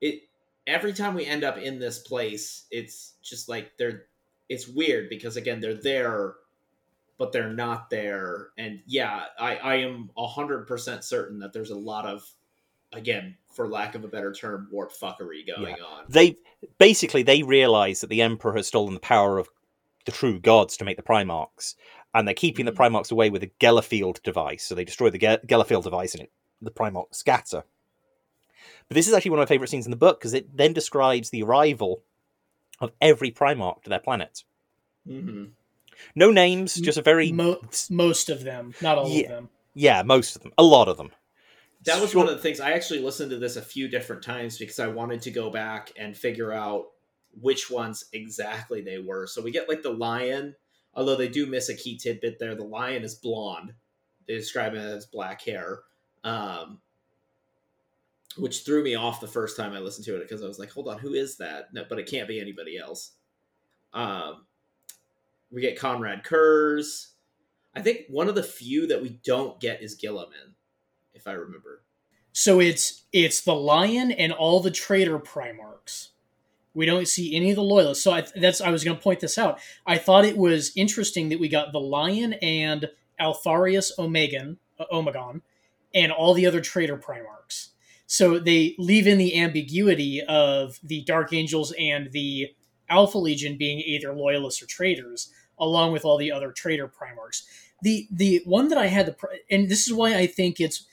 it 0.00 0.22
every 0.66 0.92
time 0.92 1.14
we 1.14 1.24
end 1.24 1.44
up 1.44 1.58
in 1.58 1.78
this 1.78 1.98
place, 2.00 2.66
it's 2.70 3.14
just 3.22 3.48
like 3.48 3.72
they're 3.78 4.04
it's 4.48 4.68
weird 4.68 5.08
because 5.08 5.36
again 5.36 5.60
they're 5.60 5.74
there, 5.74 6.34
but 7.18 7.32
they're 7.32 7.52
not 7.52 7.90
there. 7.90 8.48
And 8.58 8.80
yeah, 8.86 9.24
I 9.38 9.56
I 9.56 9.74
am 9.76 10.10
hundred 10.16 10.66
percent 10.66 11.04
certain 11.04 11.38
that 11.40 11.52
there's 11.52 11.70
a 11.70 11.78
lot 11.78 12.06
of 12.06 12.28
again 12.96 13.36
for 13.50 13.68
lack 13.68 13.94
of 13.94 14.04
a 14.04 14.08
better 14.08 14.32
term 14.32 14.68
warp 14.70 14.92
fuckery 14.92 15.46
going 15.46 15.74
on. 15.76 16.04
They 16.08 16.36
basically 16.78 17.22
they 17.22 17.42
realize 17.42 18.00
that 18.00 18.08
the 18.08 18.22
Emperor 18.22 18.54
has 18.56 18.66
stolen 18.66 18.94
the 18.94 19.00
power 19.00 19.38
of 19.38 19.48
the 20.04 20.12
true 20.12 20.38
gods 20.38 20.76
to 20.76 20.84
make 20.84 20.96
the 20.96 21.02
Primarchs, 21.02 21.74
and 22.14 22.26
they're 22.26 22.34
keeping 22.34 22.66
the 22.66 22.72
Primarchs 22.72 23.10
away 23.12 23.30
with 23.30 23.42
a 23.42 23.50
Gellerfield 23.60 24.22
device. 24.22 24.64
So 24.64 24.74
they 24.74 24.84
destroy 24.84 25.10
the 25.10 25.18
Ge- 25.18 25.46
Gellerfield 25.46 25.84
device, 25.84 26.14
and 26.14 26.22
it, 26.24 26.32
the 26.62 26.70
Primarchs 26.70 27.16
scatter. 27.16 27.64
But 28.88 28.94
this 28.94 29.08
is 29.08 29.14
actually 29.14 29.32
one 29.32 29.40
of 29.40 29.48
my 29.48 29.52
favorite 29.54 29.68
scenes 29.70 29.86
in 29.86 29.90
the 29.90 29.96
book 29.96 30.20
because 30.20 30.34
it 30.34 30.56
then 30.56 30.72
describes 30.72 31.30
the 31.30 31.42
arrival 31.42 32.02
of 32.80 32.92
every 33.00 33.30
Primarch 33.30 33.82
to 33.84 33.90
their 33.90 33.98
planet. 33.98 34.44
Mm-hmm. 35.08 35.44
No 36.14 36.30
names, 36.30 36.74
just 36.74 36.98
a 36.98 37.02
very 37.02 37.32
Mo- 37.32 37.60
most 37.90 38.28
of 38.28 38.44
them, 38.44 38.74
not 38.82 38.98
all 38.98 39.08
Yeah. 39.08 39.22
of 39.22 39.28
them. 39.28 39.48
Yeah, 39.74 40.02
most 40.02 40.36
of 40.36 40.42
them. 40.42 40.52
A 40.58 40.62
lot 40.62 40.88
of 40.88 40.96
them. 40.98 41.10
That 41.84 42.00
was 42.00 42.10
Sure. 42.10 42.24
one 42.24 42.28
of 42.28 42.36
the 42.36 42.42
things 42.42 42.58
I 42.60 42.72
actually 42.72 43.00
listened 43.00 43.30
to 43.30 43.38
this 43.38 43.56
a 43.56 43.62
few 43.62 43.86
different 43.88 44.22
times 44.22 44.58
because 44.58 44.78
I 44.80 44.88
wanted 44.88 45.22
to 45.22 45.30
go 45.30 45.50
back 45.50 45.92
and 45.96 46.16
figure 46.16 46.52
out 46.52 46.86
which 47.40 47.70
ones 47.70 48.06
exactly 48.12 48.80
they 48.80 48.98
were. 48.98 49.26
So 49.26 49.42
we 49.42 49.50
get 49.52 49.68
like 49.68 49.82
the 49.82 49.92
lion, 49.92 50.56
although 50.94 51.16
they 51.16 51.28
do 51.28 51.46
miss 51.46 51.68
a 51.68 51.76
key 51.76 51.96
tidbit 51.96 52.38
there. 52.38 52.54
The 52.54 52.64
lion 52.64 53.04
is 53.04 53.14
blonde. 53.14 53.74
They 54.26 54.34
describe 54.34 54.74
it 54.74 54.78
as 54.78 55.06
black 55.06 55.42
hair. 55.42 55.82
Um 56.24 56.80
which 58.36 58.64
threw 58.64 58.82
me 58.84 58.94
off 58.94 59.20
the 59.20 59.26
first 59.26 59.56
time 59.56 59.72
I 59.72 59.78
listened 59.78 60.04
to 60.06 60.16
it 60.16 60.20
because 60.20 60.42
I 60.42 60.46
was 60.46 60.58
like, 60.58 60.70
"Hold 60.70 60.88
on, 60.88 60.98
who 60.98 61.14
is 61.14 61.38
that?" 61.38 61.72
No, 61.72 61.84
but 61.88 61.98
it 61.98 62.06
can't 62.06 62.28
be 62.28 62.38
anybody 62.38 62.76
else. 62.76 63.12
Um, 63.94 64.46
we 65.50 65.62
get 65.62 65.78
Konrad 65.78 66.22
Curze. 66.22 67.12
I 67.74 67.80
think 67.80 68.02
one 68.08 68.28
of 68.28 68.34
the 68.34 68.42
few 68.42 68.86
that 68.88 69.00
we 69.00 69.20
don't 69.24 69.58
get 69.58 69.82
is 69.82 69.96
Guilliman, 69.98 70.52
I 71.26 71.32
remember. 71.32 71.82
So 72.32 72.60
it's 72.60 73.04
it's 73.12 73.40
the 73.40 73.54
lion 73.54 74.12
and 74.12 74.32
all 74.32 74.60
the 74.60 74.70
traitor 74.70 75.18
primarchs. 75.18 76.08
We 76.74 76.84
don't 76.84 77.08
see 77.08 77.34
any 77.34 77.50
of 77.50 77.56
the 77.56 77.62
loyalists. 77.62 78.04
So 78.04 78.12
I, 78.12 78.26
that's 78.36 78.60
I 78.60 78.70
was 78.70 78.84
going 78.84 78.96
to 78.96 79.02
point 79.02 79.20
this 79.20 79.38
out. 79.38 79.58
I 79.86 79.96
thought 79.96 80.26
it 80.26 80.36
was 80.36 80.72
interesting 80.76 81.30
that 81.30 81.40
we 81.40 81.48
got 81.48 81.72
the 81.72 81.80
lion 81.80 82.34
and 82.34 82.90
Alpharius 83.18 83.90
Omegan, 83.98 84.58
uh, 84.78 84.84
Omegon, 84.92 85.40
and 85.94 86.12
all 86.12 86.34
the 86.34 86.46
other 86.46 86.60
traitor 86.60 86.98
primarchs. 86.98 87.68
So 88.06 88.38
they 88.38 88.74
leave 88.78 89.06
in 89.06 89.18
the 89.18 89.40
ambiguity 89.40 90.22
of 90.22 90.78
the 90.82 91.02
Dark 91.04 91.32
Angels 91.32 91.72
and 91.78 92.12
the 92.12 92.54
Alpha 92.88 93.18
Legion 93.18 93.56
being 93.56 93.80
either 93.80 94.14
loyalists 94.14 94.62
or 94.62 94.66
traitors, 94.66 95.32
along 95.58 95.92
with 95.92 96.04
all 96.04 96.18
the 96.18 96.30
other 96.30 96.52
traitor 96.52 96.86
primarchs. 96.86 97.44
The 97.82 98.06
the 98.10 98.42
one 98.44 98.68
that 98.68 98.78
I 98.78 98.86
had 98.86 99.06
the 99.06 99.16
and 99.50 99.68
this 99.68 99.86
is 99.86 99.92
why 99.92 100.14
I 100.14 100.26
think 100.26 100.60
it's 100.60 100.86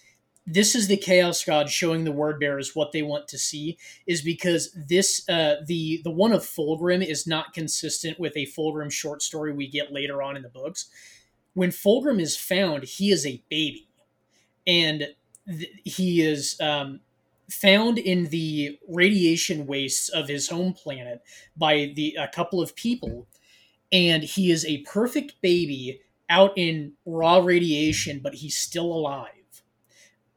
this 0.46 0.76
is 0.76 0.88
the 0.88 0.98
chaos 0.98 1.44
god 1.44 1.70
showing 1.70 2.04
the 2.04 2.12
word 2.12 2.40
bearers 2.40 2.76
what 2.76 2.92
they 2.92 3.02
want 3.02 3.28
to 3.28 3.38
see 3.38 3.78
is 4.06 4.22
because 4.22 4.76
this 4.88 5.28
uh, 5.30 5.56
the 5.66 6.02
the 6.04 6.12
one 6.12 6.34
of 6.34 6.42
fulgrim 6.42 7.06
is 7.06 7.26
not 7.26 7.54
consistent 7.54 8.20
with 8.20 8.36
a 8.36 8.46
fulgrim 8.48 8.92
short 8.92 9.22
story 9.22 9.54
we 9.54 9.68
get 9.68 9.94
later 9.94 10.22
on 10.22 10.36
in 10.36 10.44
the 10.44 10.50
books. 10.50 10.88
When 11.54 11.70
fulgrim 11.70 12.20
is 12.20 12.36
found 12.36 12.84
he 12.84 13.12
is 13.12 13.26
a 13.26 13.44
baby. 13.50 13.88
And 14.66 15.10
th- 15.48 15.72
he 15.84 16.22
is 16.22 16.60
um, 16.62 17.02
found 17.50 17.98
in 17.98 18.26
the 18.26 18.80
radiation 18.88 19.68
wastes 19.68 20.10
of 20.10 20.30
his 20.30 20.50
home 20.50 20.74
planet 20.74 21.22
by 21.56 21.92
the 21.96 22.16
a 22.20 22.28
couple 22.28 22.62
of 22.62 22.76
people. 22.76 23.28
And 23.92 24.24
he 24.24 24.52
is 24.52 24.66
a 24.66 24.80
perfect 24.80 25.42
baby 25.42 26.02
out 26.30 26.54
in 26.58 26.94
raw 27.06 27.38
radiation 27.38 28.20
but 28.24 28.36
he's 28.36 28.58
still 28.58 28.86
alive 28.86 29.43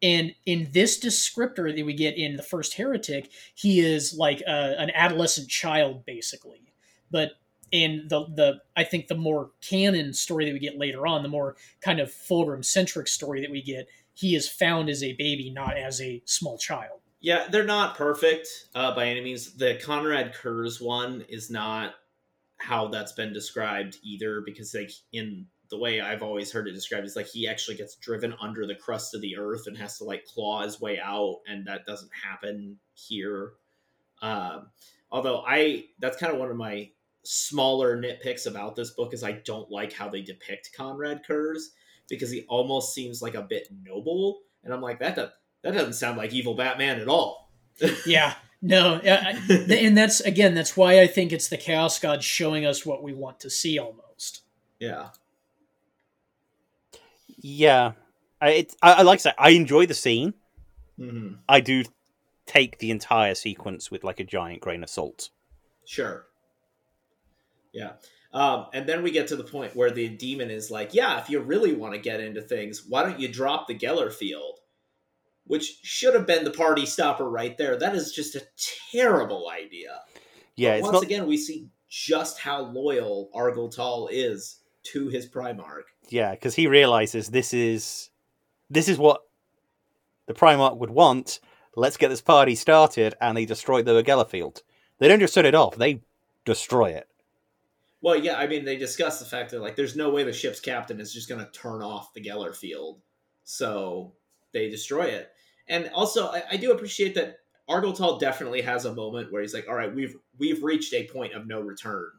and 0.03 0.35
in 0.45 0.69
this 0.73 0.99
descriptor 1.03 1.75
that 1.75 1.87
we 1.87 1.95
get 1.95 2.19
in 2.19 2.37
the 2.37 2.43
first 2.43 2.75
heretic, 2.75 3.31
he 3.55 3.81
is 3.81 4.15
like 4.17 4.41
a, 4.43 4.75
an 4.79 4.91
adolescent 4.95 5.49
child, 5.49 6.05
basically. 6.05 6.61
But 7.11 7.33
in 7.73 8.07
the 8.09 8.27
the 8.35 8.61
I 8.77 8.85
think 8.85 9.09
the 9.09 9.17
more 9.17 9.51
canon 9.61 10.13
story 10.13 10.45
that 10.47 10.53
we 10.53 10.59
get 10.59 10.79
later 10.79 11.07
on, 11.07 11.23
the 11.23 11.29
more 11.29 11.57
kind 11.81 12.01
of 12.01 12.11
Fulgrim 12.11 12.65
centric 12.65 13.09
story 13.09 13.41
that 13.41 13.51
we 13.51 13.63
get, 13.63 13.89
he 14.15 14.35
is 14.35 14.49
found 14.49 14.89
as 14.89 15.03
a 15.03 15.15
baby, 15.15 15.51
not 15.51 15.77
as 15.77 16.01
a 16.01 16.23
small 16.25 16.59
child. 16.59 17.01
Yeah, 17.21 17.49
they're 17.49 17.65
not 17.65 17.97
perfect 17.97 18.49
uh, 18.75 18.95
by 18.95 19.07
any 19.07 19.21
means. 19.21 19.57
The 19.57 19.81
Konrad 19.83 20.35
Curze 20.35 20.81
one 20.81 21.25
is 21.29 21.51
not 21.51 21.95
how 22.59 22.89
that's 22.89 23.13
been 23.13 23.33
described 23.33 23.97
either, 24.03 24.43
because 24.45 24.75
like 24.75 24.93
in 25.13 25.47
the 25.71 25.79
way 25.79 26.01
I've 26.01 26.23
always 26.23 26.53
heard 26.53 26.69
it 26.69 26.73
described 26.73 27.07
is 27.07 27.17
like 27.17 27.27
he 27.29 27.49
actually 27.49 27.77
gets 27.77 27.97
driven 27.97 28.35
under 28.41 28.67
the 28.67 28.75
crust 28.75 29.15
of 29.15 29.21
the 29.21 29.37
earth 29.37 29.67
and 29.67 29.77
has 29.79 29.99
to 29.99 30.05
like 30.05 30.25
claw 30.25 30.63
his 30.63 30.81
way 30.81 30.99
out, 31.03 31.41
and 31.47 31.67
that 31.67 31.87
doesn't 31.87 32.11
happen 32.25 32.77
here. 32.95 33.53
Um, 34.23 34.69
although 35.11 35.43
I, 35.47 35.85
that's 35.99 36.17
kind 36.17 36.33
of 36.33 36.39
one 36.39 36.51
of 36.51 36.57
my 36.57 36.91
smaller 37.25 38.01
nitpicks 38.01 38.47
about 38.47 38.77
this 38.77 38.91
book 38.91 39.13
is 39.13 39.25
I 39.25 39.33
don't 39.45 39.71
like 39.71 39.93
how 39.93 40.09
they 40.09 40.23
depict 40.23 40.71
Konrad 40.77 41.23
Curze 41.27 41.71
because 42.09 42.31
he 42.31 42.45
almost 42.49 42.95
seems 42.95 43.21
like 43.21 43.35
a 43.35 43.43
bit 43.43 43.69
noble, 43.85 44.41
and 44.65 44.73
I'm 44.73 44.81
like 44.81 45.01
that. 45.01 45.17
Does, 45.17 45.31
that 45.63 45.75
doesn't 45.75 45.95
sound 45.95 46.17
like 46.19 46.33
evil 46.33 46.55
Batman 46.55 47.01
at 47.01 47.09
all. 47.09 47.51
Yeah, 48.07 48.35
no, 48.63 49.01
I- 49.05 49.39
and 49.71 49.97
that's 49.99 50.21
again 50.21 50.55
that's 50.55 50.77
why 50.77 51.01
I 51.01 51.07
think 51.07 51.33
it's 51.33 51.49
the 51.49 51.57
Chaos 51.59 51.99
God 51.99 52.23
showing 52.25 52.65
us 52.65 52.87
what 52.87 53.03
we 53.03 53.13
want 53.13 53.41
to 53.41 53.51
see 53.51 53.79
almost. 53.79 54.43
Yeah. 54.79 55.09
Yeah, 57.49 57.93
I, 58.41 58.51
it, 58.51 58.77
I, 58.83 58.93
I 58.95 59.03
like 59.03 59.21
I 59.21 59.23
say, 59.23 59.33
I 59.39 59.51
enjoy 59.51 59.87
the 59.87 59.95
scene. 59.95 60.35
hmm 60.99 61.35
I 61.49 61.61
do 61.61 61.85
take 62.45 62.79
the 62.79 62.91
entire 62.91 63.37
sequence 63.37 63.89
with 63.89 64.03
like 64.03 64.19
a 64.19 64.25
giant 64.25 64.61
grain 64.61 64.83
of 64.83 64.91
salt. 64.91 65.31
Sure. 65.85 66.27
Yeah. 67.73 67.93
Um, 68.33 68.67
and 68.73 68.89
then 68.89 69.05
we 69.05 69.13
get 69.13 69.29
to 69.29 69.37
the 69.37 69.45
point 69.45 69.77
where 69.77 69.93
the 69.93 70.09
demon 70.09 70.51
is 70.51 70.73
like, 70.73 70.93
yeah, 70.93 71.21
if 71.21 71.31
you 71.31 71.39
really 71.39 71.73
want 71.73 71.95
to 71.95 72.01
get 72.01 72.19
into 72.19 72.43
things, 72.43 72.85
why 72.89 73.05
don't 73.05 73.21
you 73.21 73.29
drop 73.29 73.69
the 73.69 73.79
Geller 73.79 74.13
field? 74.13 74.59
Which 75.45 75.79
should 75.85 76.15
have 76.15 76.27
been 76.27 76.43
the 76.43 76.51
party 76.51 76.85
stopper 76.85 77.31
right 77.31 77.57
there. 77.57 77.79
That 77.79 77.95
is 77.95 78.11
just 78.11 78.35
a 78.35 78.43
terrible 78.91 79.49
idea. 79.49 80.01
Yeah, 80.57 80.81
once 80.81 80.95
not. 80.95 81.05
again, 81.05 81.29
we 81.29 81.37
see 81.37 81.69
just 81.89 82.41
how 82.41 82.63
loyal 82.63 83.31
Argel 83.33 83.69
Tal 83.69 84.09
is 84.11 84.59
to 84.93 85.09
his 85.09 85.29
Primarch. 85.29 85.85
Yeah, 86.09 86.33
because 86.33 86.55
he 86.55 86.67
realizes 86.67 87.29
this 87.29 87.53
is 87.53 88.11
this 88.71 88.89
is 88.89 88.99
what 88.99 89.23
the 90.27 90.35
Primarch 90.35 90.77
would 90.79 90.91
want. 90.91 91.41
Let's 91.75 91.97
get 91.97 92.09
this 92.09 92.23
party 92.23 92.55
started, 92.55 93.15
and 93.21 93.37
they 93.37 93.45
destroy 93.45 93.83
the 93.83 94.03
Geller 94.03 94.29
field. 94.29 94.63
They 94.99 95.09
don't 95.09 95.21
just 95.21 95.35
turn 95.35 95.47
it 95.47 95.55
off; 95.55 95.77
they 95.77 96.03
destroy 96.45 96.91
it. 96.91 97.09
Well, 98.01 98.17
yeah, 98.17 98.37
I 98.37 98.47
mean, 98.47 98.65
they 98.65 98.77
discuss 98.77 99.19
the 99.19 99.25
fact 99.25 99.51
that 99.51 99.61
like, 99.61 99.75
there's 99.75 99.97
no 99.97 100.11
way 100.11 100.23
the 100.23 100.33
ship's 100.33 100.61
captain 100.61 101.01
is 101.01 101.13
just 101.13 101.29
going 101.29 101.45
to 101.45 101.51
turn 101.51 101.83
off 101.83 102.15
the 102.15 102.23
Geller 102.23 102.55
field, 102.55 103.01
so 103.45 104.13
they 104.53 104.71
destroy 104.71 105.05
it. 105.05 105.31
And 105.69 105.91
also, 105.95 106.29
I, 106.29 106.43
I 106.53 106.57
do 106.57 106.73
appreciate 106.73 107.15
that 107.17 107.39
Argel 107.69 107.93
Tal 107.93 108.19
definitely 108.19 108.63
has 108.63 108.85
a 108.85 108.95
moment 108.95 109.33
where 109.33 109.43
he's 109.43 109.55
like, 109.55 109.67
"All 109.69 109.75
right, 109.75 109.93
we've 109.93 110.17
we've 110.39 110.63
reached 110.63 110.95
a 110.95 111.09
point 111.09 111.35
of 111.35 111.47
no 111.47 111.61
return 111.61 112.11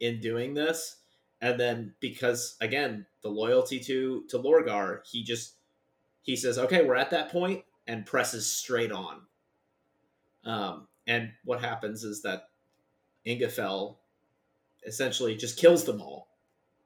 in 0.00 0.20
doing 0.20 0.54
this," 0.54 0.96
and 1.44 1.60
then 1.60 1.94
because 2.00 2.56
again, 2.62 3.04
the 3.22 3.28
loyalty 3.28 3.78
to 3.80 4.24
to 4.30 4.38
Lorgar, 4.38 5.00
he 5.06 5.22
just 5.22 5.56
he 6.22 6.36
says, 6.36 6.58
"Okay, 6.58 6.82
we're 6.82 6.94
at 6.94 7.10
that 7.10 7.30
point," 7.30 7.64
and 7.86 8.06
presses 8.06 8.50
straight 8.50 8.90
on. 8.90 9.20
Um, 10.44 10.88
and 11.06 11.32
what 11.44 11.60
happens 11.60 12.02
is 12.02 12.22
that 12.22 12.48
Ingefell 13.26 13.96
essentially 14.86 15.36
just 15.36 15.58
kills 15.58 15.84
them 15.84 16.00
all. 16.00 16.28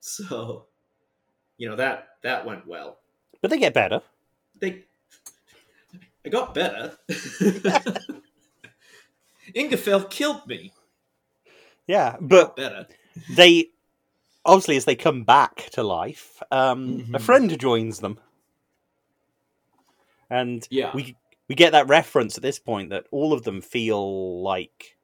So, 0.01 0.67
you 1.57 1.69
know 1.69 1.75
that 1.75 2.11
that 2.23 2.47
went 2.47 2.65
well. 2.69 3.01
But 3.43 3.51
they 3.51 3.59
get 3.59 3.75
better. 3.75 4.01
They, 4.61 4.85
I 6.25 6.29
got 6.29 6.55
better. 6.55 6.97
Ingefell 9.57 10.09
killed 10.09 10.47
me. 10.47 10.73
Yeah, 11.89 12.17
but 12.21 12.55
Better. 12.55 12.87
they 13.35 13.71
obviously 14.45 14.77
as 14.77 14.85
they 14.85 14.97
come 14.97 15.25
back 15.25 15.69
to 15.73 15.83
life, 15.83 16.43
um, 16.51 17.07
a 17.15 17.19
Mhm. 17.19 17.23
friend 17.23 17.59
joins 17.59 18.01
them, 18.01 18.19
and 20.31 20.67
Yeah. 20.71 20.93
we 20.95 21.17
we 21.49 21.55
get 21.55 21.73
that 21.73 21.89
reference 21.89 22.37
at 22.37 22.43
this 22.43 22.59
point 22.59 22.91
that 22.91 23.07
all 23.11 23.33
of 23.33 23.45
them 23.45 23.63
feel 23.63 24.43
like 24.43 24.99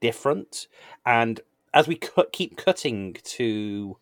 different, 0.00 0.68
and 1.06 1.40
as 1.72 1.88
we 1.88 1.96
cut, 1.96 2.32
keep 2.32 2.56
cutting 2.56 3.14
to 3.24 3.96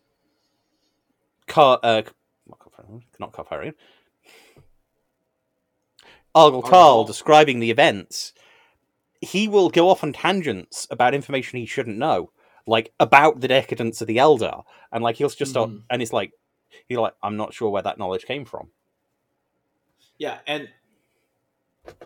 Car, 1.47 1.79
uh, 1.81 2.01
not 3.17 3.31
Kor 3.31 3.45
Phaeron, 3.45 3.73
Argel 6.35 6.61
Tal 6.61 7.03
describing 7.05 7.59
the 7.59 7.71
events, 7.71 8.33
he 9.21 9.47
will 9.47 9.69
go 9.69 9.89
off 9.89 10.03
on 10.03 10.13
tangents 10.13 10.85
about 10.91 11.13
information 11.13 11.59
he 11.59 11.65
shouldn't 11.65 11.97
know, 11.97 12.31
like 12.67 12.93
about 12.99 13.41
the 13.41 13.47
decadence 13.47 14.01
of 14.01 14.07
the 14.07 14.17
Eldar, 14.17 14.63
and 14.91 15.03
like 15.03 15.17
he'll 15.17 15.29
just 15.29 15.51
start, 15.51 15.69
Mhm. 15.69 15.83
and 15.89 16.01
it's 16.01 16.13
like 16.13 16.33
he's 16.87 16.97
like, 16.97 17.13
I'm 17.23 17.37
not 17.37 17.53
sure 17.53 17.69
where 17.69 17.81
that 17.81 17.97
knowledge 17.97 18.25
came 18.25 18.45
from. 18.45 18.71
Yeah, 20.17 20.39
and 20.45 20.69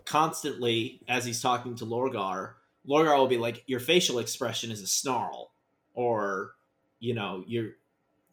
constantly 0.06 1.02
as 1.08 1.26
he's 1.26 1.42
talking 1.42 1.76
to 1.76 1.86
Lorgar, 1.86 2.54
Lorgar 2.88 3.18
will 3.18 3.28
be 3.28 3.38
like, 3.38 3.64
"Your 3.68 3.80
facial 3.80 4.20
expression 4.20 4.72
is 4.72 4.82
a 4.82 4.88
snarl," 4.88 5.52
or 5.94 6.56
you 7.00 7.14
know, 7.14 7.44
your 7.48 7.72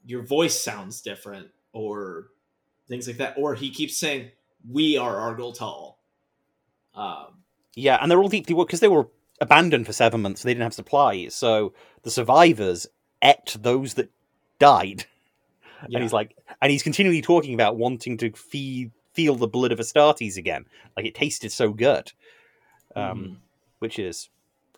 your 0.06 0.22
voice 0.22 0.58
sounds 0.58 1.00
different, 1.02 1.50
or 1.72 2.30
things 2.88 3.06
like 3.06 3.16
that. 3.18 3.36
Or 3.36 3.54
he 3.54 3.70
keeps 3.70 3.96
saying, 3.96 4.30
"We 4.68 4.96
are 4.96 5.16
Argel 5.16 5.52
Tal." 5.52 5.98
Um, 6.94 7.42
Yeah, 7.74 7.98
and 8.00 8.10
they're 8.10 8.20
all 8.20 8.28
deeply 8.28 8.54
because 8.54 8.80
they 8.80 8.88
were 8.88 9.08
abandoned 9.40 9.86
for 9.86 9.92
seven 9.92 10.22
months. 10.22 10.42
They 10.42 10.50
didn't 10.52 10.64
have 10.64 10.74
supplies, 10.74 11.34
so 11.34 11.72
the 12.02 12.10
survivors 12.10 12.86
ate 13.22 13.56
those 13.60 13.94
that 13.94 14.10
died. 14.58 15.04
and 15.82 16.02
he's 16.02 16.12
like, 16.12 16.36
and 16.60 16.70
he's 16.70 16.82
continually 16.82 17.22
talking 17.22 17.54
about 17.54 17.76
wanting 17.76 18.16
to 18.18 18.32
feed, 18.32 18.90
feel 19.14 19.34
the 19.36 19.46
blood 19.48 19.72
of 19.72 19.78
Astartes 19.78 20.36
again, 20.36 20.66
like 20.96 21.06
it 21.06 21.14
tasted 21.14 21.50
so 21.52 21.72
good, 21.72 22.12
um, 22.94 23.18
Mhm. 23.24 23.36
which 23.78 23.98
is 23.98 24.28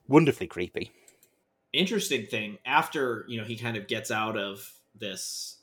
wonderfully 0.09 0.47
creepy. 0.47 0.91
interesting 1.73 2.27
thing 2.27 2.59
after 2.67 3.25
you 3.29 3.39
know 3.41 3.45
he 3.47 3.57
kind 3.57 3.79
of 3.79 3.89
gets 3.89 4.11
out 4.11 4.37
of 4.37 4.75
this 4.95 5.57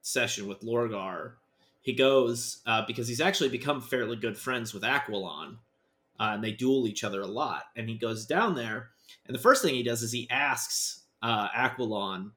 session 0.00 0.46
with 0.46 0.60
Lorgar, 0.60 1.32
he 1.80 1.92
goes 1.92 2.58
uh, 2.64 2.84
because 2.86 3.08
he's 3.08 3.20
actually 3.20 3.48
become 3.48 3.80
fairly 3.80 4.14
good 4.16 4.38
friends 4.38 4.72
with 4.72 4.84
Aquillon, 4.84 5.56
uh, 6.22 6.34
and 6.34 6.44
they 6.44 6.52
duel 6.52 6.86
each 6.86 7.02
other 7.02 7.20
a 7.20 7.26
lot. 7.26 7.64
And 7.74 7.88
he 7.88 7.96
goes 7.98 8.26
down 8.26 8.54
there, 8.54 8.90
and 9.26 9.34
the 9.34 9.40
first 9.40 9.60
thing 9.60 9.74
he 9.74 9.82
does 9.82 10.02
is 10.02 10.12
he 10.12 10.30
asks 10.30 11.02
uh, 11.20 11.48
Aquillon, 11.48 12.30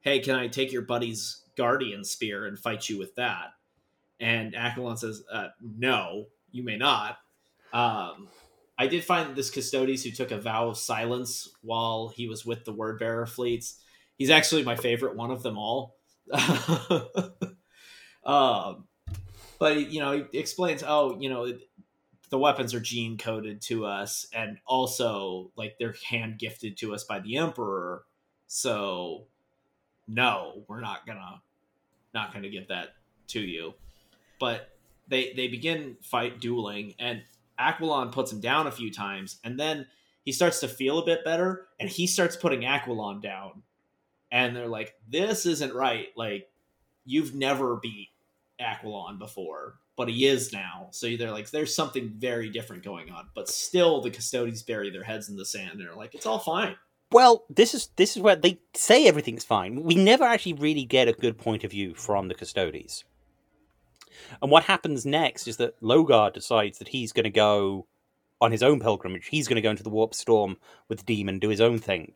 "Hey, 0.00 0.20
can 0.20 0.34
I 0.34 0.48
take 0.48 0.70
your 0.70 0.82
buddy's 0.82 1.42
guardian 1.56 2.04
spear 2.04 2.44
and 2.44 2.58
fight 2.58 2.90
you 2.90 2.98
with 2.98 3.14
that?" 3.14 3.54
And 4.20 4.52
Aquillon 4.52 4.98
says, 4.98 5.22
uh, 5.32 5.48
"No, 5.62 6.26
you 6.50 6.62
may 6.62 6.76
not." 6.76 7.16
Um, 7.72 8.28
I 8.76 8.86
did 8.86 9.02
find 9.02 9.34
this 9.34 9.50
Custodes 9.50 10.04
who 10.04 10.10
took 10.10 10.30
a 10.30 10.38
vow 10.38 10.68
of 10.68 10.76
silence 10.76 11.48
while 11.62 12.12
he 12.14 12.28
was 12.28 12.44
with 12.44 12.66
the 12.66 12.72
word 12.72 12.98
bearer 12.98 13.24
fleets. 13.24 13.82
He's 14.18 14.28
actually 14.28 14.62
my 14.62 14.76
favorite 14.76 15.16
one 15.16 15.30
of 15.30 15.42
them 15.42 15.56
all. 15.56 15.96
um, 18.24 18.84
but 19.58 19.90
you 19.90 20.00
know, 20.00 20.26
he 20.30 20.38
explains, 20.38 20.84
oh, 20.86 21.18
you 21.18 21.30
know, 21.30 21.56
the 22.32 22.38
weapons 22.38 22.72
are 22.72 22.80
gene 22.80 23.18
coded 23.18 23.60
to 23.60 23.84
us, 23.84 24.26
and 24.32 24.56
also 24.66 25.52
like 25.54 25.76
they're 25.78 25.94
hand 26.08 26.38
gifted 26.38 26.78
to 26.78 26.94
us 26.94 27.04
by 27.04 27.20
the 27.20 27.36
emperor. 27.36 28.04
So, 28.46 29.26
no, 30.08 30.64
we're 30.66 30.80
not 30.80 31.06
gonna 31.06 31.42
not 32.14 32.32
gonna 32.32 32.48
give 32.48 32.68
that 32.68 32.94
to 33.28 33.40
you. 33.40 33.74
But 34.40 34.70
they 35.08 35.34
they 35.34 35.48
begin 35.48 35.98
fight 36.00 36.40
dueling, 36.40 36.94
and 36.98 37.22
Aquillon 37.60 38.12
puts 38.12 38.32
him 38.32 38.40
down 38.40 38.66
a 38.66 38.72
few 38.72 38.90
times, 38.90 39.38
and 39.44 39.60
then 39.60 39.86
he 40.24 40.32
starts 40.32 40.58
to 40.60 40.68
feel 40.68 41.00
a 41.00 41.04
bit 41.04 41.26
better, 41.26 41.66
and 41.78 41.90
he 41.90 42.06
starts 42.06 42.34
putting 42.34 42.62
Aquillon 42.62 43.20
down. 43.20 43.62
And 44.30 44.56
they're 44.56 44.68
like, 44.68 44.94
"This 45.06 45.44
isn't 45.44 45.74
right. 45.74 46.08
Like, 46.16 46.50
you've 47.04 47.34
never 47.34 47.76
beat 47.76 48.08
Aquillon 48.58 49.18
before, 49.18 49.81
but 49.96 50.08
he 50.08 50.26
is 50.26 50.52
now." 50.52 50.88
So 50.90 51.16
they're 51.16 51.30
like, 51.30 51.50
"There's 51.50 51.74
something 51.74 52.12
very 52.16 52.48
different 52.50 52.82
going 52.82 53.10
on." 53.10 53.28
But 53.34 53.48
still, 53.48 54.00
the 54.00 54.10
Custodes 54.10 54.62
bury 54.62 54.90
their 54.90 55.04
heads 55.04 55.28
in 55.28 55.36
the 55.36 55.46
sand 55.46 55.72
and 55.72 55.80
they're 55.80 55.94
like, 55.94 56.14
"It's 56.14 56.26
all 56.26 56.38
fine." 56.38 56.76
Well, 57.10 57.44
this 57.50 57.74
is 57.74 57.88
this 57.96 58.16
is 58.16 58.22
where 58.22 58.36
they 58.36 58.58
say 58.74 59.06
everything's 59.06 59.44
fine. 59.44 59.82
We 59.82 59.94
never 59.94 60.24
actually 60.24 60.54
really 60.54 60.84
get 60.84 61.08
a 61.08 61.12
good 61.12 61.36
point 61.36 61.62
of 61.62 61.70
view 61.70 61.94
from 61.94 62.28
the 62.28 62.34
Custodes. 62.34 63.04
And 64.40 64.50
what 64.50 64.64
happens 64.64 65.04
next 65.04 65.46
is 65.46 65.58
that 65.58 65.80
Lorgar 65.82 66.32
decides 66.32 66.78
that 66.78 66.88
he's 66.88 67.12
going 67.12 67.24
to 67.24 67.30
go 67.30 67.86
on 68.40 68.50
his 68.50 68.62
own 68.62 68.80
pilgrimage. 68.80 69.26
He's 69.26 69.46
going 69.46 69.56
to 69.56 69.62
go 69.62 69.70
into 69.70 69.82
the 69.82 69.90
Warp 69.90 70.14
Storm 70.14 70.56
with 70.88 70.98
the 70.98 71.04
demon, 71.04 71.38
do 71.38 71.48
his 71.48 71.60
own 71.60 71.78
thing. 71.78 72.14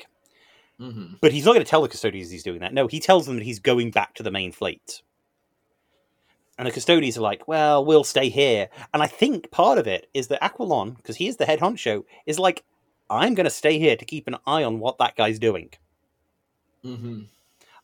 Mm-hmm. 0.81 1.15
But 1.21 1.33
he's 1.33 1.45
not 1.45 1.53
going 1.53 1.65
to 1.65 1.71
tell 1.71 1.83
the 1.83 1.89
Custodes 1.89 2.31
he's 2.31 2.43
doing 2.43 2.61
that. 2.61 2.75
No, 2.75 2.87
he 2.87 3.01
tells 3.01 3.27
them 3.27 3.37
that 3.37 3.45
he's 3.45 3.59
going 3.59 3.91
back 3.91 4.15
to 4.15 4.23
the 4.23 4.31
main 4.31 4.53
fleet. 4.53 5.03
And 6.59 6.67
the 6.67 6.73
Custodes 6.73 7.19
are 7.19 7.23
like, 7.23 7.47
well, 7.47 7.85
we'll 7.85 8.05
stay 8.05 8.29
here. 8.31 8.69
And 8.95 9.03
I 9.03 9.07
think 9.07 9.51
part 9.51 9.79
of 9.79 9.87
it 9.87 10.09
is 10.15 10.29
that 10.29 10.43
Aquillon, 10.43 10.97
because 10.97 11.17
he 11.17 11.29
is 11.29 11.37
the 11.37 11.45
head 11.45 11.61
honcho, 11.61 12.05
is 12.25 12.39
like, 12.39 12.65
I'm 13.11 13.35
going 13.35 13.45
to 13.45 13.51
stay 13.51 13.79
here 13.79 13.97
to 13.97 14.05
keep 14.05 14.27
an 14.27 14.37
eye 14.47 14.65
on 14.65 14.81
what 14.81 14.99
that 14.99 15.17
guy's 15.17 15.39
doing. 15.39 15.71
Mm-hmm. 16.85 17.23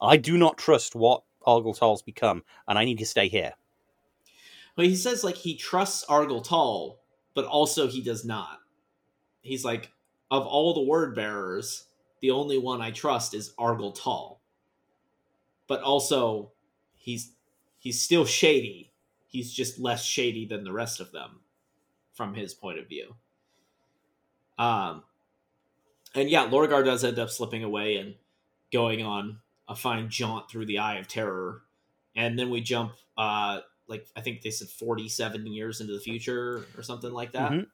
I 0.01 0.17
do 0.17 0.39
not 0.39 0.57
trust 0.57 0.95
what 0.95 1.23
Argel 1.47 1.75
Tal's 1.75 2.03
become, 2.03 2.45
and 2.67 2.79
I 2.79 2.85
need 2.85 2.99
to 2.99 3.07
stay 3.07 3.29
here. 3.29 3.53
Well, 4.77 4.87
he 4.87 4.97
says 4.97 5.23
like 5.23 5.37
he 5.37 5.55
trusts 5.55 6.05
Argel 6.09 6.41
Tal, 6.41 6.99
but 7.35 7.45
also 7.45 7.89
he 7.89 8.01
does 8.01 8.25
not. 8.25 8.59
He's 9.43 9.65
like, 9.65 9.91
of 10.31 10.47
all 10.47 10.73
the 10.73 10.83
word 10.83 11.15
bearers, 11.15 11.85
the 12.21 12.31
only 12.31 12.59
one 12.59 12.81
I 12.81 12.91
trust 12.91 13.35
is 13.35 13.53
Argel 13.59 13.93
Tal. 13.93 14.41
But 15.69 15.83
also, 15.83 16.53
he's 16.97 17.33
he's 17.83 18.01
still 18.01 18.25
shady. 18.25 18.93
He's 19.27 19.53
just 19.53 19.79
less 19.81 20.05
shady 20.05 20.47
than 20.47 20.63
the 20.63 20.73
rest 20.73 21.01
of 21.01 21.11
them, 21.11 21.41
from 22.15 22.35
his 22.35 22.55
point 22.55 22.79
of 22.79 22.89
view. 22.89 23.17
Um, 24.57 25.03
and 26.15 26.31
yeah, 26.31 26.47
Lorgar 26.47 26.85
does 26.85 27.03
end 27.03 27.19
up 27.19 27.29
slipping 27.29 27.65
away 27.65 27.97
and 27.97 28.15
going 28.73 29.03
on 29.03 29.41
a 29.69 29.75
fine 29.75 30.09
jaunt 30.09 30.49
through 30.49 30.67
the 30.67 30.79
Eye 30.79 30.99
of 30.99 31.09
Terror, 31.09 31.63
and 32.15 32.39
then 32.39 32.51
we 32.51 32.61
jump. 32.61 32.93
Uh, 33.19 33.61
like 33.89 34.07
I 34.17 34.21
think 34.21 34.43
they 34.43 34.51
said 34.51 34.69
47 34.69 35.47
years 35.47 35.81
into 35.81 35.93
the 35.93 36.01
future 36.01 36.67
or 36.77 36.83
something 36.83 37.11
like 37.11 37.33
that. 37.33 37.51
Mhm. 37.51 37.67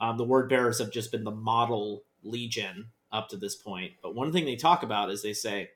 Um, 0.00 0.16
the 0.16 0.24
word 0.24 0.48
bearers 0.48 0.78
have 0.78 0.90
just 0.90 1.12
been 1.12 1.22
the 1.22 1.30
model 1.30 2.04
legion 2.22 2.90
up 3.12 3.28
to 3.28 3.36
this 3.36 3.54
point. 3.54 3.92
But 4.02 4.14
one 4.14 4.32
thing 4.32 4.46
they 4.46 4.56
talk 4.56 4.82
about 4.82 5.10
is 5.10 5.22
they 5.22 5.34
say 5.34 5.70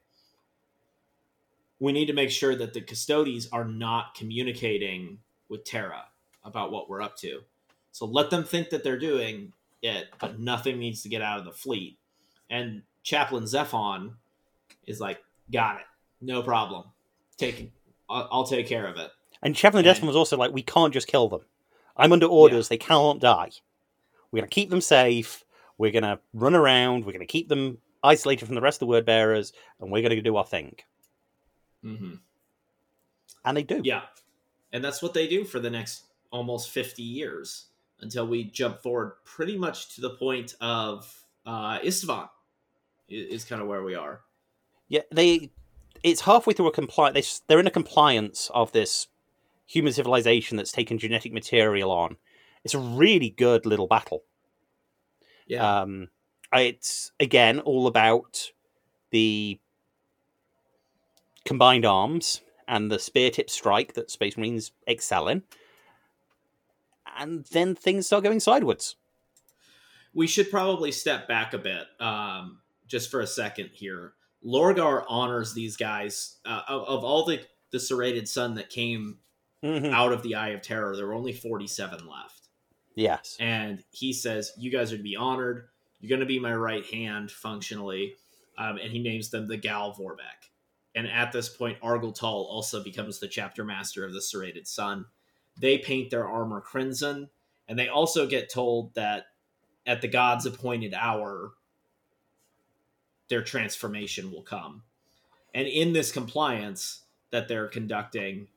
we 1.81 1.93
need 1.93 2.07
to 2.07 2.13
make 2.13 2.31
sure 2.31 2.57
that 2.57 2.75
the 2.75 2.81
Custodes 2.81 3.49
are 3.53 3.65
not 3.65 4.15
communicating 4.15 5.19
with 5.49 5.65
Terra 5.65 6.05
about 6.45 6.73
what 6.73 6.89
we're 6.89 7.03
up 7.03 7.17
to. 7.19 7.41
So 7.93 8.07
let 8.07 8.31
them 8.31 8.45
think 8.45 8.71
that 8.71 8.85
they're 8.85 8.99
doing 8.99 9.53
it, 9.83 10.07
but 10.21 10.41
nothing 10.41 10.79
needs 10.79 11.03
to 11.03 11.09
get 11.09 11.23
out 11.23 11.39
of 11.39 11.45
the 11.45 11.53
fleet. 11.53 11.99
And 12.51 12.83
Chaplain 13.03 13.45
Xaphen 13.45 14.15
is 14.87 15.01
like, 15.01 15.19
got 15.53 15.77
it, 15.77 15.87
no 16.21 16.43
problem. 16.43 16.85
Take, 17.37 17.73
I'll, 18.09 18.29
I'll 18.31 18.47
take 18.47 18.67
care 18.67 18.87
of 18.87 18.97
it. 18.97 19.11
And 19.43 19.55
Chaplain 19.55 19.85
Yeah. 19.85 19.93
Desmond 19.93 20.09
was 20.09 20.17
also 20.17 20.37
like, 20.37 20.53
we 20.53 20.63
can't 20.63 20.93
just 20.93 21.07
kill 21.07 21.29
them. 21.29 21.43
I'm 21.97 22.13
under 22.13 22.27
orders. 22.27 22.69
They 22.69 22.77
cannot 22.77 23.21
die. 23.21 23.51
We're 24.31 24.41
going 24.41 24.49
to 24.49 24.55
keep 24.55 24.71
them 24.71 24.81
safe. 24.81 25.45
We're 25.79 25.93
going 25.93 26.03
to 26.03 26.19
run 26.35 26.55
around. 26.55 27.05
We're 27.05 27.13
going 27.13 27.21
to 27.21 27.27
keep 27.27 27.49
them 27.49 27.79
isolated 28.03 28.47
from 28.47 28.55
the 28.55 28.61
rest 28.61 28.77
of 28.77 28.81
the 28.81 28.87
word 28.87 29.07
bearers, 29.07 29.53
and 29.81 29.91
we're 29.91 30.03
going 30.03 30.15
to 30.15 30.23
do 30.23 30.37
our 30.37 30.45
thing. 30.45 30.77
Mm-hmm. 31.85 32.15
And 33.45 33.57
they 33.57 33.63
do. 33.63 33.81
Yeah. 33.85 34.03
And 34.73 34.85
that's 34.85 35.03
what 35.03 35.15
they 35.15 35.27
do 35.27 35.45
for 35.45 35.61
the 35.61 35.71
next 35.71 36.05
almost 36.31 36.71
50 36.71 37.03
years 37.03 37.67
until 38.01 38.27
we 38.27 38.45
jump 38.45 38.81
forward 38.83 39.13
pretty 39.25 39.57
much 39.57 39.95
to 39.95 40.01
the 40.01 40.11
point 40.11 40.55
of 40.61 41.25
uh, 41.47 41.79
Isstvan 41.81 42.29
is 43.09 43.45
kind 43.45 43.63
of 43.63 43.69
where 43.69 43.83
we 43.83 43.95
are. 43.95 44.21
Yeah, 44.89 45.03
they. 45.11 45.51
It's 46.03 46.21
halfway 46.21 46.53
through 46.53 46.69
a 46.69 46.73
compliance. 46.73 47.41
They, 47.41 47.45
they're 47.49 47.61
in 47.61 47.67
a 47.67 47.73
compliance 47.73 48.51
of 48.55 48.73
this 48.73 49.09
human 49.67 49.93
civilization 49.93 50.57
that's 50.57 50.73
taken 50.73 50.99
genetic 50.99 51.33
material 51.33 51.91
on. 51.91 52.17
It's 52.65 52.75
a 52.75 52.79
really 52.79 53.31
good 53.31 53.67
little 53.67 53.87
battle. 53.87 54.23
Yeah. 55.47 55.81
Um, 55.81 56.09
it's 56.53 57.13
again 57.19 57.61
all 57.61 57.87
about 57.87 58.51
the 59.11 59.59
combined 61.49 61.87
arms 61.87 62.43
and 62.69 62.91
the 62.91 62.99
spear 62.99 63.31
tip 63.31 63.49
strike 63.49 63.95
that 63.95 64.11
Space 64.11 64.37
Marines 64.37 64.70
excel 64.87 65.29
in, 65.29 65.43
and 67.19 67.45
then 67.47 67.75
things 67.75 68.07
start 68.07 68.23
going 68.25 68.39
sideways. 68.41 68.97
we 70.15 70.27
should 70.27 70.51
probably 70.51 70.93
step 70.93 71.27
back 71.29 71.55
a 71.55 71.59
bit 71.59 71.85
um, 72.01 72.59
just 72.87 73.11
for 73.11 73.20
a 73.20 73.27
second 73.27 73.70
here. 73.73 74.12
Lorgar 74.45 75.05
honors 75.09 75.55
these 75.55 75.77
guys. 75.77 76.37
Uh, 76.45 76.61
of, 76.69 76.83
of 76.89 77.05
all 77.05 77.25
the, 77.25 77.41
the 77.73 77.81
serrated 77.81 78.29
sun 78.29 78.55
that 78.55 78.70
came 78.70 79.19
Mhm. 79.65 79.91
out 79.93 80.12
of 80.12 80.23
the 80.23 80.37
Eye 80.37 80.51
of 80.51 80.62
Terror, 80.62 80.95
there 80.97 81.07
were 81.07 81.15
only 81.15 81.33
47 81.33 82.07
left. 82.07 82.49
Yes, 82.95 83.37
and 83.41 83.83
he 83.91 84.12
says 84.12 84.53
you 84.57 84.70
guys 84.70 84.93
are 84.93 84.97
to 84.99 85.03
be 85.03 85.16
honored 85.16 85.69
you're 86.01 86.09
going 86.09 86.20
to 86.20 86.27
be 86.27 86.39
my 86.41 86.53
right 86.55 86.85
hand 86.87 87.31
functionally 87.31 88.15
um, 88.57 88.77
and 88.79 88.93
he 88.93 88.99
names 89.01 89.31
them 89.31 89.47
the 89.49 89.57
Gal 89.57 89.93
Vorbak 89.99 90.48
and 90.99 91.09
at 91.09 91.33
this 91.33 91.49
point 91.49 91.79
argel 91.83 92.12
Tal 92.12 92.47
also 92.51 92.83
becomes 92.83 93.19
the 93.19 93.29
chapter 93.29 93.65
master 93.65 94.05
of 94.05 94.12
the 94.12 94.20
serrated 94.20 94.66
sun 94.66 95.07
they 95.59 95.79
paint 95.79 96.11
their 96.11 96.27
armor 96.29 96.61
crimson 96.61 97.29
and 97.69 97.79
they 97.79 97.89
also 97.89 98.27
get 98.27 98.53
told 98.53 98.95
that 98.95 99.27
at 99.87 100.01
the 100.01 100.09
god's 100.09 100.47
appointed 100.47 100.95
hour 100.95 101.53
their 103.29 103.43
transformation 103.43 104.33
will 104.33 104.43
come 104.43 104.83
and 105.55 105.69
in 105.69 105.93
this 105.93 106.11
compliance 106.11 107.03
that 107.31 107.49
they're 107.49 107.69
conducting 107.69 108.49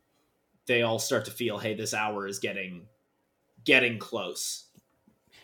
they 0.66 0.82
all 0.82 1.00
start 1.00 1.26
to 1.26 1.32
feel 1.32 1.60
hey 1.60 1.74
this 1.74 1.94
hour 1.94 2.28
is 2.28 2.40
getting 2.40 2.88
getting 3.64 4.00
close 4.00 4.66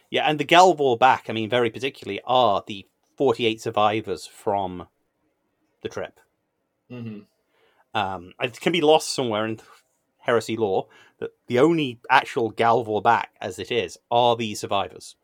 yeah, 0.10 0.24
and 0.30 0.40
the 0.40 0.45
Gal 0.45 0.76
Vorbak. 0.76 1.30
I 1.30 1.34
mean, 1.34 1.49
very 1.49 1.69
particularly 1.69 2.22
are 2.26 2.64
the 2.65 2.88
forty-eight 3.18 3.61
survivors 3.61 4.26
from 4.26 4.88
the 5.82 5.90
trip. 5.90 6.19
Mm-hmm. 6.91 7.19
Um, 7.97 8.34
it 8.41 8.59
can 8.59 8.72
be 8.72 8.81
lost 8.81 9.14
somewhere 9.14 9.45
in 9.45 9.59
heresy 10.19 10.57
lore 10.57 10.88
that 11.19 11.31
the 11.47 11.59
only 11.59 11.99
actual 12.09 12.51
Gal 12.51 12.85
Vorbak, 12.85 13.26
as 13.41 13.59
it 13.59 13.72
is, 13.72 13.97
are 14.11 14.35
the 14.35 14.53
survivors. 14.55 15.15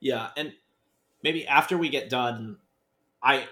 Yeah, 0.00 0.28
and 0.36 0.52
maybe 1.22 1.46
after 1.46 1.76
we 1.76 1.88
get 1.88 2.10
done, 2.10 2.58
I 3.22 3.46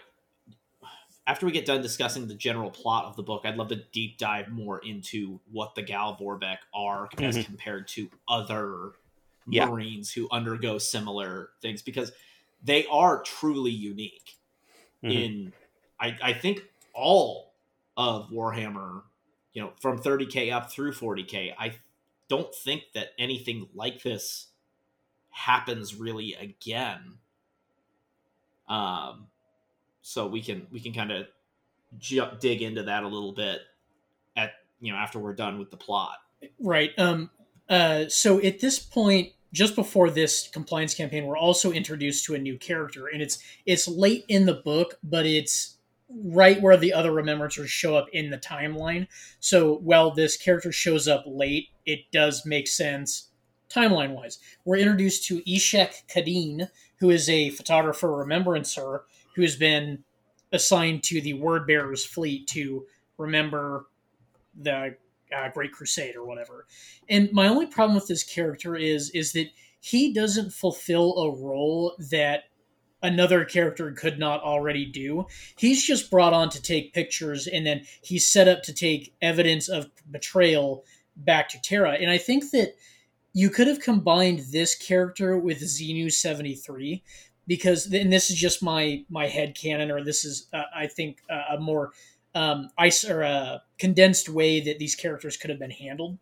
after 1.27 1.47
we 1.47 1.53
get 1.53 1.65
done 1.65 1.83
discussing 1.83 2.27
the 2.27 2.35
general 2.35 2.71
plot 2.71 3.05
of 3.05 3.17
the 3.17 3.23
book, 3.23 3.43
I'd 3.45 3.57
love 3.57 3.69
to 3.69 3.77
deep 3.93 4.19
dive 4.19 4.49
more 4.49 4.81
into 4.81 5.41
what 5.51 5.75
the 5.75 5.83
Gal 5.83 6.17
Vorbak 6.21 6.59
are 6.75 7.09
mm-hmm. 7.09 7.25
as 7.25 7.45
compared 7.45 7.89
to 7.89 8.11
other 8.29 8.93
yeah. 9.49 9.67
Marines 9.67 10.13
who 10.13 10.29
undergo 10.31 10.79
similar 10.79 11.51
things 11.61 11.83
because 11.83 12.13
they 12.63 12.87
are 12.87 13.23
truly 13.23 13.71
unique. 13.71 14.37
Mm-hmm. 15.03 15.11
In 15.11 15.53
I, 16.01 16.17
I 16.23 16.33
think 16.33 16.63
all 16.95 17.55
of 17.97 18.31
Warhammer, 18.31 19.03
you 19.53 19.63
know, 19.63 19.73
from 19.81 19.99
30k 19.99 20.53
up 20.53 20.71
through 20.71 20.93
40k, 20.93 21.53
I 21.59 21.75
don't 22.29 22.55
think 22.55 22.85
that 22.95 23.09
anything 23.19 23.69
like 23.75 24.03
this 24.03 24.49
happens 25.31 25.95
really 25.95 26.35
again. 26.35 27.19
Um, 28.69 29.27
so 30.03 30.27
we 30.27 30.41
can 30.41 30.67
we 30.71 30.81
can 30.81 30.93
kind 30.93 31.13
of 31.13 31.27
dig 32.41 32.63
into 32.63 32.85
that 32.85 33.03
a 33.03 33.09
little 33.09 33.33
bit 33.33 33.61
at 34.37 34.53
you 34.81 34.93
know 34.93 34.99
after 34.99 35.19
we're 35.19 35.35
done 35.35 35.59
with 35.59 35.71
the 35.71 35.77
plot. 35.77 36.19
Right. 36.59 36.91
Um. 36.99 37.31
Uh. 37.69 38.05
So 38.09 38.41
at 38.41 38.61
this 38.61 38.79
point, 38.79 39.33
just 39.53 39.77
before 39.77 40.11
this 40.11 40.49
compliance 40.49 40.95
campaign, 40.95 41.27
we're 41.27 41.37
also 41.37 41.73
introduced 41.73 42.25
to 42.27 42.35
a 42.35 42.39
new 42.39 42.57
character, 42.59 43.07
and 43.07 43.21
it's 43.23 43.39
it's 43.67 43.87
late 43.87 44.25
in 44.29 44.47
the 44.47 44.55
book, 44.55 44.99
but 45.03 45.27
it's 45.27 45.77
right 46.25 46.61
where 46.61 46.77
the 46.77 46.93
other 46.93 47.13
remembrancers 47.13 47.69
show 47.69 47.97
up 47.97 48.09
in 48.13 48.31
the 48.31 48.39
timeline. 48.39 49.07
So 49.41 49.77
while 49.79 50.11
this 50.11 50.37
character 50.37 50.73
shows 50.73 51.09
up 51.09 51.25
late, 51.27 51.69
it 51.87 52.01
does 52.13 52.45
make 52.47 52.69
sense 52.69 53.29
timeline 53.69 54.15
wise. 54.15 54.39
We're 54.65 54.77
introduced 54.77 55.27
to 55.29 55.43
Ishak 55.51 56.07
Kadin, 56.09 56.69
who 56.99 57.11
is 57.11 57.29
a 57.29 57.51
photographer 57.51 58.15
remembrancer 58.15 59.05
who 59.35 59.43
has 59.43 59.57
been 59.57 60.05
assigned 60.53 61.03
to 61.05 61.21
the 61.21 61.35
Word 61.35 61.67
Bearers 61.67 62.05
fleet 62.05 62.47
to 62.49 62.87
remember 63.17 63.87
the 64.61 64.95
uh, 65.35 65.49
Great 65.55 65.73
Crusade 65.73 66.17
or 66.17 66.27
whatever. 66.27 66.67
And 67.09 67.33
my 67.33 67.49
only 67.49 67.67
problem 67.67 67.95
with 67.95 68.07
this 68.07 68.23
character 68.23 68.77
is 68.77 69.11
is 69.11 69.33
that 69.33 69.49
he 69.81 70.13
doesn't 70.13 70.53
fulfill 70.53 71.17
a 71.17 71.31
role 71.35 71.97
that 72.11 72.45
another 73.03 73.45
character 73.45 73.91
could 73.93 74.19
not 74.19 74.43
already 74.43 74.87
do. 74.87 75.27
He's 75.57 75.85
just 75.85 76.11
brought 76.11 76.33
on 76.33 76.51
to 76.51 76.63
take 76.63 76.95
pictures 76.95 77.47
and 77.47 77.67
then 77.67 77.85
he's 78.03 78.31
set 78.31 78.49
up 78.49 78.63
to 78.65 78.73
take 78.73 79.15
evidence 79.21 79.69
of 79.69 79.91
betrayal 80.11 80.85
back 81.17 81.49
to 81.51 81.61
Terra. 81.61 81.93
And 81.93 82.11
I 82.11 82.19
think 82.19 82.51
that 82.51 82.75
you 83.33 83.51
could 83.51 83.67
have 83.67 83.81
combined 83.81 84.41
this 84.51 84.75
character 84.75 85.39
with 85.39 85.67
Xi-Nu 85.67 86.11
73 86.11 87.03
because 87.47 87.87
and 87.93 88.13
this 88.13 88.31
is 88.31 88.37
just 88.37 88.63
my 88.63 89.05
my 89.09 89.27
head 89.27 89.57
canon 89.57 89.91
or 89.91 90.05
this 90.05 90.25
is 90.25 90.47
uh, 90.53 90.63
I 90.75 90.87
think 90.87 91.19
uh, 91.31 91.57
a 91.57 91.61
more 91.61 91.93
um, 92.35 92.71
ice 92.79 93.05
or 93.05 93.23
a 93.23 93.63
condensed 93.79 94.29
way 94.29 94.61
that 94.61 94.79
these 94.79 94.95
characters 94.95 95.37
could 95.37 95.51
have 95.51 95.59
been 95.59 95.71
handled. 95.71 96.19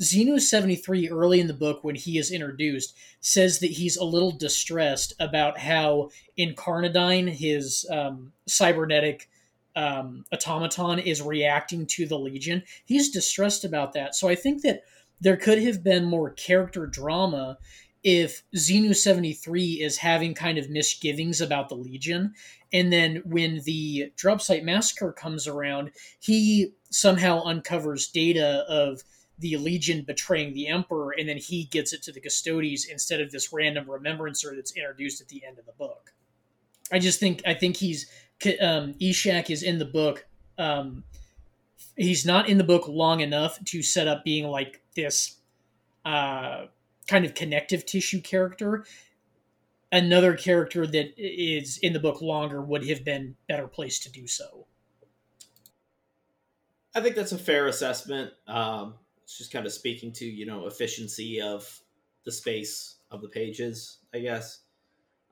Xi-Nu 0.00 0.38
73 0.38 1.08
early 1.10 1.40
in 1.40 1.46
the 1.46 1.54
book 1.54 1.84
when 1.84 1.94
he 1.94 2.18
is 2.18 2.32
introduced 2.32 2.96
says 3.20 3.58
that 3.60 3.70
he's 3.70 3.96
a 3.96 4.04
little 4.04 4.32
distressed 4.32 5.12
about 5.20 5.58
how 5.58 6.10
Incarnadine, 6.38 7.28
his 7.28 7.86
um, 7.90 8.32
cybernetic 8.46 9.28
um, 9.76 10.24
automaton, 10.32 10.98
is 10.98 11.22
reacting 11.22 11.86
to 11.86 12.06
the 12.06 12.18
Legion. 12.18 12.62
He's 12.84 13.10
distressed 13.10 13.64
about 13.64 13.92
that. 13.92 14.14
So 14.14 14.28
I 14.28 14.34
think 14.34 14.62
that 14.62 14.82
there 15.20 15.36
could 15.36 15.62
have 15.62 15.84
been 15.84 16.04
more 16.04 16.30
character 16.30 16.86
drama 16.86 17.58
if 18.02 18.42
Xi-Nu 18.54 18.94
73 18.94 19.80
is 19.80 19.98
having 19.98 20.34
kind 20.34 20.58
of 20.58 20.68
misgivings 20.68 21.40
about 21.40 21.68
the 21.68 21.76
Legion. 21.76 22.34
And 22.72 22.92
then 22.92 23.22
when 23.24 23.60
the 23.64 24.12
drop 24.16 24.40
site 24.40 24.64
massacre 24.64 25.12
comes 25.12 25.46
around, 25.46 25.92
he 26.18 26.72
somehow 26.90 27.42
uncovers 27.44 28.08
data 28.08 28.64
of 28.68 29.02
the 29.42 29.56
Legion 29.58 30.02
betraying 30.02 30.54
the 30.54 30.68
Emperor, 30.68 31.10
and 31.10 31.28
then 31.28 31.36
he 31.36 31.64
gets 31.64 31.92
it 31.92 32.02
to 32.04 32.12
the 32.12 32.20
Custodes 32.20 32.86
instead 32.86 33.20
of 33.20 33.30
this 33.30 33.52
random 33.52 33.90
remembrancer 33.90 34.54
that's 34.54 34.72
introduced 34.72 35.20
at 35.20 35.28
the 35.28 35.44
end 35.44 35.58
of 35.58 35.66
the 35.66 35.72
book. 35.72 36.14
I 36.90 36.98
just 36.98 37.20
think 37.20 37.42
I 37.46 37.54
think 37.54 37.76
he's 37.76 38.10
um, 38.60 38.94
Ishak 38.94 39.50
is 39.50 39.62
in 39.62 39.78
the 39.78 39.84
book. 39.84 40.26
Um, 40.56 41.04
he's 41.96 42.24
not 42.24 42.48
in 42.48 42.58
the 42.58 42.64
book 42.64 42.86
long 42.88 43.20
enough 43.20 43.62
to 43.66 43.82
set 43.82 44.08
up 44.08 44.24
being 44.24 44.46
like 44.46 44.80
this 44.94 45.36
uh, 46.04 46.66
kind 47.08 47.24
of 47.24 47.34
connective 47.34 47.84
tissue 47.84 48.20
character. 48.20 48.84
Another 49.90 50.34
character 50.34 50.86
that 50.86 51.12
is 51.18 51.78
in 51.78 51.92
the 51.92 52.00
book 52.00 52.22
longer 52.22 52.62
would 52.62 52.88
have 52.88 53.04
been 53.04 53.36
better 53.48 53.66
placed 53.66 54.04
to 54.04 54.10
do 54.10 54.26
so. 54.26 54.66
I 56.94 57.00
think 57.00 57.16
that's 57.16 57.32
a 57.32 57.38
fair 57.38 57.66
assessment. 57.66 58.32
Um, 58.46 58.94
it's 59.22 59.38
just 59.38 59.52
kind 59.52 59.66
of 59.66 59.72
speaking 59.72 60.12
to 60.12 60.24
you 60.24 60.46
know 60.46 60.66
efficiency 60.66 61.40
of 61.40 61.80
the 62.24 62.32
space 62.32 62.96
of 63.10 63.22
the 63.22 63.28
pages, 63.28 63.98
I 64.14 64.20
guess. 64.20 64.60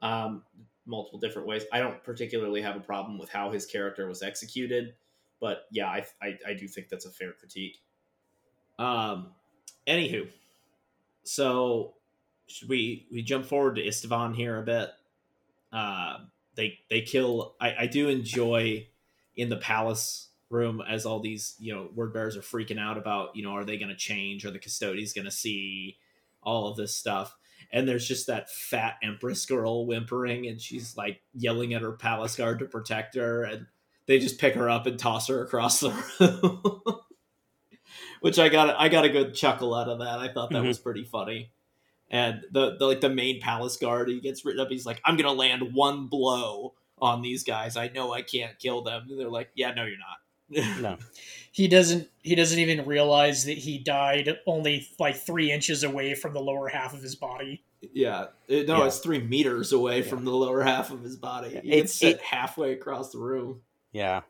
Um, 0.03 0.43
multiple 0.87 1.19
different 1.19 1.47
ways. 1.47 1.65
I 1.73 1.79
don't 1.79 2.03
particularly 2.03 2.63
have 2.63 2.77
a 2.77 2.81
problem 2.81 3.19
with 3.19 3.31
how 3.31 3.51
his 3.51 3.67
character 3.67 4.07
was 4.07 4.23
executed, 4.23 4.95
but 5.41 5.67
yeah, 5.71 5.87
I 5.87 6.07
I, 6.23 6.39
I 6.49 6.55
do 6.55 6.67
think 6.67 6.89
that's 6.89 7.07
a 7.07 7.11
fair 7.11 7.33
critique. 7.33 7.79
Um, 8.79 9.29
anywho, 9.87 10.29
so 11.23 11.95
should 12.47 12.69
we 12.69 13.07
we 13.13 13.23
jump 13.23 13.47
forward 13.47 13.77
to 13.77 13.83
Isstvan 13.83 14.35
here 14.35 14.59
a 14.59 14.63
bit? 14.63 14.91
Uh, 15.73 16.19
they 16.55 16.79
they 16.89 17.03
kill. 17.03 17.55
I, 17.61 17.75
I 17.81 17.87
do 17.87 18.09
enjoy 18.09 18.87
in 19.37 19.49
the 19.49 19.57
palace 19.57 20.30
room 20.51 20.83
as 20.87 21.07
all 21.07 21.21
these 21.21 21.55
you 21.59 21.75
know 21.75 21.89
word 21.95 22.13
bearers 22.13 22.37
are 22.37 22.41
freaking 22.41 22.79
out 22.79 22.99
about 22.99 23.37
you 23.37 23.43
know 23.43 23.53
are 23.53 23.65
they 23.65 23.79
going 23.79 23.91
to 23.91 23.97
change? 23.97 24.45
Are 24.45 24.51
the 24.51 24.59
custodians 24.59 25.13
going 25.13 25.25
to 25.25 25.31
see 25.31 25.99
all 26.43 26.69
of 26.69 26.77
this 26.77 26.95
stuff? 26.95 27.37
And 27.73 27.87
there's 27.89 28.07
just 28.07 28.27
that 28.27 28.51
fat 28.51 28.97
empress 29.03 29.47
girl 29.47 29.87
whimpering, 29.87 30.47
and 30.47 30.61
she's 30.61 30.97
like 30.97 31.23
yelling 31.33 31.73
at 31.75 31.83
her 31.83 31.93
palace 31.93 32.37
guard 32.37 32.59
to 32.59 32.65
protect 32.65 33.15
her, 33.15 33.45
and 33.45 33.67
they 34.07 34.19
just 34.19 34.41
pick 34.41 34.55
her 34.55 34.69
up 34.69 34.87
and 34.87 34.99
toss 34.99 35.29
her 35.29 35.43
across 35.43 35.81
the 35.81 35.91
room 36.21 37.01
which 38.21 38.39
I 38.39 38.49
got 38.49 38.79
I 38.79 38.89
got 38.89 39.05
a 39.05 39.09
good 39.09 39.35
chuckle 39.35 39.75
out 39.75 39.89
of 39.89 39.99
that. 39.99 40.19
I 40.19 40.33
thought 40.33 40.51
that 40.51 40.59
mm-hmm. 40.59 40.69
was 40.69 40.79
pretty 40.79 41.05
funny. 41.05 41.51
And 42.11 42.43
the, 42.51 42.77
the 42.77 42.87
like 42.87 43.01
the 43.01 43.11
main 43.11 43.41
palace 43.41 43.77
guard, 43.77 44.09
he 44.09 44.21
gets 44.21 44.45
written 44.45 44.61
up. 44.61 44.69
He's 44.69 44.87
like, 44.87 45.01
"I'm 45.05 45.17
gonna 45.17 45.33
land 45.33 45.75
one 45.75 46.07
blow 46.07 46.75
on 46.99 47.23
these 47.23 47.45
guys. 47.45 47.77
I 47.77 47.89
know 47.89 48.13
I 48.13 48.23
can't 48.23 48.59
kill 48.59 48.83
them." 48.83 49.07
And 49.09 49.19
they're 49.19 49.31
like, 49.31 49.51
"Yeah, 49.55 49.73
no, 49.73 49.85
you're 49.85 49.99
not." 49.99 50.19
No, 50.51 50.99
he 51.53 51.69
doesn't. 51.69 52.09
He 52.23 52.35
doesn't 52.35 52.59
even 52.59 52.85
realize 52.87 53.45
that 53.45 53.59
he 53.59 53.79
died 53.79 54.39
only 54.47 54.89
like 54.99 55.17
three 55.17 55.51
inches 55.51 55.83
away 55.83 56.15
from 56.15 56.35
the 56.35 56.41
lower 56.41 56.69
half 56.69 56.93
of 56.93 57.03
his 57.03 57.15
body. 57.15 57.63
Yeah, 57.93 58.27
it, 58.47 58.69
no, 58.69 58.79
yeah. 58.79 58.87
it's 58.87 58.99
three 58.99 59.21
meters 59.21 59.73
away 59.73 59.99
yeah. 60.03 60.09
from 60.09 60.25
the 60.25 60.33
lower 60.33 60.63
half 60.63 60.91
of 60.91 61.03
his 61.03 61.17
body. 61.17 61.61
He 61.63 61.73
it's 61.73 62.03
it, 62.03 62.21
halfway 62.21 62.73
across 62.73 63.11
the 63.11 63.19
room. 63.19 63.63
Yeah, 63.93 64.23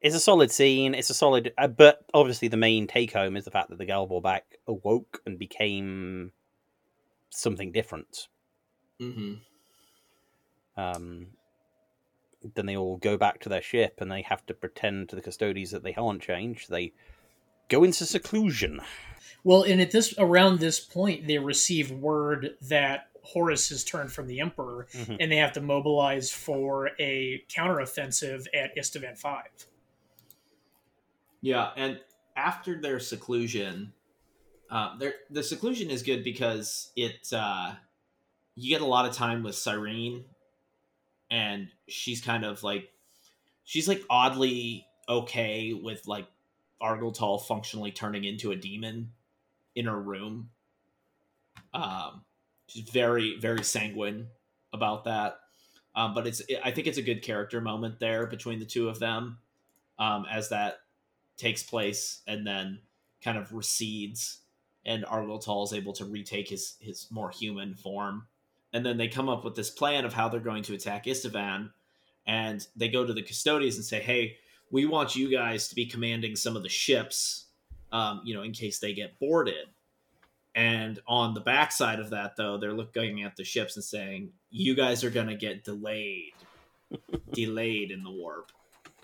it's 0.00 0.14
a 0.14 0.20
solid 0.20 0.50
scene. 0.50 0.94
It's 0.94 1.10
a 1.10 1.14
solid, 1.14 1.52
uh, 1.58 1.66
but 1.66 2.04
obviously 2.14 2.48
the 2.48 2.56
main 2.56 2.86
take 2.86 3.12
home 3.12 3.36
is 3.36 3.44
the 3.44 3.50
fact 3.50 3.70
that 3.70 3.78
the 3.78 3.84
Gal 3.84 4.06
Vorbak 4.06 4.42
awoke 4.66 5.20
and 5.26 5.38
became 5.38 6.32
something 7.30 7.72
different. 7.72 8.28
Mm-hmm. 9.00 9.34
Um, 10.80 11.26
then 12.54 12.66
they 12.66 12.76
all 12.76 12.96
go 12.98 13.16
back 13.16 13.40
to 13.40 13.48
their 13.48 13.62
ship 13.62 13.98
and 14.00 14.10
they 14.10 14.22
have 14.22 14.44
to 14.46 14.54
pretend 14.54 15.08
to 15.08 15.16
the 15.16 15.22
custodians 15.22 15.70
that 15.70 15.82
they 15.82 15.94
aren't 15.94 16.22
changed. 16.22 16.70
They 16.70 16.92
go 17.68 17.84
into 17.84 18.04
seclusion. 18.06 18.80
Well, 19.44 19.62
and 19.62 19.80
at 19.80 19.90
this 19.90 20.14
around 20.18 20.58
this 20.58 20.80
point, 20.80 21.26
they 21.26 21.38
receive 21.38 21.90
word 21.90 22.56
that 22.62 23.08
Horus 23.22 23.68
has 23.68 23.84
turned 23.84 24.10
from 24.10 24.26
the 24.26 24.40
Emperor, 24.40 24.86
mm-hmm. 24.92 25.16
and 25.20 25.30
they 25.30 25.36
have 25.36 25.52
to 25.52 25.60
mobilize 25.60 26.30
for 26.30 26.90
a 26.98 27.44
counteroffensive 27.48 28.46
at 28.54 28.76
Isstvan 28.76 29.18
Five. 29.18 29.66
Yeah, 31.40 31.70
and 31.76 32.00
after 32.36 32.80
their 32.80 32.98
seclusion, 32.98 33.92
uh, 34.70 34.96
their 34.98 35.14
the 35.30 35.42
seclusion 35.42 35.90
is 35.90 36.02
good 36.02 36.24
because 36.24 36.90
it 36.96 37.28
uh, 37.32 37.74
you 38.54 38.70
get 38.70 38.82
a 38.82 38.86
lot 38.86 39.06
of 39.06 39.14
time 39.14 39.42
with 39.42 39.54
Cyrene, 39.54 40.24
and 41.30 41.68
she's 41.88 42.20
kind 42.20 42.44
of 42.44 42.62
like 42.62 42.90
she's 43.64 43.88
like 43.88 44.02
oddly 44.08 44.86
okay 45.08 45.72
with 45.72 46.06
like 46.06 46.26
Argel 46.80 47.12
Tal 47.12 47.38
functionally 47.38 47.90
turning 47.90 48.24
into 48.24 48.50
a 48.50 48.56
demon 48.56 49.12
in 49.74 49.86
her 49.86 50.00
room. 50.00 50.50
Um, 51.74 52.22
she's 52.66 52.88
very 52.88 53.38
very 53.38 53.64
sanguine 53.64 54.28
about 54.72 55.04
that. 55.04 55.38
Um, 55.94 56.14
but 56.14 56.26
it's 56.26 56.42
I 56.62 56.70
think 56.70 56.86
it's 56.86 56.98
a 56.98 57.02
good 57.02 57.22
character 57.22 57.60
moment 57.60 57.98
there 57.98 58.26
between 58.26 58.58
the 58.60 58.64
two 58.64 58.88
of 58.88 58.98
them, 59.00 59.38
um, 59.98 60.26
as 60.30 60.50
that 60.50 60.78
takes 61.36 61.62
place 61.62 62.22
and 62.26 62.46
then 62.46 62.80
kind 63.22 63.36
of 63.36 63.52
recedes, 63.52 64.40
and 64.84 65.04
Argel 65.04 65.40
Tal 65.40 65.64
is 65.64 65.72
able 65.72 65.92
to 65.94 66.04
retake 66.04 66.48
his 66.50 66.76
his 66.80 67.08
more 67.10 67.30
human 67.30 67.74
form. 67.74 68.26
And 68.72 68.84
then 68.84 68.96
they 68.96 69.08
come 69.08 69.28
up 69.28 69.44
with 69.44 69.54
this 69.54 69.70
plan 69.70 70.04
of 70.04 70.12
how 70.12 70.28
they're 70.28 70.40
going 70.40 70.62
to 70.64 70.74
attack 70.74 71.06
Isstvan, 71.06 71.70
and 72.26 72.66
they 72.76 72.88
go 72.88 73.04
to 73.04 73.12
the 73.12 73.22
custodians 73.22 73.76
and 73.76 73.84
say, 73.84 74.00
"Hey, 74.00 74.36
we 74.70 74.84
want 74.84 75.16
you 75.16 75.30
guys 75.30 75.68
to 75.68 75.74
be 75.74 75.86
commanding 75.86 76.36
some 76.36 76.56
of 76.56 76.62
the 76.62 76.68
ships, 76.68 77.46
um, 77.92 78.20
you 78.24 78.34
know, 78.34 78.42
in 78.42 78.52
case 78.52 78.78
they 78.78 78.92
get 78.92 79.18
boarded." 79.18 79.68
And 80.54 80.98
on 81.06 81.34
the 81.34 81.40
backside 81.40 82.00
of 82.00 82.10
that, 82.10 82.36
though, 82.36 82.58
they're 82.58 82.74
looking 82.74 83.22
at 83.22 83.36
the 83.36 83.44
ships 83.44 83.76
and 83.76 83.84
saying, 83.84 84.32
"You 84.50 84.74
guys 84.74 85.02
are 85.04 85.10
going 85.10 85.28
to 85.28 85.34
get 85.34 85.64
delayed, 85.64 86.34
delayed 87.32 87.90
in 87.90 88.02
the 88.02 88.10
warp, 88.10 88.52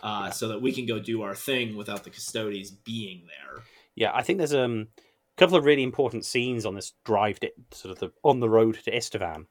uh, 0.03 0.31
so 0.31 0.49
that 0.49 0.61
we 0.61 0.73
can 0.73 0.85
go 0.85 0.99
do 0.99 1.23
our 1.23 1.35
thing 1.35 1.77
without 1.77 2.05
the 2.05 2.11
custodians 2.11 2.71
being 2.71 3.23
there." 3.27 3.63
Yeah, 3.95 4.11
I 4.13 4.23
think 4.23 4.39
there's 4.39 4.55
um, 4.55 4.89
a 4.99 5.39
couple 5.39 5.57
of 5.57 5.65
really 5.65 5.83
important 5.83 6.25
scenes 6.25 6.67
on 6.67 6.75
this 6.75 6.93
drive, 7.05 7.41
to, 7.41 7.53
sort 7.73 7.93
of 7.93 7.99
the, 7.99 8.13
on 8.23 8.41
the 8.41 8.49
road 8.49 8.79
to 8.85 8.91
Isstvan. 8.91 9.47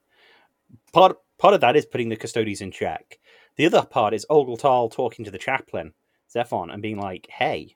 Part 0.92 1.18
part 1.38 1.54
of 1.54 1.62
that 1.62 1.76
is 1.76 1.86
putting 1.86 2.10
the 2.10 2.16
custodians 2.16 2.62
in 2.62 2.72
check. 2.72 3.20
The 3.56 3.66
other 3.66 3.84
part 3.84 4.14
is 4.14 4.26
Tal 4.30 4.90
talking 4.90 5.26
to 5.26 5.32
the 5.32 5.38
chaplain, 5.38 5.94
Xaphen, 6.34 6.74
and 6.74 6.82
being 6.82 7.00
like, 7.00 7.28
"Hey, 7.30 7.76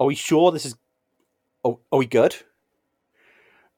are 0.00 0.06
we 0.06 0.14
sure 0.14 0.50
this 0.50 0.66
is? 0.66 0.74
Are, 1.64 1.78
are 1.90 1.98
we 1.98 2.06
good?" 2.06 2.36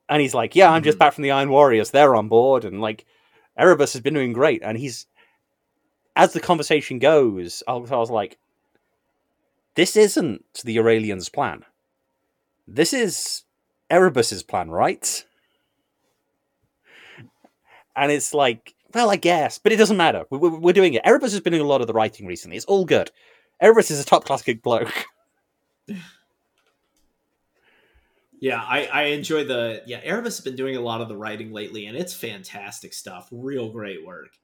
And 0.09 0.21
he's 0.21 0.35
like, 0.35 0.55
"Yeah, 0.55 0.71
I'm 0.71 0.83
just 0.83 0.97
mm-hmm. 0.97 1.01
back 1.01 1.13
from 1.15 1.23
the 1.23 1.31
Iron 1.31 1.51
Warriors. 1.51 1.91
They're 1.91 2.17
on 2.17 2.29
board, 2.29 2.65
and 2.65 2.81
like, 2.81 3.05
Erebus 3.59 3.93
has 3.93 4.03
been 4.03 4.15
doing 4.15 4.33
great." 4.33 4.63
And 4.63 4.79
he's, 4.79 5.07
as 6.17 6.33
the 6.33 6.41
conversation 6.41 6.99
goes, 6.99 7.63
Tal's 7.67 8.11
like, 8.11 8.39
"This 9.75 9.97
isn't 9.97 10.45
the 10.65 10.77
Aurelians' 10.77 11.33
plan. 11.33 11.65
This 12.67 12.93
is 12.93 13.43
Erebus's 13.91 14.43
plan, 14.43 14.71
right?" 14.71 15.25
And 17.97 18.11
it's 18.11 18.35
like, 18.35 18.75
well, 18.93 19.11
I 19.11 19.17
guess, 19.17 19.59
but 19.59 19.73
it 19.73 19.77
doesn't 19.77 19.97
matter. 19.97 20.25
We're, 20.31 20.73
doing 20.73 20.95
it. 20.95 21.03
Erebus 21.05 21.33
has 21.33 21.41
been 21.41 21.53
doing 21.53 21.65
a 21.65 21.69
lot 21.69 21.81
of 21.81 21.87
the 21.87 21.93
writing 21.93 22.27
recently. 22.27 22.57
It's 22.57 22.67
all 22.67 22.85
good. 22.85 23.11
Erebus 23.61 23.91
is 23.91 24.01
a 24.01 24.05
top 24.05 24.25
class 24.25 24.43
good 24.43 24.63
bloke. 24.63 25.05
Yeah, 28.45 28.61
I, 28.61 28.85
I 28.93 29.03
enjoy 29.05 29.45
the 29.45 29.81
yeah. 29.87 30.01
Erebus 30.03 30.37
has 30.37 30.45
been 30.45 30.55
doing 30.55 30.77
a 30.77 30.81
lot 30.83 31.01
of 31.01 31.09
the 31.09 31.17
writing 31.17 31.51
lately, 31.51 31.87
and 31.87 31.97
it's 31.97 32.13
fantastic 32.13 32.93
stuff. 32.93 33.27
Real 33.33 33.71
great 33.73 34.05
work. 34.05 34.37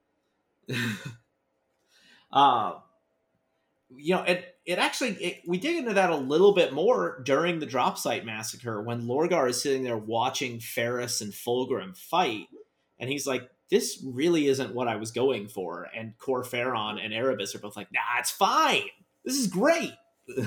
um, 2.33 2.77
you 3.95 4.15
know, 4.15 4.23
it 4.23 4.57
it 4.65 4.79
actually 4.79 5.11
it, 5.23 5.43
we 5.47 5.59
dig 5.59 5.77
into 5.77 5.93
that 5.93 6.09
a 6.09 6.17
little 6.17 6.55
bit 6.55 6.73
more 6.73 7.21
during 7.27 7.59
the 7.59 7.67
drop 7.67 7.99
site 7.99 8.25
massacre 8.25 8.81
when 8.81 9.03
Lorgar 9.03 9.51
is 9.51 9.61
sitting 9.61 9.83
there 9.83 9.99
watching 9.99 10.61
Ferrus 10.61 11.21
and 11.21 11.35
Fulgrim 11.35 11.95
fight, 11.95 12.47
and 13.01 13.11
he's 13.11 13.27
like, 13.27 13.51
"This 13.71 14.05
really 14.07 14.47
isn't 14.47 14.75
what 14.75 14.87
I 14.87 14.97
was 14.97 15.11
going 15.11 15.49
for." 15.49 15.89
And 15.97 16.17
Kor 16.19 16.45
Phaeron 16.45 17.05
and 17.05 17.13
Erebus 17.13 17.55
are 17.55 17.59
both 17.59 17.77
like, 17.77 17.89
"Nah, 17.93 18.21
it's 18.21 18.31
fine. 18.31 18.85
This 19.25 19.37
is 19.37 19.49
great." 19.49 19.93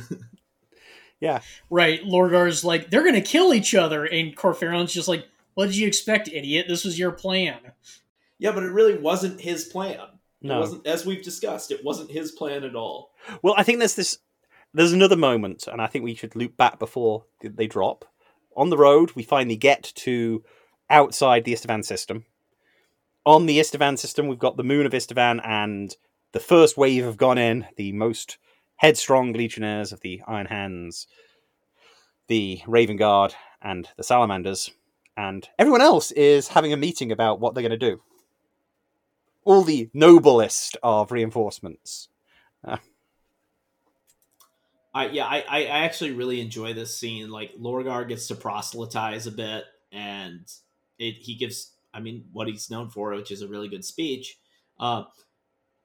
Yeah. 1.24 1.40
Right. 1.70 2.04
Lorgar's 2.04 2.66
like, 2.66 2.90
they're 2.90 3.02
going 3.02 3.14
to 3.14 3.22
kill 3.22 3.54
each 3.54 3.74
other. 3.74 4.04
And 4.04 4.36
Kor 4.36 4.54
Phaeron's 4.54 4.92
just 4.92 5.08
like, 5.08 5.26
what 5.54 5.68
did 5.68 5.78
you 5.78 5.88
expect, 5.88 6.28
idiot? 6.28 6.66
This 6.68 6.84
was 6.84 7.00
your 7.00 7.14
plan. 7.14 7.60
Yeah, 8.40 8.52
but 8.52 8.64
it 8.64 8.74
really 8.74 8.98
wasn't 8.98 9.40
his 9.40 9.64
plan. 9.64 10.00
No. 10.42 10.58
It 10.58 10.60
wasn't, 10.60 10.88
as 10.88 11.06
we've 11.06 11.24
discussed, 11.24 11.72
it 11.72 11.82
wasn't 11.82 12.12
his 12.12 12.34
plan 12.34 12.66
at 12.66 12.76
all. 12.76 13.14
Well, 13.42 13.54
I 13.56 13.64
think 13.64 13.80
there's 13.80 13.96
this, 13.96 14.18
there's 14.74 14.92
another 14.92 15.16
moment, 15.16 15.66
and 15.66 15.82
I 15.82 15.88
think 15.88 16.04
we 16.04 16.14
should 16.14 16.36
loop 16.36 16.58
back 16.58 16.78
before 16.78 17.24
they 17.42 17.68
drop. 17.68 18.04
On 18.58 18.70
the 18.70 18.78
road, 18.78 19.14
we 19.16 19.24
finally 19.24 19.56
get 19.56 19.94
to 19.96 20.44
outside 20.90 21.46
the 21.46 21.54
Isstvan 21.54 21.86
system. 21.86 22.26
On 23.26 23.45
the 23.45 23.60
Isstvan 23.60 23.98
system, 23.98 24.28
we've 24.28 24.40
got 24.40 24.58
the 24.58 24.64
moon 24.64 24.86
of 24.86 24.91
Isstvan, 24.91 25.40
and 25.45 25.95
the 26.34 26.41
first 26.41 26.78
wave 26.78 27.06
have 27.06 27.18
gone 27.18 27.38
in, 27.38 27.66
the 27.78 27.94
most 27.94 28.38
headstrong 28.76 29.32
legionnaires 29.32 29.94
of 29.94 30.02
the 30.02 30.22
Iron 30.28 30.48
Hands, 30.48 31.08
the 32.28 32.62
Raven 32.68 32.98
Guard, 32.98 33.34
and 33.62 33.88
the 33.95 34.04
Salamanders, 34.04 34.72
and 35.16 35.48
everyone 35.58 35.82
else 35.82 36.12
is 36.12 36.50
having 36.50 36.74
a 36.74 36.78
meeting 36.78 37.12
about 37.12 37.40
what 37.40 37.54
they're 37.54 37.62
going 37.62 37.72
to 37.72 37.78
do. 37.78 38.02
All 39.45 39.64
the 39.64 39.90
noblest 39.94 40.78
of 40.84 41.12
reinforcements. 41.12 42.10
Uh. 42.66 42.78
I 44.94 45.08
yeah, 45.08 45.26
I, 45.26 45.44
I 45.50 45.64
actually 45.64 46.12
really 46.12 46.40
enjoy 46.40 46.74
this 46.74 46.95
scene. 46.95 47.30
Like 47.30 47.54
Lorgar 47.56 48.08
gets 48.08 48.28
to 48.28 48.36
proselytize 48.36 49.28
a 49.28 49.32
bit, 49.32 49.66
and 49.91 50.45
it 51.00 51.16
he 51.16 51.36
gives 51.36 51.73
I 51.94 51.99
mean 51.99 52.26
what 52.32 52.48
he's 52.48 52.70
known 52.70 52.90
for, 52.90 53.14
which 53.14 53.32
is 53.32 53.41
a 53.41 53.48
really 53.48 53.70
good 53.70 53.86
speech. 53.86 54.38
Uh, 54.80 55.03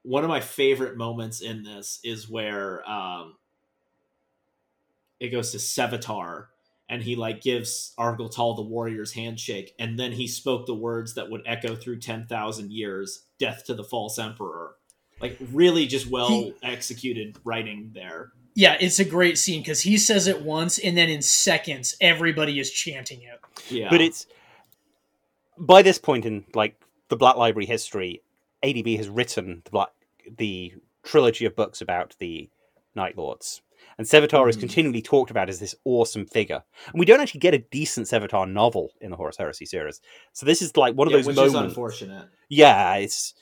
one 0.03 0.25
of 0.25 0.29
my 0.29 0.41
favorite 0.41 0.97
moments 0.97 1.41
in 1.41 1.63
this 1.63 2.01
is 2.03 2.29
where 2.29 2.89
um, 2.89 3.37
it 5.21 5.29
goes 5.29 5.51
to 5.53 5.59
Sevatar 5.59 6.47
and 6.89 7.03
he 7.03 7.17
like 7.17 7.43
gives 7.43 7.93
Argel 7.99 8.29
Tal 8.29 8.55
the 8.55 8.63
warrior's 8.63 9.13
handshake, 9.13 9.75
and 9.79 9.99
then 9.99 10.13
he 10.13 10.27
spoke 10.27 10.67
the 10.67 10.75
words 10.75 11.15
that 11.15 11.31
would 11.31 11.43
echo 11.45 11.77
through 11.77 11.99
ten 11.99 12.27
thousand 12.27 12.73
years: 12.73 13.25
"Death 13.39 13.65
to 13.67 13.75
the 13.75 13.85
false 13.85 14.19
emperor." 14.19 14.75
Like 15.21 15.37
really, 15.53 15.87
just 15.87 16.09
well 16.09 16.29
he, 16.29 16.55
executed 16.63 17.37
writing 17.45 17.91
there. 17.93 18.33
Yeah, 18.55 18.77
it's 18.81 18.99
a 18.99 19.05
great 19.05 19.39
scene 19.39 19.61
because 19.61 19.83
he 19.83 19.99
says 19.99 20.27
it 20.27 20.43
once, 20.43 20.79
and 20.79 20.97
then 20.97 21.09
in 21.09 21.23
seconds, 21.23 21.97
everybody 22.01 22.59
is 22.59 22.71
chanting 22.71 23.23
it. 23.23 23.41
Yeah, 23.69 23.89
but 23.91 24.01
it's 24.01 24.27
by 25.59 25.83
this 25.83 25.99
point 25.99 26.25
in 26.25 26.45
like 26.55 26.81
the 27.09 27.17
Black 27.17 27.37
Library 27.37 27.67
history, 27.67 28.23
ADB 28.63 28.97
has 28.97 29.09
written 29.09 29.63
the 29.65 29.71
Black 29.71 29.91
the 30.37 30.75
trilogy 31.03 31.45
of 31.45 31.57
books 31.57 31.81
about 31.81 32.15
the 32.19 32.51
Night 32.95 33.17
Lords. 33.17 33.63
And 33.97 34.07
Sevatar 34.07 34.45
mm. 34.45 34.51
is 34.51 34.57
hmm. 34.57 34.61
continually 34.61 35.03
talked 35.03 35.31
about 35.31 35.49
as 35.49 35.59
this 35.59 35.75
awesome 35.85 36.27
figure. 36.27 36.63
And 36.87 36.99
we 36.99 37.07
don't 37.07 37.21
actually 37.21 37.41
get 37.41 37.55
a 37.55 37.59
decent 37.59 38.07
Sevatar 38.07 38.51
novel 38.51 38.93
in 39.01 39.11
the 39.11 39.17
Horus 39.17 39.37
Heresy 39.37 39.67
series. 39.67 40.01
So 40.33 40.47
this 40.47 40.63
is 40.63 40.77
like 40.77 40.95
one 40.95 41.09
of 41.09 41.13
yeah, 41.13 41.19
those 41.19 41.27
which 41.27 41.37
moments. 41.37 41.57
Is 41.57 41.65
unfortunate. 41.65 42.29
Yeah, 42.49 42.97
it's. 42.97 43.35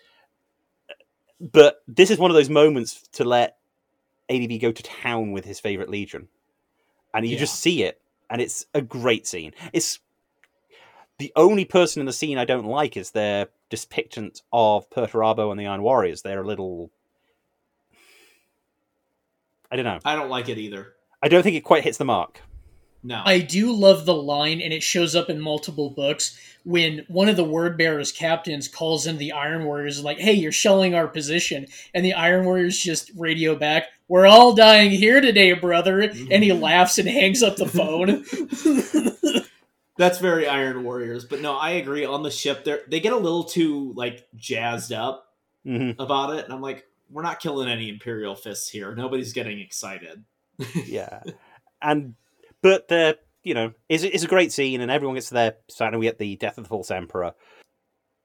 But 1.40 1.82
this 1.86 2.10
is 2.10 2.18
one 2.18 2.30
of 2.30 2.34
those 2.34 2.48
moments 2.48 3.06
to 3.12 3.24
let 3.24 3.56
ADB 4.30 4.60
go 4.60 4.72
to 4.72 4.82
town 4.82 5.32
with 5.32 5.44
his 5.44 5.60
favorite 5.60 5.90
legion, 5.90 6.28
and 7.12 7.26
you 7.26 7.32
yeah. 7.32 7.38
just 7.38 7.60
see 7.60 7.82
it, 7.82 8.00
and 8.30 8.40
it's 8.40 8.64
a 8.72 8.80
great 8.80 9.26
scene. 9.26 9.52
It's 9.74 9.98
the 11.18 11.32
only 11.36 11.64
person 11.64 12.00
in 12.00 12.06
the 12.06 12.12
scene 12.12 12.38
I 12.38 12.44
don't 12.44 12.66
like 12.66 12.96
is 12.96 13.10
their 13.10 13.48
depiction 13.70 14.32
of 14.52 14.88
Perturabo 14.90 15.50
and 15.50 15.58
the 15.58 15.66
Iron 15.66 15.82
Warriors. 15.82 16.22
They're 16.22 16.42
a 16.42 16.46
little. 16.46 16.90
I 19.70 19.76
don't 19.76 19.84
know. 19.84 19.98
I 20.04 20.14
don't 20.14 20.30
like 20.30 20.48
it 20.48 20.58
either. 20.58 20.94
I 21.22 21.28
don't 21.28 21.42
think 21.42 21.56
it 21.56 21.62
quite 21.62 21.84
hits 21.84 21.98
the 21.98 22.04
mark. 22.04 22.40
No. 23.02 23.22
I 23.24 23.38
do 23.38 23.72
love 23.72 24.04
the 24.04 24.14
line, 24.14 24.60
and 24.60 24.72
it 24.72 24.82
shows 24.82 25.14
up 25.14 25.30
in 25.30 25.40
multiple 25.40 25.90
books 25.90 26.38
when 26.64 27.04
one 27.06 27.28
of 27.28 27.36
the 27.36 27.44
word 27.44 27.78
bearers 27.78 28.10
captains 28.10 28.66
calls 28.66 29.06
in 29.06 29.18
the 29.18 29.30
Iron 29.30 29.64
Warriors, 29.64 30.02
like, 30.02 30.18
hey, 30.18 30.32
you're 30.32 30.50
shelling 30.50 30.96
our 30.96 31.06
position. 31.06 31.68
And 31.94 32.04
the 32.04 32.14
Iron 32.14 32.44
Warriors 32.44 32.76
just 32.76 33.12
radio 33.16 33.54
back, 33.54 33.84
we're 34.08 34.26
all 34.26 34.54
dying 34.54 34.90
here 34.90 35.20
today, 35.20 35.52
brother. 35.52 36.00
And 36.00 36.42
he 36.42 36.50
mm-hmm. 36.50 36.62
laughs 36.62 36.98
and 36.98 37.08
hangs 37.08 37.44
up 37.44 37.56
the 37.56 37.66
phone. 37.68 38.24
That's 39.98 40.18
very 40.18 40.46
Iron 40.46 40.84
Warriors, 40.84 41.24
but 41.24 41.40
no, 41.40 41.56
I 41.56 41.70
agree. 41.70 42.04
On 42.04 42.22
the 42.22 42.30
ship, 42.30 42.64
they 42.64 42.78
they 42.88 43.00
get 43.00 43.12
a 43.12 43.18
little 43.18 43.44
too 43.44 43.92
like 43.96 44.28
jazzed 44.34 44.92
up 44.92 45.32
mm-hmm. 45.66 46.00
about 46.00 46.36
it, 46.36 46.44
and 46.44 46.52
I'm 46.52 46.60
like, 46.60 46.84
we're 47.10 47.22
not 47.22 47.40
killing 47.40 47.68
any 47.68 47.88
Imperial 47.88 48.34
fists 48.34 48.68
here. 48.68 48.94
Nobody's 48.94 49.32
getting 49.32 49.58
excited. 49.60 50.24
yeah, 50.86 51.22
and 51.80 52.14
but 52.62 52.88
the 52.88 53.18
you 53.42 53.54
know 53.54 53.72
it's, 53.88 54.02
it's 54.02 54.24
a 54.24 54.28
great 54.28 54.52
scene, 54.52 54.80
and 54.80 54.90
everyone 54.90 55.14
gets 55.14 55.28
to 55.28 55.34
their 55.34 55.56
side, 55.68 55.88
and 55.88 56.00
we 56.00 56.06
get 56.06 56.18
the 56.18 56.36
death 56.36 56.58
of 56.58 56.64
the 56.64 56.68
false 56.68 56.90
emperor, 56.90 57.34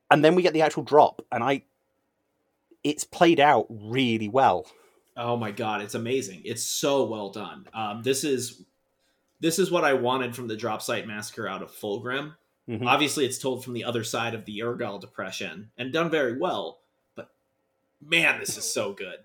and 0.09 0.23
then 0.23 0.35
we 0.35 0.41
get 0.41 0.53
the 0.53 0.61
actual 0.61 0.83
drop, 0.83 1.21
and 1.31 1.43
I, 1.43 1.63
it's 2.83 3.05
played 3.05 3.39
out 3.39 3.67
really 3.69 4.27
well. 4.27 4.65
Oh 5.15 5.37
my 5.37 5.51
god, 5.51 5.81
it's 5.81 5.95
amazing! 5.95 6.41
It's 6.43 6.63
so 6.63 7.05
well 7.05 7.29
done. 7.29 7.67
Um, 7.73 8.01
this 8.03 8.23
is 8.23 8.65
this 9.41 9.59
is 9.59 9.71
what 9.71 9.83
I 9.83 9.93
wanted 9.93 10.35
from 10.35 10.47
the 10.47 10.55
drop 10.55 10.81
site 10.81 11.07
massacre 11.07 11.47
out 11.47 11.61
of 11.61 11.71
Fulgrim. 11.71 12.35
Mm-hmm. 12.69 12.87
Obviously, 12.87 13.25
it's 13.25 13.39
told 13.39 13.63
from 13.63 13.73
the 13.73 13.83
other 13.83 14.03
side 14.03 14.33
of 14.33 14.45
the 14.45 14.59
Urgall 14.59 15.01
depression 15.01 15.71
and 15.77 15.91
done 15.91 16.09
very 16.09 16.37
well. 16.37 16.79
But 17.15 17.31
man, 17.99 18.39
this 18.39 18.57
is 18.57 18.71
so 18.71 18.93
good. 18.93 19.17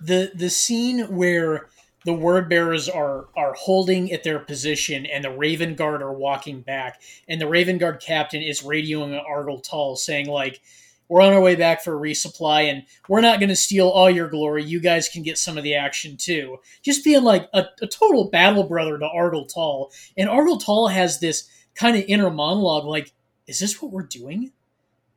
The 0.00 0.32
the 0.34 0.50
scene 0.50 1.14
where 1.14 1.68
the 2.04 2.14
word 2.14 2.48
bearers 2.48 2.88
are 2.88 3.26
are 3.36 3.52
holding 3.54 4.12
at 4.12 4.24
their 4.24 4.38
position 4.38 5.06
and 5.06 5.24
the 5.24 5.30
Raven 5.30 5.74
Guard 5.74 6.02
are 6.02 6.12
walking 6.12 6.62
back, 6.62 7.00
and 7.28 7.40
the 7.40 7.48
Raven 7.48 7.78
Guard 7.78 8.00
captain 8.00 8.42
is 8.42 8.62
radioing 8.62 9.22
Argel 9.28 9.62
Tal 9.62 9.96
saying 9.96 10.26
like 10.26 10.60
we're 11.08 11.22
on 11.22 11.32
our 11.32 11.40
way 11.40 11.54
back 11.54 11.82
for 11.82 11.96
a 11.96 12.00
resupply 12.00 12.70
and 12.70 12.82
we're 13.08 13.20
not 13.20 13.38
going 13.38 13.48
to 13.48 13.56
steal 13.56 13.88
all 13.88 14.10
your 14.10 14.28
glory 14.28 14.64
you 14.64 14.80
guys 14.80 15.08
can 15.08 15.22
get 15.22 15.38
some 15.38 15.56
of 15.56 15.64
the 15.64 15.74
action 15.74 16.16
too 16.16 16.56
just 16.82 17.04
being 17.04 17.22
like 17.22 17.48
a, 17.52 17.64
a 17.80 17.86
total 17.86 18.30
battle 18.30 18.64
brother 18.64 18.98
to 18.98 19.06
Argel 19.06 19.46
Tal. 19.46 19.90
and 20.16 20.28
Argel 20.28 20.58
Tal 20.58 20.88
has 20.88 21.20
this 21.20 21.48
kind 21.74 21.96
of 21.96 22.04
inner 22.08 22.30
monologue 22.30 22.84
like 22.84 23.12
is 23.46 23.58
this 23.60 23.80
what 23.80 23.92
we're 23.92 24.02
doing 24.02 24.52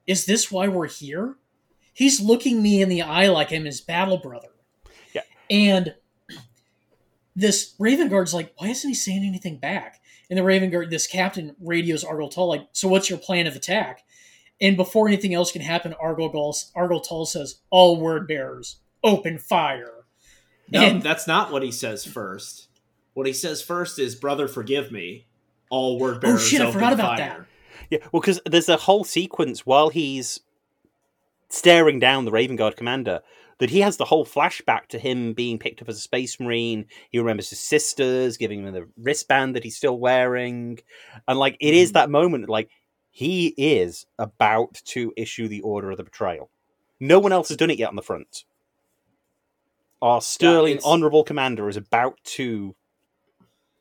is 0.07 0.25
this 0.25 0.51
why 0.51 0.67
we're 0.67 0.87
here 0.87 1.35
he's 1.99 2.21
looking 2.21 2.63
me 2.63 2.81
in 2.81 2.87
the 2.87 3.01
eye 3.01 3.27
like 3.27 3.51
I'm 3.51 3.65
his 3.65 3.81
battle 3.81 4.17
brother. 4.17 4.47
Yeah. 5.13 5.23
And 5.49 5.95
this 7.35 7.75
Raven 7.77 8.07
Guard's 8.07 8.33
like, 8.33 8.53
why 8.57 8.69
isn't 8.69 8.89
he 8.89 8.95
saying 8.95 9.25
anything 9.25 9.57
back? 9.57 10.01
And 10.29 10.39
the 10.39 10.43
Raven 10.43 10.69
Guard, 10.69 10.89
this 10.89 11.07
captain 11.07 11.57
radios 11.59 12.05
Argel 12.05 12.29
Tal, 12.29 12.47
like, 12.47 12.67
so 12.71 12.87
what's 12.87 13.09
your 13.09 13.19
plan 13.19 13.47
of 13.47 13.55
attack? 13.55 14.03
And 14.61 14.75
before 14.75 15.07
anything 15.07 15.33
else 15.33 15.51
can 15.51 15.61
happen, 15.61 15.93
Argel, 16.01 16.29
Argel 16.75 16.99
Tal 17.01 17.25
says, 17.25 17.59
all 17.69 17.99
word 17.99 18.27
bearers, 18.27 18.77
open 19.03 19.37
fire. 19.37 20.05
No, 20.69 20.81
And- 20.81 21.01
that's 21.01 21.27
not 21.27 21.51
what 21.51 21.63
he 21.63 21.71
says 21.71 22.05
first. 22.05 22.67
What 23.13 23.25
he 23.25 23.33
says 23.33 23.61
first 23.61 23.97
is, 23.99 24.15
"Brother, 24.15 24.47
forgive 24.47 24.91
me." 24.91 25.25
All 25.69 25.97
word 25.99 26.21
bearers. 26.21 26.41
Oh, 26.41 26.45
shit, 26.45 26.61
I 26.61 26.65
open 26.65 26.73
forgot 26.73 26.93
about 26.93 27.17
fire. 27.17 27.47
Yeah, 27.89 27.99
well, 28.11 28.21
because 28.21 28.39
there's 28.45 28.69
a 28.69 28.77
whole 28.77 29.03
sequence 29.03 29.65
while 29.65 29.89
he's 29.89 30.41
staring 31.49 31.99
down 31.99 32.25
the 32.25 32.31
Raven 32.31 32.55
Guard 32.55 32.75
commander 32.77 33.21
that 33.57 33.71
he 33.71 33.81
has 33.81 33.97
the 33.97 34.05
whole 34.05 34.25
flashback 34.25 34.87
to 34.87 34.99
him 34.99 35.33
being 35.33 35.57
picked 35.59 35.81
up 35.81 35.89
as 35.89 35.97
a 35.97 36.01
space 36.01 36.39
marine. 36.39 36.85
He 37.11 37.17
remembers 37.17 37.49
his 37.49 37.59
sisters 37.59 38.37
giving 38.37 38.63
him 38.65 38.73
the 38.73 38.87
wristband 38.97 39.55
that 39.55 39.63
he's 39.63 39.75
still 39.75 39.99
wearing, 39.99 40.79
and 41.27 41.37
like 41.39 41.57
it 41.59 41.73
is 41.73 41.89
Mhm. 41.89 41.93
that 41.93 42.09
moment, 42.09 42.47
like 42.47 42.69
he 43.11 43.53
is 43.57 44.05
about 44.17 44.75
to 44.85 45.13
issue 45.17 45.47
the 45.47 45.61
order 45.61 45.91
of 45.91 45.97
the 45.97 46.03
betrayal. 46.03 46.49
No 46.99 47.19
one 47.19 47.31
else 47.31 47.47
has 47.49 47.57
done 47.57 47.69
it 47.69 47.79
yet 47.79 47.89
on 47.89 47.95
the 47.95 48.01
front. 48.01 48.43
Our 50.01 50.21
sterling, 50.21 50.75
it's- 50.77 50.85
honorable 50.85 51.23
commander 51.23 51.67
is 51.69 51.77
about 51.77 52.17
to 52.35 52.75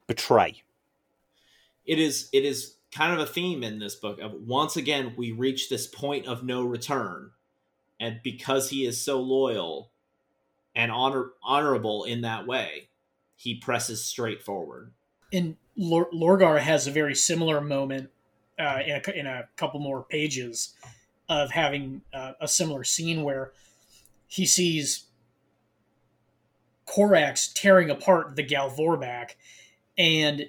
betray. 0.06 0.62
it 1.84 1.98
is 1.98 2.28
it 2.32 2.44
is 2.44 2.76
kind 2.90 3.12
of 3.12 3.18
a 3.18 3.30
theme 3.30 3.62
in 3.62 3.78
this 3.78 3.94
book 3.94 4.18
of 4.20 4.32
once 4.32 4.76
again 4.76 5.12
we 5.16 5.32
reach 5.32 5.68
this 5.68 5.86
point 5.86 6.26
of 6.26 6.42
no 6.42 6.62
return 6.62 7.30
and 8.00 8.20
because 8.24 8.70
he 8.70 8.86
is 8.86 9.00
so 9.02 9.20
loyal 9.20 9.90
and 10.74 10.90
honor 10.90 11.30
honorable 11.42 12.04
in 12.04 12.22
that 12.22 12.46
way 12.46 12.88
he 13.36 13.54
presses 13.54 14.02
straight 14.04 14.42
forward 14.42 14.92
and 15.32 15.56
Lor- 15.76 16.10
Lorgar 16.10 16.58
has 16.60 16.86
a 16.86 16.90
very 16.90 17.14
similar 17.14 17.60
moment 17.60 18.10
uh, 18.58 18.80
in, 18.84 19.00
a, 19.04 19.10
in 19.18 19.26
a 19.26 19.48
couple 19.56 19.80
more 19.80 20.02
pages 20.02 20.74
of 21.28 21.50
having 21.50 22.02
uh, 22.12 22.32
a 22.40 22.48
similar 22.48 22.84
scene 22.84 23.22
where 23.22 23.52
he 24.26 24.46
sees 24.46 25.04
Corax 26.86 27.52
tearing 27.52 27.90
apart 27.90 28.36
the 28.36 28.42
Gal 28.42 28.70
Vorbak, 28.70 29.32
and 29.96 30.46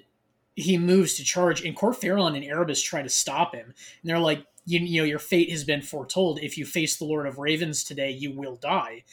he 0.56 0.78
moves 0.78 1.16
to 1.16 1.24
charge, 1.24 1.64
and 1.64 1.76
Kor 1.76 1.94
Phaeron 1.94 2.36
and 2.36 2.46
Erebus 2.46 2.82
try 2.82 3.02
to 3.02 3.10
stop 3.10 3.54
him, 3.54 3.66
and 3.66 4.10
they're 4.10 4.20
like, 4.20 4.46
you, 4.66 4.80
you 4.80 5.02
know, 5.02 5.06
your 5.06 5.20
fate 5.20 5.50
has 5.50 5.64
been 5.64 5.82
foretold. 5.82 6.40
If 6.40 6.58
you 6.58 6.66
face 6.66 6.98
the 6.98 7.06
Lord 7.06 7.26
of 7.26 7.40
Ravens 7.40 7.84
today, 7.84 8.12
you 8.12 8.32
will 8.32 8.56
die. 8.56 9.04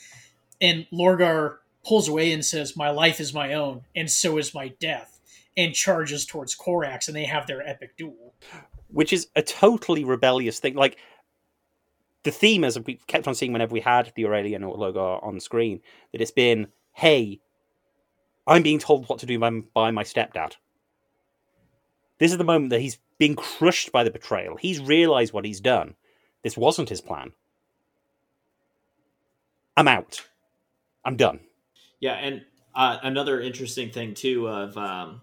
And 0.61 0.87
Lorgar 0.93 1.59
pulls 1.85 2.09
away 2.09 2.33
and 2.33 2.45
says, 2.45 2.77
My 2.77 2.91
life 2.91 3.21
is 3.21 3.33
my 3.33 3.55
own, 3.55 3.83
and 3.95 4.11
so 4.11 4.39
is 4.39 4.55
my 4.55 4.69
death, 4.81 5.19
and 5.57 5.75
charges 5.75 6.27
towards 6.27 6.55
Corax, 6.55 7.09
and 7.09 7.17
they 7.17 7.25
have 7.25 7.47
their 7.47 7.67
epic 7.67 7.97
duel. 7.97 8.35
Which 8.89 9.13
is 9.13 9.29
a 9.37 9.43
totally 9.43 10.05
rebellious 10.05 10.59
thing. 10.61 10.75
Like 10.75 10.99
the 12.23 12.31
theme, 12.31 12.65
as 12.65 12.79
we 12.79 13.01
kept 13.07 13.29
on 13.29 13.35
seeing 13.35 13.53
whenever 13.53 13.73
we 13.73 13.81
had 13.81 14.13
the 14.15 14.25
Aurelian 14.25 14.63
logo 14.63 15.19
on 15.23 15.41
screen, 15.41 15.81
that 16.13 16.21
it's 16.21 16.31
been, 16.31 16.69
"Hey, 16.93 17.41
I'm 18.47 18.63
being 18.63 18.79
told 18.79 19.09
what 19.09 19.21
to 19.21 19.27
do 19.27 19.39
by, 19.39 19.51
by 19.75 19.91
my 19.91 20.03
stepdad." 20.03 20.55
This 22.19 22.33
is 22.33 22.39
the 22.39 22.45
moment 22.45 22.71
that 22.71 22.81
he's 22.81 22.99
being 23.19 23.37
crushed 23.37 23.93
by 23.93 24.05
the 24.05 24.11
betrayal. 24.11 24.57
He's 24.57 24.81
realized 24.81 25.33
what 25.33 25.45
he's 25.45 25.61
done. 25.61 25.95
This 26.43 26.57
wasn't 26.57 26.89
his 26.89 27.01
plan. 27.01 27.33
I'm 29.77 29.89
out. 29.89 30.27
I'm 31.05 31.17
done. 31.17 31.41
yeah 32.01 32.15
and 32.15 32.45
uh, 32.75 32.99
another 33.03 33.41
interesting 33.41 33.91
thing 33.91 34.13
too 34.15 34.49
of 34.49 34.77
um, 34.77 35.21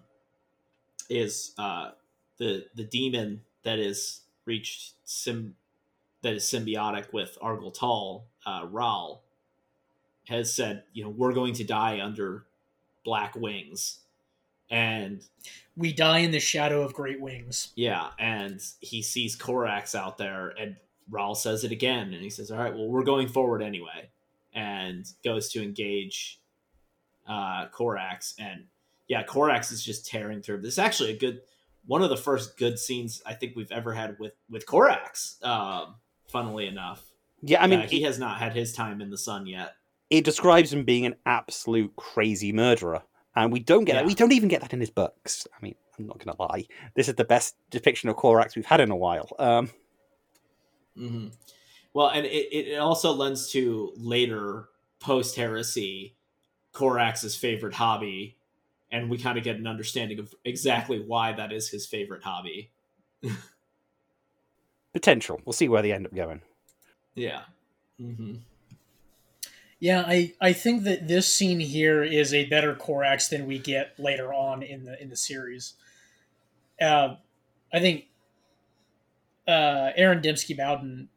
is 1.08 1.52
uh, 1.58 1.90
the 2.38 2.66
the 2.74 2.84
demon 2.84 3.42
that 3.64 3.78
is 3.78 4.20
reached 4.46 4.92
sim 5.04 5.54
that 6.22 6.34
is 6.34 6.44
symbiotic 6.44 7.12
with 7.12 7.36
Argel 7.42 7.70
Tal, 7.70 8.24
uh, 8.46 8.66
Ral, 8.70 9.22
has 10.28 10.54
said, 10.54 10.84
you 10.94 11.04
know, 11.04 11.10
we're 11.10 11.34
going 11.34 11.52
to 11.54 11.64
die 11.64 12.00
under 12.00 12.46
black 13.04 13.34
wings. 13.36 13.98
And 14.70 15.22
We 15.76 15.92
die 15.92 16.20
in 16.20 16.30
the 16.30 16.40
shadow 16.40 16.80
of 16.82 16.94
great 16.94 17.20
wings. 17.20 17.72
yeah, 17.76 18.08
and 18.18 18.58
he 18.80 19.02
sees 19.02 19.36
Corax 19.36 19.94
out 19.94 20.16
there, 20.16 20.54
and 20.58 20.76
Ral 21.10 21.34
says 21.34 21.64
it 21.64 21.72
again, 21.72 22.14
and 22.14 22.22
he 22.22 22.30
says, 22.30 22.50
All 22.50 22.58
right, 22.58 22.72
well, 22.74 22.88
we're 22.88 23.04
going 23.04 23.28
forward 23.28 23.60
anyway, 23.60 24.08
and 24.54 25.06
goes 25.22 25.50
to 25.50 25.62
engage 25.62 26.40
uh, 27.28 27.66
Corax. 27.66 28.34
And 28.38 28.64
yeah, 29.08 29.22
Corax 29.24 29.70
is 29.70 29.84
just 29.84 30.06
tearing 30.06 30.40
through. 30.40 30.62
This 30.62 30.72
is 30.74 30.78
actually 30.78 31.10
a 31.10 31.18
good 31.18 31.42
one 31.86 32.02
of 32.02 32.10
the 32.10 32.16
first 32.16 32.56
good 32.56 32.78
scenes 32.78 33.22
I 33.26 33.34
think 33.34 33.54
we've 33.56 33.72
ever 33.72 33.92
had 33.92 34.18
with 34.18 34.32
with 34.48 34.66
Corax. 34.66 35.42
Um, 35.42 35.96
funnily 36.28 36.66
enough, 36.66 37.02
Yeah, 37.42 37.62
I 37.62 37.66
mean, 37.66 37.80
Uh, 37.80 37.86
he 37.86 38.02
has 38.02 38.18
not 38.18 38.38
had 38.38 38.54
his 38.54 38.72
time 38.72 39.00
in 39.00 39.10
the 39.10 39.18
sun 39.18 39.46
yet. 39.46 39.74
it 40.10 40.24
describes 40.24 40.72
him 40.72 40.84
being 40.84 41.06
an 41.06 41.16
absolute 41.26 41.94
crazy 41.96 42.52
murderer. 42.52 43.02
And 43.36 43.52
we 43.52 43.58
don't 43.60 43.84
get 43.84 43.94
that. 43.94 44.06
We 44.06 44.14
don't 44.14 44.32
even 44.32 44.48
get 44.48 44.60
that 44.60 44.72
in 44.72 44.80
his 44.80 44.90
books. 44.90 45.46
I 45.52 45.58
mean, 45.62 45.74
I'm 45.98 46.06
not 46.06 46.18
going 46.24 46.36
to 46.36 46.42
lie. 46.42 46.66
This 46.94 47.08
is 47.08 47.16
the 47.16 47.24
best 47.24 47.56
depiction 47.70 48.08
of 48.08 48.16
Corax 48.16 48.54
we've 48.54 48.64
had 48.66 48.80
in 48.80 48.90
a 48.90 48.96
while. 48.96 49.28
Um, 49.38 49.70
hmm 50.96 51.28
Well, 51.92 52.08
and 52.08 52.26
it, 52.26 52.52
it 52.52 52.78
also 52.78 53.12
lends 53.12 53.50
to 53.52 53.92
later 53.96 54.68
post 55.00 55.36
heresy 55.36 56.16
Corax's 56.72 57.36
favorite 57.36 57.74
hobby, 57.74 58.36
and 58.94 59.10
we 59.10 59.18
kind 59.18 59.36
of 59.36 59.42
get 59.42 59.56
an 59.56 59.66
understanding 59.66 60.20
of 60.20 60.32
exactly 60.44 61.00
why 61.00 61.32
that 61.32 61.52
is 61.52 61.68
his 61.68 61.84
favorite 61.84 62.22
hobby. 62.22 62.70
potential. 64.92 65.40
We'll 65.44 65.52
see 65.52 65.68
where 65.68 65.82
they 65.82 65.92
end 65.92 66.06
up 66.06 66.14
going. 66.14 66.42
Yeah. 67.16 67.42
hmm 67.98 68.36
Yeah, 69.80 70.04
I, 70.06 70.34
I 70.40 70.52
think 70.52 70.84
that 70.84 71.08
this 71.08 71.32
scene 71.32 71.58
here 71.58 72.04
is 72.04 72.32
a 72.32 72.44
better 72.46 72.76
Corax 72.76 73.28
than 73.28 73.46
we 73.46 73.58
get 73.58 73.98
later 73.98 74.32
on 74.32 74.62
in 74.62 74.84
the 74.84 75.00
in 75.02 75.10
the 75.10 75.16
series. 75.16 75.74
Uh, 76.80 77.16
I 77.72 77.80
think 77.80 78.06
uh, 79.48 79.90
Aaron 79.96 80.20
Dembski 80.22 80.56
Bowden 80.56 81.08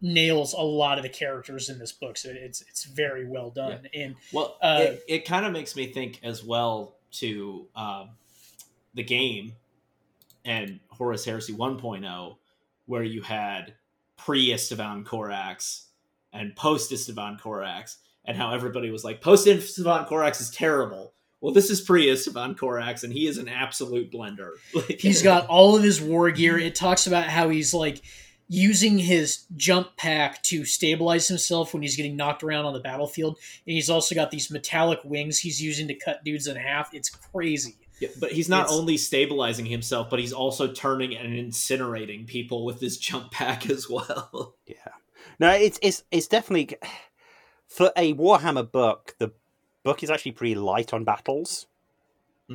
nails 0.00 0.54
a 0.54 0.60
lot 0.62 0.98
of 0.98 1.02
the 1.02 1.10
characters 1.10 1.68
in 1.68 1.78
this 1.78 1.92
book, 1.92 2.16
so 2.16 2.30
it's 2.30 2.62
it's 2.62 2.84
very 2.84 3.26
well 3.26 3.50
done. 3.50 3.88
And 3.94 4.14
Well, 4.32 4.56
Uh, 4.62 4.78
it, 4.80 5.04
it 5.08 5.24
kind 5.26 5.44
of 5.44 5.52
makes 5.52 5.76
me 5.76 5.92
think 5.92 6.20
as 6.22 6.42
well 6.42 6.95
to 7.12 7.66
um, 7.74 8.10
the 8.94 9.02
game 9.02 9.52
and 10.44 10.80
Horus 10.88 11.24
Heresy 11.24 11.52
1.0, 11.52 12.36
where 12.86 13.02
you 13.02 13.22
had 13.22 13.74
pre 14.16 14.48
Isstvan 14.48 15.04
Corax 15.04 15.86
and 16.32 16.54
post 16.54 16.92
Isstvan 16.92 17.40
Corax, 17.40 17.98
and 18.24 18.36
how 18.36 18.52
everybody 18.52 18.90
was 18.90 19.04
like, 19.04 19.20
post 19.20 19.46
Isstvan 19.46 20.06
Corax 20.06 20.40
is 20.40 20.50
terrible. 20.50 21.12
Well, 21.40 21.52
this 21.52 21.70
is 21.70 21.80
pre 21.80 22.06
Isstvan 22.06 22.56
Corax, 22.56 23.04
and 23.04 23.12
he 23.12 23.26
is 23.26 23.38
an 23.38 23.48
absolute 23.48 24.10
blender. 24.10 24.52
He's 24.98 25.22
got 25.22 25.46
all 25.46 25.76
of 25.76 25.82
his 25.82 26.00
war 26.00 26.30
gear. 26.30 26.58
It 26.58 26.74
talks 26.74 27.06
about 27.06 27.26
how 27.26 27.48
he's 27.50 27.74
like 27.74 28.02
using 28.48 28.98
his 28.98 29.44
jump 29.56 29.96
pack 29.96 30.42
to 30.44 30.64
stabilize 30.64 31.26
himself 31.28 31.72
when 31.74 31.82
he's 31.82 31.96
getting 31.96 32.16
knocked 32.16 32.42
around 32.44 32.64
on 32.64 32.72
the 32.72 32.80
battlefield, 32.80 33.38
and 33.66 33.74
he's 33.74 33.90
also 33.90 34.14
got 34.14 34.30
these 34.30 34.50
metallic 34.50 35.00
wings 35.04 35.38
he's 35.38 35.60
using 35.60 35.88
to 35.88 35.94
cut 35.94 36.22
dudes 36.24 36.46
in 36.46 36.56
half. 36.56 36.94
It's 36.94 37.08
crazy. 37.10 37.76
Yeah, 37.98 38.10
but 38.20 38.32
he's 38.32 38.48
not 38.48 38.66
It's- 38.66 38.78
only 38.78 38.98
stabilizing 38.98 39.66
himself, 39.66 40.10
but 40.10 40.18
he's 40.20 40.32
also 40.32 40.70
turning 40.70 41.16
and 41.16 41.32
incinerating 41.34 42.26
people 42.26 42.64
with 42.64 42.80
his 42.80 42.98
jump 42.98 43.32
pack 43.32 43.68
as 43.70 43.88
well. 43.88 44.54
Yeah. 44.66 44.74
No, 45.40 45.50
it's 45.50 45.78
it's 45.82 46.04
it's 46.10 46.26
definitely 46.28 46.76
for 47.68 47.90
a 47.96 48.14
Warhammer 48.14 48.70
book. 48.70 49.14
The 49.18 49.32
book 49.82 50.02
is 50.02 50.10
actually 50.10 50.32
pretty 50.32 50.54
light 50.54 50.92
on 50.94 51.04
battles, 51.04 51.66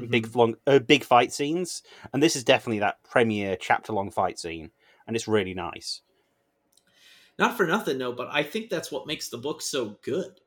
big 0.09 0.33
long, 0.35 0.55
uh, 0.67 0.79
big 0.79 1.03
fight 1.03 1.31
scenes, 1.33 1.83
and 2.13 2.21
this 2.23 2.35
is 2.35 2.43
definitely 2.43 2.79
that 2.79 3.01
premier 3.03 3.55
chapter 3.55 3.93
long 3.93 4.09
fight 4.11 4.39
scene, 4.39 4.71
and 5.07 5.15
it's 5.15 5.27
really 5.27 5.53
nice. 5.53 6.01
not 7.39 7.55
for 7.57 7.65
nothing 7.65 7.97
no 7.97 8.11
but 8.13 8.27
i 8.31 8.43
think 8.43 8.69
that's 8.69 8.91
what 8.91 9.07
makes 9.07 9.29
the 9.29 9.37
book 9.37 9.61
so 9.61 9.97
good 10.03 10.39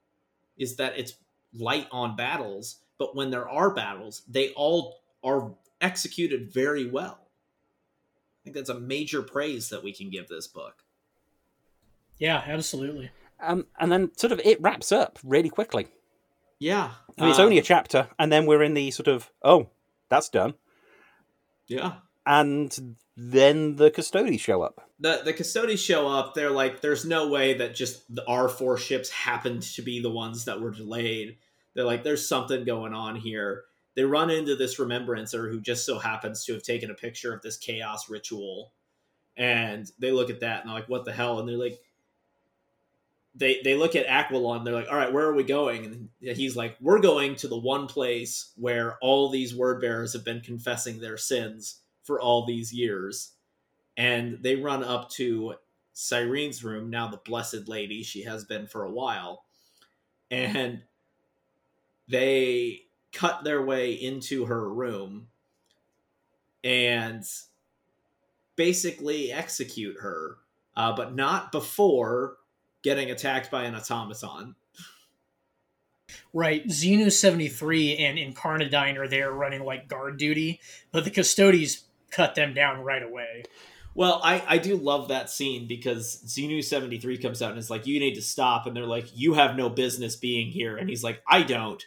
is 0.57 0.77
that 0.77 0.99
it's 0.99 1.15
light 1.53 1.87
on 1.91 2.17
battles 2.17 2.81
but 2.99 3.15
when 3.17 3.31
there 3.31 3.49
are 3.49 3.75
battles 3.75 4.23
they 4.29 4.51
all 4.51 5.01
are 5.23 5.53
executed 5.81 6.53
very 6.53 6.89
well 6.89 7.19
i 7.21 8.39
think 8.45 8.55
that's 8.57 8.69
a 8.71 8.79
major 8.81 9.23
praise 9.23 9.69
that 9.71 9.83
we 9.83 9.93
can 9.93 10.11
give 10.11 10.29
this 10.29 10.47
book 10.47 10.85
Yeah, 12.19 12.43
absolutely. 12.47 13.11
Um, 13.41 13.67
and 13.81 13.91
then 13.91 14.11
sort 14.17 14.33
of 14.33 14.41
it 14.45 14.61
wraps 14.61 14.93
up 14.93 15.19
really 15.25 15.51
quickly. 15.51 15.89
yeah 16.61 16.91
I 17.19 17.21
mean, 17.23 17.31
it's 17.31 17.39
um, 17.41 17.47
only 17.47 17.59
a 17.59 17.63
chapter, 17.63 18.09
and 18.19 18.31
then 18.33 18.47
we're 18.47 18.63
in 18.63 18.75
the 18.75 18.91
sort 18.93 19.09
of 19.09 19.31
oh, 19.43 19.71
that's 20.09 20.29
done. 20.29 20.55
yeah 21.67 21.95
and 22.25 22.97
then 23.17 23.77
the 23.77 23.91
Custodes 23.91 24.41
show 24.41 24.63
up. 24.63 24.91
The 24.99 25.23
the 25.25 25.33
Custodes 25.33 25.81
show 25.81 26.09
up. 26.09 26.35
They're 26.35 26.51
like, 26.51 26.81
"There's 26.81 27.05
no 27.05 27.29
way 27.29 27.55
that 27.55 27.75
just 27.75 28.13
the, 28.13 28.27
our 28.27 28.49
four 28.49 28.77
ships 28.77 29.11
happened 29.11 29.63
to 29.63 29.83
be 29.83 30.01
the 30.01 30.11
ones 30.11 30.45
that 30.47 30.61
were 30.61 30.71
delayed." 30.71 31.37
They're 31.75 31.85
like, 31.85 32.03
"There's 32.03 32.29
something 32.29 32.65
going 32.65 32.93
on 32.93 33.17
here." 33.17 33.65
They 33.95 34.05
run 34.05 34.31
into 34.31 34.57
this 34.57 34.81
remembrancer 34.81 35.49
who 35.49 35.61
just 35.61 35.87
so 35.87 35.99
happens 36.01 36.45
to 36.45 36.55
have 36.55 36.65
taken 36.65 36.91
a 36.91 36.95
picture 36.95 37.33
of 37.33 37.43
this 37.43 37.57
chaos 37.57 38.11
ritual, 38.11 38.73
and 39.37 39.91
they 40.01 40.11
look 40.11 40.31
at 40.31 40.41
that 40.41 40.61
and 40.61 40.69
they're 40.69 40.81
like, 40.81 40.89
"What 40.89 41.05
the 41.05 41.13
hell?" 41.13 41.39
And 41.39 41.49
they're 41.49 41.57
like, 41.57 41.81
they 43.37 43.61
they 43.63 43.77
look 43.77 43.95
at 43.95 44.07
Aquillon. 44.07 44.65
They're 44.65 44.75
like, 44.75 44.89
"All 44.91 44.97
right, 44.97 45.13
where 45.13 45.27
are 45.27 45.35
we 45.35 45.45
going?" 45.45 45.85
And 45.85 46.09
he's 46.37 46.57
like, 46.57 46.77
"We're 46.81 47.01
going 47.01 47.37
to 47.37 47.49
the 47.49 47.59
one 47.59 47.87
place 47.87 48.53
where 48.57 48.99
all 49.01 49.29
these 49.29 49.55
word 49.55 49.81
bearers 49.81 50.15
have 50.15 50.25
been 50.25 50.41
confessing 50.41 50.99
their 50.99 51.17
sins 51.17 51.81
for 52.05 52.21
all 52.21 52.47
these 52.47 52.73
years." 52.73 53.33
And 53.97 54.43
they 54.43 54.57
run 54.57 54.85
up 54.85 55.11
to 55.11 55.55
Cyrene's 55.93 56.65
room, 56.65 56.91
now 56.91 57.09
the 57.09 57.17
Blessed 57.19 57.69
Lady. 57.69 58.03
She 58.03 58.23
has 58.23 58.45
been 58.45 58.67
for 58.67 58.85
a 58.85 58.91
while, 58.91 59.45
and 60.31 60.83
they 62.09 62.83
cut 63.13 63.45
their 63.45 63.65
way 63.65 63.93
into 63.93 64.47
her 64.47 64.69
room 64.69 65.29
and 66.65 67.25
basically 68.57 69.31
execute 69.31 69.97
her, 70.01 70.39
uh, 70.77 70.93
but 70.97 71.15
not 71.15 71.53
before 71.53 72.39
getting 72.83 73.11
attacked 73.11 73.51
by 73.51 73.63
an 73.63 73.75
automaton. 73.75 74.57
Right, 76.33 76.71
Xi-Nu 76.71 77.11
seventy 77.11 77.49
three 77.49 77.97
and 77.97 78.19
Incarnadine 78.19 78.99
are 78.99 79.09
there 79.09 79.31
running 79.31 79.65
like 79.65 79.89
guard 79.89 80.19
duty, 80.19 80.61
but 80.91 81.05
the 81.05 81.11
Custodes 81.11 81.85
cut 82.15 82.35
them 82.35 82.55
down 82.55 82.83
right 82.83 83.03
away. 83.03 83.45
Well, 83.95 84.21
I, 84.25 84.43
I 84.47 84.59
do 84.59 84.77
love 84.77 85.09
that 85.09 85.31
scene 85.31 85.69
because 85.69 86.25
Xi-Nu 86.27 86.63
seventy 86.63 86.99
three 86.99 87.17
comes 87.17 87.41
out 87.41 87.51
and 87.51 87.59
is 87.59 87.71
like, 87.71 87.87
"You 87.87 88.01
need 88.01 88.15
to 88.15 88.23
stop," 88.23 88.67
and 88.67 88.77
they're 88.77 88.87
like, 88.87 89.07
"You 89.15 89.35
have 89.35 89.57
no 89.57 89.69
business 89.69 90.17
being 90.17 90.49
here," 90.49 90.77
and 90.77 90.89
he's 90.89 91.05
like, 91.05 91.23
"I 91.29 91.43
don't," 91.43 91.85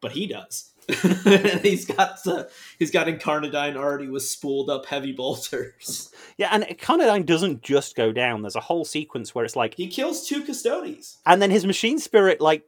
but 0.00 0.12
he 0.12 0.26
does. 0.26 0.70
he's 1.62 1.84
got 1.84 2.22
the, 2.24 2.50
he's 2.78 2.90
got 2.90 3.06
Incarnadine 3.06 3.76
already 3.76 4.08
with 4.08 4.22
spooled 4.22 4.70
up 4.70 4.86
heavy 4.86 5.12
bolters. 5.12 6.12
Yeah, 6.38 6.48
and 6.52 6.64
Incarnadine 6.64 7.26
doesn't 7.26 7.62
just 7.62 7.94
go 7.94 8.12
down. 8.12 8.40
There's 8.40 8.56
a 8.56 8.60
whole 8.60 8.86
sequence 8.86 9.34
where 9.34 9.44
it's 9.44 9.56
like 9.56 9.74
he 9.74 9.86
kills 9.88 10.26
two 10.26 10.42
Custodes, 10.42 11.18
and 11.26 11.42
then 11.42 11.50
his 11.50 11.66
machine 11.66 11.98
spirit 11.98 12.40
like 12.40 12.66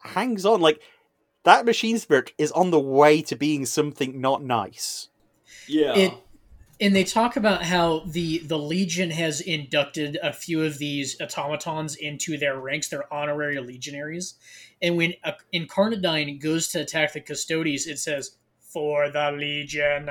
hangs 0.00 0.44
on. 0.44 0.60
Like 0.60 0.82
that 1.44 1.64
machine 1.64 1.98
spirit 1.98 2.32
is 2.36 2.52
on 2.52 2.70
the 2.70 2.80
way 2.80 3.22
to 3.22 3.36
being 3.36 3.64
something 3.64 4.20
not 4.20 4.42
nice. 4.42 5.08
Yeah. 5.66 5.94
It 5.94 6.12
and 6.80 6.94
they 6.94 7.04
talk 7.04 7.36
about 7.36 7.62
how 7.62 8.00
the 8.06 8.38
the 8.38 8.58
Legion 8.58 9.10
has 9.10 9.40
inducted 9.40 10.18
a 10.22 10.32
few 10.32 10.62
of 10.62 10.78
these 10.78 11.20
automatons 11.20 11.96
into 11.96 12.36
their 12.36 12.58
ranks. 12.58 12.88
They're 12.88 13.12
honorary 13.12 13.58
legionaries, 13.60 14.34
and 14.82 14.96
when 14.96 15.14
uh, 15.22 15.32
Incarnadine 15.52 16.40
goes 16.40 16.68
to 16.68 16.80
attack 16.80 17.12
the 17.12 17.20
Custodes, 17.20 17.86
it 17.86 17.98
says 17.98 18.36
"for 18.60 19.10
the 19.10 19.32
Legion," 19.32 20.10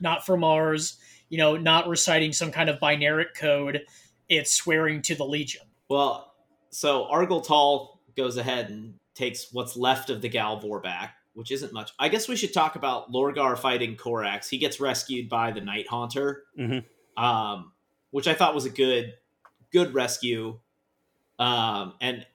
not 0.00 0.26
for 0.26 0.36
Mars. 0.36 0.98
You 1.28 1.38
know, 1.38 1.56
not 1.56 1.88
reciting 1.88 2.32
some 2.32 2.52
kind 2.52 2.68
of 2.68 2.78
binary 2.78 3.26
code. 3.34 3.82
It's 4.28 4.52
swearing 4.52 5.00
to 5.02 5.14
the 5.14 5.24
Legion. 5.24 5.62
Well, 5.88 6.34
so 6.70 7.06
Argel 7.08 7.40
Tal 7.40 8.00
goes 8.16 8.36
ahead 8.36 8.70
and 8.70 8.94
takes 9.14 9.52
what's 9.52 9.76
left 9.76 10.10
of 10.10 10.20
the 10.20 10.28
Gal 10.28 10.60
Vorbak 10.60 11.10
which 11.34 11.50
isn't 11.50 11.72
much. 11.72 11.92
I 11.98 12.08
guess 12.08 12.28
we 12.28 12.36
should 12.36 12.52
talk 12.52 12.76
about 12.76 13.10
Lorgar 13.12 13.58
fighting 13.58 13.96
Corax. 13.96 14.48
He 14.48 14.58
gets 14.58 14.80
rescued 14.80 15.28
by 15.28 15.52
the 15.52 15.60
Night 15.60 15.88
Haunter, 15.88 16.44
mm-hmm. 16.58 17.22
um, 17.22 17.72
which 18.10 18.28
I 18.28 18.34
thought 18.34 18.54
was 18.54 18.66
a 18.66 18.70
good, 18.70 19.14
good 19.72 19.94
rescue. 19.94 20.58
Um, 21.38 21.94
and 22.00 22.26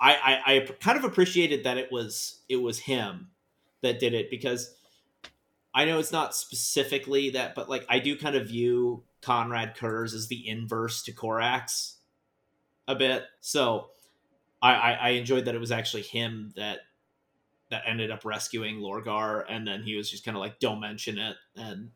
I, 0.00 0.14
I, 0.14 0.54
I 0.54 0.60
kind 0.80 0.98
of 0.98 1.04
appreciated 1.04 1.64
that 1.64 1.78
it 1.78 1.92
was 1.92 2.40
it 2.48 2.56
was 2.56 2.80
him 2.80 3.28
that 3.82 4.00
did 4.00 4.14
it 4.14 4.30
because 4.30 4.74
I 5.72 5.84
know 5.84 5.98
it's 5.98 6.12
not 6.12 6.34
specifically 6.34 7.30
that, 7.30 7.54
but 7.54 7.68
like 7.68 7.86
I 7.88 7.98
do 8.00 8.16
kind 8.16 8.34
of 8.34 8.48
view 8.48 9.04
Konrad 9.22 9.76
Curze 9.76 10.14
as 10.14 10.28
the 10.28 10.48
inverse 10.48 11.02
to 11.04 11.12
Corax 11.12 11.96
a 12.88 12.94
bit. 12.94 13.24
So 13.40 13.90
I, 14.60 14.74
I, 14.74 14.92
I 14.92 15.08
enjoyed 15.10 15.44
that 15.44 15.54
it 15.54 15.60
was 15.60 15.70
actually 15.70 16.02
him 16.02 16.52
that 16.56 16.80
that 17.70 17.82
ended 17.86 18.10
up 18.10 18.24
rescuing 18.24 18.80
Lorgar, 18.80 19.44
and 19.48 19.66
then 19.66 19.82
he 19.82 19.96
was 19.96 20.10
just 20.10 20.24
kind 20.24 20.36
of 20.36 20.40
like, 20.40 20.58
"Don't 20.58 20.80
mention 20.80 21.18
it." 21.18 21.36
And 21.56 21.90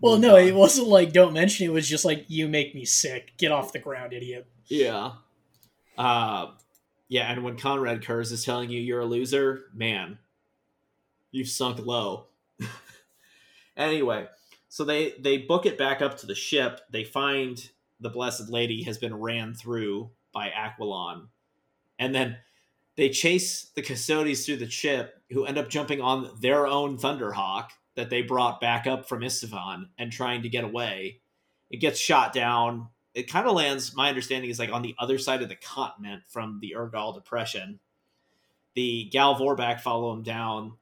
well, 0.00 0.18
no, 0.18 0.36
on. 0.36 0.42
it 0.42 0.54
wasn't 0.54 0.88
like 0.88 1.12
"Don't 1.12 1.34
mention 1.34 1.66
it." 1.66 1.70
It 1.70 1.72
was 1.72 1.88
just 1.88 2.04
like, 2.04 2.24
"You 2.28 2.48
make 2.48 2.74
me 2.74 2.84
sick. 2.84 3.34
Get 3.36 3.52
off 3.52 3.72
the 3.72 3.78
ground, 3.78 4.12
idiot." 4.12 4.46
Yeah. 4.66 5.12
Uh, 5.96 6.52
yeah, 7.08 7.32
and 7.32 7.42
when 7.42 7.56
Konrad 7.56 8.04
Curze 8.04 8.32
is 8.32 8.44
telling 8.44 8.70
you 8.70 8.80
you're 8.80 9.00
a 9.00 9.06
loser, 9.06 9.64
man, 9.74 10.18
you've 11.30 11.48
sunk 11.48 11.84
low. 11.84 12.26
anyway, 13.76 14.26
so 14.68 14.84
they 14.84 15.14
they 15.18 15.38
book 15.38 15.66
it 15.66 15.78
back 15.78 16.02
up 16.02 16.18
to 16.18 16.26
the 16.26 16.34
ship. 16.34 16.80
They 16.90 17.04
find 17.04 17.70
the 17.98 18.10
Blessed 18.10 18.50
Lady 18.50 18.84
has 18.84 18.98
been 18.98 19.14
ran 19.14 19.54
through 19.54 20.10
by 20.32 20.50
Aquillon, 20.50 21.28
and 21.98 22.14
then 22.14 22.36
they 22.98 23.08
chase 23.08 23.70
the 23.76 23.80
Custodes 23.80 24.44
through 24.44 24.56
the 24.56 24.68
ship, 24.68 25.22
who 25.30 25.44
end 25.44 25.56
up 25.56 25.68
jumping 25.68 26.00
on 26.00 26.32
their 26.40 26.66
own 26.66 26.98
Thunderhawk 26.98 27.68
that 27.94 28.10
they 28.10 28.22
brought 28.22 28.60
back 28.60 28.88
up 28.88 29.08
from 29.08 29.20
Isstvan 29.20 29.84
and 29.98 30.10
trying 30.10 30.42
to 30.42 30.48
get 30.48 30.64
away. 30.64 31.20
It 31.70 31.76
gets 31.76 32.00
shot 32.00 32.32
down. 32.32 32.88
It 33.14 33.30
kind 33.30 33.46
of 33.46 33.54
lands, 33.54 33.94
my 33.94 34.08
understanding 34.08 34.50
is 34.50 34.58
like 34.58 34.72
on 34.72 34.82
the 34.82 34.96
other 34.98 35.16
side 35.16 35.42
of 35.42 35.48
the 35.48 35.54
continent 35.54 36.24
from 36.26 36.58
the 36.60 36.74
Urgall 36.76 37.14
Depression. 37.14 37.78
The 38.74 39.08
Gal 39.12 39.36
Vorbak 39.36 39.78
follow 39.80 40.12
them 40.12 40.24
down. 40.24 40.72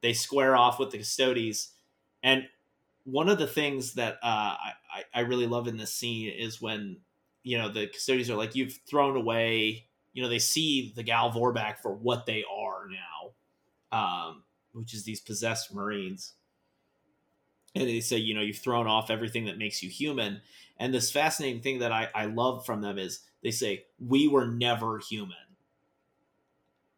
They 0.00 0.14
square 0.14 0.56
off 0.56 0.80
with 0.80 0.90
the 0.90 0.98
Custodes. 0.98 1.74
And 2.24 2.48
one 3.04 3.28
of 3.28 3.38
the 3.38 3.46
things 3.46 3.94
that 3.94 4.14
uh, 4.14 4.56
I, 4.58 4.74
I 5.14 5.20
really 5.20 5.46
love 5.46 5.68
in 5.68 5.76
this 5.76 5.94
scene 5.94 6.28
is 6.28 6.60
when, 6.60 6.96
you 7.44 7.56
know, 7.56 7.68
the 7.68 7.86
Custodes 7.86 8.30
are 8.30 8.36
like, 8.36 8.56
you've 8.56 8.80
thrown 8.84 9.16
away 9.16 9.86
you 10.12 10.22
know 10.22 10.28
they 10.28 10.38
see 10.38 10.92
the 10.94 11.02
Gal 11.02 11.30
Vorbak 11.32 11.78
for 11.78 11.92
what 11.92 12.26
they 12.26 12.44
are 12.50 12.86
now, 12.88 13.98
um, 13.98 14.42
which 14.72 14.94
is 14.94 15.04
these 15.04 15.20
possessed 15.20 15.74
Marines. 15.74 16.34
And 17.74 17.88
they 17.88 18.00
say, 18.00 18.18
you 18.18 18.34
know, 18.34 18.42
you've 18.42 18.58
thrown 18.58 18.86
off 18.86 19.10
everything 19.10 19.46
that 19.46 19.56
makes 19.56 19.82
you 19.82 19.88
human. 19.88 20.42
And 20.78 20.92
this 20.92 21.10
fascinating 21.10 21.62
thing 21.62 21.78
that 21.78 21.90
I, 21.90 22.08
I 22.14 22.26
love 22.26 22.66
from 22.66 22.82
them 22.82 22.98
is 22.98 23.20
they 23.42 23.50
say, 23.50 23.84
we 23.98 24.28
were 24.28 24.46
never 24.46 24.98
human. 24.98 25.36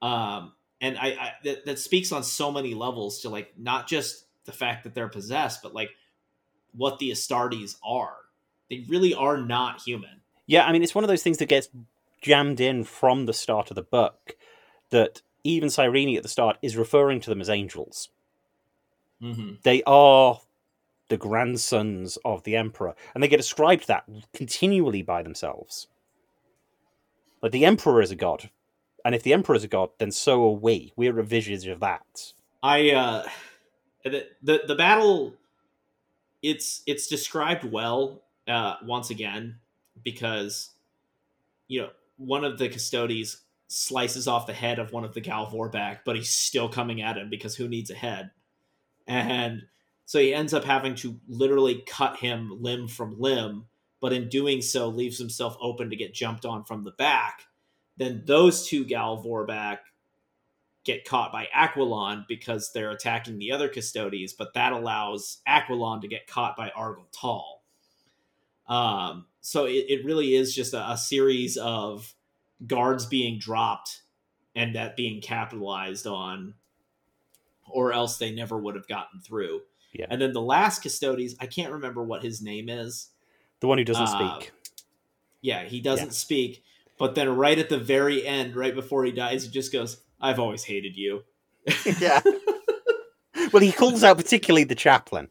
Um, 0.02 0.52
and 0.80 0.98
I, 0.98 1.06
I 1.08 1.32
that, 1.44 1.64
that 1.66 1.78
speaks 1.78 2.10
on 2.10 2.24
so 2.24 2.50
many 2.50 2.74
levels 2.74 3.20
to 3.20 3.28
like 3.28 3.54
not 3.56 3.86
just 3.86 4.24
the 4.46 4.52
fact 4.52 4.84
that 4.84 4.94
they're 4.94 5.08
possessed, 5.08 5.62
but 5.62 5.74
like 5.74 5.90
what 6.72 6.98
the 6.98 7.10
Astartes 7.10 7.76
are. 7.86 8.16
They 8.68 8.84
really 8.88 9.14
are 9.14 9.36
not 9.36 9.80
human. 9.80 10.20
Yeah, 10.46 10.66
I 10.66 10.72
mean, 10.72 10.82
it's 10.82 10.94
one 10.94 11.04
of 11.04 11.08
those 11.08 11.22
things 11.22 11.38
that 11.38 11.46
gets 11.48 11.68
jammed 12.24 12.58
in 12.58 12.82
from 12.82 13.26
the 13.26 13.34
start 13.34 13.70
of 13.70 13.74
the 13.74 13.82
book 13.82 14.34
that 14.88 15.20
even 15.44 15.68
Cyrene 15.68 16.16
at 16.16 16.22
the 16.22 16.28
start 16.28 16.56
is 16.62 16.74
referring 16.74 17.20
to 17.20 17.30
them 17.30 17.42
as 17.42 17.50
angels. 17.50 18.08
Mm-hmm. 19.22 19.56
They 19.62 19.82
are 19.86 20.40
the 21.08 21.18
grandsons 21.18 22.16
of 22.24 22.42
the 22.44 22.56
emperor, 22.56 22.94
and 23.12 23.22
they 23.22 23.28
get 23.28 23.40
ascribed 23.40 23.86
that 23.86 24.08
continually 24.32 25.02
by 25.02 25.22
themselves. 25.22 25.88
Like 27.42 27.52
the 27.52 27.66
emperor 27.66 28.00
is 28.00 28.10
a 28.10 28.16
god, 28.16 28.48
and 29.04 29.14
if 29.14 29.22
the 29.22 29.34
emperor 29.34 29.54
is 29.54 29.64
a 29.64 29.68
god, 29.68 29.90
then 29.98 30.10
so 30.10 30.48
are 30.48 30.56
we. 30.56 30.94
We're 30.96 31.20
a 31.20 31.24
visage 31.24 31.66
of 31.66 31.80
that. 31.80 32.32
I 32.62 32.90
uh, 32.92 33.28
the 34.02 34.26
the, 34.42 34.62
the 34.66 34.74
battle. 34.74 35.34
It's 36.42 36.82
it's 36.86 37.06
described 37.06 37.64
well 37.64 38.22
uh, 38.48 38.76
once 38.82 39.10
again 39.10 39.56
because 40.02 40.70
you 41.68 41.82
know 41.82 41.90
one 42.16 42.44
of 42.44 42.58
the 42.58 42.68
Custodes 42.68 43.42
slices 43.68 44.28
off 44.28 44.46
the 44.46 44.52
head 44.52 44.78
of 44.78 44.92
one 44.92 45.04
of 45.04 45.14
the 45.14 45.20
Gal 45.20 45.50
Vorbak, 45.50 46.00
but 46.04 46.16
he's 46.16 46.30
still 46.30 46.68
coming 46.68 47.02
at 47.02 47.16
him 47.16 47.30
because 47.30 47.56
who 47.56 47.68
needs 47.68 47.90
a 47.90 47.94
head? 47.94 48.30
And 49.06 49.62
so 50.06 50.18
he 50.18 50.34
ends 50.34 50.54
up 50.54 50.64
having 50.64 50.94
to 50.96 51.18
literally 51.28 51.82
cut 51.86 52.16
him 52.16 52.58
limb 52.60 52.88
from 52.88 53.18
limb, 53.18 53.66
but 54.00 54.12
in 54.12 54.28
doing 54.28 54.60
so 54.60 54.88
leaves 54.88 55.18
himself 55.18 55.56
open 55.60 55.90
to 55.90 55.96
get 55.96 56.14
jumped 56.14 56.44
on 56.44 56.64
from 56.64 56.84
the 56.84 56.92
back. 56.92 57.42
Then 57.96 58.22
those 58.26 58.66
two 58.66 58.84
Gal 58.84 59.22
Vorbak 59.22 59.78
get 60.84 61.06
caught 61.06 61.32
by 61.32 61.48
Aquillon 61.54 62.26
because 62.28 62.70
they're 62.72 62.90
attacking 62.90 63.38
the 63.38 63.52
other 63.52 63.68
Custodes, 63.68 64.34
but 64.34 64.52
that 64.54 64.72
allows 64.72 65.38
Aquillon 65.48 66.02
to 66.02 66.08
get 66.08 66.26
caught 66.26 66.56
by 66.56 66.70
Argel 66.70 67.06
Tal. 67.12 67.53
Um, 68.66 69.26
so 69.40 69.66
it, 69.66 69.86
it 69.88 70.04
really 70.04 70.34
is 70.34 70.54
just 70.54 70.74
a, 70.74 70.90
a 70.92 70.96
series 70.96 71.56
of 71.56 72.14
guards 72.66 73.06
being 73.06 73.38
dropped 73.38 74.02
and 74.56 74.74
that 74.74 74.96
being 74.96 75.20
capitalized 75.20 76.06
on, 76.06 76.54
or 77.68 77.92
else 77.92 78.16
they 78.18 78.30
never 78.30 78.56
would 78.56 78.74
have 78.76 78.86
gotten 78.88 79.20
through. 79.20 79.60
Yeah. 79.92 80.06
And 80.10 80.20
then 80.20 80.32
the 80.32 80.40
last 80.40 80.82
Custodes, 80.82 81.34
I 81.40 81.46
can't 81.46 81.72
remember 81.72 82.02
what 82.02 82.22
his 82.22 82.40
name 82.42 82.68
is. 82.68 83.08
The 83.60 83.66
one 83.68 83.78
who 83.78 83.84
doesn't 83.84 84.06
Uh, 84.06 84.38
speak. 84.40 84.52
Yeah, 85.40 85.64
he 85.64 85.80
doesn't 85.80 86.06
Yeah. 86.06 86.12
speak. 86.12 86.64
But 86.98 87.14
then 87.16 87.28
right 87.36 87.58
at 87.58 87.68
the 87.68 87.78
very 87.78 88.26
end, 88.26 88.54
right 88.56 88.74
before 88.74 89.04
he 89.04 89.12
dies, 89.12 89.44
he 89.44 89.50
just 89.50 89.72
goes, 89.72 90.00
I've 90.20 90.38
always 90.38 90.64
hated 90.64 90.96
you. 90.96 91.24
yeah. 92.00 92.20
well, 93.52 93.60
he 93.62 93.72
calls 93.72 94.04
out 94.04 94.16
particularly 94.16 94.64
the 94.64 94.74
chaplain, 94.74 95.28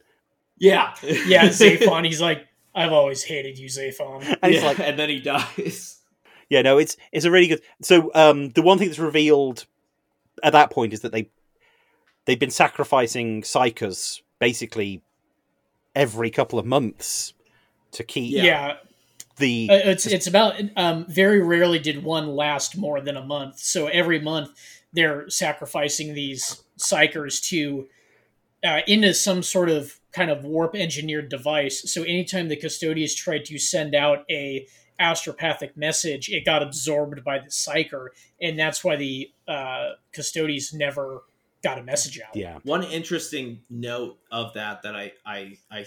Yeah. 0.57 0.93
Yeah, 1.01 1.47
Xaphen. 1.47 2.05
He's 2.05 2.21
like, 2.21 2.47
I've 2.75 2.91
always 2.91 3.23
hated 3.23 3.57
you, 3.57 3.67
Xaphen. 3.67 4.37
and 4.41 4.53
he's 4.53 4.61
Yeah, 4.61 4.67
like, 4.67 4.79
and 4.79 4.97
then 4.97 5.09
he 5.09 5.19
dies. 5.19 5.99
Yeah, 6.49 6.61
no, 6.61 6.77
it's 6.77 6.97
it's 7.11 7.25
a 7.25 7.31
really 7.31 7.47
good. 7.47 7.61
So 7.81 8.11
um, 8.13 8.49
the 8.49 8.61
one 8.61 8.77
thing 8.77 8.87
that's 8.87 8.99
revealed 8.99 9.65
at 10.43 10.51
that 10.53 10.69
point 10.69 10.93
is 10.93 10.99
that 10.99 11.11
they 11.11 11.31
they've 12.25 12.37
been 12.37 12.51
sacrificing 12.51 13.41
psykers 13.41 14.21
basically 14.39 15.01
every 15.95 16.29
couple 16.29 16.59
of 16.59 16.65
months 16.65 17.33
to 17.91 18.03
keep 18.03 18.33
Yeah. 18.33 18.43
Yeah, 18.43 18.75
the 19.37 19.67
Uh, 19.71 19.75
it's 19.91 20.05
it's 20.05 20.27
about 20.27 20.61
um, 20.75 21.05
very 21.07 21.41
rarely 21.41 21.79
did 21.79 22.03
one 22.03 22.27
last 22.27 22.77
more 22.77 23.01
than 23.01 23.17
a 23.17 23.23
month. 23.23 23.57
So 23.57 23.87
every 23.87 24.19
month 24.19 24.51
they're 24.91 25.29
sacrificing 25.29 26.13
these 26.13 26.61
psykers 26.77 27.41
to 27.49 27.87
uh, 28.63 28.81
into 28.85 29.13
some 29.13 29.41
sort 29.41 29.69
of 29.69 29.99
kind 30.13 30.29
of 30.31 30.43
warp 30.45 30.75
engineered 30.75 31.29
device. 31.29 31.91
So 31.91 32.03
anytime 32.03 32.47
the 32.47 32.55
custodians 32.55 33.15
tried 33.15 33.45
to 33.45 33.57
send 33.59 33.95
out 33.95 34.25
a 34.29 34.67
astropathic 34.99 35.75
message, 35.75 36.29
it 36.29 36.45
got 36.45 36.61
absorbed 36.63 37.23
by 37.23 37.39
the 37.39 37.49
psyker, 37.49 38.07
and 38.41 38.57
that's 38.57 38.83
why 38.83 38.95
the 38.95 39.31
uh, 39.47 39.89
custodians 40.13 40.71
never 40.73 41.23
got 41.63 41.79
a 41.79 41.83
message 41.83 42.19
out. 42.19 42.35
yeah 42.35 42.59
One 42.63 42.83
interesting 42.83 43.61
note 43.69 44.17
of 44.31 44.53
that 44.53 44.83
that 44.83 44.95
I 44.95 45.13
I 45.25 45.85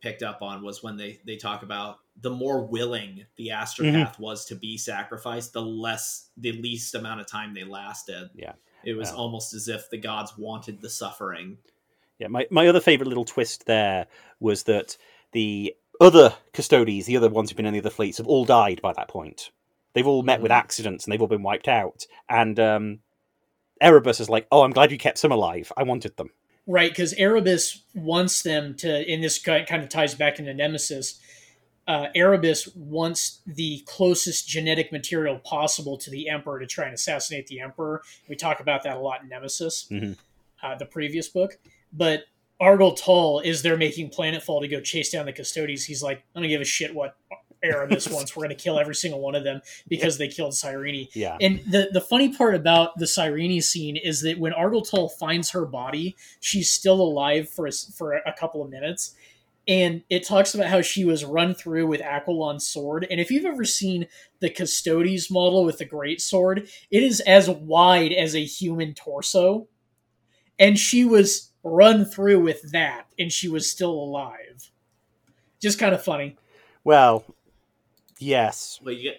picked 0.00 0.22
up 0.22 0.40
on 0.40 0.62
was 0.62 0.82
when 0.82 0.96
they, 0.96 1.20
they 1.26 1.36
talk 1.36 1.62
about 1.62 1.98
the 2.22 2.30
more 2.30 2.64
willing 2.64 3.26
the 3.36 3.48
astropath 3.48 4.18
was 4.18 4.46
to 4.46 4.54
be 4.56 4.78
sacrificed, 4.78 5.52
the 5.52 5.60
less, 5.62 6.30
the 6.38 6.52
least 6.52 6.94
amount 6.94 7.20
of 7.20 7.26
time 7.26 7.52
they 7.52 7.64
lasted. 7.64 8.30
Yeah. 8.34 8.52
It 8.82 8.94
was 8.94 9.10
Yeah. 9.10 9.16
almost 9.16 9.52
as 9.52 9.68
if 9.68 9.90
the 9.90 9.98
gods 9.98 10.32
wanted 10.38 10.80
the 10.80 10.88
suffering. 10.88 11.58
Yeah. 12.20 12.28
My 12.28 12.46
my 12.50 12.68
other 12.68 12.80
favorite 12.80 13.08
little 13.08 13.24
twist 13.24 13.66
there 13.66 14.06
was 14.38 14.64
that 14.64 14.96
the 15.32 15.74
other 16.00 16.34
Custodes, 16.52 17.06
the 17.06 17.16
other 17.16 17.28
ones 17.28 17.50
who've 17.50 17.56
been 17.56 17.66
in 17.66 17.72
the 17.72 17.80
other 17.80 17.90
fleets, 17.90 18.18
have 18.18 18.26
all 18.28 18.44
died 18.44 18.80
by 18.82 18.92
that 18.92 19.08
point. 19.08 19.50
They've 19.94 20.06
all 20.06 20.22
met 20.22 20.40
with 20.40 20.50
Mhm. 20.52 20.56
accidents 20.56 21.04
and 21.04 21.12
they've 21.12 21.20
all 21.20 21.26
been 21.26 21.42
wiped 21.42 21.66
out. 21.66 22.06
And 22.28 22.60
um, 22.60 23.00
Erebus 23.80 24.20
is 24.20 24.28
like, 24.28 24.46
"Oh, 24.52 24.62
I'm 24.62 24.70
glad 24.72 24.92
you 24.92 24.98
kept 24.98 25.18
some 25.18 25.32
alive. 25.32 25.72
I 25.76 25.82
wanted 25.82 26.16
them." 26.16 26.30
Right, 26.66 26.90
because 26.90 27.14
Erebus 27.14 27.82
wants 27.94 28.42
them 28.42 28.76
to, 28.76 28.88
and 29.10 29.24
this 29.24 29.38
kind 29.38 29.82
of 29.82 29.88
ties 29.88 30.14
back 30.14 30.38
into 30.38 30.54
Nemesis. 30.54 31.18
Uh, 31.88 32.06
Erebus 32.14 32.68
wants 32.76 33.40
the 33.46 33.82
closest 33.86 34.46
genetic 34.46 34.92
material 34.92 35.38
possible 35.38 35.96
to 35.98 36.10
the 36.10 36.28
Emperor 36.28 36.60
to 36.60 36.66
try 36.66 36.84
and 36.84 36.94
assassinate 36.94 37.48
the 37.48 37.60
Emperor. 37.60 38.02
We 38.28 38.36
talk 38.36 38.60
about 38.60 38.84
that 38.84 38.96
a 38.98 39.00
lot 39.00 39.22
in 39.22 39.28
Nemesis, 39.28 39.88
Mhm. 39.90 40.16
uh, 40.62 40.76
the 40.76 40.86
previous 40.86 41.28
book. 41.28 41.58
But 41.92 42.24
Argel 42.60 42.92
Tal 42.92 43.40
is 43.40 43.62
there 43.62 43.76
making 43.76 44.10
Planetfall 44.10 44.60
to 44.60 44.68
go 44.68 44.80
chase 44.80 45.10
down 45.10 45.26
the 45.26 45.32
Custodes. 45.32 45.84
He's 45.84 46.02
like, 46.02 46.22
I 46.34 46.40
don't 46.40 46.48
give 46.48 46.60
a 46.60 46.64
shit 46.64 46.94
what 46.94 47.16
Aramis 47.62 48.08
wants. 48.08 48.36
We're 48.36 48.44
going 48.44 48.56
to 48.56 48.62
kill 48.62 48.78
every 48.78 48.94
single 48.94 49.20
one 49.20 49.34
of 49.34 49.44
them 49.44 49.62
because 49.88 50.18
they 50.18 50.28
killed 50.28 50.54
Cyrene. 50.54 51.08
Yeah, 51.14 51.38
And 51.40 51.60
the, 51.66 51.88
the 51.92 52.00
funny 52.00 52.34
part 52.34 52.54
about 52.54 52.98
the 52.98 53.06
Cyrene 53.06 53.60
scene 53.62 53.96
is 53.96 54.22
that 54.22 54.38
when 54.38 54.52
Argel 54.52 54.82
Tal 54.82 55.08
finds 55.08 55.50
her 55.50 55.64
body, 55.64 56.16
she's 56.40 56.70
still 56.70 57.00
alive 57.00 57.48
for 57.48 57.66
a, 57.66 57.72
for 57.72 58.14
a 58.14 58.34
couple 58.38 58.62
of 58.62 58.70
minutes. 58.70 59.14
And 59.68 60.02
it 60.10 60.26
talks 60.26 60.54
about 60.54 60.66
how 60.66 60.82
she 60.82 61.04
was 61.04 61.24
run 61.24 61.54
through 61.54 61.86
with 61.86 62.00
Aquillon's 62.00 62.66
sword. 62.66 63.06
And 63.10 63.20
if 63.20 63.30
you've 63.30 63.44
ever 63.44 63.64
seen 63.64 64.06
the 64.40 64.50
Custodes 64.50 65.30
model 65.30 65.64
with 65.64 65.78
the 65.78 65.84
Great 65.84 66.20
Sword, 66.20 66.68
it 66.90 67.02
is 67.02 67.20
as 67.20 67.48
wide 67.48 68.12
as 68.12 68.34
a 68.34 68.44
human 68.44 68.94
torso. 68.94 69.68
And 70.58 70.78
she 70.78 71.04
was 71.04 71.49
run 71.62 72.04
through 72.04 72.40
with 72.40 72.72
that, 72.72 73.06
and 73.18 73.32
she 73.32 73.48
was 73.48 73.70
still 73.70 73.92
alive. 73.92 74.70
Just 75.60 75.78
kind 75.78 75.94
of 75.94 76.02
funny. 76.02 76.36
well, 76.84 77.24
yes, 78.18 78.80
Well, 78.82 78.94
you 78.94 79.12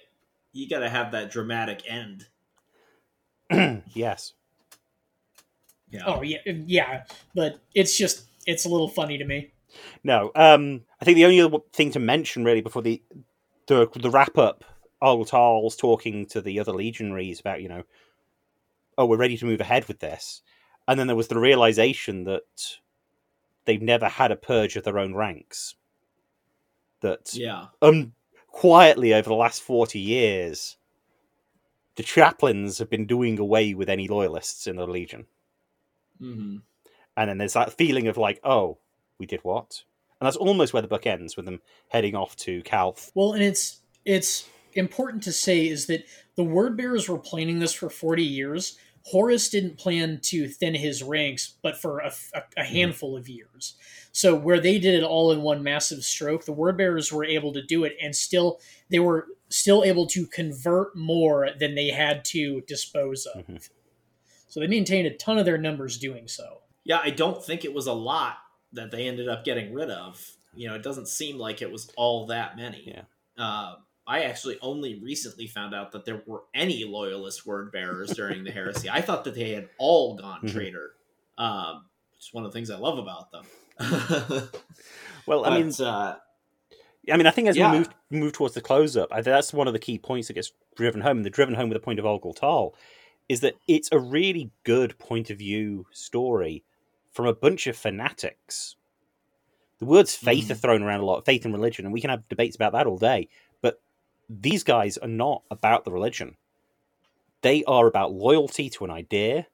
you 0.54 0.68
got 0.68 0.80
to 0.80 0.90
have 0.90 1.12
that 1.12 1.32
dramatic 1.32 1.84
end. 1.88 2.28
yes. 3.94 4.34
Yeah. 5.90 6.04
Oh, 6.06 6.22
yeah, 6.22 6.40
yeah. 6.46 7.04
But 7.36 7.60
it's 7.74 7.98
just, 7.98 8.26
it's 8.46 8.66
a 8.66 8.70
little 8.70 8.88
funny 8.90 9.18
to 9.18 9.26
me. 9.26 9.52
No, 10.04 10.32
um, 10.36 10.82
I 11.02 11.06
think 11.06 11.16
the 11.16 11.26
only 11.26 11.42
other 11.42 11.60
thing 11.74 11.92
to 11.92 12.00
mention 12.00 12.44
really 12.44 12.62
before 12.62 12.82
the 12.82 13.02
the, 13.68 13.88
the 13.96 14.10
wrap 14.10 14.38
up, 14.38 14.66
Argel 15.02 15.26
Tal's 15.26 15.76
talking 15.78 16.26
to 16.28 16.42
the 16.42 16.60
other 16.60 16.74
legionaries 16.74 17.40
about 17.40 17.62
you 17.62 17.70
know, 17.70 17.84
oh, 18.98 19.06
we're 19.06 19.18
ready 19.18 19.38
to 19.38 19.46
move 19.46 19.62
ahead 19.62 19.88
with 19.88 20.00
this, 20.00 20.42
and 20.88 21.00
then 21.00 21.08
there 21.08 21.16
was 21.16 21.28
the 21.28 21.40
realization 21.40 22.24
that 22.26 22.78
they've 23.66 23.82
never 23.82 24.08
had 24.08 24.32
a 24.32 24.36
purge 24.36 24.76
of 24.76 24.84
their 24.84 25.00
own 25.00 25.14
ranks. 25.14 25.76
That 27.02 27.34
Yeah. 27.34 27.68
um, 27.82 28.14
quietly 28.48 29.14
over 29.14 29.30
the 29.30 29.36
last 29.36 29.62
forty 29.62 30.00
years, 30.00 30.78
the 31.96 32.04
chaplains 32.04 32.78
have 32.80 32.90
been 32.90 33.06
doing 33.06 33.40
away 33.40 33.74
with 33.74 33.90
any 33.90 34.08
loyalists 34.08 34.68
in 34.68 34.76
the 34.76 34.88
legion, 34.88 35.26
hmm 36.20 36.58
and 37.18 37.30
then 37.30 37.38
there's 37.38 37.54
that 37.54 37.74
feeling 37.74 38.08
of 38.08 38.16
like, 38.18 38.40
oh, 38.44 38.78
we 39.18 39.26
did 39.26 39.42
what? 39.44 39.84
And 40.20 40.26
that's 40.26 40.38
almost 40.38 40.72
where 40.72 40.82
the 40.82 40.88
book 40.88 41.06
ends 41.06 41.36
with 41.36 41.46
them 41.46 41.62
heading 41.90 42.16
off 42.16 42.36
to 42.38 42.62
Calth. 42.64 43.12
Well, 43.16 43.34
and 43.34 43.44
it's 43.44 43.82
it's 44.06 44.48
important 44.74 45.24
to 45.24 45.32
say 45.32 45.68
is 45.68 45.88
that 45.88 46.06
the 46.36 46.44
word 46.44 46.78
bearers 46.78 47.10
were 47.10 47.18
planning 47.20 47.60
this 47.60 47.74
for 47.74 47.90
40 47.90 48.24
years. 48.24 48.78
Horus 49.06 49.50
didn't 49.50 49.78
plan 49.78 50.20
to 50.24 50.48
thin 50.48 50.76
his 50.76 51.02
ranks, 51.02 51.56
but 51.62 51.78
for 51.78 52.00
a, 52.00 52.12
a, 52.34 52.44
a 52.58 52.64
handful 52.64 53.18
of 53.18 53.28
years. 53.28 53.76
So 54.12 54.36
where 54.36 54.60
they 54.60 54.78
did 54.78 54.96
it 54.96 55.04
all 55.04 55.32
in 55.32 55.42
one 55.42 55.64
massive 55.64 56.04
stroke, 56.04 56.46
the 56.46 56.52
word 56.52 56.78
bearers 56.78 57.12
were 57.12 57.26
able 57.26 57.54
to 57.54 57.64
do 57.64 57.84
it, 57.84 57.96
and 58.02 58.16
still 58.16 58.60
they 58.90 59.00
were 59.00 59.28
still 59.50 59.84
able 59.84 60.06
to 60.08 60.28
convert 60.28 60.96
more 60.96 61.50
than 61.60 61.76
they 61.76 61.90
had 61.90 62.24
to 62.26 62.62
dispose 62.68 63.26
of. 63.26 63.46
Mhm. 63.48 63.70
So 64.48 64.60
they 64.60 64.68
maintained 64.68 65.08
a 65.08 65.16
ton 65.16 65.38
of 65.38 65.46
their 65.46 65.58
numbers 65.58 65.98
doing 65.98 66.28
so. 66.28 66.62
Yeah, 66.84 67.00
I 67.02 67.10
don't 67.10 67.44
think 67.44 67.64
it 67.64 67.74
was 67.74 67.88
a 67.88 67.94
lot 67.94 68.38
that 68.74 68.92
they 68.92 69.08
ended 69.08 69.28
up 69.30 69.46
getting 69.46 69.74
rid 69.74 69.90
of. 69.90 70.38
You 70.54 70.68
know, 70.68 70.76
it 70.76 70.84
doesn't 70.84 71.08
seem 71.08 71.38
like 71.38 71.62
it 71.62 71.72
was 71.72 71.92
all 71.96 72.26
that 72.28 72.58
many. 72.58 72.84
Yeah. 72.86 73.04
Uh, 73.38 73.76
I 74.12 74.24
actually 74.24 74.58
only 74.62 75.00
recently 75.00 75.48
found 75.48 75.74
out 75.74 75.94
that 75.94 76.04
there 76.04 76.22
were 76.26 76.44
any 76.54 76.84
loyalist 76.84 77.46
word 77.46 77.72
bearers 77.72 78.12
during 78.12 78.44
the 78.44 78.52
heresy. 78.52 78.90
I 78.90 79.00
thought 79.02 79.24
that 79.24 79.36
they 79.36 79.52
had 79.52 79.70
all 79.78 80.16
gone 80.18 80.42
Mhm. 80.42 80.52
traitor. 80.52 80.96
Um, 81.38 81.86
it's 82.18 82.34
one 82.34 82.44
of 82.44 82.52
the 82.52 82.54
things 82.58 82.70
I 82.70 82.78
love 82.78 82.98
about 82.98 83.32
them. 83.32 83.46
Well, 85.28 85.46
I 85.46 85.50
But, 85.50 85.60
mean, 85.66 85.74
uh, 85.88 86.18
I 87.12 87.18
mean, 87.18 87.26
I 87.28 87.32
think 87.32 87.48
as 87.48 87.56
yeah. 87.56 87.72
we 87.72 87.78
move 87.80 87.90
move 88.10 88.34
towards 88.34 88.54
the 88.54 88.62
close 88.62 88.98
up, 88.98 89.10
that's 89.24 89.54
one 89.54 89.68
of 89.68 89.74
the 89.74 89.80
key 89.80 89.98
points 89.98 90.28
that 90.28 90.34
gets 90.34 90.52
driven 90.76 91.02
home. 91.02 91.18
And 91.18 91.26
they're 91.26 91.30
driven 91.32 91.56
home 91.56 91.70
with 91.70 91.76
the 91.76 91.86
point 91.86 92.00
of 92.00 92.06
Argel 92.06 92.34
Tal, 92.34 92.76
is 93.30 93.40
that 93.42 93.56
it's 93.68 93.90
a 93.92 94.00
really 94.00 94.52
good 94.64 94.98
point 95.00 95.30
of 95.30 95.38
view 95.38 95.86
story 95.92 96.64
from 97.12 97.28
a 97.28 97.34
bunch 97.34 97.66
of 97.68 97.78
fanatics. 97.78 98.76
The 99.80 99.86
words 99.86 100.16
faith 100.16 100.48
Mhm. 100.48 100.52
are 100.52 100.56
thrown 100.56 100.84
around 100.84 101.00
a 101.02 101.06
lot, 101.06 101.26
faith 101.26 101.46
and 101.46 101.54
religion, 101.54 101.86
and 101.86 101.94
we 101.94 102.02
can 102.02 102.10
have 102.10 102.28
debates 102.28 102.56
about 102.56 102.74
that 102.74 102.88
all 102.88 102.98
day. 102.98 103.30
These 104.40 104.64
guys 104.64 104.98
are 104.98 105.10
not 105.10 105.44
about 105.52 105.84
the 105.84 105.92
religion. 105.92 106.38
They 107.42 107.64
are 107.66 107.88
about 107.88 108.14
loyalty 108.14 108.70
to 108.72 108.86
an 108.86 108.92
idea, 108.92 109.48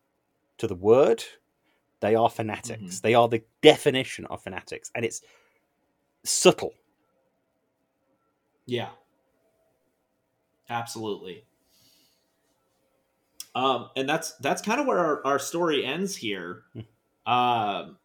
to 0.60 0.68
the 0.68 0.76
word. 0.76 1.24
They 2.00 2.14
are 2.14 2.30
fanatics. 2.30 3.00
They 3.00 3.16
are 3.16 3.28
the 3.28 3.44
definition 3.62 4.26
of 4.26 4.44
fanatics, 4.44 4.92
and 4.94 5.04
it's 5.04 5.22
subtle. 6.24 6.74
Yeah. 8.68 8.90
Absolutely. 10.70 11.46
Um, 13.56 13.90
and 13.96 14.08
that's 14.08 14.34
that's 14.38 14.62
kind 14.62 14.80
of 14.80 14.86
where 14.86 15.00
our, 15.00 15.26
our 15.26 15.40
story 15.40 15.84
ends 15.84 16.16
here. 16.16 16.64
Um, 17.26 17.98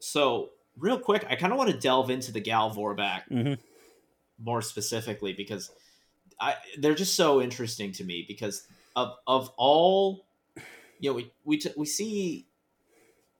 so 0.00 0.50
real 0.76 0.98
quick, 0.98 1.24
I 1.28 1.36
kind 1.36 1.52
of 1.52 1.58
want 1.58 1.70
to 1.70 1.78
delve 1.78 2.10
into 2.10 2.32
the 2.32 2.40
Gal 2.40 2.74
Vorbak 2.74 3.28
Mhm. 3.30 3.58
More 4.38 4.62
specifically 4.62 5.32
because 5.32 5.70
I 6.40 6.54
they're 6.78 6.94
just 6.94 7.14
so 7.14 7.40
interesting 7.40 7.92
to 7.92 8.04
me 8.04 8.24
because 8.26 8.66
of 8.96 9.14
of 9.26 9.50
all 9.56 10.26
you 10.98 11.10
know 11.10 11.14
we 11.14 11.32
we 11.44 11.58
t- 11.58 11.72
we 11.76 11.86
see 11.86 12.46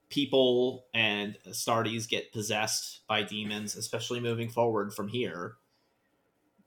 people 0.08 0.84
and 0.94 1.36
Astartes 1.48 2.08
get 2.08 2.32
possessed 2.32 3.00
by 3.08 3.22
demons, 3.22 3.74
especially 3.74 4.20
moving 4.20 4.48
forward 4.48 4.94
from 4.94 5.08
here. 5.08 5.54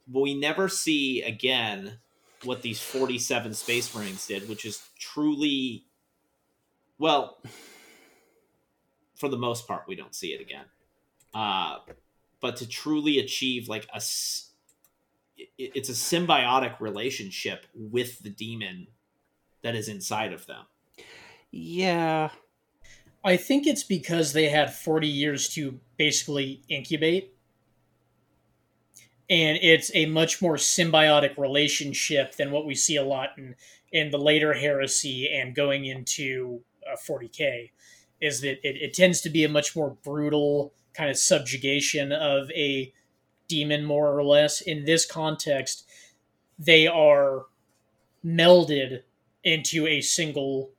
But 0.07 0.21
we 0.21 0.37
never 0.37 0.67
see 0.67 1.21
again 1.21 1.99
what 2.43 2.61
these 2.61 2.79
47 2.79 3.53
Space 3.53 3.95
Marines 3.95 4.27
did, 4.27 4.47
which 4.47 4.65
is 4.65 4.87
truly 4.99 5.85
well 6.99 7.37
for 9.17 9.29
the 9.29 9.37
most 9.37 9.67
part, 9.67 9.83
we 9.87 9.95
don't 9.95 10.15
see 10.15 10.33
it 10.33 10.41
again. 10.41 10.65
Uh, 11.33 11.79
but 12.41 12.55
to 12.57 12.67
truly 12.67 13.19
achieve 13.19 13.67
like 13.67 13.87
a, 13.93 14.01
it's 15.57 15.89
a 15.89 15.93
symbiotic 15.93 16.79
relationship 16.79 17.65
with 17.73 18.19
the 18.19 18.29
demon 18.29 18.87
that 19.63 19.75
is 19.75 19.87
inside 19.87 20.33
of 20.33 20.45
them. 20.45 20.65
Yeah. 21.51 22.29
I 23.23 23.37
think 23.37 23.67
it's 23.67 23.83
because 23.83 24.33
they 24.33 24.49
had 24.49 24.73
40 24.73 25.07
years 25.07 25.49
to 25.49 25.79
basically 25.97 26.61
incubate. 26.69 27.33
And 29.29 29.57
it's 29.61 29.91
a 29.93 30.05
much 30.05 30.41
more 30.41 30.55
symbiotic 30.55 31.37
relationship 31.37 32.35
than 32.35 32.51
what 32.51 32.65
we 32.65 32.75
see 32.75 32.95
a 32.95 33.03
lot 33.03 33.31
in, 33.37 33.55
in 33.91 34.11
the 34.11 34.17
later 34.17 34.53
heresy 34.53 35.29
and 35.29 35.53
going 35.53 35.85
into 35.85 36.61
uh, 36.89 36.95
40k 36.95 37.71
is 38.21 38.41
that 38.41 38.65
it, 38.67 38.81
it 38.81 38.93
tends 38.93 39.21
to 39.21 39.29
be 39.29 39.43
a 39.43 39.49
much 39.49 39.75
more 39.75 39.97
brutal 40.03 40.73
kind 40.97 41.09
of 41.09 41.17
subjugation 41.17 42.11
of 42.11 42.49
a 42.51 42.91
demon, 43.47 43.85
more 43.85 44.17
or 44.17 44.23
less. 44.23 44.61
In 44.61 44.85
this 44.85 45.05
context, 45.05 45.87
they 46.57 46.87
are 46.87 47.45
melded 48.25 49.03
into 49.43 49.85
a 49.87 50.01
single 50.01 50.71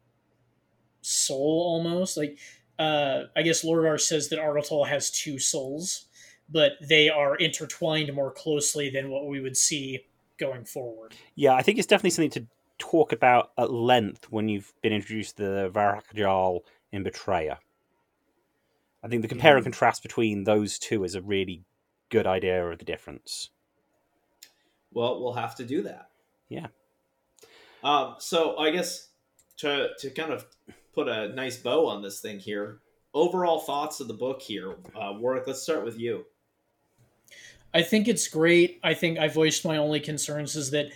soul 1.00 1.62
almost. 1.64 2.16
Like, 2.16 2.38
uh, 2.78 3.24
I 3.36 3.42
guess 3.42 3.64
Lorgar 3.64 4.00
says 4.00 4.28
that 4.28 4.38
Argel 4.38 4.62
Tal 4.62 4.84
has 4.84 5.10
two 5.10 5.38
souls, 5.38 6.06
but 6.50 6.72
they 6.82 7.08
are 7.08 7.36
intertwined 7.36 8.12
more 8.12 8.32
closely 8.32 8.90
than 8.90 9.10
what 9.10 9.26
we 9.26 9.40
would 9.40 9.56
see 9.56 10.00
going 10.38 10.64
forward. 10.64 11.14
Yeah, 11.34 11.54
I 11.54 11.62
think 11.62 11.78
it's 11.78 11.86
definitely 11.86 12.10
something 12.10 12.42
to 12.42 12.46
talk 12.78 13.12
about 13.12 13.52
at 13.56 13.72
length 13.72 14.30
when 14.30 14.48
you've 14.48 14.72
been 14.82 14.92
introduced 14.92 15.36
to 15.36 15.42
the 15.42 15.70
Varahjal 15.72 16.60
in 16.92 17.02
Betrayer. 17.02 17.58
I 19.02 19.08
think 19.08 19.22
the 19.22 19.28
compare 19.28 19.56
and 19.56 19.64
contrast 19.64 20.02
between 20.02 20.44
those 20.44 20.78
two 20.78 21.04
is 21.04 21.14
a 21.14 21.22
really 21.22 21.64
good 22.10 22.26
idea 22.26 22.66
of 22.66 22.78
the 22.78 22.84
difference. 22.84 23.50
Well, 24.92 25.20
we'll 25.20 25.34
have 25.34 25.54
to 25.56 25.64
do 25.64 25.82
that. 25.82 26.08
Yeah. 26.48 26.68
Um, 27.84 28.16
so 28.18 28.56
I 28.58 28.70
guess 28.70 29.08
to 29.58 29.90
to 29.98 30.10
kind 30.10 30.32
of 30.32 30.46
put 30.94 31.08
a 31.08 31.28
nice 31.28 31.56
bow 31.58 31.86
on 31.86 32.02
this 32.02 32.20
thing 32.20 32.38
here, 32.38 32.80
overall 33.14 33.60
thoughts 33.60 34.00
of 34.00 34.08
the 34.08 34.14
book 34.14 34.42
here, 34.42 34.76
uh, 34.96 35.12
Warwick. 35.16 35.46
Let's 35.46 35.62
start 35.62 35.84
with 35.84 35.98
you. 35.98 36.24
I 37.72 37.82
think 37.82 38.08
it's 38.08 38.26
great. 38.26 38.80
I 38.82 38.94
think 38.94 39.18
I 39.18 39.28
voiced 39.28 39.64
my 39.64 39.76
only 39.76 40.00
concerns 40.00 40.56
is 40.56 40.70
that 40.70 40.86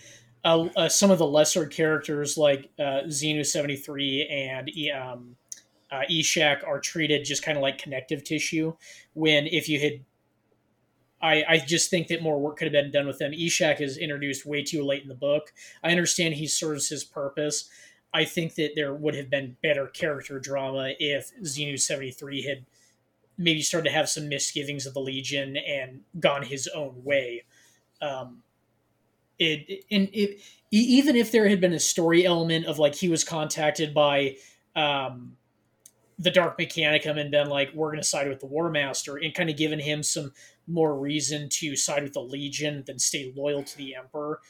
uh, 0.44 0.68
uh, 0.74 0.88
some 0.88 1.10
of 1.10 1.18
the 1.18 1.26
lesser 1.26 1.66
characters 1.66 2.36
like 2.36 2.70
uh, 2.78 3.08
Xi-Nu 3.08 3.44
seventy 3.44 3.76
three 3.76 4.26
and 4.26 4.70
um, 4.96 5.36
uh, 5.92 6.02
Eshak 6.10 6.66
are 6.66 6.80
treated 6.80 7.24
just 7.24 7.44
kind 7.44 7.58
of 7.58 7.62
like 7.62 7.76
connective 7.76 8.24
tissue. 8.24 8.74
When 9.12 9.46
if 9.46 9.68
you 9.68 9.78
had, 9.78 10.04
I 11.20 11.44
I 11.46 11.58
just 11.58 11.90
think 11.90 12.08
that 12.08 12.22
more 12.22 12.40
work 12.40 12.56
could 12.56 12.64
have 12.64 12.72
been 12.72 12.90
done 12.90 13.06
with 13.06 13.18
them. 13.18 13.32
Eshak 13.32 13.80
is 13.80 13.98
introduced 13.98 14.46
way 14.46 14.62
too 14.62 14.82
late 14.82 15.02
in 15.02 15.08
the 15.08 15.14
book. 15.14 15.52
I 15.84 15.90
understand 15.90 16.34
he 16.34 16.46
serves 16.46 16.88
his 16.88 17.04
purpose. 17.04 17.68
I 18.14 18.24
think 18.24 18.54
that 18.54 18.72
there 18.74 18.94
would 18.94 19.14
have 19.14 19.30
been 19.30 19.56
better 19.62 19.86
character 19.86 20.40
drama 20.40 20.92
if 20.98 21.30
Xi-Nu 21.44 21.76
seventy 21.76 22.10
three 22.10 22.42
had 22.42 22.64
maybe 23.36 23.60
started 23.60 23.88
to 23.88 23.94
have 23.94 24.08
some 24.08 24.28
misgivings 24.28 24.86
of 24.86 24.94
the 24.94 25.00
Legion 25.00 25.56
and 25.56 26.00
gone 26.18 26.42
his 26.42 26.68
own 26.74 27.04
way. 27.04 27.44
Um, 28.00 28.42
it 29.38 29.84
and 29.90 30.08
it 30.12 30.40
even 30.70 31.16
if 31.16 31.32
there 31.32 31.48
had 31.48 31.60
been 31.60 31.72
a 31.74 31.80
story 31.80 32.24
element 32.24 32.64
of 32.66 32.78
like 32.78 32.94
he 32.94 33.08
was 33.08 33.24
contacted 33.24 33.92
by 33.92 34.36
um, 34.74 35.36
the 36.22 36.30
Dark 36.30 36.56
Mechanicum 36.58 37.18
and 37.18 37.30
been 37.30 37.48
like, 37.48 37.72
we're 37.74 37.88
going 37.88 38.00
to 38.00 38.06
side 38.06 38.28
with 38.28 38.40
the 38.40 38.46
War 38.46 38.70
Master, 38.70 39.16
and 39.16 39.34
kind 39.34 39.50
of 39.50 39.56
given 39.56 39.80
him 39.80 40.02
some 40.02 40.32
more 40.68 40.96
reason 40.96 41.48
to 41.48 41.74
side 41.74 42.04
with 42.04 42.12
the 42.12 42.20
Legion 42.20 42.84
than 42.86 42.98
stay 42.98 43.32
loyal 43.36 43.64
to 43.64 43.76
the 43.76 43.96
Emperor, 43.96 44.40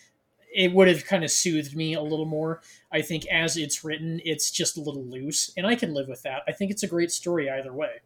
it 0.55 0.73
would 0.73 0.87
have 0.87 1.07
kind 1.07 1.25
of 1.25 1.31
soothed 1.31 1.75
me 1.75 1.95
a 1.95 2.03
little 2.03 2.27
more. 2.27 2.61
I 2.93 3.01
think 3.01 3.27
as 3.27 3.57
it's 3.57 3.85
written, 3.85 4.21
it's 4.23 4.51
just 4.51 4.77
a 4.77 4.83
little 4.83 5.05
loose, 5.05 5.51
and 5.57 5.67
I 5.67 5.75
can 5.75 5.95
live 5.95 6.09
with 6.09 6.23
that. 6.23 6.43
I 6.47 6.53
think 6.53 6.71
it's 6.71 6.83
a 6.83 6.89
great 6.89 7.11
story 7.11 7.49
either 7.49 7.73
way. 7.73 8.03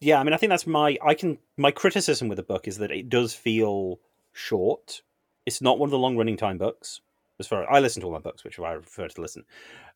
Yeah, 0.00 0.20
I 0.20 0.24
mean, 0.24 0.32
I 0.32 0.36
think 0.36 0.50
that's 0.50 0.66
my 0.66 0.96
I 1.04 1.14
can 1.14 1.38
my 1.56 1.72
criticism 1.72 2.28
with 2.28 2.36
the 2.36 2.42
book 2.42 2.68
is 2.68 2.78
that 2.78 2.92
it 2.92 3.08
does 3.08 3.34
feel 3.34 3.98
short. 4.32 5.02
It's 5.44 5.60
not 5.60 5.78
one 5.78 5.88
of 5.88 5.90
the 5.90 5.98
long 5.98 6.16
running 6.16 6.36
time 6.36 6.58
books. 6.58 7.00
As 7.40 7.48
far 7.48 7.62
as 7.62 7.68
I 7.68 7.80
listen 7.80 8.00
to 8.02 8.06
all 8.06 8.12
my 8.12 8.20
books, 8.20 8.44
which 8.44 8.60
I 8.60 8.74
prefer 8.74 9.08
to 9.08 9.20
listen, 9.20 9.44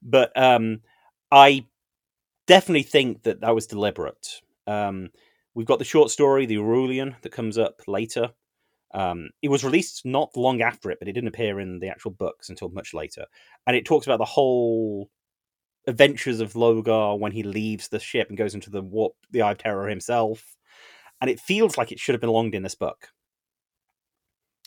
but 0.02 0.32
um, 0.36 0.80
I 1.30 1.66
definitely 2.46 2.82
think 2.82 3.22
that 3.24 3.40
that 3.40 3.54
was 3.54 3.66
deliberate. 3.66 4.40
Um, 4.66 5.10
we've 5.54 5.66
got 5.66 5.78
the 5.78 5.84
short 5.84 6.10
story, 6.10 6.46
The 6.46 6.58
Aurelian, 6.58 7.16
that 7.22 7.32
comes 7.32 7.58
up 7.58 7.82
later. 7.86 8.30
Um, 8.94 9.30
it 9.42 9.48
was 9.48 9.64
released 9.64 10.06
not 10.06 10.36
long 10.36 10.62
after 10.62 10.90
it, 10.90 10.98
but 10.98 11.08
it 11.08 11.12
didn't 11.12 11.28
appear 11.28 11.60
in 11.60 11.80
the 11.80 11.88
actual 11.88 12.12
books 12.12 12.48
until 12.48 12.68
much 12.70 12.94
later. 12.94 13.26
And 13.66 13.76
it 13.76 13.84
talks 13.84 14.06
about 14.06 14.18
the 14.18 14.24
whole 14.24 15.10
adventures 15.86 16.40
of 16.40 16.54
Lorgar 16.54 17.18
when 17.18 17.32
he 17.32 17.42
leaves 17.42 17.88
the 17.88 17.98
ship 17.98 18.28
and 18.28 18.38
goes 18.38 18.54
into 18.54 18.70
the 18.70 18.82
warp, 18.82 19.14
the 19.30 19.42
Eye 19.42 19.52
of 19.52 19.58
Terror 19.58 19.88
himself. 19.88 20.56
And 21.20 21.30
it 21.30 21.40
feels 21.40 21.76
like 21.76 21.92
it 21.92 21.98
should 21.98 22.14
have 22.14 22.20
belonged 22.20 22.54
in 22.54 22.62
this 22.62 22.74
book. 22.74 23.08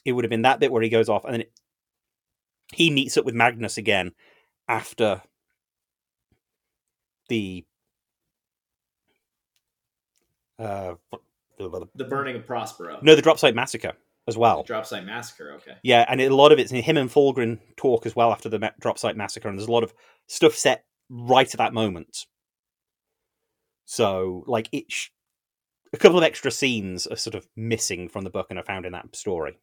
It 0.05 0.13
would 0.13 0.25
have 0.25 0.29
been 0.29 0.43
that 0.43 0.59
bit 0.59 0.71
where 0.71 0.81
he 0.81 0.89
goes 0.89 1.09
off 1.09 1.25
and 1.25 1.33
then 1.33 1.41
it, 1.41 1.51
he 2.73 2.89
meets 2.89 3.17
up 3.17 3.25
with 3.25 3.35
Magnus 3.35 3.77
again 3.77 4.11
after 4.67 5.21
the 7.27 7.65
uh, 10.59 10.95
the 11.57 12.05
burning 12.09 12.35
of 12.35 12.45
Prospero. 12.45 12.99
No, 13.01 13.15
the 13.15 13.21
drop 13.21 13.39
site 13.39 13.55
massacre 13.55 13.93
as 14.27 14.37
well. 14.37 14.63
Drop 14.63 14.85
site 14.85 15.05
massacre. 15.05 15.53
Okay. 15.55 15.77
Yeah, 15.83 16.05
and 16.07 16.21
a 16.21 16.29
lot 16.29 16.51
of 16.51 16.59
it's 16.59 16.71
him 16.71 16.97
and 16.97 17.09
Fulgrim 17.09 17.59
talk 17.75 18.05
as 18.05 18.15
well 18.15 18.31
after 18.31 18.49
the 18.49 18.59
ma- 18.59 18.69
drop 18.79 18.97
site 18.97 19.17
massacre, 19.17 19.49
and 19.49 19.57
there's 19.57 19.67
a 19.67 19.71
lot 19.71 19.83
of 19.83 19.93
stuff 20.27 20.53
set 20.53 20.85
right 21.09 21.51
at 21.51 21.57
that 21.57 21.73
moment. 21.73 22.27
So, 23.85 24.43
like, 24.45 24.69
it 24.71 24.91
sh- 24.91 25.09
a 25.91 25.97
couple 25.97 26.17
of 26.17 26.23
extra 26.23 26.51
scenes 26.51 27.07
are 27.07 27.15
sort 27.15 27.35
of 27.35 27.47
missing 27.55 28.07
from 28.07 28.23
the 28.23 28.29
book 28.29 28.47
and 28.49 28.59
are 28.59 28.63
found 28.63 28.85
in 28.85 28.91
that 28.93 29.15
story. 29.15 29.57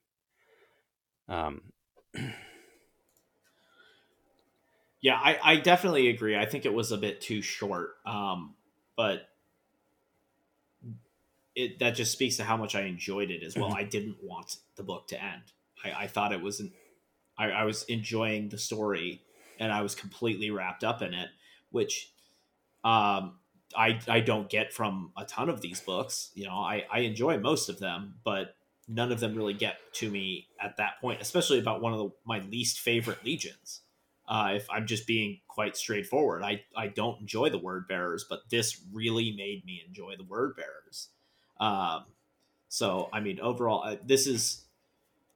Um. 1.29 1.73
yeah, 5.01 5.15
I, 5.15 5.39
I 5.43 5.57
definitely 5.57 6.09
agree. 6.09 6.37
I 6.37 6.47
think 6.47 6.67
it 6.67 6.75
was 6.75 6.91
a 6.91 6.99
bit 6.99 7.21
too 7.21 7.43
short. 7.43 7.91
Um, 8.05 8.55
but 8.97 9.29
it 11.57 11.81
that 11.81 11.97
just 11.97 12.13
speaks 12.13 12.37
to 12.37 12.45
how 12.45 12.57
much 12.57 12.77
I 12.77 12.83
enjoyed 12.83 13.31
it 13.31 13.43
as 13.43 13.57
well. 13.57 13.71
Mm-hmm. 13.71 13.79
I 13.79 13.85
didn't 13.85 14.17
want 14.23 14.57
the 14.77 14.85
book 14.85 15.09
to 15.09 15.21
end. 15.23 15.43
I, 15.85 16.05
I 16.05 16.07
thought 16.07 16.33
it 16.33 16.43
was 16.43 16.61
not 16.61 16.71
I, 17.39 17.51
I 17.51 17.65
was 17.65 17.83
enjoying 17.85 18.49
the 18.49 18.59
story 18.59 19.23
and 19.59 19.73
I 19.73 19.83
was 19.83 19.95
completely 19.95 20.51
wrapped 20.51 20.85
up 20.85 21.03
in 21.03 21.15
it, 21.15 21.29
which 21.71 22.13
um, 22.85 23.39
I 23.77 23.99
I 24.09 24.21
don't 24.21 24.49
get 24.49 24.73
from 24.73 25.13
a 25.17 25.25
ton 25.25 25.49
of 25.49 25.61
these 25.61 25.81
books. 25.81 26.31
You 26.35 26.47
know, 26.47 26.55
I, 26.55 26.85
I 26.91 27.01
enjoy 27.01 27.39
most 27.39 27.69
of 27.69 27.79
them, 27.79 28.17
but 28.25 28.55
none 28.89 29.11
of 29.11 29.21
them 29.21 29.35
really 29.35 29.55
get 29.55 29.77
to 29.95 30.11
me 30.11 30.49
at 30.61 30.77
that 30.77 31.01
point, 31.01 31.21
especially 31.21 31.59
about 31.59 31.81
one 31.81 31.93
of 31.93 31.99
the, 31.99 32.11
my 32.25 32.41
least 32.41 32.81
favorite 32.81 33.25
legions. 33.25 33.81
Uh, 34.29 34.53
if 34.55 34.69
I'm 34.71 34.87
just 34.87 35.07
being 35.07 35.41
quite 35.47 35.77
straightforward, 35.77 36.43
I, 36.43 36.63
I 36.77 36.89
don't 36.89 37.21
enjoy 37.21 37.49
the 37.49 37.59
word 37.59 37.87
bearers, 37.87 38.27
but 38.29 38.51
this 38.51 38.81
really 38.93 39.33
made 39.37 39.65
me 39.65 39.83
enjoy 39.87 40.17
the 40.17 40.25
word 40.25 40.57
bearers. 40.57 41.11
Um, 41.61 42.05
so, 42.69 43.09
I 43.13 43.21
mean, 43.21 43.41
overall, 43.41 43.83
uh, 43.85 43.97
this 44.05 44.27
is 44.27 44.63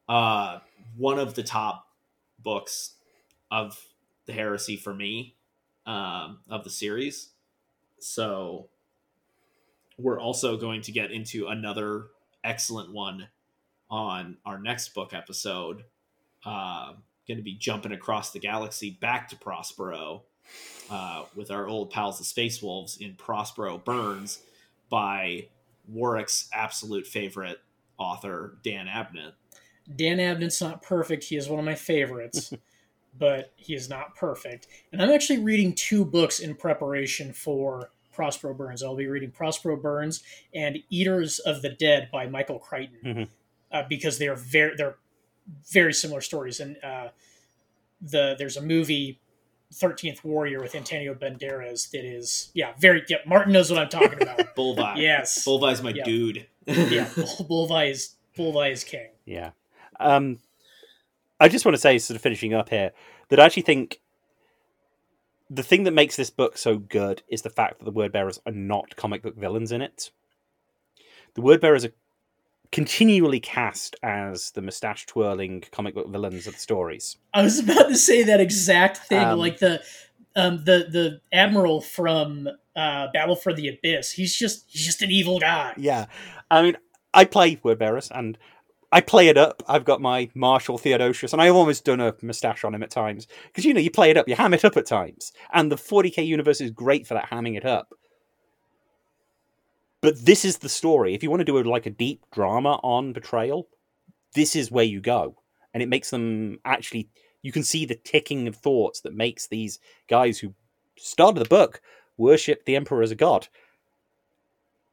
uh, 0.09 0.59
one 0.97 1.18
of 1.18 1.34
the 1.34 1.42
top 1.42 1.86
books 2.38 2.94
of 3.51 3.78
the 4.26 4.32
heresy 4.32 4.76
for 4.76 4.94
me 4.94 5.34
um, 5.86 6.38
of 6.48 6.64
the 6.64 6.70
series. 6.70 7.30
So, 7.98 8.68
we're 9.98 10.20
also 10.20 10.56
going 10.56 10.82
to 10.82 10.92
get 10.92 11.10
into 11.10 11.47
another 11.48 12.06
excellent 12.42 12.92
one 12.92 13.28
on 13.90 14.36
our 14.47 14.59
next 14.59 14.94
book 14.94 15.12
episode. 15.12 15.84
Uh, 16.44 16.94
going 17.28 17.38
to 17.38 17.44
be 17.44 17.55
jumping 17.55 17.92
across 17.92 18.32
the 18.32 18.38
galaxy 18.38 18.90
back 18.90 19.28
to 19.28 19.36
Prospero 19.36 20.22
uh, 20.90 21.24
with 21.36 21.51
our 21.51 21.68
old 21.68 21.90
pals, 21.90 22.18
the 22.18 22.24
Space 22.24 22.62
Wolves, 22.62 22.97
in 22.97 23.14
Prospero 23.14 23.78
Burns 23.78 24.40
by 24.88 25.47
Warwick's 25.93 26.49
absolute 26.53 27.07
favorite 27.07 27.59
author, 27.99 28.59
Dan 28.62 28.87
Abnett. 28.87 29.33
Dan 29.95 30.19
Abnett's 30.19 30.61
not 30.61 30.83
perfect. 30.83 31.25
He 31.25 31.37
is 31.37 31.49
one 31.49 31.59
of 31.59 31.65
my 31.65 31.75
favorites, 31.75 32.53
but 33.19 33.53
he 33.57 33.75
is 33.75 33.89
not 33.89 34.15
perfect. 34.15 34.69
And 34.93 35.03
I'm 35.03 35.11
actually 35.11 35.41
reading 35.41 35.75
two 35.75 36.05
books 36.05 36.39
in 36.41 36.55
preparation 36.55 37.33
for 37.33 37.91
Prospero 38.12 38.55
Burns. 38.55 38.83
I'll 38.83 38.97
be 38.97 39.07
reading 39.07 39.31
Prospero 39.31 39.77
Burns 39.77 40.23
and 40.55 40.79
Eaters 40.91 41.39
of 41.41 41.62
the 41.62 41.71
Dead 41.71 42.09
by 42.12 42.27
Michael 42.27 42.59
Crichton 42.59 42.99
mm-hmm. 43.05 43.23
uh, 43.73 43.83
because 43.89 44.19
they 44.19 44.29
are 44.29 44.37
very 44.37 44.77
they're 44.77 44.97
very 45.73 45.93
similar 45.93 46.21
stories. 46.21 46.61
And 46.61 46.77
uh, 46.85 47.09
the 48.01 48.37
there's 48.39 48.57
a 48.57 48.62
movie 48.62 49.21
Thirteenth 49.72 50.24
Warrior 50.24 50.60
with 50.60 50.74
Antonio 50.74 51.14
Banderas 51.14 51.90
that 51.92 52.05
is 52.05 52.51
yeah 52.55 52.72
very 52.80 53.05
yeah 53.09 53.18
Martin 53.26 53.52
knows 53.52 53.70
what 53.70 53.78
I'm 53.80 53.88
talking 53.88 54.20
about. 54.22 54.38
Bulvi. 54.56 54.97
yes, 54.97 55.44
Bulvi's 55.47 55.82
my 55.82 55.90
Yeah. 55.90 56.05
dude. 56.05 56.47
yeah, 56.66 57.09
Bull- 57.14 57.68
Bulvi 57.68 57.90
is 57.90 58.16
Bulvi 58.36 58.72
is 58.72 58.84
king. 58.84 59.09
Yeah. 59.24 59.51
Um, 60.01 60.38
I 61.38 61.48
just 61.48 61.64
want 61.64 61.74
to 61.74 61.80
say, 61.80 61.98
sort 61.98 62.16
of 62.16 62.22
finishing 62.22 62.52
up 62.55 62.68
here, 62.68 62.92
that 63.28 63.38
I 63.40 63.44
actually 63.47 63.62
think 63.62 64.01
the 65.48 65.62
thing 65.62 65.84
that 65.84 65.92
makes 65.92 66.16
this 66.16 66.30
book 66.30 66.56
so 66.59 66.76
good 66.78 67.22
is 67.28 67.42
the 67.42 67.51
fact 67.51 67.78
that 67.78 67.84
the 67.84 67.90
word 67.90 68.12
bearers 68.12 68.40
are 68.47 68.52
not 68.52 68.97
comic 68.97 69.22
book 69.22 69.36
villains 69.36 69.72
in 69.72 69.82
it. 69.82 70.10
The 71.34 71.40
word 71.42 71.60
bearers 71.60 71.84
are 71.84 71.92
continually 72.72 73.40
cast 73.40 73.97
as 74.02 74.52
the 74.52 74.62
mustache 74.62 75.06
twirling 75.06 75.64
comic 75.72 75.94
book 75.94 76.09
villains 76.09 76.47
of 76.47 76.55
the 76.55 76.60
stories. 76.60 77.16
I 77.34 77.42
was 77.42 77.59
about 77.59 77.88
to 77.88 77.97
say 77.97 78.22
that 78.22 78.40
exact 78.40 78.98
thing, 78.98 79.24
Um, 79.24 79.38
like 79.38 79.59
the 79.59 79.82
um, 80.36 80.64
the 80.64 80.86
the 80.90 81.20
admiral 81.32 81.80
from 81.80 82.48
uh, 82.76 83.09
Battle 83.12 83.36
for 83.36 83.52
the 83.52 83.68
Abyss. 83.68 84.12
He's 84.12 84.34
just 84.34 84.64
he's 84.68 84.84
just 84.84 85.02
an 85.02 85.10
evil 85.10 85.40
guy. 85.40 85.74
Yeah. 85.76 86.06
I 86.51 86.62
mean, 86.62 86.76
I 87.12 87.24
play 87.24 87.59
word 87.62 87.78
bearers 87.78 88.10
and 88.10 88.38
I 88.92 89.01
play 89.01 89.28
it 89.28 89.36
up. 89.36 89.62
I've 89.68 89.84
got 89.84 90.01
my 90.01 90.30
Marshal 90.34 90.76
Theodosius, 90.76 91.32
and 91.32 91.40
I've 91.40 91.55
almost 91.55 91.84
done 91.84 92.01
a 92.01 92.14
moustache 92.22 92.64
on 92.64 92.74
him 92.74 92.82
at 92.82 92.90
times. 92.90 93.28
Because, 93.47 93.64
you 93.64 93.72
know, 93.72 93.80
you 93.80 93.90
play 93.90 94.10
it 94.10 94.16
up, 94.16 94.28
you 94.28 94.34
ham 94.34 94.52
it 94.52 94.64
up 94.64 94.76
at 94.76 94.86
times. 94.86 95.32
And 95.52 95.70
the 95.70 95.76
40k 95.76 96.26
universe 96.26 96.60
is 96.60 96.72
great 96.72 97.06
for 97.06 97.14
that 97.14 97.30
hamming 97.30 97.56
it 97.56 97.64
up. 97.64 97.94
But 100.02 100.24
this 100.24 100.44
is 100.44 100.59
the 100.59 100.68
story. 100.68 101.14
If 101.14 101.22
you 101.22 101.31
want 101.31 101.40
to 101.40 101.44
do 101.44 101.59
a, 101.59 101.60
like 101.60 101.86
a 101.86 101.90
deep 101.90 102.24
drama 102.32 102.81
on 102.82 103.12
betrayal, 103.12 103.68
this 104.35 104.56
is 104.56 104.70
where 104.70 104.85
you 104.85 105.01
go. 105.01 105.36
And 105.74 105.82
it 105.82 105.89
makes 105.89 106.10
them 106.10 106.59
actually, 106.64 107.09
you 107.43 107.52
can 107.52 107.62
see 107.62 107.85
the 107.85 107.94
ticking 107.94 108.48
of 108.48 108.56
thoughts 108.56 109.02
that 109.02 109.14
makes 109.14 109.47
these 109.47 109.78
guys 110.09 110.39
who 110.39 110.55
started 110.97 111.40
the 111.40 111.48
book 111.48 111.81
worship 112.16 112.64
the 112.64 112.77
Emperor 112.77 113.02
as 113.02 113.10
a 113.10 113.16
god 113.16 113.48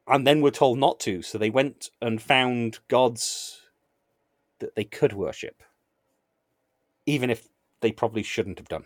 and 0.06 0.26
then 0.26 0.40
were 0.40 0.50
told 0.50 0.78
not 0.78 0.98
to. 1.00 1.22
So 1.22 1.38
they 1.38 1.50
went 1.50 1.90
and 2.00 2.20
found 2.20 2.78
gods 2.88 3.60
that 4.58 4.74
they 4.74 4.84
could 4.84 5.12
worship, 5.12 5.62
even 7.06 7.30
if 7.30 7.46
they 7.80 7.92
probably 7.92 8.22
shouldn't 8.22 8.58
have 8.58 8.68
done. 8.68 8.84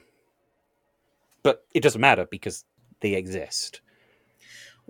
But 1.42 1.64
it 1.74 1.82
doesn't 1.82 2.00
matter 2.00 2.26
because 2.30 2.64
they 3.00 3.14
exist. 3.14 3.80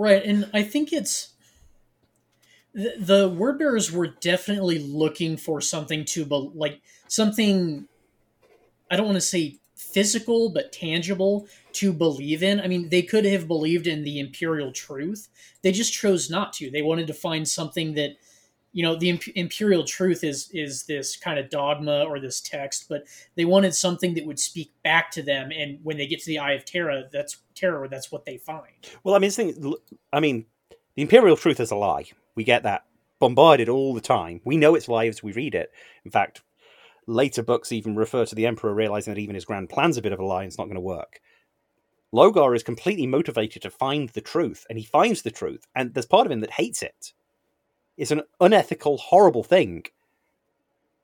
Right, 0.02 0.24
and 0.24 0.50
I 0.52 0.64
think 0.64 0.92
it's 0.92 1.28
the, 2.74 2.94
the 2.98 3.28
word 3.28 3.60
bearers 3.60 3.92
were 3.92 4.08
definitely 4.08 4.80
looking 4.80 5.36
for 5.36 5.60
something 5.60 6.04
to 6.06 6.24
be, 6.24 6.50
like 6.56 6.80
something. 7.06 7.86
I 8.90 8.96
don't 8.96 9.06
want 9.06 9.16
to 9.16 9.20
say 9.20 9.58
physical, 9.76 10.48
but 10.48 10.72
tangible 10.72 11.46
to 11.74 11.92
believe 11.92 12.42
in. 12.42 12.60
I 12.60 12.66
mean, 12.66 12.88
they 12.88 13.02
could 13.02 13.24
have 13.26 13.46
believed 13.46 13.86
in 13.86 14.02
the 14.02 14.18
imperial 14.18 14.72
truth. 14.72 15.28
They 15.62 15.70
just 15.70 15.92
chose 15.92 16.28
not 16.28 16.52
to. 16.54 16.68
They 16.68 16.82
wanted 16.82 17.06
to 17.06 17.14
find 17.14 17.46
something 17.46 17.94
that, 17.94 18.16
you 18.72 18.82
know, 18.82 18.96
the 18.96 19.10
imp- 19.10 19.28
imperial 19.34 19.84
truth 19.84 20.24
is 20.24 20.50
is 20.52 20.84
this 20.84 21.16
kind 21.16 21.38
of 21.38 21.50
dogma 21.50 22.04
or 22.04 22.18
this 22.18 22.40
text, 22.40 22.86
but 22.88 23.04
they 23.36 23.44
wanted 23.44 23.74
something 23.74 24.14
that 24.14 24.26
would 24.26 24.38
speak 24.38 24.72
back 24.82 25.10
to 25.12 25.22
them. 25.22 25.50
And 25.52 25.78
when 25.82 25.98
they 25.98 26.06
get 26.06 26.20
to 26.20 26.26
the 26.26 26.38
Eye 26.38 26.52
of 26.52 26.64
Terror, 26.64 27.04
that's 27.12 27.38
terror. 27.54 27.86
That's 27.88 28.10
what 28.10 28.24
they 28.24 28.38
find. 28.38 28.72
Well, 29.04 29.14
I 29.14 29.18
mean, 29.18 29.30
thing, 29.30 29.74
I 30.12 30.20
mean, 30.20 30.46
the 30.94 31.02
imperial 31.02 31.36
truth 31.36 31.60
is 31.60 31.70
a 31.70 31.76
lie. 31.76 32.04
We 32.34 32.44
get 32.44 32.62
that 32.62 32.84
bombarded 33.18 33.68
all 33.68 33.94
the 33.94 34.00
time. 34.00 34.40
We 34.44 34.56
know 34.56 34.74
it's 34.74 34.88
lies 34.88 35.22
we 35.22 35.32
read 35.32 35.54
it. 35.54 35.70
In 36.04 36.10
fact, 36.10 36.42
later 37.06 37.42
books 37.42 37.72
even 37.72 37.94
refer 37.94 38.24
to 38.24 38.34
the 38.34 38.46
emperor 38.46 38.74
realizing 38.74 39.12
that 39.12 39.20
even 39.20 39.34
his 39.34 39.44
grand 39.44 39.68
plan's 39.68 39.96
a 39.96 40.02
bit 40.02 40.12
of 40.12 40.18
a 40.18 40.24
lie 40.24 40.42
and 40.42 40.48
it's 40.48 40.58
not 40.58 40.64
going 40.64 40.74
to 40.74 40.80
work. 40.80 41.20
Lorgar 42.14 42.54
is 42.54 42.62
completely 42.62 43.06
motivated 43.06 43.62
to 43.62 43.70
find 43.70 44.10
the 44.10 44.20
truth, 44.20 44.66
and 44.68 44.78
he 44.78 44.84
finds 44.84 45.22
the 45.22 45.30
truth, 45.30 45.66
and 45.74 45.94
there's 45.94 46.04
part 46.04 46.26
of 46.26 46.32
him 46.32 46.40
that 46.40 46.50
hates 46.50 46.82
it. 46.82 47.12
It's 48.02 48.10
an 48.10 48.22
unethical, 48.40 48.96
horrible 48.96 49.44
thing. 49.44 49.84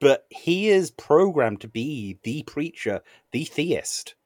But 0.00 0.26
he 0.30 0.68
is 0.68 0.90
programmed 0.90 1.60
to 1.60 1.68
be 1.68 2.18
the 2.24 2.42
preacher, 2.42 3.02
the 3.30 3.44
theist. 3.44 4.16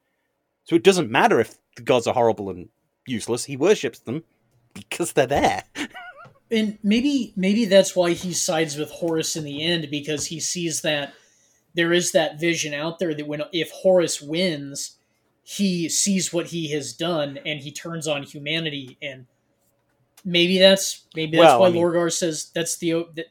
So 0.64 0.76
it 0.76 0.82
doesn't 0.82 1.10
matter 1.10 1.38
if 1.38 1.58
the 1.76 1.82
gods 1.82 2.06
are 2.06 2.14
horrible 2.14 2.48
and 2.48 2.70
useless. 3.06 3.44
He 3.44 3.58
worships 3.58 3.98
them 3.98 4.24
because 4.72 5.12
they're 5.12 5.26
there. 5.26 5.64
and 6.50 6.78
maybe 6.82 7.34
maybe 7.36 7.66
that's 7.66 7.94
why 7.94 8.12
he 8.12 8.32
sides 8.32 8.78
with 8.78 8.90
Horus 8.90 9.36
in 9.36 9.44
the 9.44 9.62
end 9.62 9.90
because 9.90 10.28
he 10.28 10.40
sees 10.40 10.80
that 10.80 11.12
there 11.74 11.92
is 11.92 12.12
that 12.12 12.40
vision 12.40 12.72
out 12.72 12.98
there 12.98 13.12
that 13.12 13.26
when 13.26 13.42
if 13.52 13.70
Horus 13.70 14.22
wins, 14.22 14.96
he 15.42 15.90
sees 15.90 16.32
what 16.32 16.46
he 16.46 16.72
has 16.72 16.94
done 16.94 17.38
and 17.44 17.60
he 17.60 17.70
turns 17.70 18.08
on 18.08 18.22
humanity 18.22 18.96
and 19.02 19.26
maybe 20.24 20.58
that's 20.58 21.04
maybe 21.14 21.36
that's 21.36 21.44
Well, 21.46 21.60
why 21.60 21.66
I 21.68 21.70
mean- 21.70 21.82
Lorgar 21.82 22.12
says 22.12 22.50
that's 22.54 22.76
the 22.78 23.06
that, 23.14 23.26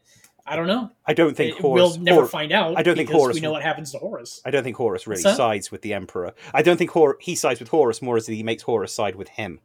I 0.45 0.55
don't 0.55 0.67
know. 0.67 0.89
I 1.05 1.13
don't 1.13 1.35
think 1.37 1.55
It- 1.57 1.61
Horus. 1.61 1.81
we'll 1.95 1.97
never 1.99 2.25
find 2.25 2.51
out. 2.51 2.77
I 2.77 2.83
don't 2.83 2.95
think 2.95 3.09
Horus 3.09 3.35
we 3.35 3.41
know 3.41 3.51
what 3.51 3.61
happens 3.61 3.91
to 3.91 3.99
Horus. 3.99 4.41
I 4.43 4.51
don't 4.51 4.63
think 4.63 4.75
Horus 4.75 5.05
really 5.07 5.21
sides 5.21 5.71
with 5.71 5.81
the 5.81 5.93
Emperor. 5.93 6.33
I 6.53 6.61
don't 6.61 6.77
think 6.77 6.91
Hor- 6.91 7.17
he 7.21 7.35
sides 7.35 7.59
with 7.59 7.69
Horus 7.69 8.01
more 8.01 8.17
as 8.17 8.27
he 8.27 8.43
makes 8.43 8.63
Horus 8.63 8.91
side 8.93 9.15
with 9.15 9.29
him. 9.29 9.59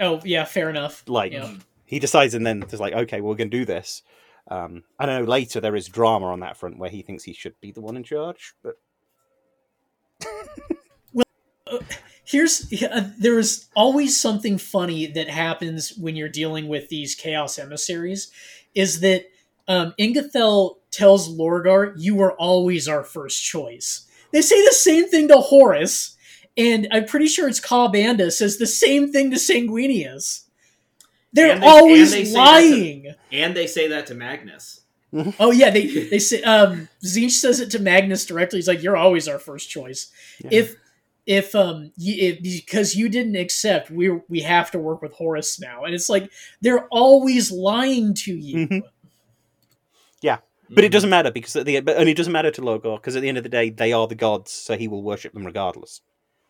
Oh 0.00 0.20
yeah, 0.24 0.44
fair 0.44 0.70
enough. 0.70 1.04
Like 1.06 1.32
Yeah. 1.32 1.52
he 1.84 1.98
decides, 1.98 2.34
and 2.34 2.46
then 2.46 2.60
there's 2.60 2.80
like, 2.80 2.94
okay, 2.94 3.20
we're 3.20 3.34
going 3.34 3.50
to 3.50 3.56
do 3.58 3.64
this. 3.64 4.02
Um, 4.48 4.84
I 4.98 5.06
know 5.06 5.22
later 5.24 5.60
there 5.60 5.76
is 5.76 5.86
drama 5.88 6.26
on 6.26 6.40
that 6.40 6.56
front 6.56 6.78
where 6.78 6.90
he 6.90 7.02
thinks 7.02 7.22
he 7.24 7.32
should 7.32 7.60
be 7.60 7.70
the 7.72 7.80
one 7.80 7.96
in 7.96 8.02
charge, 8.04 8.54
but 8.62 8.76
here's 12.24 12.72
uh, 12.82 13.10
there 13.18 13.38
is 13.38 13.66
always 13.74 14.18
something 14.18 14.58
funny 14.58 15.06
that 15.06 15.28
happens 15.28 15.96
when 15.96 16.16
you're 16.16 16.28
dealing 16.28 16.68
with 16.68 16.88
these 16.88 17.14
chaos 17.14 17.58
emissaries 17.58 18.30
is 18.74 19.00
that 19.00 19.24
um, 19.68 19.94
Ingethel 19.98 20.76
tells 20.90 21.28
Lorgar, 21.28 21.94
"You 21.96 22.14
were 22.16 22.32
always 22.32 22.88
our 22.88 23.04
first 23.04 23.42
choice." 23.42 24.06
They 24.32 24.42
say 24.42 24.64
the 24.64 24.72
same 24.72 25.08
thing 25.08 25.28
to 25.28 25.36
Horus, 25.36 26.16
and 26.56 26.88
I'm 26.90 27.04
pretty 27.06 27.26
sure 27.28 27.48
it's 27.48 27.60
Ka'Bandha 27.60 28.32
says 28.32 28.58
the 28.58 28.66
same 28.66 29.12
thing 29.12 29.30
to 29.30 29.36
Sanguinius. 29.36 30.44
They're 31.32 31.52
And 31.52 31.62
they- 31.62 31.66
always 31.66 32.12
and 32.12 32.20
they 32.20 32.24
say 32.24 32.32
that 32.32 32.34
to- 32.34 32.38
lying. 32.70 33.14
And 33.30 33.56
they 33.56 33.66
say 33.66 33.88
that 33.88 34.06
to 34.08 34.14
Magnus. 34.14 34.80
Oh 35.38 35.50
yeah, 35.50 35.68
they 35.70 35.86
they 35.86 36.18
say 36.18 36.42
um 36.42 36.88
Tzeentch 37.04 37.32
says 37.32 37.60
it 37.60 37.70
to 37.72 37.78
Magnus 37.78 38.24
directly. 38.24 38.58
He's 38.58 38.68
like, 38.68 38.82
"You're 38.82 38.96
always 38.96 39.28
our 39.28 39.38
first 39.38 39.68
choice." 39.68 40.10
Yeah. 40.42 40.48
If 40.52 40.76
if 41.26 41.54
um 41.54 41.92
you, 41.96 42.14
if, 42.32 42.42
because 42.42 42.94
you 42.96 43.08
didn't 43.08 43.36
accept, 43.36 43.90
we 43.90 44.10
we 44.28 44.40
have 44.40 44.70
to 44.72 44.78
work 44.78 45.02
with 45.02 45.12
Horus 45.12 45.60
now, 45.60 45.84
and 45.84 45.94
it's 45.94 46.08
like 46.08 46.30
they're 46.60 46.86
always 46.88 47.50
lying 47.52 48.14
to 48.14 48.34
you. 48.34 48.66
Mhm. 48.68 48.82
but 50.74 50.84
it 50.84 50.88
Mhm. 50.88 50.92
doesn't 50.92 51.10
matter 51.10 51.30
because 51.30 51.54
at 51.56 51.66
the 51.66 51.80
but 51.80 51.96
and 51.98 52.08
it 52.08 52.16
doesn't 52.16 52.32
matter 52.32 52.50
to 52.50 52.62
Lorgar 52.62 52.96
because 52.96 53.14
at 53.14 53.20
the 53.20 53.28
end 53.28 53.36
of 53.36 53.42
the 53.44 53.50
day 53.50 53.68
they 53.68 53.92
are 53.92 54.06
the 54.08 54.14
gods, 54.14 54.50
so 54.50 54.74
he 54.76 54.88
will 54.88 55.02
worship 55.02 55.34
them 55.34 55.44
regardless, 55.44 56.00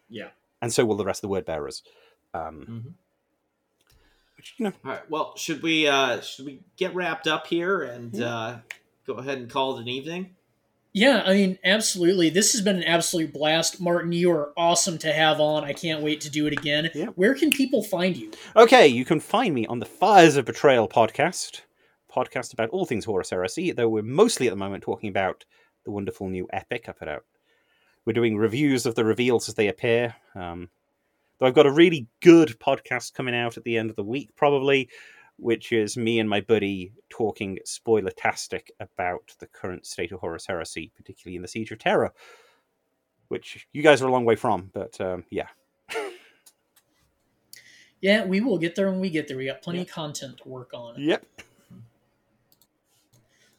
Yeah. 0.08 0.28
and 0.60 0.72
so 0.72 0.84
will 0.84 0.96
the 0.96 1.04
rest 1.04 1.18
of 1.18 1.22
the 1.22 1.28
word 1.28 1.44
bearers. 1.44 1.82
Um, 2.32 2.66
Mhm. 2.66 2.94
which 4.36 4.54
you 4.58 4.64
know, 4.66 4.72
All 4.84 4.90
right. 4.92 5.10
Well, 5.10 5.36
should 5.36 5.60
we 5.62 5.88
uh 5.88 6.20
should 6.20 6.46
we 6.46 6.60
get 6.76 6.94
wrapped 6.94 7.26
up 7.26 7.48
here 7.48 7.82
and 7.82 8.22
uh 8.22 8.58
go 9.06 9.14
ahead 9.14 9.38
and 9.38 9.50
call 9.50 9.76
it 9.76 9.82
an 9.82 9.88
evening? 9.88 10.36
Yeah, 10.94 11.22
I 11.24 11.32
mean, 11.32 11.58
absolutely. 11.64 12.28
This 12.28 12.52
has 12.52 12.60
been 12.60 12.76
an 12.76 12.84
absolute 12.84 13.32
blast, 13.32 13.80
Martin. 13.80 14.12
You 14.12 14.30
are 14.32 14.52
awesome 14.58 14.98
to 14.98 15.12
have 15.12 15.40
on. 15.40 15.64
I 15.64 15.72
can't 15.72 16.02
wait 16.02 16.20
to 16.22 16.30
do 16.30 16.46
it 16.46 16.52
again. 16.52 16.90
Yeah. 16.94 17.06
Where 17.14 17.34
can 17.34 17.50
people 17.50 17.82
find 17.82 18.14
you? 18.14 18.30
Okay, 18.56 18.86
you 18.88 19.06
can 19.06 19.18
find 19.18 19.54
me 19.54 19.66
on 19.66 19.78
the 19.78 19.86
Fires 19.86 20.36
of 20.36 20.44
Betrayal 20.44 20.88
podcast, 20.88 21.62
podcast 22.14 22.52
about 22.52 22.68
all 22.70 22.84
things 22.84 23.06
Horus 23.06 23.30
Heresy, 23.30 23.72
though 23.72 23.88
we're 23.88 24.02
mostly 24.02 24.48
at 24.48 24.50
the 24.50 24.56
moment 24.56 24.82
talking 24.82 25.08
about 25.08 25.46
the 25.86 25.90
wonderful 25.90 26.28
new 26.28 26.46
epic 26.52 26.84
I 26.88 26.92
put 26.92 27.08
out. 27.08 27.24
We're 28.04 28.12
doing 28.12 28.36
reviews 28.36 28.84
of 28.84 28.94
the 28.94 29.04
reveals 29.04 29.48
as 29.48 29.54
they 29.54 29.68
appear. 29.68 30.14
Um, 30.34 30.68
though 31.38 31.46
I've 31.46 31.54
got 31.54 31.66
a 31.66 31.72
really 31.72 32.06
good 32.20 32.58
podcast 32.60 33.14
coming 33.14 33.34
out 33.34 33.56
at 33.56 33.64
the 33.64 33.78
end 33.78 33.88
of 33.88 33.96
the 33.96 34.04
week, 34.04 34.30
probably, 34.36 34.90
which 35.42 35.72
is 35.72 35.96
me 35.96 36.20
and 36.20 36.30
my 36.30 36.40
buddy 36.40 36.92
talking 37.08 37.58
spoiler-tastic 37.64 38.70
about 38.78 39.34
the 39.40 39.46
current 39.46 39.84
state 39.84 40.12
of 40.12 40.20
Horus 40.20 40.46
Heresy, 40.46 40.92
particularly 40.96 41.36
in 41.36 41.42
the 41.42 41.48
Siege 41.48 41.72
of 41.72 41.78
Terror, 41.78 42.12
which 43.28 43.66
you 43.72 43.82
guys 43.82 44.00
are 44.00 44.08
a 44.08 44.12
long 44.12 44.24
way 44.24 44.36
from, 44.36 44.70
but 44.72 45.00
um, 45.00 45.24
yeah. 45.30 45.48
Yeah, 48.00 48.24
we 48.24 48.40
will 48.40 48.58
get 48.58 48.74
there 48.74 48.90
when 48.90 48.98
we 48.98 49.10
get 49.10 49.28
there. 49.28 49.36
We 49.36 49.46
got 49.46 49.62
plenty 49.62 49.82
of 49.82 49.88
content 49.88 50.38
to 50.42 50.48
work 50.48 50.70
on. 50.74 50.94
Yep. 50.98 51.24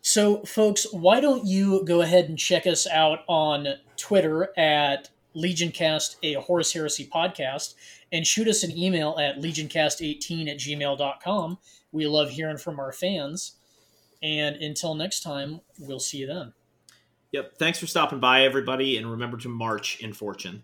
So, 0.01 0.43
folks, 0.43 0.85
why 0.91 1.22
don't 1.22 1.45
you 1.45 1.85
go 1.85 2.01
ahead 2.01 2.27
and 2.27 2.38
check 2.38 2.68
us 2.68 2.85
out 2.85 3.19
on 3.30 3.68
Twitter 3.95 4.49
at 4.57 5.10
LegionCast, 5.35 6.18
a 6.23 6.34
Horus 6.35 6.73
Heresy 6.73 7.10
podcast, 7.14 7.76
and 8.11 8.26
shoot 8.26 8.47
us 8.47 8.64
an 8.64 8.77
email 8.77 9.18
at 9.19 9.39
legioncast18 9.39 10.49
at 10.49 10.57
gmail.com. 10.57 11.57
We 11.91 12.07
love 12.07 12.30
hearing 12.30 12.57
from 12.57 12.80
our 12.80 12.91
fans. 12.91 13.53
And 14.22 14.55
until 14.57 14.95
next 14.95 15.22
time, 15.22 15.61
we'll 15.80 15.99
see 15.99 16.19
you 16.19 16.27
then. 16.27 16.53
Yep. 17.31 17.57
Thanks 17.57 17.80
for 17.80 17.88
stopping 17.88 18.19
by, 18.19 18.43
everybody, 18.43 18.97
and 18.97 19.10
remember 19.10 19.38
to 19.38 19.49
march 19.49 19.99
in 19.99 20.14
fortune. 20.14 20.64